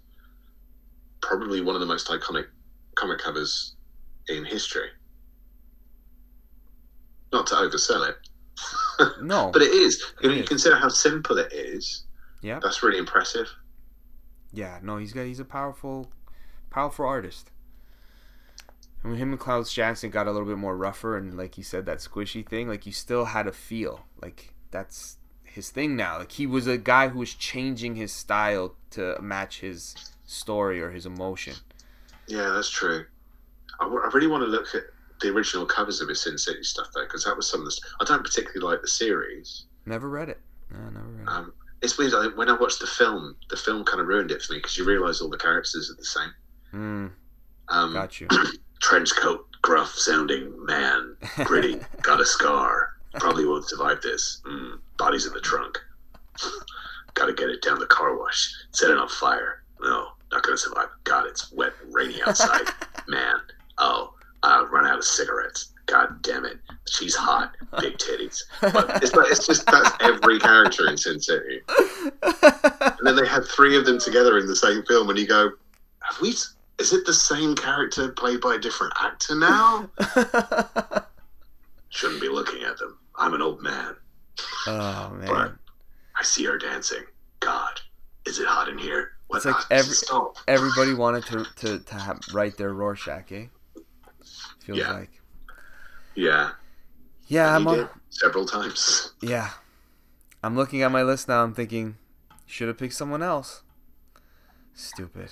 probably 1.21 1.61
one 1.61 1.75
of 1.75 1.79
the 1.79 1.87
most 1.87 2.09
iconic 2.09 2.47
comic 2.95 3.19
covers 3.19 3.75
in 4.27 4.43
history. 4.43 4.89
Not 7.33 7.47
to 7.47 7.55
oversell 7.55 8.07
it, 8.09 8.15
no 9.21 9.51
but 9.51 9.61
it 9.61 9.71
is. 9.71 10.01
It 10.21 10.27
When 10.27 10.37
you 10.37 10.43
consider 10.43 10.77
how 10.77 10.89
simple 10.89 11.37
it 11.39 11.51
is, 11.51 12.05
yeah 12.41 12.59
that's 12.61 12.83
really 12.83 12.99
impressive. 12.99 13.47
Yeah, 14.53 14.79
no, 14.83 14.97
he's 14.97 15.13
got 15.13 15.25
he's 15.25 15.39
a 15.39 15.45
powerful, 15.45 16.11
powerful 16.69 17.05
artist. 17.05 17.49
And 19.01 19.11
when 19.11 19.19
him 19.19 19.31
and 19.31 19.39
Klaus 19.39 19.73
Janson 19.73 20.11
got 20.11 20.27
a 20.27 20.31
little 20.31 20.47
bit 20.47 20.57
more 20.57 20.77
rougher 20.77 21.17
and 21.17 21.35
like 21.35 21.57
you 21.57 21.63
said 21.63 21.85
that 21.87 21.97
squishy 21.97 22.47
thing, 22.47 22.67
like 22.69 22.85
you 22.85 22.91
still 22.91 23.25
had 23.25 23.47
a 23.47 23.51
feel 23.51 24.05
like 24.21 24.53
that's 24.71 25.17
his 25.43 25.69
thing 25.71 25.95
now. 25.95 26.19
Like 26.19 26.31
he 26.33 26.47
was 26.47 26.67
a 26.67 26.77
guy 26.77 27.09
who 27.09 27.19
was 27.19 27.33
changing 27.33 27.95
his 27.95 28.13
style 28.13 28.75
to 28.91 29.19
match 29.21 29.59
his 29.59 29.95
story 30.25 30.81
or 30.81 30.91
his 30.91 31.05
emotion. 31.05 31.55
Yeah, 32.27 32.49
that's 32.49 32.69
true. 32.69 33.05
I, 33.79 33.85
w- 33.85 34.01
I 34.01 34.07
really 34.13 34.27
want 34.27 34.43
to 34.43 34.47
look 34.47 34.73
at 34.75 34.83
the 35.23 35.29
original 35.29 35.65
covers 35.65 36.01
of 36.01 36.09
his 36.09 36.21
Sin 36.21 36.37
City 36.37 36.61
stuff 36.63 36.87
though, 36.93 37.03
because 37.03 37.23
that 37.23 37.35
was 37.35 37.49
some 37.49 37.61
of 37.61 37.65
the. 37.65 37.81
I 38.01 38.05
don't 38.05 38.23
particularly 38.23 38.71
like 38.71 38.81
the 38.81 38.87
series. 38.87 39.65
Never 39.87 40.07
read 40.09 40.29
it. 40.29 40.39
No, 40.71 40.77
never 40.89 41.07
read 41.07 41.21
it. 41.23 41.27
Um, 41.29 41.53
it's 41.81 41.97
weird. 41.97 42.13
I, 42.13 42.27
when 42.35 42.49
I 42.49 42.53
watched 42.57 42.79
the 42.79 42.87
film, 42.87 43.35
the 43.49 43.57
film 43.57 43.83
kind 43.83 43.99
of 43.99 44.07
ruined 44.07 44.29
it 44.31 44.41
for 44.41 44.53
me 44.53 44.59
because 44.59 44.77
you 44.77 44.85
realise 44.85 45.19
all 45.21 45.29
the 45.29 45.37
characters 45.37 45.89
are 45.91 45.95
the 45.97 46.05
same. 46.05 46.33
Mm, 46.73 47.11
Um, 47.69 47.93
got 47.93 48.21
you. 48.21 48.27
trench 48.81 49.15
coat, 49.15 49.47
gruff 49.61 49.89
sounding 49.95 50.53
man, 50.65 51.15
gritty, 51.45 51.79
got 52.01 52.21
a 52.21 52.25
scar. 52.25 52.89
Probably 53.15 53.45
won't 53.45 53.67
survive 53.69 54.01
this. 54.01 54.41
Mm, 54.45 54.79
body's 54.97 55.25
in 55.25 55.33
the 55.33 55.41
trunk. 55.41 55.77
Got 57.15 57.27
to 57.27 57.33
get 57.33 57.47
it 57.49 57.61
down 57.61 57.77
the 57.77 57.85
car 57.85 58.17
wash. 58.17 58.51
Set 58.71 58.89
it 58.89 58.97
on 58.97 59.07
fire. 59.07 59.61
No, 59.79 60.07
not 60.31 60.41
gonna 60.41 60.57
survive. 60.57 60.87
God, 61.03 61.27
it's 61.27 61.51
wet 61.51 61.73
and 61.83 61.93
rainy 61.93 62.19
outside. 62.25 62.61
Man, 63.07 63.35
oh, 63.77 64.12
I 64.43 64.61
run 64.71 64.85
out 64.85 64.99
of 64.99 65.03
cigarettes. 65.03 65.69
God 65.85 66.21
damn 66.21 66.45
it, 66.45 66.57
she's 66.87 67.13
hot. 67.15 67.55
Big 67.79 67.97
titties. 67.97 68.39
But 68.61 69.03
it's 69.03 69.13
like 69.13 69.29
it's 69.31 69.45
just 69.45 69.65
that's 69.65 69.91
every 69.99 70.39
character 70.39 70.87
in 70.87 70.97
Sin 70.97 71.19
City. 71.19 71.59
And 72.21 72.97
then 73.03 73.15
they 73.17 73.27
had 73.27 73.45
three 73.45 73.77
of 73.77 73.85
them 73.85 73.99
together 73.99 74.37
in 74.37 74.47
the 74.47 74.55
same 74.55 74.83
film, 74.83 75.09
and 75.09 75.19
you 75.19 75.27
go, 75.27 75.51
have 76.01 76.21
we? 76.21 76.29
Is 76.79 76.93
it 76.93 77.05
the 77.05 77.13
same 77.13 77.55
character 77.55 78.09
played 78.13 78.41
by 78.41 78.55
a 78.55 78.57
different 78.59 78.93
actor 78.99 79.35
now? 79.35 79.89
Shouldn't 81.89 82.21
be 82.21 82.29
looking 82.29 82.63
at 82.63 82.77
them. 82.77 82.97
I'm 83.15 83.33
an 83.33 83.41
old 83.41 83.61
man. 83.61 83.95
Oh 84.67 85.09
man. 85.17 85.27
But 85.27 85.53
I 86.17 86.23
see 86.23 86.45
her 86.45 86.57
dancing. 86.57 87.03
God, 87.41 87.79
is 88.25 88.39
it 88.39 88.47
hot 88.47 88.69
in 88.69 88.77
here? 88.77 89.11
What 89.27 89.37
It's 89.37 89.45
like 89.45 89.55
every- 89.69 89.93
Stop. 89.93 90.37
Everybody 90.47 90.93
wanted 90.93 91.25
to 91.25 91.45
to 91.57 91.79
to 91.79 91.95
have, 91.95 92.19
write 92.33 92.57
their 92.57 92.73
Rorschach, 92.73 93.31
eh? 93.31 93.45
Feels 94.63 94.79
Yeah. 94.79 94.91
like. 94.93 95.21
Yeah, 96.15 96.51
Yeah, 97.27 97.47
and 97.57 97.67
I'm 97.67 97.67
on, 97.67 97.89
several 98.09 98.45
times. 98.45 99.13
yeah. 99.21 99.49
I'm 100.41 100.55
looking 100.55 100.81
at 100.83 100.91
my 100.91 101.03
list 101.03 101.27
now. 101.27 101.43
I'm 101.43 101.53
thinking, 101.53 101.97
should 102.45 102.69
have 102.69 102.77
picked 102.77 102.93
someone 102.93 103.21
else. 103.21 103.63
Stupid. 104.73 105.31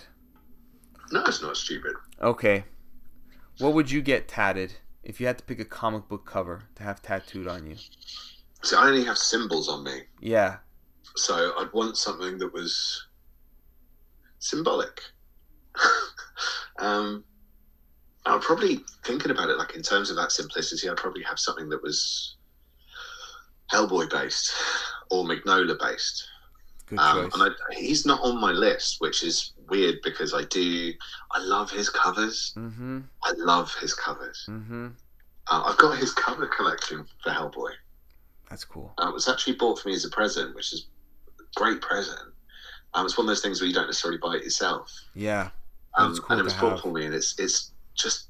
No, 1.12 1.24
it's 1.24 1.42
not 1.42 1.56
stupid. 1.56 1.94
Okay. 2.22 2.66
What 3.60 3.74
would 3.74 3.90
you 3.92 4.02
get 4.02 4.28
tatted 4.28 4.74
if 5.04 5.22
you 5.22 5.28
had 5.28 5.38
to 5.38 5.44
pick 5.46 5.60
a 5.60 5.66
comic 5.66 6.10
book 6.10 6.26
cover 6.26 6.64
to 6.76 6.84
have 6.84 7.02
tattooed 7.02 7.48
on 7.48 7.68
you? 7.68 7.76
See, 8.64 8.76
I 8.76 8.88
only 8.88 9.06
have 9.06 9.18
symbols 9.18 9.70
on 9.70 9.84
me, 9.84 10.02
Yeah. 10.20 10.58
so 11.16 11.54
I'd 11.58 11.72
want 11.74 11.96
something 11.98 12.38
that 12.40 12.52
was 12.54 13.08
symbolic. 14.40 15.02
um, 16.80 17.24
I'm 18.26 18.40
probably 18.40 18.80
thinking 19.06 19.32
about 19.32 19.50
it 19.50 19.58
like 19.58 19.76
in 19.76 19.82
terms 19.82 20.10
of 20.10 20.16
that 20.18 20.32
simplicity. 20.32 20.90
I'd 20.90 20.98
probably 20.98 21.24
have 21.24 21.40
something 21.40 21.70
that 21.70 21.82
was 21.82 22.36
Hellboy 23.72 24.10
based 24.12 24.54
or 25.10 25.24
Mignola 25.24 25.80
based. 25.80 26.28
Um, 26.98 27.30
and 27.34 27.44
I, 27.44 27.50
he's 27.74 28.06
not 28.06 28.20
on 28.22 28.40
my 28.40 28.52
list, 28.52 29.00
which 29.00 29.24
is 29.24 29.54
weird 29.70 30.00
because 30.04 30.34
I 30.34 30.44
do. 30.44 30.94
I 31.32 31.40
love 31.40 31.72
his 31.72 31.90
covers. 31.90 32.54
mm-hmm. 32.58 33.00
I 33.24 33.32
love 33.38 33.74
his 33.80 33.94
covers. 33.94 34.46
Mm-hmm. 34.50 34.88
Uh, 35.50 35.64
I've 35.66 35.78
got 35.78 35.98
his 35.98 36.14
cover 36.14 36.48
collection 36.48 37.06
for 37.24 37.30
Hellboy. 37.30 37.72
That's 38.50 38.66
cool. 38.66 38.94
Uh, 39.02 39.08
it 39.08 39.14
was 39.14 39.30
actually 39.30 39.54
bought 39.54 39.80
for 39.80 39.88
me 39.88 39.96
as 39.96 40.04
a 40.04 40.10
present, 40.10 40.54
which 40.54 40.74
is 40.74 40.88
a 41.40 41.44
great 41.56 41.82
present. 41.82 42.20
Um, 42.94 43.06
it's 43.06 43.18
one 43.18 43.26
of 43.26 43.30
those 43.30 43.42
things 43.42 43.62
where 43.62 43.68
you 43.70 43.74
don't 43.74 43.86
necessarily 43.86 44.20
buy 44.22 44.36
it 44.36 44.44
yourself. 44.44 44.92
Yeah. 45.16 45.50
Um, 45.98 46.16
cool 46.18 46.26
and 46.32 46.42
it 46.42 46.44
was 46.44 46.54
bought 46.56 46.72
have. 46.72 46.82
for 46.82 46.92
me, 46.92 47.06
and 47.06 47.16
it's 47.16 47.40
it's 47.40 47.72
just 47.96 48.28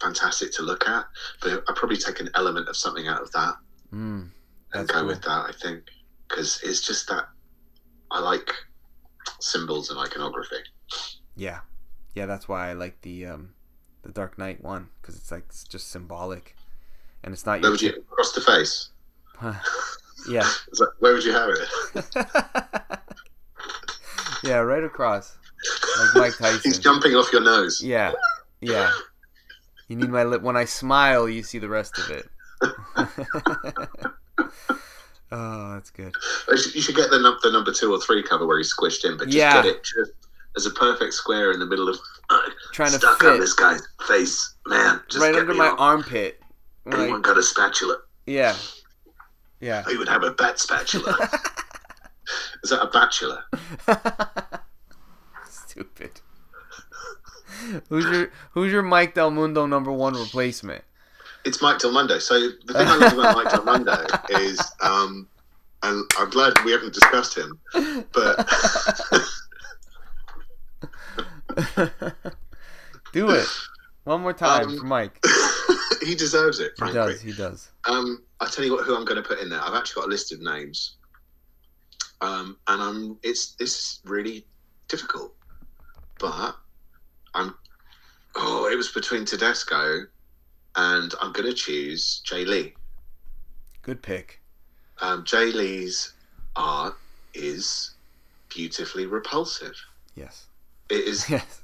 fantastic 0.00 0.52
to 0.52 0.62
look 0.62 0.86
at. 0.88 1.06
But 1.42 1.64
I 1.68 1.72
probably 1.74 1.96
take 1.96 2.20
an 2.20 2.30
element 2.34 2.68
of 2.68 2.76
something 2.76 3.08
out 3.08 3.22
of 3.22 3.32
that 3.32 3.54
Mm. 3.92 4.30
and 4.74 4.88
go 4.88 4.94
cool. 5.00 5.06
with 5.06 5.22
that. 5.22 5.46
I 5.48 5.52
think 5.62 5.84
because 6.28 6.60
it's 6.62 6.80
just 6.80 7.08
that 7.08 7.28
I 8.10 8.20
like 8.20 8.52
symbols 9.40 9.90
and 9.90 9.98
iconography. 9.98 10.56
Yeah. 11.36 11.60
Yeah, 12.14 12.26
that's 12.26 12.48
why 12.48 12.70
I 12.70 12.72
like 12.72 13.00
the 13.02 13.26
um 13.26 13.50
the 14.02 14.10
Dark 14.12 14.38
Knight 14.38 14.62
one 14.62 14.88
because 15.00 15.16
it's 15.16 15.30
like 15.30 15.44
it's 15.48 15.64
just 15.64 15.90
symbolic, 15.90 16.56
and 17.22 17.32
it's 17.34 17.44
not 17.44 17.60
Where 17.60 17.70
would 17.70 17.82
you 17.82 17.90
across 17.90 18.32
the 18.32 18.40
face? 18.40 18.88
yeah. 19.42 20.48
That, 20.72 20.92
where 21.00 21.12
would 21.12 21.24
you 21.24 21.32
have 21.32 21.50
it? 21.50 22.06
yeah, 24.42 24.58
right 24.58 24.84
across, 24.84 25.36
like 25.98 26.14
Mike 26.14 26.38
Tyson. 26.38 26.60
He's 26.64 26.78
jumping 26.78 27.14
off 27.14 27.30
your 27.32 27.42
nose. 27.42 27.82
Yeah, 27.84 28.12
yeah. 28.60 28.90
You 29.88 29.96
need 29.96 30.10
my 30.10 30.24
lip. 30.24 30.42
When 30.42 30.56
I 30.56 30.64
smile, 30.64 31.28
you 31.28 31.42
see 31.42 31.58
the 31.58 31.68
rest 31.68 31.96
of 31.98 32.10
it. 32.10 32.28
oh, 35.32 35.74
that's 35.74 35.90
good. 35.90 36.12
You 36.48 36.80
should, 36.82 36.96
get 36.96 37.10
the, 37.10 37.18
num- 37.20 37.38
the 37.42 37.50
number 37.52 37.72
two 37.72 37.92
or 37.92 38.00
three 38.00 38.22
cover 38.22 38.46
where 38.46 38.58
he's 38.58 38.74
squished 38.74 39.04
in, 39.04 39.16
but 39.16 39.26
just 39.26 39.36
Yeah. 39.36 39.54
get 39.62 39.66
it 39.66 39.84
just 39.84 40.12
as 40.56 40.66
a 40.66 40.70
perfect 40.70 41.12
square 41.14 41.52
in 41.52 41.58
the 41.60 41.66
middle 41.66 41.88
of 41.88 41.98
Trying 42.72 42.92
to 42.92 42.98
stuck 42.98 43.22
on 43.24 43.38
this 43.40 43.52
guy's 43.52 43.82
face. 44.08 44.54
Man, 44.66 45.00
just 45.08 45.22
right 45.22 45.34
under 45.34 45.54
my 45.54 45.68
on. 45.68 45.78
armpit. 45.78 46.40
Anyone 46.90 47.22
got 47.22 47.36
a 47.38 47.42
spatula? 47.42 47.98
yeah, 48.26 48.56
yeah. 49.60 49.82
I 49.86 49.96
would 49.96 50.08
have 50.08 50.22
a 50.24 50.30
bat 50.32 50.58
spatula. 50.58 51.12
Is 52.64 52.70
that 52.70 52.82
a 52.82 52.86
bachelor? 52.88 53.44
Stupid. 55.48 56.20
Who's 57.88 58.04
your 58.06 58.30
Who's 58.52 58.72
your 58.72 58.82
Mike 58.82 59.14
Del 59.14 59.30
Mundo 59.30 59.66
number 59.66 59.92
one 59.92 60.14
replacement? 60.14 60.84
It's 61.44 61.62
Mike 61.62 61.78
Del 61.78 61.92
Mundo. 61.92 62.18
So 62.18 62.34
the 62.38 62.72
thing 62.74 62.86
I 62.88 62.96
love 62.96 63.12
about 63.18 63.36
Mike 63.36 63.50
Del 63.52 63.64
Mundo 63.64 64.06
is, 64.40 64.60
um, 64.82 65.28
and 65.82 66.04
I'm 66.18 66.30
glad 66.30 66.54
we 66.64 66.72
haven't 66.72 66.92
discussed 66.94 67.36
him, 67.36 67.58
but 68.12 68.48
Do 73.12 73.30
it 73.30 73.46
one 74.04 74.20
more 74.20 74.32
time 74.32 74.68
Um, 74.68 74.78
for 74.78 74.84
Mike. 74.86 75.24
he 76.04 76.14
deserves 76.14 76.60
it. 76.60 76.72
He 76.84 76.92
does. 76.92 77.20
He 77.20 77.32
does. 77.32 77.70
Um, 77.84 78.22
I 78.40 78.46
tell 78.48 78.64
you 78.64 78.72
what, 78.72 78.84
who 78.84 78.94
I'm 78.96 79.04
going 79.04 79.20
to 79.22 79.26
put 79.26 79.38
in 79.40 79.48
there. 79.48 79.60
I've 79.62 79.74
actually 79.74 80.02
got 80.02 80.08
a 80.08 80.10
list 80.10 80.32
of 80.32 80.40
names, 80.40 80.96
um, 82.20 82.56
and 82.68 82.82
I'm. 82.82 83.18
It's 83.22 83.52
this 83.52 83.74
is 83.74 84.00
really 84.04 84.44
difficult, 84.88 85.34
but 86.18 86.56
I'm. 87.36 87.54
Oh, 88.34 88.68
it 88.70 88.76
was 88.76 88.90
between 88.92 89.24
Tedesco, 89.24 90.06
and 90.76 91.14
I'm 91.20 91.32
going 91.32 91.46
to 91.48 91.54
choose 91.54 92.20
Jay 92.24 92.44
Lee. 92.44 92.74
Good 93.82 94.02
pick. 94.02 94.40
Um, 95.00 95.24
Jay 95.24 95.52
Lee's 95.52 96.12
art 96.56 96.94
is 97.34 97.92
beautifully 98.48 99.06
repulsive. 99.06 99.74
Yes. 100.14 100.46
It 100.90 101.04
is 101.04 101.28
Yes. 101.30 101.60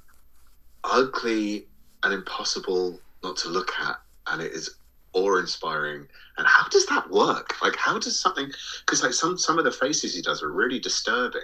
ugly 0.85 1.67
and 2.03 2.13
impossible 2.13 2.99
not 3.23 3.37
to 3.39 3.49
look 3.49 3.71
at, 3.81 3.97
and 4.29 4.43
it 4.43 4.53
is 4.53 4.77
awe-inspiring. 5.15 6.07
And 6.39 6.47
how 6.47 6.69
does 6.69 6.87
that 6.87 7.11
work? 7.11 7.55
Like, 7.63 7.77
how 7.77 7.99
does 7.99 8.19
something? 8.19 8.51
Because 8.81 9.03
like 9.03 9.13
some 9.13 9.37
some 9.37 9.59
of 9.59 9.65
the 9.65 9.71
faces 9.73 10.15
he 10.15 10.23
does 10.23 10.43
are 10.43 10.51
really 10.51 10.79
disturbing, 10.79 11.43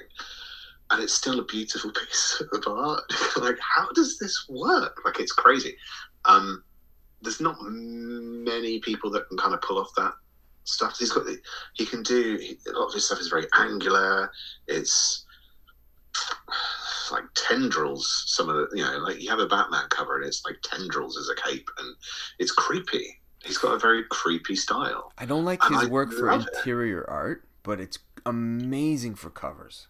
and 0.91 1.03
it's 1.03 1.15
still 1.15 1.39
a 1.41 1.45
beautiful 1.45 1.91
piece 2.07 2.43
of 2.53 2.65
art. 2.67 3.03
like, 3.37 3.59
how 3.61 3.91
does 3.93 4.19
this 4.19 4.47
work? 4.49 5.01
Like, 5.05 5.21
it's 5.21 5.33
crazy. 5.33 5.77
Um, 6.25 6.63
there's 7.23 7.41
not 7.41 7.57
many 7.61 8.79
people 8.81 9.11
that 9.11 9.29
can 9.29 9.39
kind 9.39 9.55
of 9.55 9.61
pull 9.63 9.79
off 9.79 9.91
that 9.97 10.13
stuff. 10.65 10.97
He's 10.99 11.11
got 11.11 11.25
the, 11.25 11.39
he 11.75 11.85
can 11.85 12.03
do 12.03 12.37
he, 12.37 12.59
a 12.69 12.79
lot 12.79 12.89
of 12.89 12.95
his 12.95 13.07
stuff 13.07 13.21
is 13.21 13.29
very 13.29 13.47
angular. 13.55 14.31
It's 14.67 15.25
like 17.11 17.25
tendrils. 17.35 18.25
Some 18.29 18.49
of 18.49 18.57
the 18.57 18.77
you 18.77 18.85
know, 18.85 18.99
like 18.99 19.21
you 19.21 19.31
have 19.31 19.41
a 19.41 19.47
Batman 19.47 19.89
cover 19.91 20.17
and 20.17 20.27
it's 20.27 20.45
like 20.45 20.57
tendrils 20.63 21.19
as 21.19 21.29
a 21.29 21.35
cape, 21.49 21.69
and 21.79 21.97
it's 22.39 22.53
creepy. 22.53 23.19
He's 23.45 23.59
got 23.59 23.73
a 23.73 23.79
very 23.79 24.05
creepy 24.11 24.57
style. 24.57 25.13
I 25.17 25.25
don't 25.25 25.45
like 25.45 25.63
And 25.65 25.75
his 25.75 25.85
I 25.85 25.87
work 25.89 26.13
for 26.13 26.27
love 26.31 26.43
it. 26.43 26.49
interior 26.57 27.09
art, 27.09 27.45
but 27.63 27.81
it's 27.81 27.99
amazing 28.27 29.15
for 29.15 29.31
covers. 29.31 29.89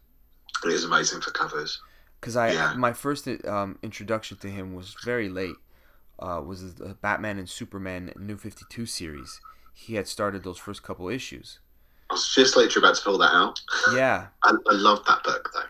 It 0.65 0.73
is 0.73 0.85
amazing 0.85 1.21
for 1.21 1.31
covers. 1.31 1.81
Because 2.21 2.37
I 2.37 2.53
Yeah. 2.53 2.75
my 2.75 2.93
first 2.93 3.29
um, 3.47 3.79
introduction 3.83 4.37
to 4.39 4.49
him 4.49 4.75
was 4.75 4.97
very 5.05 5.29
late. 5.29 5.57
Uh, 6.19 6.43
was 6.45 6.75
the 6.75 6.95
Batman 6.95 7.39
and 7.39 7.49
Superman 7.49 8.13
New 8.17 8.37
Fifty 8.37 8.65
Two 8.69 8.87
series. 8.87 9.41
He 9.73 9.95
had 9.95 10.09
started 10.09 10.43
those 10.43 10.59
first 10.59 10.83
couple 10.83 11.09
issues. 11.09 11.61
I 12.11 12.15
was 12.15 12.29
just 12.35 12.57
literally 12.57 12.85
about 12.87 12.97
to 12.97 13.03
pull 13.05 13.19
that 13.19 13.33
out. 13.33 13.61
Yeah, 13.95 14.27
I, 14.43 14.51
I 14.51 14.73
love 14.75 15.05
that 15.07 15.23
book 15.23 15.51
though. 15.55 15.63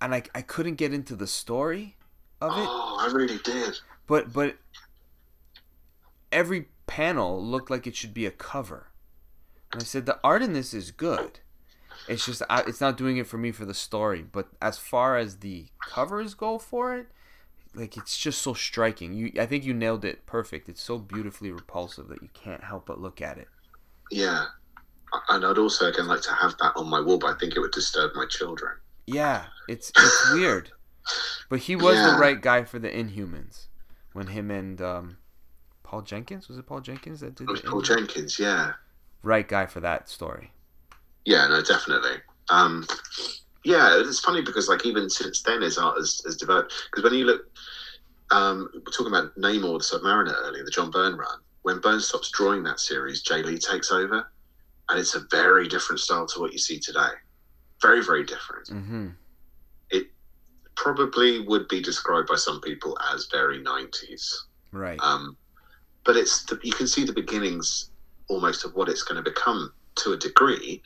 and 0.00 0.14
I 0.14 0.22
I 0.34 0.42
couldn't 0.42 0.76
get 0.76 0.92
into 0.94 1.16
the 1.16 1.26
story 1.26 1.96
of 2.40 2.52
it, 2.52 2.66
Oh, 2.68 2.98
I 3.00 3.12
really 3.12 3.38
did. 3.38 3.80
but 4.06 4.32
but 4.32 4.56
every 6.30 6.68
panel 6.86 7.44
looked 7.44 7.70
like 7.70 7.86
it 7.86 7.96
should 7.96 8.14
be 8.14 8.26
a 8.26 8.30
cover. 8.30 8.88
And 9.72 9.82
I 9.82 9.84
said 9.84 10.06
the 10.06 10.18
art 10.22 10.42
in 10.42 10.52
this 10.52 10.72
is 10.72 10.90
good. 10.92 11.40
It's 12.08 12.24
just 12.26 12.42
I, 12.48 12.62
it's 12.66 12.80
not 12.80 12.96
doing 12.96 13.16
it 13.18 13.26
for 13.26 13.38
me 13.38 13.52
for 13.52 13.64
the 13.64 13.74
story. 13.74 14.22
But 14.22 14.48
as 14.62 14.78
far 14.78 15.16
as 15.16 15.36
the 15.38 15.66
covers 15.86 16.34
go 16.34 16.58
for 16.58 16.96
it, 16.96 17.08
like 17.74 17.96
it's 17.96 18.16
just 18.16 18.40
so 18.42 18.54
striking. 18.54 19.12
You 19.14 19.32
I 19.40 19.46
think 19.46 19.64
you 19.64 19.74
nailed 19.74 20.04
it 20.04 20.26
perfect. 20.26 20.68
It's 20.68 20.82
so 20.82 20.98
beautifully 20.98 21.50
repulsive 21.50 22.08
that 22.08 22.22
you 22.22 22.28
can't 22.34 22.64
help 22.64 22.86
but 22.86 23.00
look 23.00 23.20
at 23.20 23.38
it. 23.38 23.48
Yeah. 24.10 24.46
And 25.28 25.44
I'd 25.44 25.58
also 25.58 25.88
again 25.88 26.06
like 26.06 26.22
to 26.22 26.32
have 26.32 26.56
that 26.58 26.72
on 26.76 26.88
my 26.88 27.00
wall, 27.00 27.18
but 27.18 27.34
I 27.34 27.38
think 27.38 27.56
it 27.56 27.60
would 27.60 27.72
disturb 27.72 28.12
my 28.14 28.26
children. 28.26 28.76
Yeah, 29.06 29.44
it's 29.68 29.90
it's 29.96 30.32
weird. 30.32 30.70
But 31.48 31.60
he 31.60 31.76
was 31.76 31.96
Yeah. 31.96 32.12
the 32.12 32.18
right 32.18 32.40
guy 32.40 32.64
for 32.64 32.78
the 32.78 32.90
Inhumans 32.90 33.66
when 34.12 34.26
him 34.28 34.50
and 34.50 34.80
um, 34.82 35.16
Paul 35.82 36.02
Jenkins 36.02 36.48
was 36.48 36.58
it 36.58 36.66
Paul 36.66 36.80
Jenkins 36.80 37.20
that 37.20 37.34
did 37.34 37.44
It 37.48 37.50
was 37.50 37.60
Paul? 37.62 37.80
Jenkins, 37.80 38.38
yeah. 38.38 38.72
right 39.22 39.48
guy 39.48 39.64
for 39.66 39.80
that 39.80 40.08
story. 40.10 40.52
Yeah, 41.28 41.46
no, 41.46 41.60
definitely. 41.60 42.16
Um, 42.48 42.86
yeah, 43.62 44.00
it's 44.00 44.20
funny 44.20 44.40
because 44.40 44.66
like 44.66 44.86
even 44.86 45.10
since 45.10 45.42
then, 45.42 45.60
his 45.60 45.76
art 45.76 45.98
has, 45.98 46.22
has 46.24 46.38
developed. 46.38 46.72
Because 46.90 47.04
when 47.04 47.18
you 47.18 47.26
look, 47.26 47.42
um, 48.30 48.70
we're 48.72 48.90
talking 48.90 49.08
about 49.08 49.36
Namor 49.36 49.78
the 49.78 49.98
Submariner 49.98 50.34
earlier, 50.46 50.64
the 50.64 50.70
John 50.70 50.90
Byrne 50.90 51.18
run. 51.18 51.38
When 51.62 51.80
Byrne 51.80 52.00
stops 52.00 52.30
drawing 52.30 52.62
that 52.62 52.80
series, 52.80 53.20
Jay 53.20 53.42
Lee 53.42 53.58
takes 53.58 53.92
over, 53.92 54.26
and 54.88 54.98
it's 54.98 55.16
a 55.16 55.26
very 55.30 55.68
different 55.68 56.00
style 56.00 56.26
to 56.28 56.40
what 56.40 56.54
you 56.54 56.58
see 56.58 56.78
today. 56.78 57.10
Very, 57.82 58.02
very 58.02 58.24
different. 58.24 58.68
Mm-hmm. 58.68 59.08
It 59.90 60.06
probably 60.76 61.46
would 61.46 61.68
be 61.68 61.82
described 61.82 62.28
by 62.28 62.36
some 62.36 62.62
people 62.62 62.96
as 63.12 63.28
very 63.30 63.60
nineties. 63.60 64.46
Right. 64.72 64.98
Um, 65.02 65.36
but 66.06 66.16
it's 66.16 66.44
the, 66.44 66.58
you 66.62 66.72
can 66.72 66.86
see 66.86 67.04
the 67.04 67.12
beginnings 67.12 67.90
almost 68.28 68.64
of 68.64 68.74
what 68.74 68.88
it's 68.88 69.02
going 69.02 69.22
to 69.22 69.30
become 69.30 69.74
to 69.96 70.12
a 70.12 70.16
degree. 70.16 70.82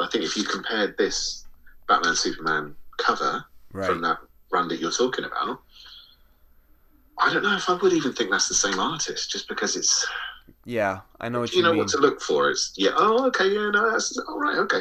I 0.00 0.08
think 0.08 0.24
if 0.24 0.36
you 0.36 0.44
compared 0.44 0.96
this 0.98 1.46
Batman 1.88 2.14
Superman 2.16 2.76
cover 2.98 3.44
Right. 3.72 3.84
from 3.86 4.00
that 4.02 4.18
run 4.52 4.68
that 4.68 4.80
you're 4.80 4.90
talking 4.90 5.24
about, 5.24 5.60
I 7.18 7.32
don't 7.32 7.42
know 7.42 7.56
if 7.56 7.68
I 7.68 7.74
would 7.74 7.92
even 7.92 8.12
think 8.12 8.30
that's 8.30 8.48
the 8.48 8.54
same 8.54 8.78
artist, 8.78 9.30
just 9.30 9.48
because 9.48 9.76
it's 9.76 10.06
Yeah, 10.64 11.02
I 11.20 11.28
know 11.28 11.40
what 11.40 11.56
you 11.56 11.62
you, 11.62 11.62
know 11.62 11.72
mean. 11.72 11.78
what 11.78 11.88
to 11.88 11.98
look 11.98 12.20
for. 12.20 12.50
It's 12.50 12.72
yeah, 12.76 12.90
oh 12.96 13.26
okay, 13.28 13.48
yeah, 13.48 13.70
no, 13.70 13.90
that's 13.90 14.16
all 14.28 14.38
right, 14.38 14.58
okay. 14.58 14.80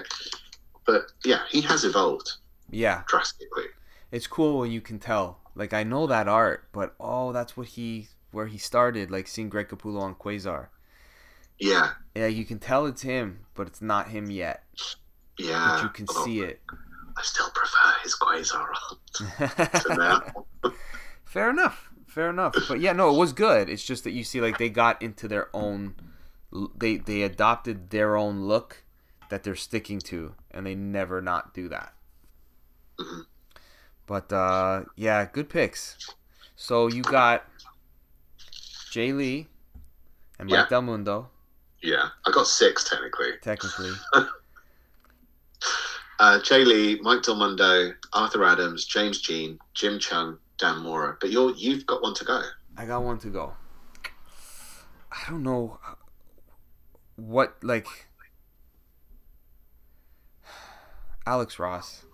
But 0.86 1.04
yeah, 1.26 1.42
he 1.50 1.62
has 1.62 1.86
evolved 1.86 2.32
yeah, 2.70 3.04
drastically. 3.08 3.66
it's 4.12 4.28
cool 4.28 4.60
when 4.60 4.72
you 4.72 4.80
can 4.82 4.98
tell. 5.00 5.40
Like 5.56 5.74
I 5.74 5.84
know 5.84 6.08
that 6.08 6.28
art, 6.28 6.70
but 6.72 6.96
oh, 7.00 7.32
that's 7.34 7.58
what 7.58 7.68
he 7.70 8.10
where 8.32 8.48
he 8.48 8.58
started. 8.58 9.12
Like 9.12 9.28
seeing 9.28 9.50
Greg 9.50 9.68
Capullo 9.70 10.02
on 10.02 10.16
Quasar. 10.16 10.70
Yeah, 11.60 11.94
Yeah, 12.16 12.28
you 12.28 12.46
can 12.46 12.60
tell 12.60 12.86
it's 12.88 13.02
him, 13.04 13.46
but 13.54 13.68
it's 13.68 13.82
not 13.82 14.10
him 14.10 14.30
yet. 14.32 14.63
Yeah. 15.38 15.76
But 15.76 15.84
you 15.84 15.90
can 15.90 16.08
see 16.08 16.42
it. 16.42 16.62
I 17.16 17.22
still 17.22 17.50
prefer 17.52 17.94
his 18.04 18.16
Quasar 18.16 18.68
art 18.68 19.84
to 19.84 19.96
now. 20.64 20.72
Fair 21.26 21.50
enough. 21.50 21.90
Fair 22.08 22.30
enough. 22.30 22.56
But 22.68 22.80
yeah, 22.80 22.94
no, 22.94 23.14
it 23.14 23.18
was 23.18 23.34
good. 23.34 23.70
It's 23.70 23.84
just 23.84 24.04
that 24.04 24.12
you 24.12 24.24
see, 24.24 24.40
like, 24.42 24.58
they 24.58 24.70
got 24.70 25.02
into 25.02 25.28
their 25.28 25.50
own, 25.56 25.96
they 26.76 26.98
they 26.98 27.22
adopted 27.24 27.90
their 27.90 28.16
own 28.16 28.44
look 28.44 28.84
that 29.30 29.44
they're 29.44 29.56
sticking 29.56 30.00
to, 30.00 30.36
and 30.52 30.66
they 30.66 30.76
never 30.76 31.22
not 31.22 31.54
do 31.54 31.70
that. 31.70 31.94
Mhm. 33.00 33.26
But 34.06 34.32
uh, 34.34 34.84
yeah, 34.96 35.26
good 35.32 35.50
picks. 35.50 35.98
So 36.56 36.88
you 36.88 37.02
got 37.02 37.48
Jay 38.92 39.12
Lee 39.12 39.48
and 40.40 40.50
Mike 40.50 40.58
Yeah. 40.58 40.66
Del 40.70 40.82
Mundo, 40.84 41.30
Yeah, 41.82 42.10
I 42.26 42.32
got 42.32 42.46
six 42.48 42.84
technically. 42.88 43.32
technically. 43.42 43.92
Uh, 46.24 46.40
Jay 46.40 46.64
Lee, 46.64 46.98
Mike 47.02 47.22
Del 47.22 47.36
Mundo, 47.36 47.92
Arthur 48.14 48.46
Adams, 48.46 48.86
James 48.86 49.20
Jean, 49.20 49.60
Jim 49.74 50.00
Cheung, 50.00 50.38
Dan 50.58 50.80
Mora. 50.80 51.18
But 51.20 51.32
you're 51.32 51.54
you've 51.54 51.86
got 51.86 52.02
one 52.02 52.14
to 52.14 52.24
go. 52.24 52.42
I 52.78 52.86
got 52.86 53.04
one 53.04 53.20
to 53.20 53.28
go. 53.28 53.52
I 55.12 55.30
don't 55.30 55.44
know 55.44 55.82
what 57.18 57.58
like 57.62 57.88
Alex 61.28 61.60
Ross. 61.60 62.06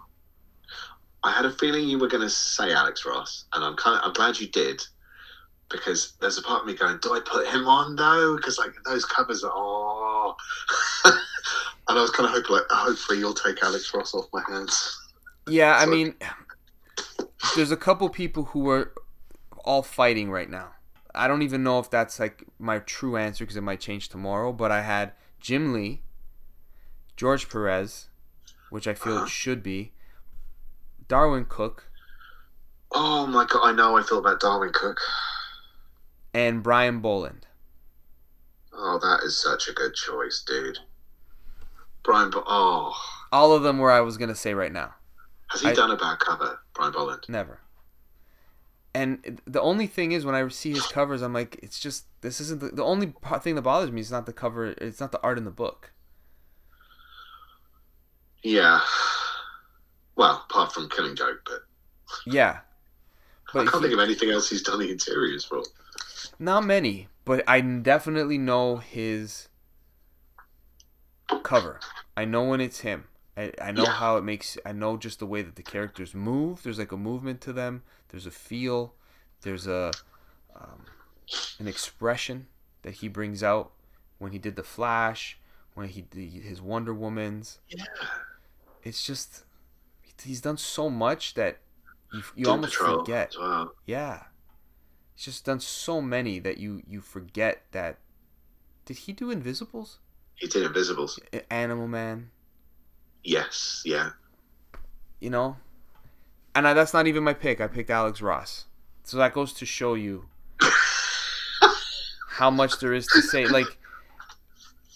I 1.23 1.31
had 1.31 1.45
a 1.45 1.51
feeling 1.51 1.87
you 1.87 1.99
were 1.99 2.07
going 2.07 2.23
to 2.23 2.31
say 2.31 2.73
Alex 2.73 3.05
Ross, 3.05 3.45
and 3.53 3.63
I'm 3.63 3.75
kind 3.75 3.99
of 3.99 4.05
I'm 4.05 4.13
glad 4.13 4.39
you 4.39 4.47
did 4.47 4.81
because 5.69 6.13
there's 6.19 6.39
a 6.39 6.41
part 6.41 6.61
of 6.61 6.65
me 6.65 6.73
going, 6.73 6.97
do 7.03 7.13
I 7.13 7.19
put 7.23 7.45
him 7.47 7.67
on 7.67 7.95
though? 7.95 8.37
Because 8.37 8.57
like 8.57 8.71
those 8.85 9.05
covers 9.05 9.43
are 9.43 9.51
oh, 9.53 10.35
and 11.89 11.97
I 11.97 12.01
was 12.01 12.11
kind 12.11 12.25
of 12.27 12.33
hoping 12.33 12.55
like 12.55 12.63
hopefully 12.69 13.19
you'll 13.19 13.33
take 13.33 13.61
Alex 13.63 13.91
Ross 13.93 14.13
off 14.13 14.25
my 14.33 14.43
hands. 14.47 14.97
Yeah, 15.47 15.75
I 15.77 15.85
mean 15.85 16.15
there's 17.55 17.71
a 17.71 17.77
couple 17.77 18.07
people 18.09 18.45
who 18.45 18.69
are 18.69 18.93
all 19.65 19.81
fighting 19.81 20.29
right 20.31 20.49
now. 20.49 20.71
I 21.15 21.27
don't 21.27 21.41
even 21.41 21.63
know 21.63 21.79
if 21.79 21.89
that's 21.89 22.19
like 22.19 22.45
my 22.59 22.79
true 22.79 23.17
answer 23.17 23.43
because 23.43 23.57
it 23.57 23.61
might 23.63 23.79
change 23.79 24.09
tomorrow, 24.09 24.53
but 24.53 24.71
I 24.71 24.81
had 24.83 25.13
Jim 25.39 25.73
Lee, 25.73 26.01
George 27.17 27.49
Perez, 27.49 28.09
which 28.69 28.87
I 28.87 28.93
feel 28.93 29.15
Uh-huh. 29.15 29.23
it 29.25 29.29
should 29.29 29.63
be, 29.63 29.91
Darwyn 31.07 31.45
Cooke, 31.49 31.85
Oh 32.91 33.25
my 33.27 33.45
god, 33.45 33.61
I 33.67 33.71
know 33.71 33.97
I 33.97 34.03
thought 34.03 34.19
about 34.19 34.39
Darwyn 34.39 34.71
Cooke. 34.73 34.99
and 36.33 36.61
Brian 36.63 36.99
Bolland. 36.99 37.47
Oh, 38.73 38.97
that 38.99 39.23
is 39.25 39.41
such 39.41 39.67
a 39.67 39.73
good 39.73 39.93
choice, 39.95 40.43
dude. 40.45 40.77
Brian, 42.03 42.29
Bo- 42.29 42.43
oh, 42.47 42.95
All 43.31 43.51
of 43.53 43.63
them 43.63 43.77
where 43.77 43.91
I 43.91 44.01
was 44.01 44.17
gonna 44.17 44.35
say 44.35 44.53
right 44.53 44.71
now. 44.71 44.95
has 45.51 45.61
he 45.61 45.69
I- 45.69 45.73
done 45.73 45.91
a 45.91 45.97
bad 45.97 46.19
cover, 46.19 46.59
Brian 46.73 46.91
Bolland? 46.93 47.23
Never. 47.27 47.59
And 48.93 49.39
the 49.45 49.61
only 49.61 49.85
thing 49.85 50.11
is, 50.13 50.25
when 50.25 50.33
I 50.33 50.47
see 50.47 50.71
his 50.71 50.87
covers, 50.87 51.21
I'm 51.21 51.33
like, 51.33 51.59
it's 51.61 51.79
just 51.79 52.05
this 52.21 52.41
isn't 52.41 52.59
the, 52.59 52.69
the 52.69 52.83
only 52.83 53.13
thing 53.41 53.53
that 53.55 53.61
bothers 53.61 53.91
me. 53.91 54.01
is 54.01 54.11
not 54.11 54.25
the 54.25 54.33
cover. 54.33 54.67
It's 54.79 54.99
not 54.99 55.11
the 55.11 55.21
art 55.21 55.37
in 55.37 55.45
the 55.45 55.51
book. 55.51 55.91
Yeah. 58.41 58.79
Well, 60.15 60.43
apart 60.49 60.71
from 60.73 60.89
Killing 60.89 61.15
Joke, 61.15 61.41
but 61.45 61.59
Yeah, 62.25 62.59
I 63.49 63.51
can't 63.65 63.69
he- 63.75 63.79
think 63.81 63.93
of 63.93 63.99
anything 63.99 64.31
else 64.31 64.49
he's 64.49 64.63
done 64.63 64.79
the 64.79 64.89
interiors 64.91 65.45
for. 65.45 65.63
not 66.39 66.63
many. 66.65 67.07
But 67.25 67.43
I 67.47 67.61
definitely 67.61 68.37
know 68.39 68.77
his 68.77 69.48
cover. 71.43 71.79
I 72.17 72.25
know 72.25 72.43
when 72.43 72.61
it's 72.61 72.79
him. 72.79 73.05
I, 73.37 73.51
I 73.61 73.71
know 73.71 73.83
Yeah. 73.83 73.91
how 73.93 74.17
it 74.17 74.23
makes. 74.23 74.57
I 74.65 74.71
know 74.71 74.97
just 74.97 75.19
the 75.19 75.25
way 75.25 75.41
that 75.41 75.55
the 75.55 75.63
characters 75.63 76.13
move. 76.13 76.63
There's 76.63 76.79
like 76.79 76.91
a 76.91 76.97
movement 76.97 77.41
to 77.41 77.53
them. 77.53 77.83
There's 78.09 78.25
a 78.25 78.31
feel. 78.31 78.93
There's 79.41 79.67
a 79.67 79.91
um, 80.55 80.85
an 81.59 81.67
expression 81.67 82.47
that 82.81 82.95
he 82.95 83.07
brings 83.07 83.43
out 83.43 83.71
when 84.17 84.31
he 84.31 84.39
did 84.39 84.55
the 84.55 84.63
Flash, 84.63 85.37
when 85.75 85.87
he 85.87 86.01
did 86.01 86.31
his 86.43 86.61
Wonder 86.61 86.93
Woman's. 86.93 87.59
Yeah. 87.69 87.85
It's 88.83 89.05
just 89.05 89.43
he's 90.23 90.41
done 90.41 90.57
so 90.57 90.89
much 90.89 91.33
that 91.35 91.59
you 92.13 92.23
you 92.35 92.43
Doom 92.45 92.51
almost 92.55 92.73
Patrol 92.77 92.99
forget. 92.99 93.35
well. 93.39 93.73
Yeah, 93.85 94.23
he's 95.15 95.25
just 95.25 95.45
done 95.45 95.59
so 95.61 96.01
many 96.01 96.39
that 96.39 96.57
you 96.57 96.81
you 96.87 96.99
forget 97.01 97.63
that. 97.71 97.99
Did 98.85 98.97
he 98.97 99.13
do 99.13 99.29
Invisibles? 99.31 99.99
He 100.39 100.47
did 100.47 100.63
Invisibles. 100.63 101.19
Animal 101.51 101.87
Man. 101.87 102.31
Yes, 103.23 103.83
yeah. 103.85 104.11
You 105.19 105.29
know, 105.29 105.57
and 106.55 106.67
I, 106.67 106.73
that's 106.73 106.93
not 106.93 107.07
even 107.07 107.23
my 107.23 107.33
pick. 107.33 107.59
I 107.59 107.67
picked 107.67 107.89
Alex 107.89 108.21
Ross. 108.21 108.65
So 109.03 109.17
that 109.17 109.33
goes 109.33 109.53
to 109.53 109.65
show 109.65 109.95
you 109.95 110.25
how 112.29 112.49
much 112.49 112.79
there 112.79 112.93
is 112.93 113.05
to 113.07 113.21
say. 113.21 113.45
Like, 113.45 113.65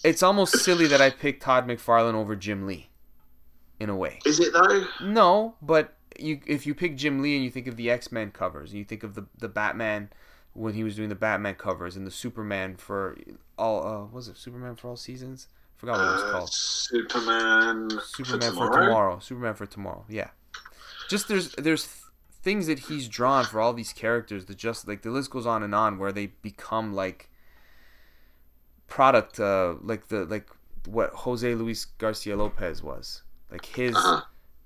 it's 0.02 0.22
almost 0.22 0.58
silly 0.60 0.86
that 0.86 1.02
I 1.02 1.10
picked 1.10 1.42
Todd 1.42 1.66
McFarlane 1.68 2.14
over 2.14 2.34
Jim 2.36 2.66
Lee, 2.66 2.88
in 3.78 3.90
a 3.90 3.96
way. 3.96 4.20
Is 4.24 4.40
it 4.40 4.54
though? 4.54 4.86
No, 5.02 5.56
but 5.60 5.94
you 6.18 6.40
if 6.46 6.66
you 6.66 6.74
pick 6.74 6.96
Jim 6.96 7.20
Lee 7.20 7.34
and 7.34 7.44
you 7.44 7.50
think 7.50 7.66
of 7.66 7.76
the 7.76 7.90
X 7.90 8.10
Men 8.10 8.30
covers, 8.30 8.70
and 8.70 8.78
you 8.78 8.84
think 8.84 9.02
of 9.02 9.14
the 9.14 9.26
the 9.38 9.48
Batman 9.48 10.10
when 10.54 10.74
he 10.74 10.82
was 10.84 10.96
doing 10.96 11.08
the 11.08 11.14
Batman 11.14 11.54
covers 11.56 11.96
and 11.96 12.06
the 12.06 12.10
Superman 12.10 12.76
for 12.76 13.16
all 13.58 13.86
uh 13.86 14.04
was 14.06 14.28
it 14.28 14.36
Superman 14.36 14.76
for 14.76 14.88
all 14.88 14.96
seasons? 14.96 15.48
forgot 15.76 15.98
what 15.98 16.06
it 16.06 16.12
was 16.12 16.22
Uh, 16.22 16.30
called. 16.30 16.52
Superman, 16.52 17.90
Superman 18.04 18.52
for 18.52 18.68
for 18.68 18.80
tomorrow. 18.80 19.18
Superman 19.18 19.54
for 19.54 19.66
tomorrow. 19.66 20.04
Yeah. 20.08 20.30
Just 21.10 21.28
there's 21.28 21.52
there's 21.56 21.84
th- 21.84 22.04
things 22.42 22.66
that 22.68 22.78
he's 22.80 23.08
drawn 23.08 23.44
for 23.44 23.60
all 23.60 23.72
these 23.74 23.92
characters 23.92 24.46
that 24.46 24.56
just 24.56 24.86
like 24.88 25.02
the 25.02 25.10
list 25.10 25.30
goes 25.30 25.44
on 25.46 25.62
and 25.62 25.74
on 25.74 25.98
where 25.98 26.12
they 26.12 26.26
become 26.26 26.94
like 26.94 27.28
product 28.86 29.40
uh 29.40 29.74
like 29.82 30.08
the 30.08 30.24
like 30.26 30.48
what 30.86 31.10
Jose 31.10 31.54
Luis 31.54 31.84
Garcia 31.84 32.36
Lopez 32.36 32.82
was. 32.82 33.22
Like 33.50 33.64
his 33.66 33.96
Uh-huh. 33.96 34.22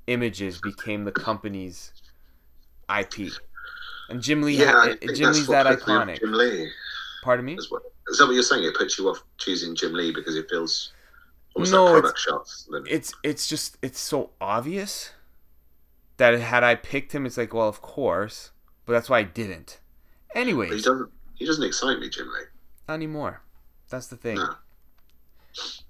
images 0.06 0.60
became 0.60 1.04
the 1.04 1.12
company's 1.12 1.92
IP. 2.88 3.32
And 4.08 4.22
Jim 4.22 4.42
Lee 4.42 4.56
Yeah, 4.56 4.94
Jim 5.14 5.32
Lee's 5.32 5.46
that 5.48 5.66
put 5.66 5.86
me 5.86 5.94
off 5.94 6.06
iconic. 6.06 6.20
Jim 6.20 6.32
Lee 6.32 6.70
Pardon 7.22 7.44
me? 7.44 7.58
well. 7.70 7.82
Is 8.08 8.18
that 8.18 8.26
what 8.26 8.32
you're 8.34 8.42
saying? 8.42 8.64
It 8.64 8.74
puts 8.74 8.98
you 8.98 9.08
off 9.08 9.22
choosing 9.36 9.74
Jim 9.74 9.92
Lee 9.92 10.12
because 10.12 10.34
it 10.36 10.48
feels 10.48 10.92
almost 11.54 11.72
No, 11.72 11.84
like 11.84 11.90
it's- 11.90 12.00
product 12.00 12.18
shots. 12.20 12.68
than- 12.70 12.84
it's 12.88 13.12
it's 13.22 13.46
just 13.46 13.76
it's 13.82 14.00
so 14.00 14.30
obvious 14.40 15.12
that 16.16 16.38
had 16.40 16.64
I 16.64 16.74
picked 16.74 17.12
him, 17.12 17.26
it's 17.26 17.36
like, 17.36 17.52
well, 17.54 17.68
of 17.68 17.80
course, 17.82 18.50
but 18.86 18.92
that's 18.94 19.08
why 19.10 19.18
I 19.18 19.22
didn't. 19.24 19.80
Anyway, 20.34 20.68
he 20.68 20.80
doesn't. 20.80 21.10
He 21.36 21.44
doesn't 21.46 21.62
excite 21.64 21.98
me, 22.00 22.08
Jim 22.08 22.26
Lee. 22.26 22.46
not 22.88 22.94
anymore. 22.94 23.42
That's 23.90 24.06
the 24.08 24.16
thing. 24.16 24.36
No. 24.36 24.54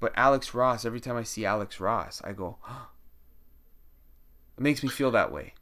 But 0.00 0.12
Alex 0.16 0.54
Ross, 0.54 0.84
every 0.84 1.00
time 1.00 1.16
I 1.16 1.22
see 1.22 1.44
Alex 1.46 1.80
Ross, 1.80 2.20
I 2.24 2.32
go, 2.32 2.58
it 4.56 4.62
makes 4.62 4.82
me 4.82 4.88
feel 4.88 5.10
that 5.12 5.32
way. 5.32 5.54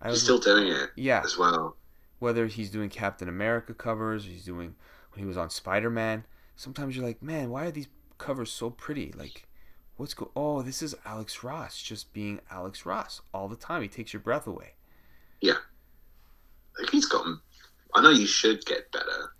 I 0.00 0.06
He's 0.08 0.12
was, 0.14 0.22
still 0.22 0.38
doing 0.38 0.68
it 0.68 0.90
yeah, 0.96 1.22
as 1.24 1.36
well. 1.38 1.76
Whether 2.20 2.46
he's 2.46 2.70
doing 2.70 2.88
Captain 2.88 3.28
America 3.28 3.74
covers, 3.74 4.24
he's 4.24 4.44
doing 4.44 4.76
when 5.12 5.24
he 5.24 5.26
was 5.26 5.36
on 5.36 5.50
Spider 5.50 5.90
Man. 5.90 6.24
Sometimes 6.54 6.94
you're 6.94 7.04
like, 7.04 7.22
man, 7.22 7.50
why 7.50 7.64
are 7.64 7.70
these 7.72 7.88
covers 8.18 8.52
so 8.52 8.70
pretty? 8.70 9.12
Like, 9.16 9.48
what's 9.96 10.14
go? 10.14 10.30
Oh, 10.36 10.62
this 10.62 10.82
is 10.82 10.94
Alex 11.04 11.42
Ross 11.42 11.82
just 11.82 12.12
being 12.12 12.40
Alex 12.50 12.86
Ross 12.86 13.22
all 13.34 13.48
the 13.48 13.56
time. 13.56 13.82
He 13.82 13.88
takes 13.88 14.12
your 14.12 14.20
breath 14.20 14.46
away. 14.46 14.74
Yeah, 15.40 15.56
like 16.78 16.90
he's 16.90 17.06
gotten. 17.06 17.40
I 17.94 18.02
know 18.02 18.10
you 18.10 18.26
should 18.26 18.64
get 18.66 18.92
better, 18.92 19.32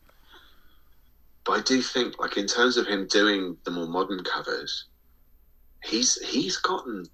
but 1.44 1.52
I 1.52 1.62
do 1.62 1.82
think, 1.82 2.18
like 2.18 2.36
in 2.36 2.46
terms 2.46 2.78
of 2.78 2.86
him 2.86 3.06
doing 3.06 3.56
the 3.64 3.70
more 3.70 3.86
modern 3.86 4.24
covers, 4.24 4.86
he's 5.84 6.16
he's 6.22 6.56
gotten 6.56 7.04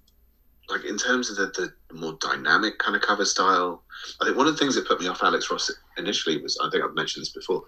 like 0.69 0.83
in 0.83 0.97
terms 0.97 1.29
of 1.29 1.37
the, 1.37 1.71
the 1.89 1.95
more 1.95 2.17
dynamic 2.19 2.77
kind 2.79 2.95
of 2.95 3.01
cover 3.01 3.25
style. 3.25 3.83
I 4.21 4.25
think 4.25 4.37
one 4.37 4.47
of 4.47 4.53
the 4.53 4.59
things 4.59 4.75
that 4.75 4.87
put 4.87 4.99
me 4.99 5.07
off 5.07 5.23
Alex 5.23 5.49
Ross 5.49 5.71
initially 5.97 6.41
was 6.41 6.59
I 6.61 6.69
think 6.69 6.83
I've 6.83 6.93
mentioned 6.93 7.21
this 7.21 7.31
before 7.31 7.63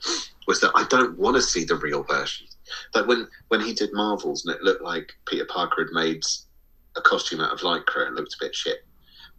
was 0.47 0.59
that 0.61 0.71
I 0.75 0.85
don't 0.89 1.17
want 1.17 1.35
to 1.35 1.41
see 1.41 1.63
the 1.63 1.75
real 1.75 2.03
version. 2.03 2.47
Like 2.93 3.07
when 3.07 3.27
when 3.47 3.61
he 3.61 3.73
did 3.73 3.91
Marvels 3.93 4.45
and 4.45 4.55
it 4.55 4.63
looked 4.63 4.83
like 4.83 5.13
Peter 5.25 5.45
Parker 5.45 5.85
had 5.85 5.93
made 5.93 6.23
a 6.97 7.01
costume 7.01 7.41
out 7.41 7.53
of 7.53 7.61
lycra 7.61 8.07
and 8.07 8.15
looked 8.15 8.35
a 8.35 8.45
bit 8.45 8.55
shit. 8.55 8.85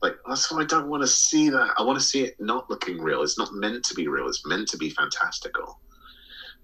Like 0.03 0.15
that's 0.27 0.51
why 0.51 0.63
I 0.63 0.65
don't 0.65 0.89
want 0.89 1.03
to 1.03 1.09
see 1.09 1.51
that. 1.51 1.75
I 1.77 1.83
want 1.83 1.99
to 1.99 2.05
see 2.05 2.23
it 2.23 2.37
not 2.41 2.71
looking 2.71 2.99
real. 3.01 3.23
It's 3.23 3.39
not 3.39 3.53
meant 3.53 3.85
to 3.85 3.95
be 3.95 4.09
real. 4.09 4.29
It's 4.29 4.47
meant 4.47 4.69
to 4.69 4.79
be 4.79 4.91
fantastical. 4.91 5.81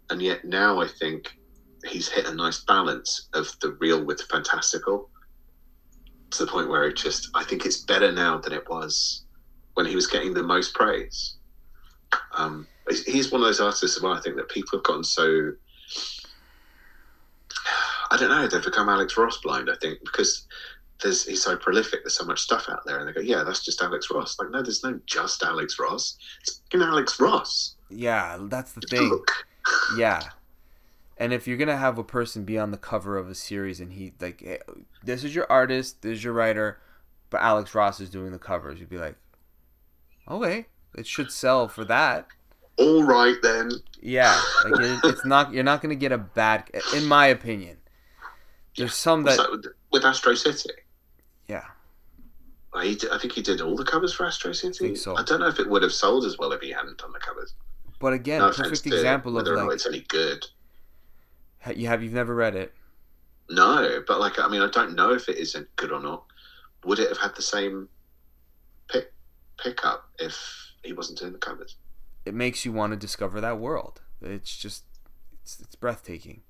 And 0.09 0.23
yet 0.23 0.45
now 0.45 0.81
I 0.81 0.89
think 0.89 1.37
he's 1.85 2.09
hit 2.09 2.27
a 2.27 2.35
nice 2.35 2.61
balance 2.65 3.29
of 3.35 3.55
the 3.61 3.73
real 3.81 4.03
with 4.05 4.19
the 4.19 4.25
fantastical 4.25 5.11
to 6.31 6.45
the 6.45 6.51
point 6.51 6.69
where 6.69 6.85
it 6.85 6.97
just 6.97 7.29
I 7.35 7.45
think 7.45 7.65
it's 7.65 7.79
better 7.79 8.13
now 8.13 8.39
than 8.39 8.53
it 8.53 8.69
was 8.69 9.25
when 9.75 9.87
he 9.87 9.95
was 9.95 10.07
getting 10.07 10.35
the 10.35 10.43
most 10.43 10.75
praise. 10.75 11.35
Um, 12.35 12.67
he's 13.07 13.31
one 13.31 13.41
of 13.41 13.47
those 13.47 13.61
artists 13.61 13.97
as 13.97 14.03
well. 14.03 14.13
I 14.13 14.21
think 14.21 14.37
that 14.37 14.49
people 14.49 14.79
have 14.79 14.85
gotten 14.85 15.05
so 15.05 15.53
I 18.11 18.17
don't 18.17 18.29
know 18.29 18.47
they've 18.47 18.63
become 18.63 18.89
Alex 18.89 19.17
Ross 19.17 19.39
blind. 19.43 19.69
I 19.71 19.77
think 19.81 19.99
because 20.05 20.47
there's 21.03 21.25
he's 21.25 21.43
so 21.43 21.57
prolific. 21.57 22.03
There's 22.03 22.17
so 22.17 22.25
much 22.25 22.41
stuff 22.41 22.67
out 22.71 22.81
there, 22.87 22.99
and 22.99 23.09
they 23.09 23.13
go, 23.13 23.21
"Yeah, 23.21 23.43
that's 23.43 23.65
just 23.65 23.83
Alex 23.83 24.09
Ross." 24.11 24.39
Like, 24.39 24.51
no, 24.51 24.63
there's 24.63 24.83
no 24.83 24.99
just 25.07 25.43
Alex 25.43 25.79
Ross. 25.79 26.17
It's 26.41 26.63
fucking 26.65 26.87
Alex 26.87 27.21
Ross. 27.21 27.77
Yeah, 27.91 28.39
that's 28.43 28.73
the 28.73 28.81
thing. 28.83 29.21
yeah, 29.99 30.21
and 31.19 31.33
if 31.33 31.47
you're 31.47 31.57
gonna 31.57 31.77
have 31.77 31.99
a 31.99 32.05
person 32.05 32.45
be 32.45 32.59
on 32.59 32.71
the 32.71 32.77
cover 32.77 33.17
of 33.17 33.29
a 33.29 33.35
series, 33.35 33.81
and 33.81 33.93
he 33.93 34.13
like, 34.21 34.41
hey, 34.41 34.59
this 35.03 35.25
is 35.25 35.35
your 35.35 35.51
artist, 35.51 36.03
this 36.03 36.19
is 36.19 36.25
your 36.25 36.33
writer, 36.33 36.79
but 37.31 37.41
Alex 37.41 37.75
Ross 37.75 38.01
is 38.01 38.11
doing 38.11 38.33
the 38.33 38.39
covers, 38.39 38.81
you'd 38.81 38.91
be 38.91 38.99
like, 38.99 39.17
okay, 40.29 40.67
it 40.97 41.07
should 41.07 41.31
sell 41.31 41.69
for 41.69 41.85
that. 41.85 42.27
All 42.79 43.05
right 43.05 43.37
then. 43.43 43.71
Yeah, 44.03 44.39
like 44.65 44.81
it, 44.81 45.01
it's 45.05 45.25
not. 45.25 45.53
You're 45.53 45.65
not 45.65 45.81
gonna 45.81 45.95
get 45.95 46.13
a 46.13 46.19
bad, 46.19 46.71
in 46.95 47.07
my 47.07 47.27
opinion. 47.27 47.79
There's 48.77 48.95
some 48.95 49.23
that 49.23 49.73
with 49.91 50.05
Astro 50.05 50.35
City. 50.35 50.75
yeah. 51.49 51.65
I 52.75 52.95
think 52.95 53.33
he 53.33 53.41
did 53.41 53.63
all 53.63 53.75
the 53.75 53.85
covers 53.85 54.13
for 54.13 54.27
Astro 54.27 54.53
City. 54.53 54.77
think 54.79 54.97
so. 54.99 55.17
I 55.17 55.23
don't 55.23 55.41
know 55.41 55.49
if 55.49 55.59
it 55.59 55.67
would 55.67 55.83
have 55.83 55.95
sold 55.95 56.27
as 56.27 56.37
well 56.37 56.53
if 56.53 56.61
he 56.61 56.71
hadn't 56.71 56.99
done 56.99 57.13
the 57.13 57.19
covers. 57.19 57.55
But 57.99 58.13
again, 58.13 58.41
no 58.41 58.51
perfect 58.53 58.83
to 58.85 58.95
example 58.95 59.31
of 59.31 59.37
whether 59.37 59.57
or 59.57 59.65
not 59.65 59.73
it's 59.73 59.87
any 59.87 60.01
good. 60.01 60.45
You 61.75 61.89
have 61.89 62.03
you've 62.03 62.13
never 62.13 62.35
read 62.35 62.55
it. 62.55 62.73
No, 63.49 64.03
but 64.07 64.21
like 64.21 64.39
I 64.39 64.49
mean, 64.49 64.63
I 64.63 64.69
don't 64.69 64.95
know 64.95 65.13
if 65.13 65.29
it 65.29 65.37
isn't 65.39 65.75
good 65.77 65.93
or 65.93 66.01
not. 66.01 66.25
Would 66.85 66.99
it 66.99 67.09
have 67.09 67.19
had 67.19 67.35
the 67.35 67.43
same 67.43 67.89
pick 68.89 69.13
pickup 69.59 70.09
if 70.19 70.37
he 70.83 70.93
wasn't 70.93 71.19
doing 71.19 71.33
the 71.33 71.39
covers? 71.39 71.77
It 72.25 72.35
makes 72.35 72.65
you 72.65 72.73
want 72.73 72.93
to 72.93 72.97
discover 72.97 73.41
that 73.41 73.59
world. 73.59 74.01
It's 74.21 74.57
just 74.57 74.85
it's, 75.43 75.61
it's 75.61 75.75
breathtaking. 75.75 76.43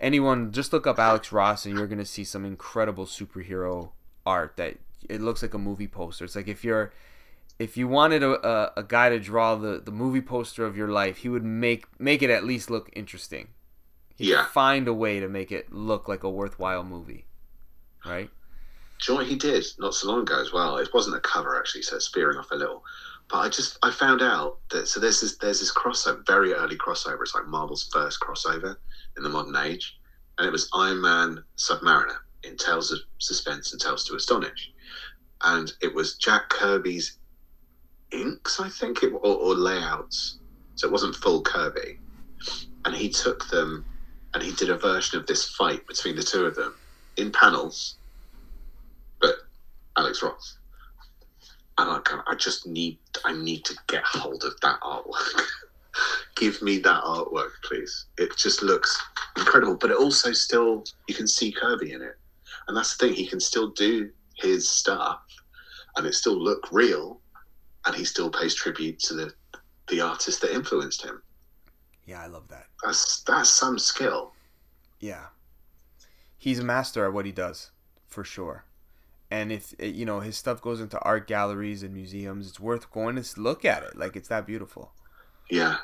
Anyone 0.00 0.50
just 0.52 0.72
look 0.72 0.86
up 0.86 0.98
Alex 0.98 1.30
Ross 1.30 1.66
and 1.66 1.76
you're 1.76 1.86
gonna 1.86 2.04
see 2.04 2.24
some 2.24 2.44
incredible 2.44 3.06
superhero 3.06 3.90
art 4.26 4.56
that 4.56 4.78
it 5.08 5.20
looks 5.20 5.42
like 5.42 5.54
a 5.54 5.58
movie 5.58 5.88
poster. 5.88 6.24
It's 6.24 6.36
like 6.36 6.48
if 6.48 6.64
you're 6.64 6.92
if 7.58 7.76
you 7.76 7.86
wanted 7.86 8.22
a, 8.22 8.46
a, 8.46 8.72
a 8.78 8.82
guy 8.82 9.10
to 9.10 9.20
draw 9.20 9.54
the, 9.54 9.80
the 9.84 9.92
movie 9.92 10.20
poster 10.20 10.64
of 10.64 10.76
your 10.76 10.88
life, 10.88 11.18
he 11.18 11.28
would 11.28 11.44
make 11.44 11.86
make 12.00 12.22
it 12.22 12.30
at 12.30 12.44
least 12.44 12.70
look 12.70 12.90
interesting. 12.94 13.48
He'd 14.16 14.28
Yeah. 14.30 14.46
find 14.46 14.86
a 14.88 14.94
way 14.94 15.20
to 15.20 15.28
make 15.28 15.50
it 15.50 15.72
look 15.72 16.08
like 16.08 16.22
a 16.22 16.30
worthwhile 16.30 16.84
movie. 16.84 17.26
Right? 18.04 18.30
Do 19.00 19.12
you 19.12 19.14
know 19.14 19.22
what 19.22 19.26
he 19.26 19.36
did 19.36 19.66
not 19.78 19.94
so 19.94 20.08
long 20.08 20.20
ago 20.22 20.40
as 20.40 20.52
well? 20.52 20.76
It 20.78 20.92
wasn't 20.94 21.16
a 21.16 21.20
cover 21.20 21.58
actually, 21.58 21.82
so 21.82 21.96
it's 21.96 22.04
spearing 22.06 22.38
off 22.38 22.50
a 22.50 22.54
little. 22.54 22.84
But 23.28 23.38
I 23.38 23.48
just 23.48 23.78
I 23.82 23.90
found 23.90 24.22
out 24.22 24.58
that 24.70 24.86
so 24.86 25.00
there's 25.00 25.20
this 25.20 25.36
there's 25.38 25.60
this 25.60 25.72
crossover, 25.72 26.24
very 26.26 26.52
early 26.52 26.76
crossover. 26.76 27.22
It's 27.22 27.34
like 27.34 27.46
Marvel's 27.46 27.88
first 27.92 28.20
crossover 28.20 28.76
in 29.16 29.22
the 29.22 29.30
modern 29.30 29.56
age, 29.56 29.98
and 30.38 30.46
it 30.46 30.50
was 30.50 30.68
Iron 30.74 31.00
Man 31.00 31.42
Submariner 31.56 32.18
in 32.44 32.56
Tales 32.56 32.92
of 32.92 32.98
Suspense 33.18 33.72
and 33.72 33.80
Tales 33.80 34.04
to 34.04 34.14
Astonish, 34.14 34.70
and 35.42 35.72
it 35.80 35.94
was 35.94 36.16
Jack 36.16 36.50
Kirby's 36.50 37.16
inks, 38.10 38.60
I 38.60 38.68
think, 38.68 39.02
it, 39.02 39.12
or, 39.12 39.24
or 39.36 39.54
layouts. 39.54 40.38
So 40.76 40.86
it 40.86 40.92
wasn't 40.92 41.16
full 41.16 41.40
Kirby, 41.42 41.98
and 42.84 42.94
he 42.94 43.08
took 43.08 43.48
them 43.48 43.84
and 44.34 44.42
he 44.42 44.52
did 44.54 44.70
a 44.70 44.78
version 44.78 45.20
of 45.20 45.26
this 45.26 45.48
fight 45.50 45.86
between 45.88 46.16
the 46.16 46.24
two 46.24 46.46
of 46.46 46.56
them 46.56 46.74
in 47.18 47.32
panels 47.32 47.98
but 49.20 49.36
Alex 49.98 50.22
Ross. 50.22 50.58
And 51.78 51.90
I 51.90 52.00
I 52.28 52.34
just 52.36 52.66
need 52.66 53.00
I 53.24 53.34
need 53.34 53.64
to 53.66 53.76
get 53.88 54.04
hold 54.04 54.44
of 54.44 54.54
that 54.62 54.80
artwork. 54.82 55.42
Give 56.36 56.60
me 56.62 56.78
that 56.80 57.04
artwork, 57.04 57.50
please. 57.64 58.06
It 58.18 58.36
just 58.38 58.62
looks 58.62 58.98
incredible, 59.38 59.78
but 59.80 59.90
it 59.92 59.98
also 59.98 60.32
still 60.32 60.84
you 61.08 61.16
can 61.16 61.28
see 61.28 61.52
Kirby 61.52 61.92
in 61.92 62.02
it, 62.02 62.14
and 62.68 62.76
that's 62.76 62.96
the 62.96 63.06
thing. 63.08 63.16
He 63.16 63.26
can 63.28 63.40
still 63.40 63.72
do 63.72 64.10
his 64.38 64.68
stuff, 64.70 65.20
and 65.96 66.06
it 66.06 66.14
still 66.14 66.42
look 66.42 66.68
real, 66.72 67.22
and 67.86 67.96
he 67.96 68.04
still 68.06 68.30
pays 68.30 68.54
tribute 68.56 69.00
to 69.00 69.14
the 69.14 69.32
the 69.88 70.02
artist 70.02 70.42
that 70.42 70.52
influenced 70.54 71.04
him. 71.04 71.23
Yeah, 72.06 72.22
I 72.22 72.26
love 72.26 72.48
that. 72.48 72.66
That's 72.82 73.22
that's 73.22 73.50
some 73.50 73.78
skill. 73.78 74.32
Yeah. 75.00 75.26
He's 76.36 76.58
a 76.58 76.64
master 76.64 77.06
at 77.06 77.12
what 77.14 77.24
he 77.24 77.32
does, 77.32 77.70
for 78.06 78.24
sure. 78.24 78.64
And 79.30 79.50
if 79.50 79.74
it, 79.78 79.94
you 79.94 80.04
know 80.04 80.20
his 80.20 80.36
stuff 80.36 80.60
goes 80.60 80.80
into 80.80 80.98
art 81.00 81.26
galleries 81.26 81.82
and 81.82 81.94
museums, 81.94 82.46
it's 82.48 82.60
worth 82.60 82.90
going 82.90 83.20
to 83.20 83.40
look 83.40 83.64
at 83.64 83.82
it. 83.82 83.96
Like 83.96 84.16
it's 84.16 84.28
that 84.28 84.46
beautiful, 84.46 84.92
Yeah, 85.50 85.78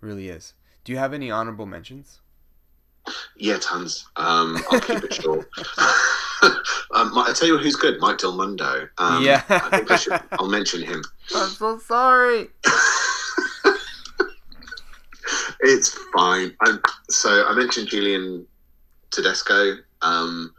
really 0.00 0.28
is. 0.30 0.54
Do 0.84 0.92
you 0.92 0.98
have 0.98 1.12
any 1.12 1.30
honorable 1.30 1.66
mentions? 1.66 2.20
Yeah, 3.36 3.58
tons. 3.58 4.06
Um, 4.16 4.58
I'll 4.70 4.80
keep 4.80 5.02
it 5.04 5.14
short. 5.14 5.48
um, 6.42 7.16
I 7.16 7.32
tell 7.34 7.48
you 7.48 7.58
who's 7.58 7.76
good, 7.76 8.00
Mike 8.00 8.18
Del 8.18 8.32
Mundo. 8.36 8.88
Um, 8.98 9.22
Yeah. 9.24 9.42
I 9.48 9.70
think 9.78 9.90
I 9.90 9.96
should, 9.96 10.20
I'll 10.32 10.48
mention 10.48 10.82
him. 10.82 11.02
I'm 11.34 11.48
so 11.50 11.78
sorry. 11.78 12.48
It's 15.60 15.96
fine. 16.14 16.54
i 16.62 16.78
so 17.10 17.46
I 17.46 17.54
mentioned 17.54 17.88
Julian 17.88 18.46
Tedesco. 19.10 19.76
Um, 20.02 20.52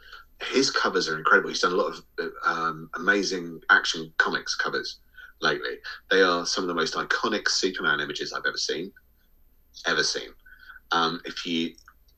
his 0.43 0.71
covers 0.71 1.07
are 1.09 1.17
incredible. 1.17 1.49
He's 1.49 1.61
done 1.61 1.73
a 1.73 1.75
lot 1.75 1.93
of 1.93 2.31
um, 2.45 2.89
amazing 2.95 3.59
action 3.69 4.11
comics 4.17 4.55
covers 4.55 4.99
lately. 5.41 5.77
They 6.09 6.21
are 6.21 6.45
some 6.45 6.63
of 6.63 6.67
the 6.67 6.73
most 6.73 6.95
iconic 6.95 7.47
Superman 7.49 7.99
images 7.99 8.33
I've 8.33 8.45
ever 8.47 8.57
seen. 8.57 8.91
Ever 9.85 10.03
seen. 10.03 10.29
Um, 10.91 11.21
if 11.25 11.45
you 11.45 11.71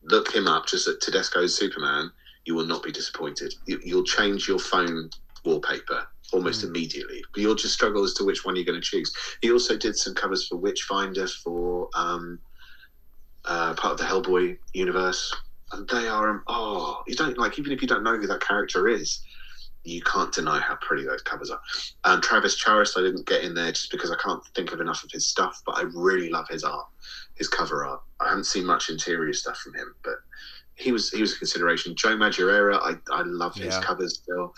look 0.03 0.33
him 0.33 0.47
up 0.47 0.67
just 0.67 0.87
at 0.87 1.01
Tedesco's 1.01 1.55
Superman, 1.57 2.11
you 2.45 2.55
will 2.55 2.65
not 2.65 2.83
be 2.83 2.91
disappointed. 2.91 3.53
You, 3.67 3.79
you'll 3.83 4.03
change 4.03 4.47
your 4.47 4.59
phone 4.59 5.09
wallpaper 5.45 6.03
almost 6.33 6.61
Mm. 6.61 6.69
immediately. 6.69 7.21
But 7.33 7.41
you'll 7.41 7.55
just 7.55 7.73
struggle 7.73 8.03
as 8.03 8.13
to 8.15 8.23
which 8.23 8.45
one 8.45 8.55
you're 8.55 8.65
going 8.65 8.81
to 8.81 8.87
choose. 8.87 9.11
He 9.41 9.51
also 9.51 9.75
did 9.77 9.95
some 9.97 10.15
covers 10.15 10.47
for 10.47 10.57
Witchfinder 10.57 11.27
for 11.27 11.89
um, 11.95 12.39
uh, 13.45 13.73
part 13.75 13.93
of 13.93 13.97
the 13.97 14.03
Hellboy 14.03 14.57
universe, 14.73 15.33
and 15.71 15.87
they 15.89 16.07
are 16.07 16.29
um, 16.29 16.43
oh, 16.47 17.01
you 17.07 17.15
don't 17.15 17.37
like 17.37 17.57
even 17.59 17.71
if 17.71 17.81
you 17.81 17.87
don't 17.87 18.03
know 18.03 18.17
who 18.17 18.27
that 18.27 18.41
character 18.41 18.87
is, 18.87 19.21
you 19.83 20.01
can't 20.01 20.33
deny 20.33 20.59
how 20.59 20.77
pretty 20.81 21.05
those 21.05 21.21
covers 21.23 21.49
are. 21.49 21.59
Um, 22.03 22.21
Travis 22.21 22.61
Charest, 22.61 22.97
I 22.97 23.01
didn't 23.01 23.25
get 23.27 23.43
in 23.43 23.53
there 23.53 23.71
just 23.71 23.91
because 23.91 24.11
I 24.11 24.15
can't 24.23 24.41
think 24.55 24.71
of 24.71 24.79
enough 24.81 25.03
of 25.03 25.11
his 25.11 25.27
stuff, 25.27 25.61
but 25.65 25.77
I 25.77 25.83
really 25.93 26.29
love 26.29 26.45
his 26.49 26.63
art, 26.63 26.85
his 27.35 27.47
cover 27.47 27.85
art. 27.85 28.01
I 28.19 28.29
haven't 28.29 28.45
seen 28.45 28.65
much 28.65 28.89
interior 28.89 29.33
stuff 29.33 29.57
from 29.57 29.73
him, 29.73 29.93
but 30.03 30.15
he 30.75 30.91
was 30.91 31.09
he 31.11 31.21
was 31.21 31.33
a 31.35 31.37
consideration. 31.39 31.95
Joe 31.95 32.15
Madureira, 32.15 32.79
I 32.81 32.95
I 33.13 33.23
love 33.23 33.55
his 33.55 33.75
Yeah. 33.75 33.81
covers 33.81 34.19
still. 34.21 34.53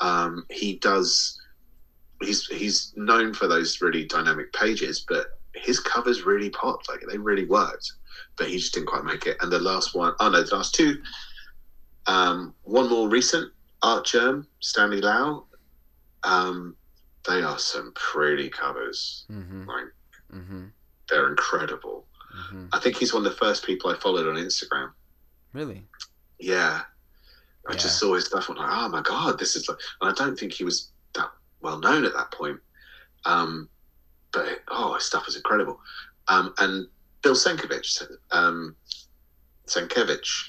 Um, 0.00 0.44
he 0.50 0.78
does. 0.78 1.38
He's 2.22 2.46
he's 2.46 2.92
known 2.96 3.34
for 3.34 3.46
those 3.46 3.80
really 3.80 4.04
dynamic 4.06 4.52
pages, 4.52 5.04
but 5.08 5.26
his 5.54 5.80
covers 5.80 6.22
really 6.24 6.50
popped. 6.50 6.88
Like 6.88 7.00
they 7.10 7.18
really 7.18 7.44
worked, 7.46 7.90
but 8.36 8.48
he 8.48 8.58
just 8.58 8.74
didn't 8.74 8.86
quite 8.88 9.04
make 9.04 9.26
it. 9.26 9.36
And 9.40 9.50
the 9.50 9.58
last 9.58 9.94
one, 9.94 10.14
oh 10.20 10.28
no, 10.28 10.42
the 10.42 10.54
last 10.56 10.74
two. 10.74 11.00
Um, 12.06 12.54
one 12.62 12.88
more 12.88 13.08
recent, 13.08 13.52
Artgerm, 13.82 14.46
Stanley 14.60 15.00
Lau. 15.00 15.44
Um, 16.22 16.76
they 17.26 17.42
are 17.42 17.58
some 17.58 17.92
pretty 17.94 18.48
covers. 18.48 19.24
Mm-hmm. 19.30 19.68
Like 19.68 19.84
Mm-hmm. 20.34 20.64
they're 21.08 21.28
incredible. 21.28 22.04
Mm-hmm. 22.36 22.66
I 22.72 22.80
think 22.80 22.96
he's 22.96 23.14
one 23.14 23.24
of 23.24 23.30
the 23.32 23.38
first 23.38 23.64
people 23.64 23.90
I 23.90 23.94
followed 23.96 24.26
on 24.28 24.34
Instagram. 24.34 24.90
Really? 25.52 25.84
Yeah. 26.40 26.80
I 27.68 27.72
Yeah. 27.72 27.78
just 27.78 27.98
saw 28.00 28.14
his 28.14 28.24
stuff 28.26 28.48
and 28.48 28.58
I'm 28.58 28.64
like, 28.68 28.78
oh 28.78 28.88
my 28.88 29.02
god, 29.02 29.38
this 29.38 29.54
is 29.54 29.68
like 29.68 29.78
and 30.00 30.10
I 30.10 30.14
don't 30.14 30.36
think 30.38 30.52
he 30.52 30.64
was 30.64 30.90
that 31.14 31.30
well 31.60 31.78
known 31.78 32.04
at 32.04 32.12
that 32.14 32.32
point. 32.32 32.58
Um, 33.24 33.68
but 34.32 34.46
oh 34.68 34.94
his 34.94 35.04
stuff 35.04 35.26
was 35.26 35.36
incredible. 35.36 35.80
Um, 36.28 36.52
and 36.58 36.88
Bill 37.26 37.34
Sienkiewicz, 37.34 38.06
um, 38.30 38.76
Sienkiewicz, 39.66 40.44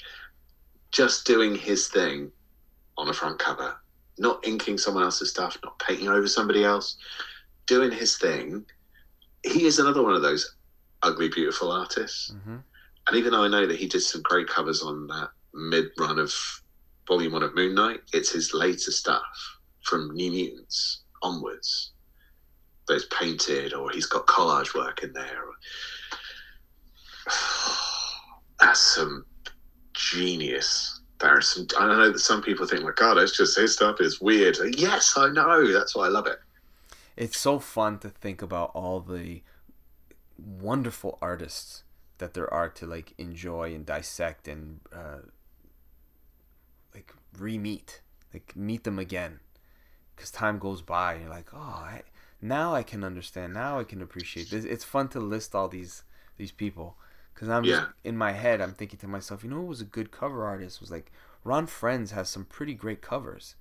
just 0.92 1.26
doing 1.26 1.56
his 1.56 1.88
thing 1.88 2.30
on 2.96 3.08
a 3.08 3.12
front 3.12 3.40
cover, 3.40 3.74
not 4.16 4.46
inking 4.46 4.78
someone 4.78 5.02
else's 5.02 5.30
stuff, 5.30 5.58
not 5.64 5.76
painting 5.80 6.06
over 6.06 6.28
somebody 6.28 6.62
else, 6.62 6.96
doing 7.66 7.90
his 7.90 8.16
thing. 8.16 8.64
He 9.42 9.66
is 9.66 9.80
another 9.80 10.04
one 10.04 10.14
of 10.14 10.22
those 10.22 10.54
ugly, 11.02 11.28
beautiful 11.28 11.72
artists 11.72 12.30
Mm-hmm. 12.30 12.58
And 13.08 13.16
even 13.16 13.32
though 13.32 13.42
I 13.42 13.48
know 13.48 13.66
that 13.66 13.80
he 13.80 13.88
did 13.88 14.02
some 14.02 14.22
great 14.22 14.46
covers 14.46 14.80
on 14.80 15.08
that 15.08 15.30
mid 15.52 15.86
run 15.98 16.20
of 16.20 16.32
Volume 17.08 17.32
One 17.32 17.42
of 17.42 17.56
Moon 17.56 17.74
Knight, 17.74 18.02
it's 18.12 18.30
his 18.30 18.54
later 18.54 18.92
stuff 18.92 19.58
from 19.82 20.14
New 20.14 20.30
Mutants 20.30 21.00
onwards 21.22 21.90
that's 22.86 23.06
painted, 23.06 23.74
or 23.74 23.90
he's 23.90 24.06
got 24.06 24.28
collage 24.28 24.76
work 24.76 25.02
in 25.02 25.12
there. 25.12 25.42
That's 28.60 28.80
some 28.80 29.24
genius. 29.94 31.00
There's 31.20 31.48
some. 31.48 31.66
I 31.78 31.86
know 31.86 32.12
that 32.12 32.18
some 32.20 32.42
people 32.42 32.66
think, 32.66 32.84
like, 32.84 32.96
God, 32.96 33.18
it's 33.18 33.36
just 33.36 33.58
his 33.58 33.74
stuff 33.74 34.00
is 34.00 34.20
weird. 34.20 34.56
Yes, 34.76 35.14
I 35.16 35.28
know. 35.28 35.72
That's 35.72 35.96
why 35.96 36.06
I 36.06 36.08
love 36.08 36.26
it. 36.26 36.38
It's 37.16 37.38
so 37.38 37.58
fun 37.58 37.98
to 38.00 38.08
think 38.08 38.42
about 38.42 38.70
all 38.74 39.00
the 39.00 39.42
wonderful 40.38 41.18
artists 41.20 41.82
that 42.18 42.34
there 42.34 42.52
are 42.52 42.68
to 42.68 42.86
like 42.86 43.12
enjoy 43.18 43.74
and 43.74 43.84
dissect 43.84 44.46
and 44.46 44.80
uh, 44.92 45.18
like 46.94 47.12
re-meet, 47.36 48.02
like 48.32 48.54
meet 48.54 48.84
them 48.84 48.98
again, 48.98 49.40
because 50.14 50.30
time 50.30 50.58
goes 50.58 50.82
by 50.82 51.14
and 51.14 51.22
you're 51.22 51.30
like, 51.30 51.48
oh, 51.52 51.58
I, 51.58 52.02
now 52.40 52.74
I 52.74 52.84
can 52.84 53.02
understand. 53.02 53.54
Now 53.54 53.80
I 53.80 53.84
can 53.84 54.00
appreciate 54.00 54.50
this. 54.50 54.64
It's 54.64 54.84
fun 54.84 55.08
to 55.08 55.20
list 55.20 55.54
all 55.54 55.68
these 55.68 56.04
these 56.36 56.52
people 56.52 56.96
because 57.38 57.50
I'm 57.50 57.66
Yeah. 57.66 57.84
just 57.84 57.86
in 58.04 58.16
my 58.16 58.32
head. 58.32 58.60
I'm 58.60 58.74
thinking 58.74 58.98
to 59.00 59.08
myself, 59.08 59.44
you 59.44 59.50
know, 59.50 59.56
who 59.56 59.66
was 59.66 59.80
a 59.80 59.84
good 59.86 60.10
cover 60.10 60.44
artist 60.44 60.80
was 60.80 60.90
like 60.90 61.12
Ron 61.44 61.66
Frenz 61.66 62.10
has 62.12 62.28
some 62.28 62.44
pretty 62.44 62.74
great 62.74 63.02
covers, 63.02 63.54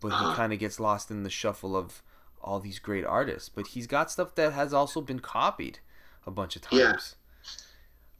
but 0.00 0.14
he 0.14 0.26
Uh-huh. 0.26 0.28
kind 0.28 0.52
of 0.52 0.58
gets 0.60 0.80
lost 0.80 1.10
in 1.10 1.24
the 1.24 1.30
shuffle 1.30 1.76
of 1.76 2.02
all 2.42 2.60
these 2.60 2.78
great 2.78 3.04
artists. 3.04 3.48
But 3.48 3.68
he's 3.68 3.86
got 3.86 4.10
stuff 4.10 4.34
that 4.36 4.52
has 4.52 4.72
also 4.72 5.00
been 5.00 5.20
copied 5.20 5.80
a 6.26 6.30
bunch 6.30 6.56
of 6.56 6.62
Yeah. 6.70 6.92
times. 6.92 7.16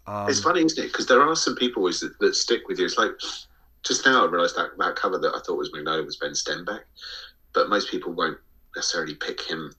Um, 0.07 0.41
it's 0.41 0.41
funny, 0.43 0.63
isn't 0.65 0.85
it? 0.85 0.89
Because 0.93 1.07
there 1.07 1.23
are 1.23 1.37
some 1.37 1.57
people 1.57 1.85
that, 1.85 2.15
that 2.21 2.35
stick 2.35 2.69
with 2.69 2.79
you. 2.79 2.85
It's 2.87 2.99
like 2.99 3.13
just 3.85 4.07
now 4.07 4.27
I 4.27 4.31
realised 4.31 4.57
that 4.57 4.71
that 4.79 4.97
cover 4.97 5.19
that 5.19 5.35
I 5.35 5.41
thought 5.41 5.59
was 5.59 5.71
Mignola 5.71 6.05
was 6.05 6.17
Ben 6.17 6.33
Stenbeck, 6.33 6.81
but 7.55 7.69
most 7.69 7.91
people 7.91 8.13
won't 8.13 8.39
necessarily 8.77 9.15
pick 9.17 9.41
him 9.43 9.73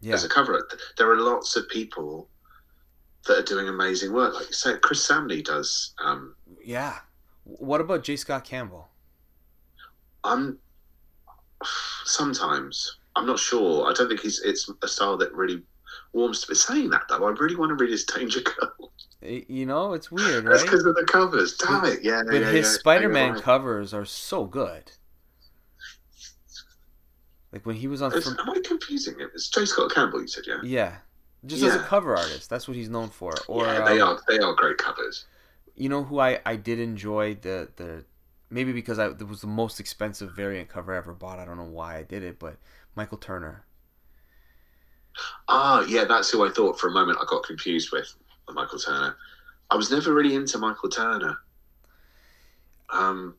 yeah, 0.00 0.14
as 0.14 0.24
a 0.24 0.30
cover. 0.30 0.68
There 0.98 1.10
are 1.10 1.20
lots 1.20 1.56
of 1.56 1.68
people 1.68 2.30
that 3.26 3.38
are 3.38 3.42
doing 3.42 3.68
amazing 3.68 4.12
work. 4.12 4.34
Like 4.34 4.46
you 4.48 4.52
say, 4.52 4.76
Chris 4.78 5.06
Samnee 5.06 5.44
does. 5.44 5.94
Um, 6.02 6.34
yeah. 6.64 6.98
What 7.44 7.80
about 7.80 8.04
J. 8.04 8.16
Scott 8.16 8.44
Campbell? 8.44 8.88
I'm 10.24 10.58
sometimes 12.04 12.98
I'm 13.16 13.26
not 13.26 13.38
sure. 13.38 13.88
I 13.88 13.92
don't 13.92 14.08
think 14.08 14.20
he's. 14.20 14.40
It's 14.40 14.70
a 14.82 14.88
style 14.88 15.16
that 15.18 15.32
really 15.32 15.62
warms 16.12 16.42
to 16.42 16.50
me. 16.50 16.54
Saying 16.54 16.90
that 16.90 17.02
though, 17.08 17.26
I 17.26 17.30
really 17.30 17.56
want 17.56 17.70
to 17.70 17.82
read 17.82 17.90
his 17.90 18.04
Danger 18.04 18.40
Girl. 18.40 18.92
You 19.22 19.66
know, 19.66 19.92
it's 19.92 20.10
weird, 20.10 20.44
right? 20.44 20.52
That's 20.52 20.62
because 20.62 20.84
of 20.84 20.94
the 20.94 21.04
covers. 21.04 21.56
Damn 21.56 21.84
it! 21.84 22.00
Yeah, 22.02 22.22
But 22.24 22.40
yeah, 22.40 22.50
his 22.50 22.66
yeah. 22.66 22.78
Spider-Man 22.78 23.32
right. 23.34 23.42
covers 23.42 23.92
are 23.92 24.06
so 24.06 24.44
good. 24.44 24.92
Like 27.52 27.66
when 27.66 27.76
he 27.76 27.88
was 27.88 28.00
on, 28.00 28.12
from, 28.12 28.38
Am 28.38 28.50
I 28.50 28.60
confusing 28.64 29.14
it? 29.18 29.30
It's 29.34 29.48
J. 29.48 29.66
Scott 29.66 29.92
Campbell. 29.92 30.20
You 30.22 30.28
said, 30.28 30.44
yeah. 30.46 30.60
yeah, 30.62 30.96
just 31.46 31.62
as 31.62 31.74
a 31.74 31.78
cover 31.80 32.16
artist, 32.16 32.50
that's 32.50 32.68
what 32.68 32.76
he's 32.76 32.88
known 32.88 33.08
for. 33.08 33.34
Or 33.48 33.64
yeah, 33.64 33.84
they 33.84 34.00
um, 34.00 34.16
are. 34.16 34.20
They 34.28 34.38
are 34.38 34.54
great 34.54 34.78
covers. 34.78 35.26
you 35.74 35.88
know 35.88 36.04
who 36.04 36.18
I 36.20 36.40
I 36.44 36.56
did 36.56 36.78
enjoy 36.78 37.34
the 37.34 37.68
the 37.76 38.04
maybe 38.50 38.72
because 38.72 38.98
I 38.98 39.06
it 39.06 39.26
was 39.26 39.40
the 39.40 39.46
most 39.46 39.80
expensive 39.80 40.32
variant 40.34 40.68
cover 40.68 40.94
I 40.94 40.98
ever 40.98 41.14
bought. 41.14 41.38
I 41.38 41.44
don't 41.44 41.56
know 41.56 41.64
why 41.64 41.96
I 41.96 42.02
did 42.02 42.22
it, 42.22 42.38
but 42.38 42.56
Michael 42.94 43.18
Turner. 43.18 43.64
Ah, 45.48 45.84
yeah, 45.86 46.04
that's 46.04 46.30
who 46.30 46.46
I 46.46 46.50
thought 46.50 46.78
for 46.78 46.88
a 46.88 46.92
moment. 46.92 47.18
I 47.20 47.24
got 47.28 47.42
confused 47.42 47.90
with 47.92 48.14
Michael 48.48 48.78
Turner. 48.78 49.16
I 49.70 49.76
was 49.76 49.90
never 49.90 50.12
really 50.12 50.34
into 50.34 50.58
Michael 50.58 50.88
Turner. 50.88 51.38
Um, 52.90 53.36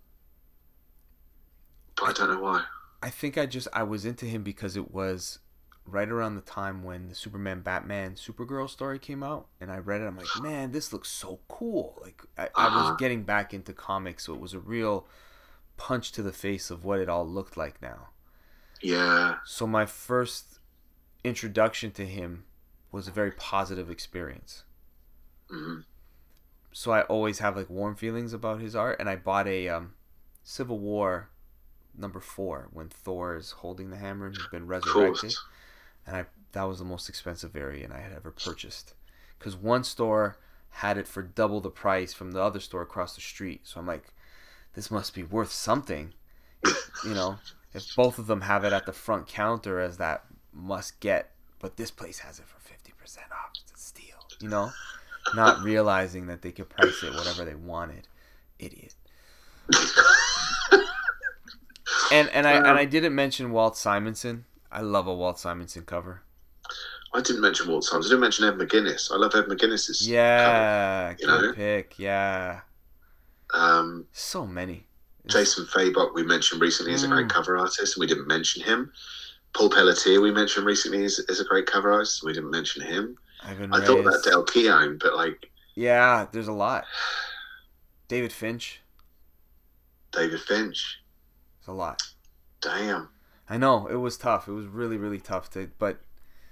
but 1.95 2.10
I 2.10 2.14
don't 2.14 2.34
know 2.34 2.41
why. 2.41 2.64
I 3.03 3.10
think 3.10 3.38
I 3.38 3.45
just 3.45 3.68
I 3.73 3.84
was 3.84 4.06
into 4.06 4.26
him 4.26 4.44
because 4.44 4.78
it 4.78 4.91
was 4.91 5.40
right 5.85 6.09
around 6.09 6.35
the 6.35 6.41
time 6.41 6.83
when 6.83 7.09
the 7.09 7.15
Superman 7.15 7.61
Batman 7.61 8.15
Supergirl 8.15 8.69
story 8.69 8.99
came 8.99 9.23
out 9.23 9.47
and 9.59 9.71
I 9.71 9.77
read 9.77 10.01
it 10.01 10.05
I'm 10.05 10.17
like 10.17 10.35
man 10.35 10.71
this 10.71 10.93
looks 10.93 11.09
so 11.09 11.39
cool 11.47 11.99
like 12.01 12.23
I, 12.37 12.49
I 12.57 12.67
Uh-huh. 12.67 12.69
was 12.69 12.89
getting 12.91 13.23
back 13.23 13.53
into 13.53 13.73
comics 13.73 14.25
so 14.25 14.33
it 14.33 14.39
was 14.39 14.53
a 14.53 14.59
real 14.59 15.07
punch 15.77 16.11
to 16.13 16.23
the 16.23 16.33
face 16.33 16.71
of 16.71 16.85
what 16.85 16.99
it 16.99 17.09
all 17.09 17.27
looked 17.27 17.57
like 17.57 17.81
now 17.81 18.09
Yeah, 18.81 19.37
so 19.43 19.67
my 19.67 19.85
first 19.85 20.59
introduction 21.23 21.91
to 21.93 22.05
him 22.05 22.45
was 22.91 23.07
a 23.07 23.11
very 23.11 23.31
positive 23.31 23.89
experience 23.89 24.63
mhm. 25.49 25.81
so 26.71 26.91
I 26.91 27.01
always 27.03 27.39
have 27.39 27.55
like 27.55 27.69
warm 27.69 27.95
feelings 27.95 28.33
about 28.33 28.61
his 28.61 28.75
art 28.75 28.97
and 28.99 29.09
I 29.09 29.15
bought 29.15 29.47
a 29.47 29.67
um, 29.69 29.93
Civil 30.43 30.79
War 30.79 31.29
number 31.97 32.19
4 32.19 32.69
when 32.71 32.89
Thor 32.89 33.35
is 33.37 33.51
holding 33.51 33.89
the 33.89 33.97
hammer 33.97 34.27
and 34.27 34.35
he's 34.35 34.47
been 34.47 34.67
resurrected 34.67 34.91
course. 35.23 35.45
And 36.06 36.15
I 36.15 36.26
that 36.53 36.64
was 36.64 36.80
the 36.80 36.86
most 36.86 37.07
expensive 37.10 37.52
variant 37.52 37.94
I 37.94 37.99
had 37.99 38.11
ever 38.11 38.32
purchased 38.32 38.94
because 39.38 39.56
one 39.56 39.84
store 39.84 40.38
had 40.69 40.98
it 40.98 41.07
for 41.07 41.22
double 41.22 41.61
the 41.61 41.69
price 41.69 42.14
from 42.14 42.32
the 42.32 42.41
other 42.41 42.60
store 42.60 42.82
across 42.82 43.15
the 43.15 43.22
street. 43.22 43.61
So 43.64 43.80
I'm 43.80 43.88
like, 43.88 44.14
this 44.73 44.91
must 44.91 45.14
be 45.14 45.23
worth 45.23 45.52
something, 45.52 46.14
you 47.06 47.14
know. 47.14 47.38
If 47.73 47.95
both 47.95 48.19
of 48.19 48.28
them 48.28 48.41
have 48.41 48.65
it 48.65 48.73
at 48.73 48.86
the 48.86 48.94
front 48.94 49.28
counter 49.28 49.80
as 49.80 49.98
that 49.98 50.26
must 50.52 50.99
get, 50.99 51.32
but 51.60 51.78
this 51.78 51.91
place 51.91 52.19
has 52.19 52.40
it 52.40 52.45
for 52.45 52.60
fifty 52.60 52.91
percent 52.98 53.28
off. 53.32 53.52
It's 53.64 53.73
a 53.73 53.84
steal, 53.84 54.18
you 54.41 54.49
know. 54.49 54.72
Not 55.36 55.64
realizing 55.64 56.28
that 56.28 56.41
they 56.41 56.52
could 56.52 56.68
price 56.69 57.03
it 57.03 57.14
whatever 57.14 57.45
they 57.45 57.56
wanted, 57.56 58.07
idiot. 58.60 58.95
And 62.11 62.30
and 62.30 62.45
I 62.45 62.53
and 62.53 62.68
I 62.68 62.84
um, 62.84 62.90
didn't 62.90 63.15
mention 63.15 63.52
Walt 63.52 63.78
Simonson. 63.78 64.45
I 64.72 64.81
love 64.81 65.07
a 65.07 65.14
Walt 65.14 65.39
Simonson 65.39 65.84
cover. 65.84 66.22
I 67.14 67.22
didn't 67.22 67.41
mention 67.41 67.68
Walt 67.69 67.84
Simonson. 67.84 68.10
I 68.10 68.14
didn't 68.14 68.22
mention 68.22 68.45
Ed 68.48 68.53
McGuinness. 68.68 69.11
I 69.11 69.15
love 69.18 69.34
Ed 69.35 69.45
McGuinness's. 69.45 70.07
Yeah, 70.07 71.10
you 71.11 71.15
good 71.18 71.27
know? 71.27 71.53
pick. 71.53 71.99
Yeah, 71.99 72.61
Um, 73.53 74.07
so 74.14 74.48
many. 74.48 74.88
Jason 75.27 75.65
Fabok 75.65 76.14
we 76.15 76.23
mentioned 76.23 76.61
recently 76.61 76.93
is 76.93 77.03
a 77.03 77.07
great 77.07 77.27
Mm. 77.27 77.31
cover 77.31 77.57
artist, 77.57 77.95
and 77.95 77.99
we 78.02 78.07
didn't 78.07 78.27
mention 78.27 78.64
him. 78.64 78.91
Paul 79.53 79.69
Pelletier 79.69 80.22
we 80.22 80.31
mentioned 80.31 80.65
recently 80.65 81.03
is, 81.03 81.19
is 81.19 81.39
a 81.41 81.43
great 81.45 81.65
cover 81.65 81.91
artist, 81.91 82.23
and 82.23 82.27
we 82.27 82.34
didn't 82.34 82.49
mention 82.52 82.81
him. 82.81 83.18
Ivan 83.43 83.73
I 83.73 83.85
thought 83.85 83.98
Reis. 84.06 84.07
about 84.07 84.23
Dale 84.23 84.43
Keown, 84.45 84.98
but 84.98 85.15
like 85.15 85.52
Yeah, 85.76 86.27
there's 86.31 86.48
a 86.48 86.53
lot. 86.53 86.85
David 88.07 88.31
Finch. 88.31 88.81
David 90.11 90.41
Finch, 90.41 91.02
There's 91.60 91.68
a 91.68 91.72
lot. 91.73 92.02
damn. 92.61 93.10
I 93.52 93.57
know 93.57 93.88
it 93.88 93.95
was 93.95 94.18
tough. 94.18 94.48
It 94.48 94.53
was 94.53 94.65
really 94.65 94.95
really 94.95 95.19
tough 95.19 95.49
to, 95.52 95.69
but 95.78 95.99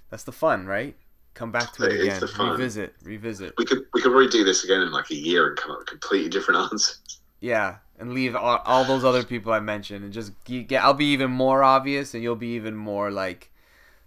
that's 0.10 0.24
the 0.24 0.34
fun, 0.34 0.66
right? 0.66 0.96
Come 1.34 1.50
back 1.50 1.72
to 1.74 1.86
it 1.86 1.94
It 1.94 2.02
again. 2.02 2.22
Revisit, 2.38 2.94
revisit. 3.04 3.54
We 3.58 3.64
could 3.64 3.86
we 3.94 4.02
could 4.02 4.12
redo 4.12 4.44
this 4.44 4.66
again 4.66 4.82
in 4.82 4.92
like 4.92 5.10
a 5.10 5.16
year 5.16 5.48
and 5.48 5.58
come 5.58 5.72
up 5.72 5.78
with 5.80 5.88
completely 5.88 6.30
different 6.30 6.60
answers. 6.72 7.22
Yeah, 7.40 7.78
and 7.98 8.14
leave 8.14 8.36
all, 8.36 8.62
all 8.66 8.84
those 8.84 9.06
other 9.06 9.24
people 9.24 9.54
I 9.54 9.62
mentioned, 9.62 10.04
and 10.04 10.12
just 10.12 10.34
get. 10.44 10.84
I'll 10.84 10.94
be 10.94 11.06
even 11.14 11.32
more 11.32 11.64
obvious, 11.64 12.14
and 12.14 12.22
you'll 12.22 12.36
be 12.36 12.56
even 12.56 12.76
more 12.76 13.12
like 13.12 13.50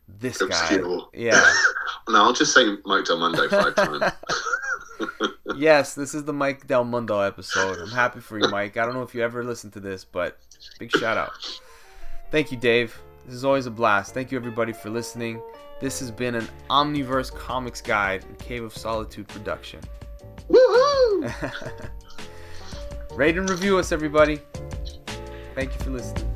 this 0.07 0.43
guy. 0.43 0.79
Yeah. 1.15 1.43
No, 2.09 2.25
I'll 2.25 2.33
just 2.33 2.53
say 2.53 2.65
Mike 2.85 3.05
Del 3.05 3.17
Mundo 3.17 3.49
five 3.49 3.75
times. 3.77 4.13
yes, 5.57 5.95
this 5.95 6.15
is 6.15 6.25
the 6.25 6.33
Mike 6.33 6.67
Del 6.67 6.83
Mundo 6.83 7.21
episode. 7.21 7.79
I'm 7.79 7.91
happy 7.93 8.19
for 8.19 8.41
you, 8.41 8.49
Mike. 8.49 8.77
I 8.77 8.85
don't 8.85 8.95
know 8.95 9.03
if 9.03 9.15
you 9.15 9.23
ever 9.23 9.45
listened 9.45 9.73
to 9.75 9.81
this, 9.81 10.05
but 10.05 10.37
big 10.81 10.91
shout 10.91 11.17
out. 11.17 11.31
Thank 12.33 12.51
you, 12.51 12.57
Dave. 12.57 12.99
This 13.27 13.35
is 13.35 13.45
always 13.45 13.67
a 13.67 13.71
blast. 13.71 14.15
Thank 14.15 14.33
you, 14.33 14.39
everybody, 14.39 14.73
for 14.73 14.89
listening. 14.89 15.39
This 15.81 16.01
has 16.01 16.11
been 16.11 16.35
an 16.35 16.49
Omniverse 16.71 17.31
Comics 17.31 17.83
Guide 17.83 18.25
and 18.25 18.39
Cave 18.39 18.65
of 18.65 18.75
Solitude 18.75 19.29
production. 19.29 19.81
Woohoo! 20.49 21.91
Rate 23.15 23.37
and 23.37 23.51
review 23.51 23.77
us, 23.77 23.93
everybody. 23.93 24.41
Thank 25.55 25.75
you 25.75 25.81
for 25.81 25.91
listening. 25.91 26.32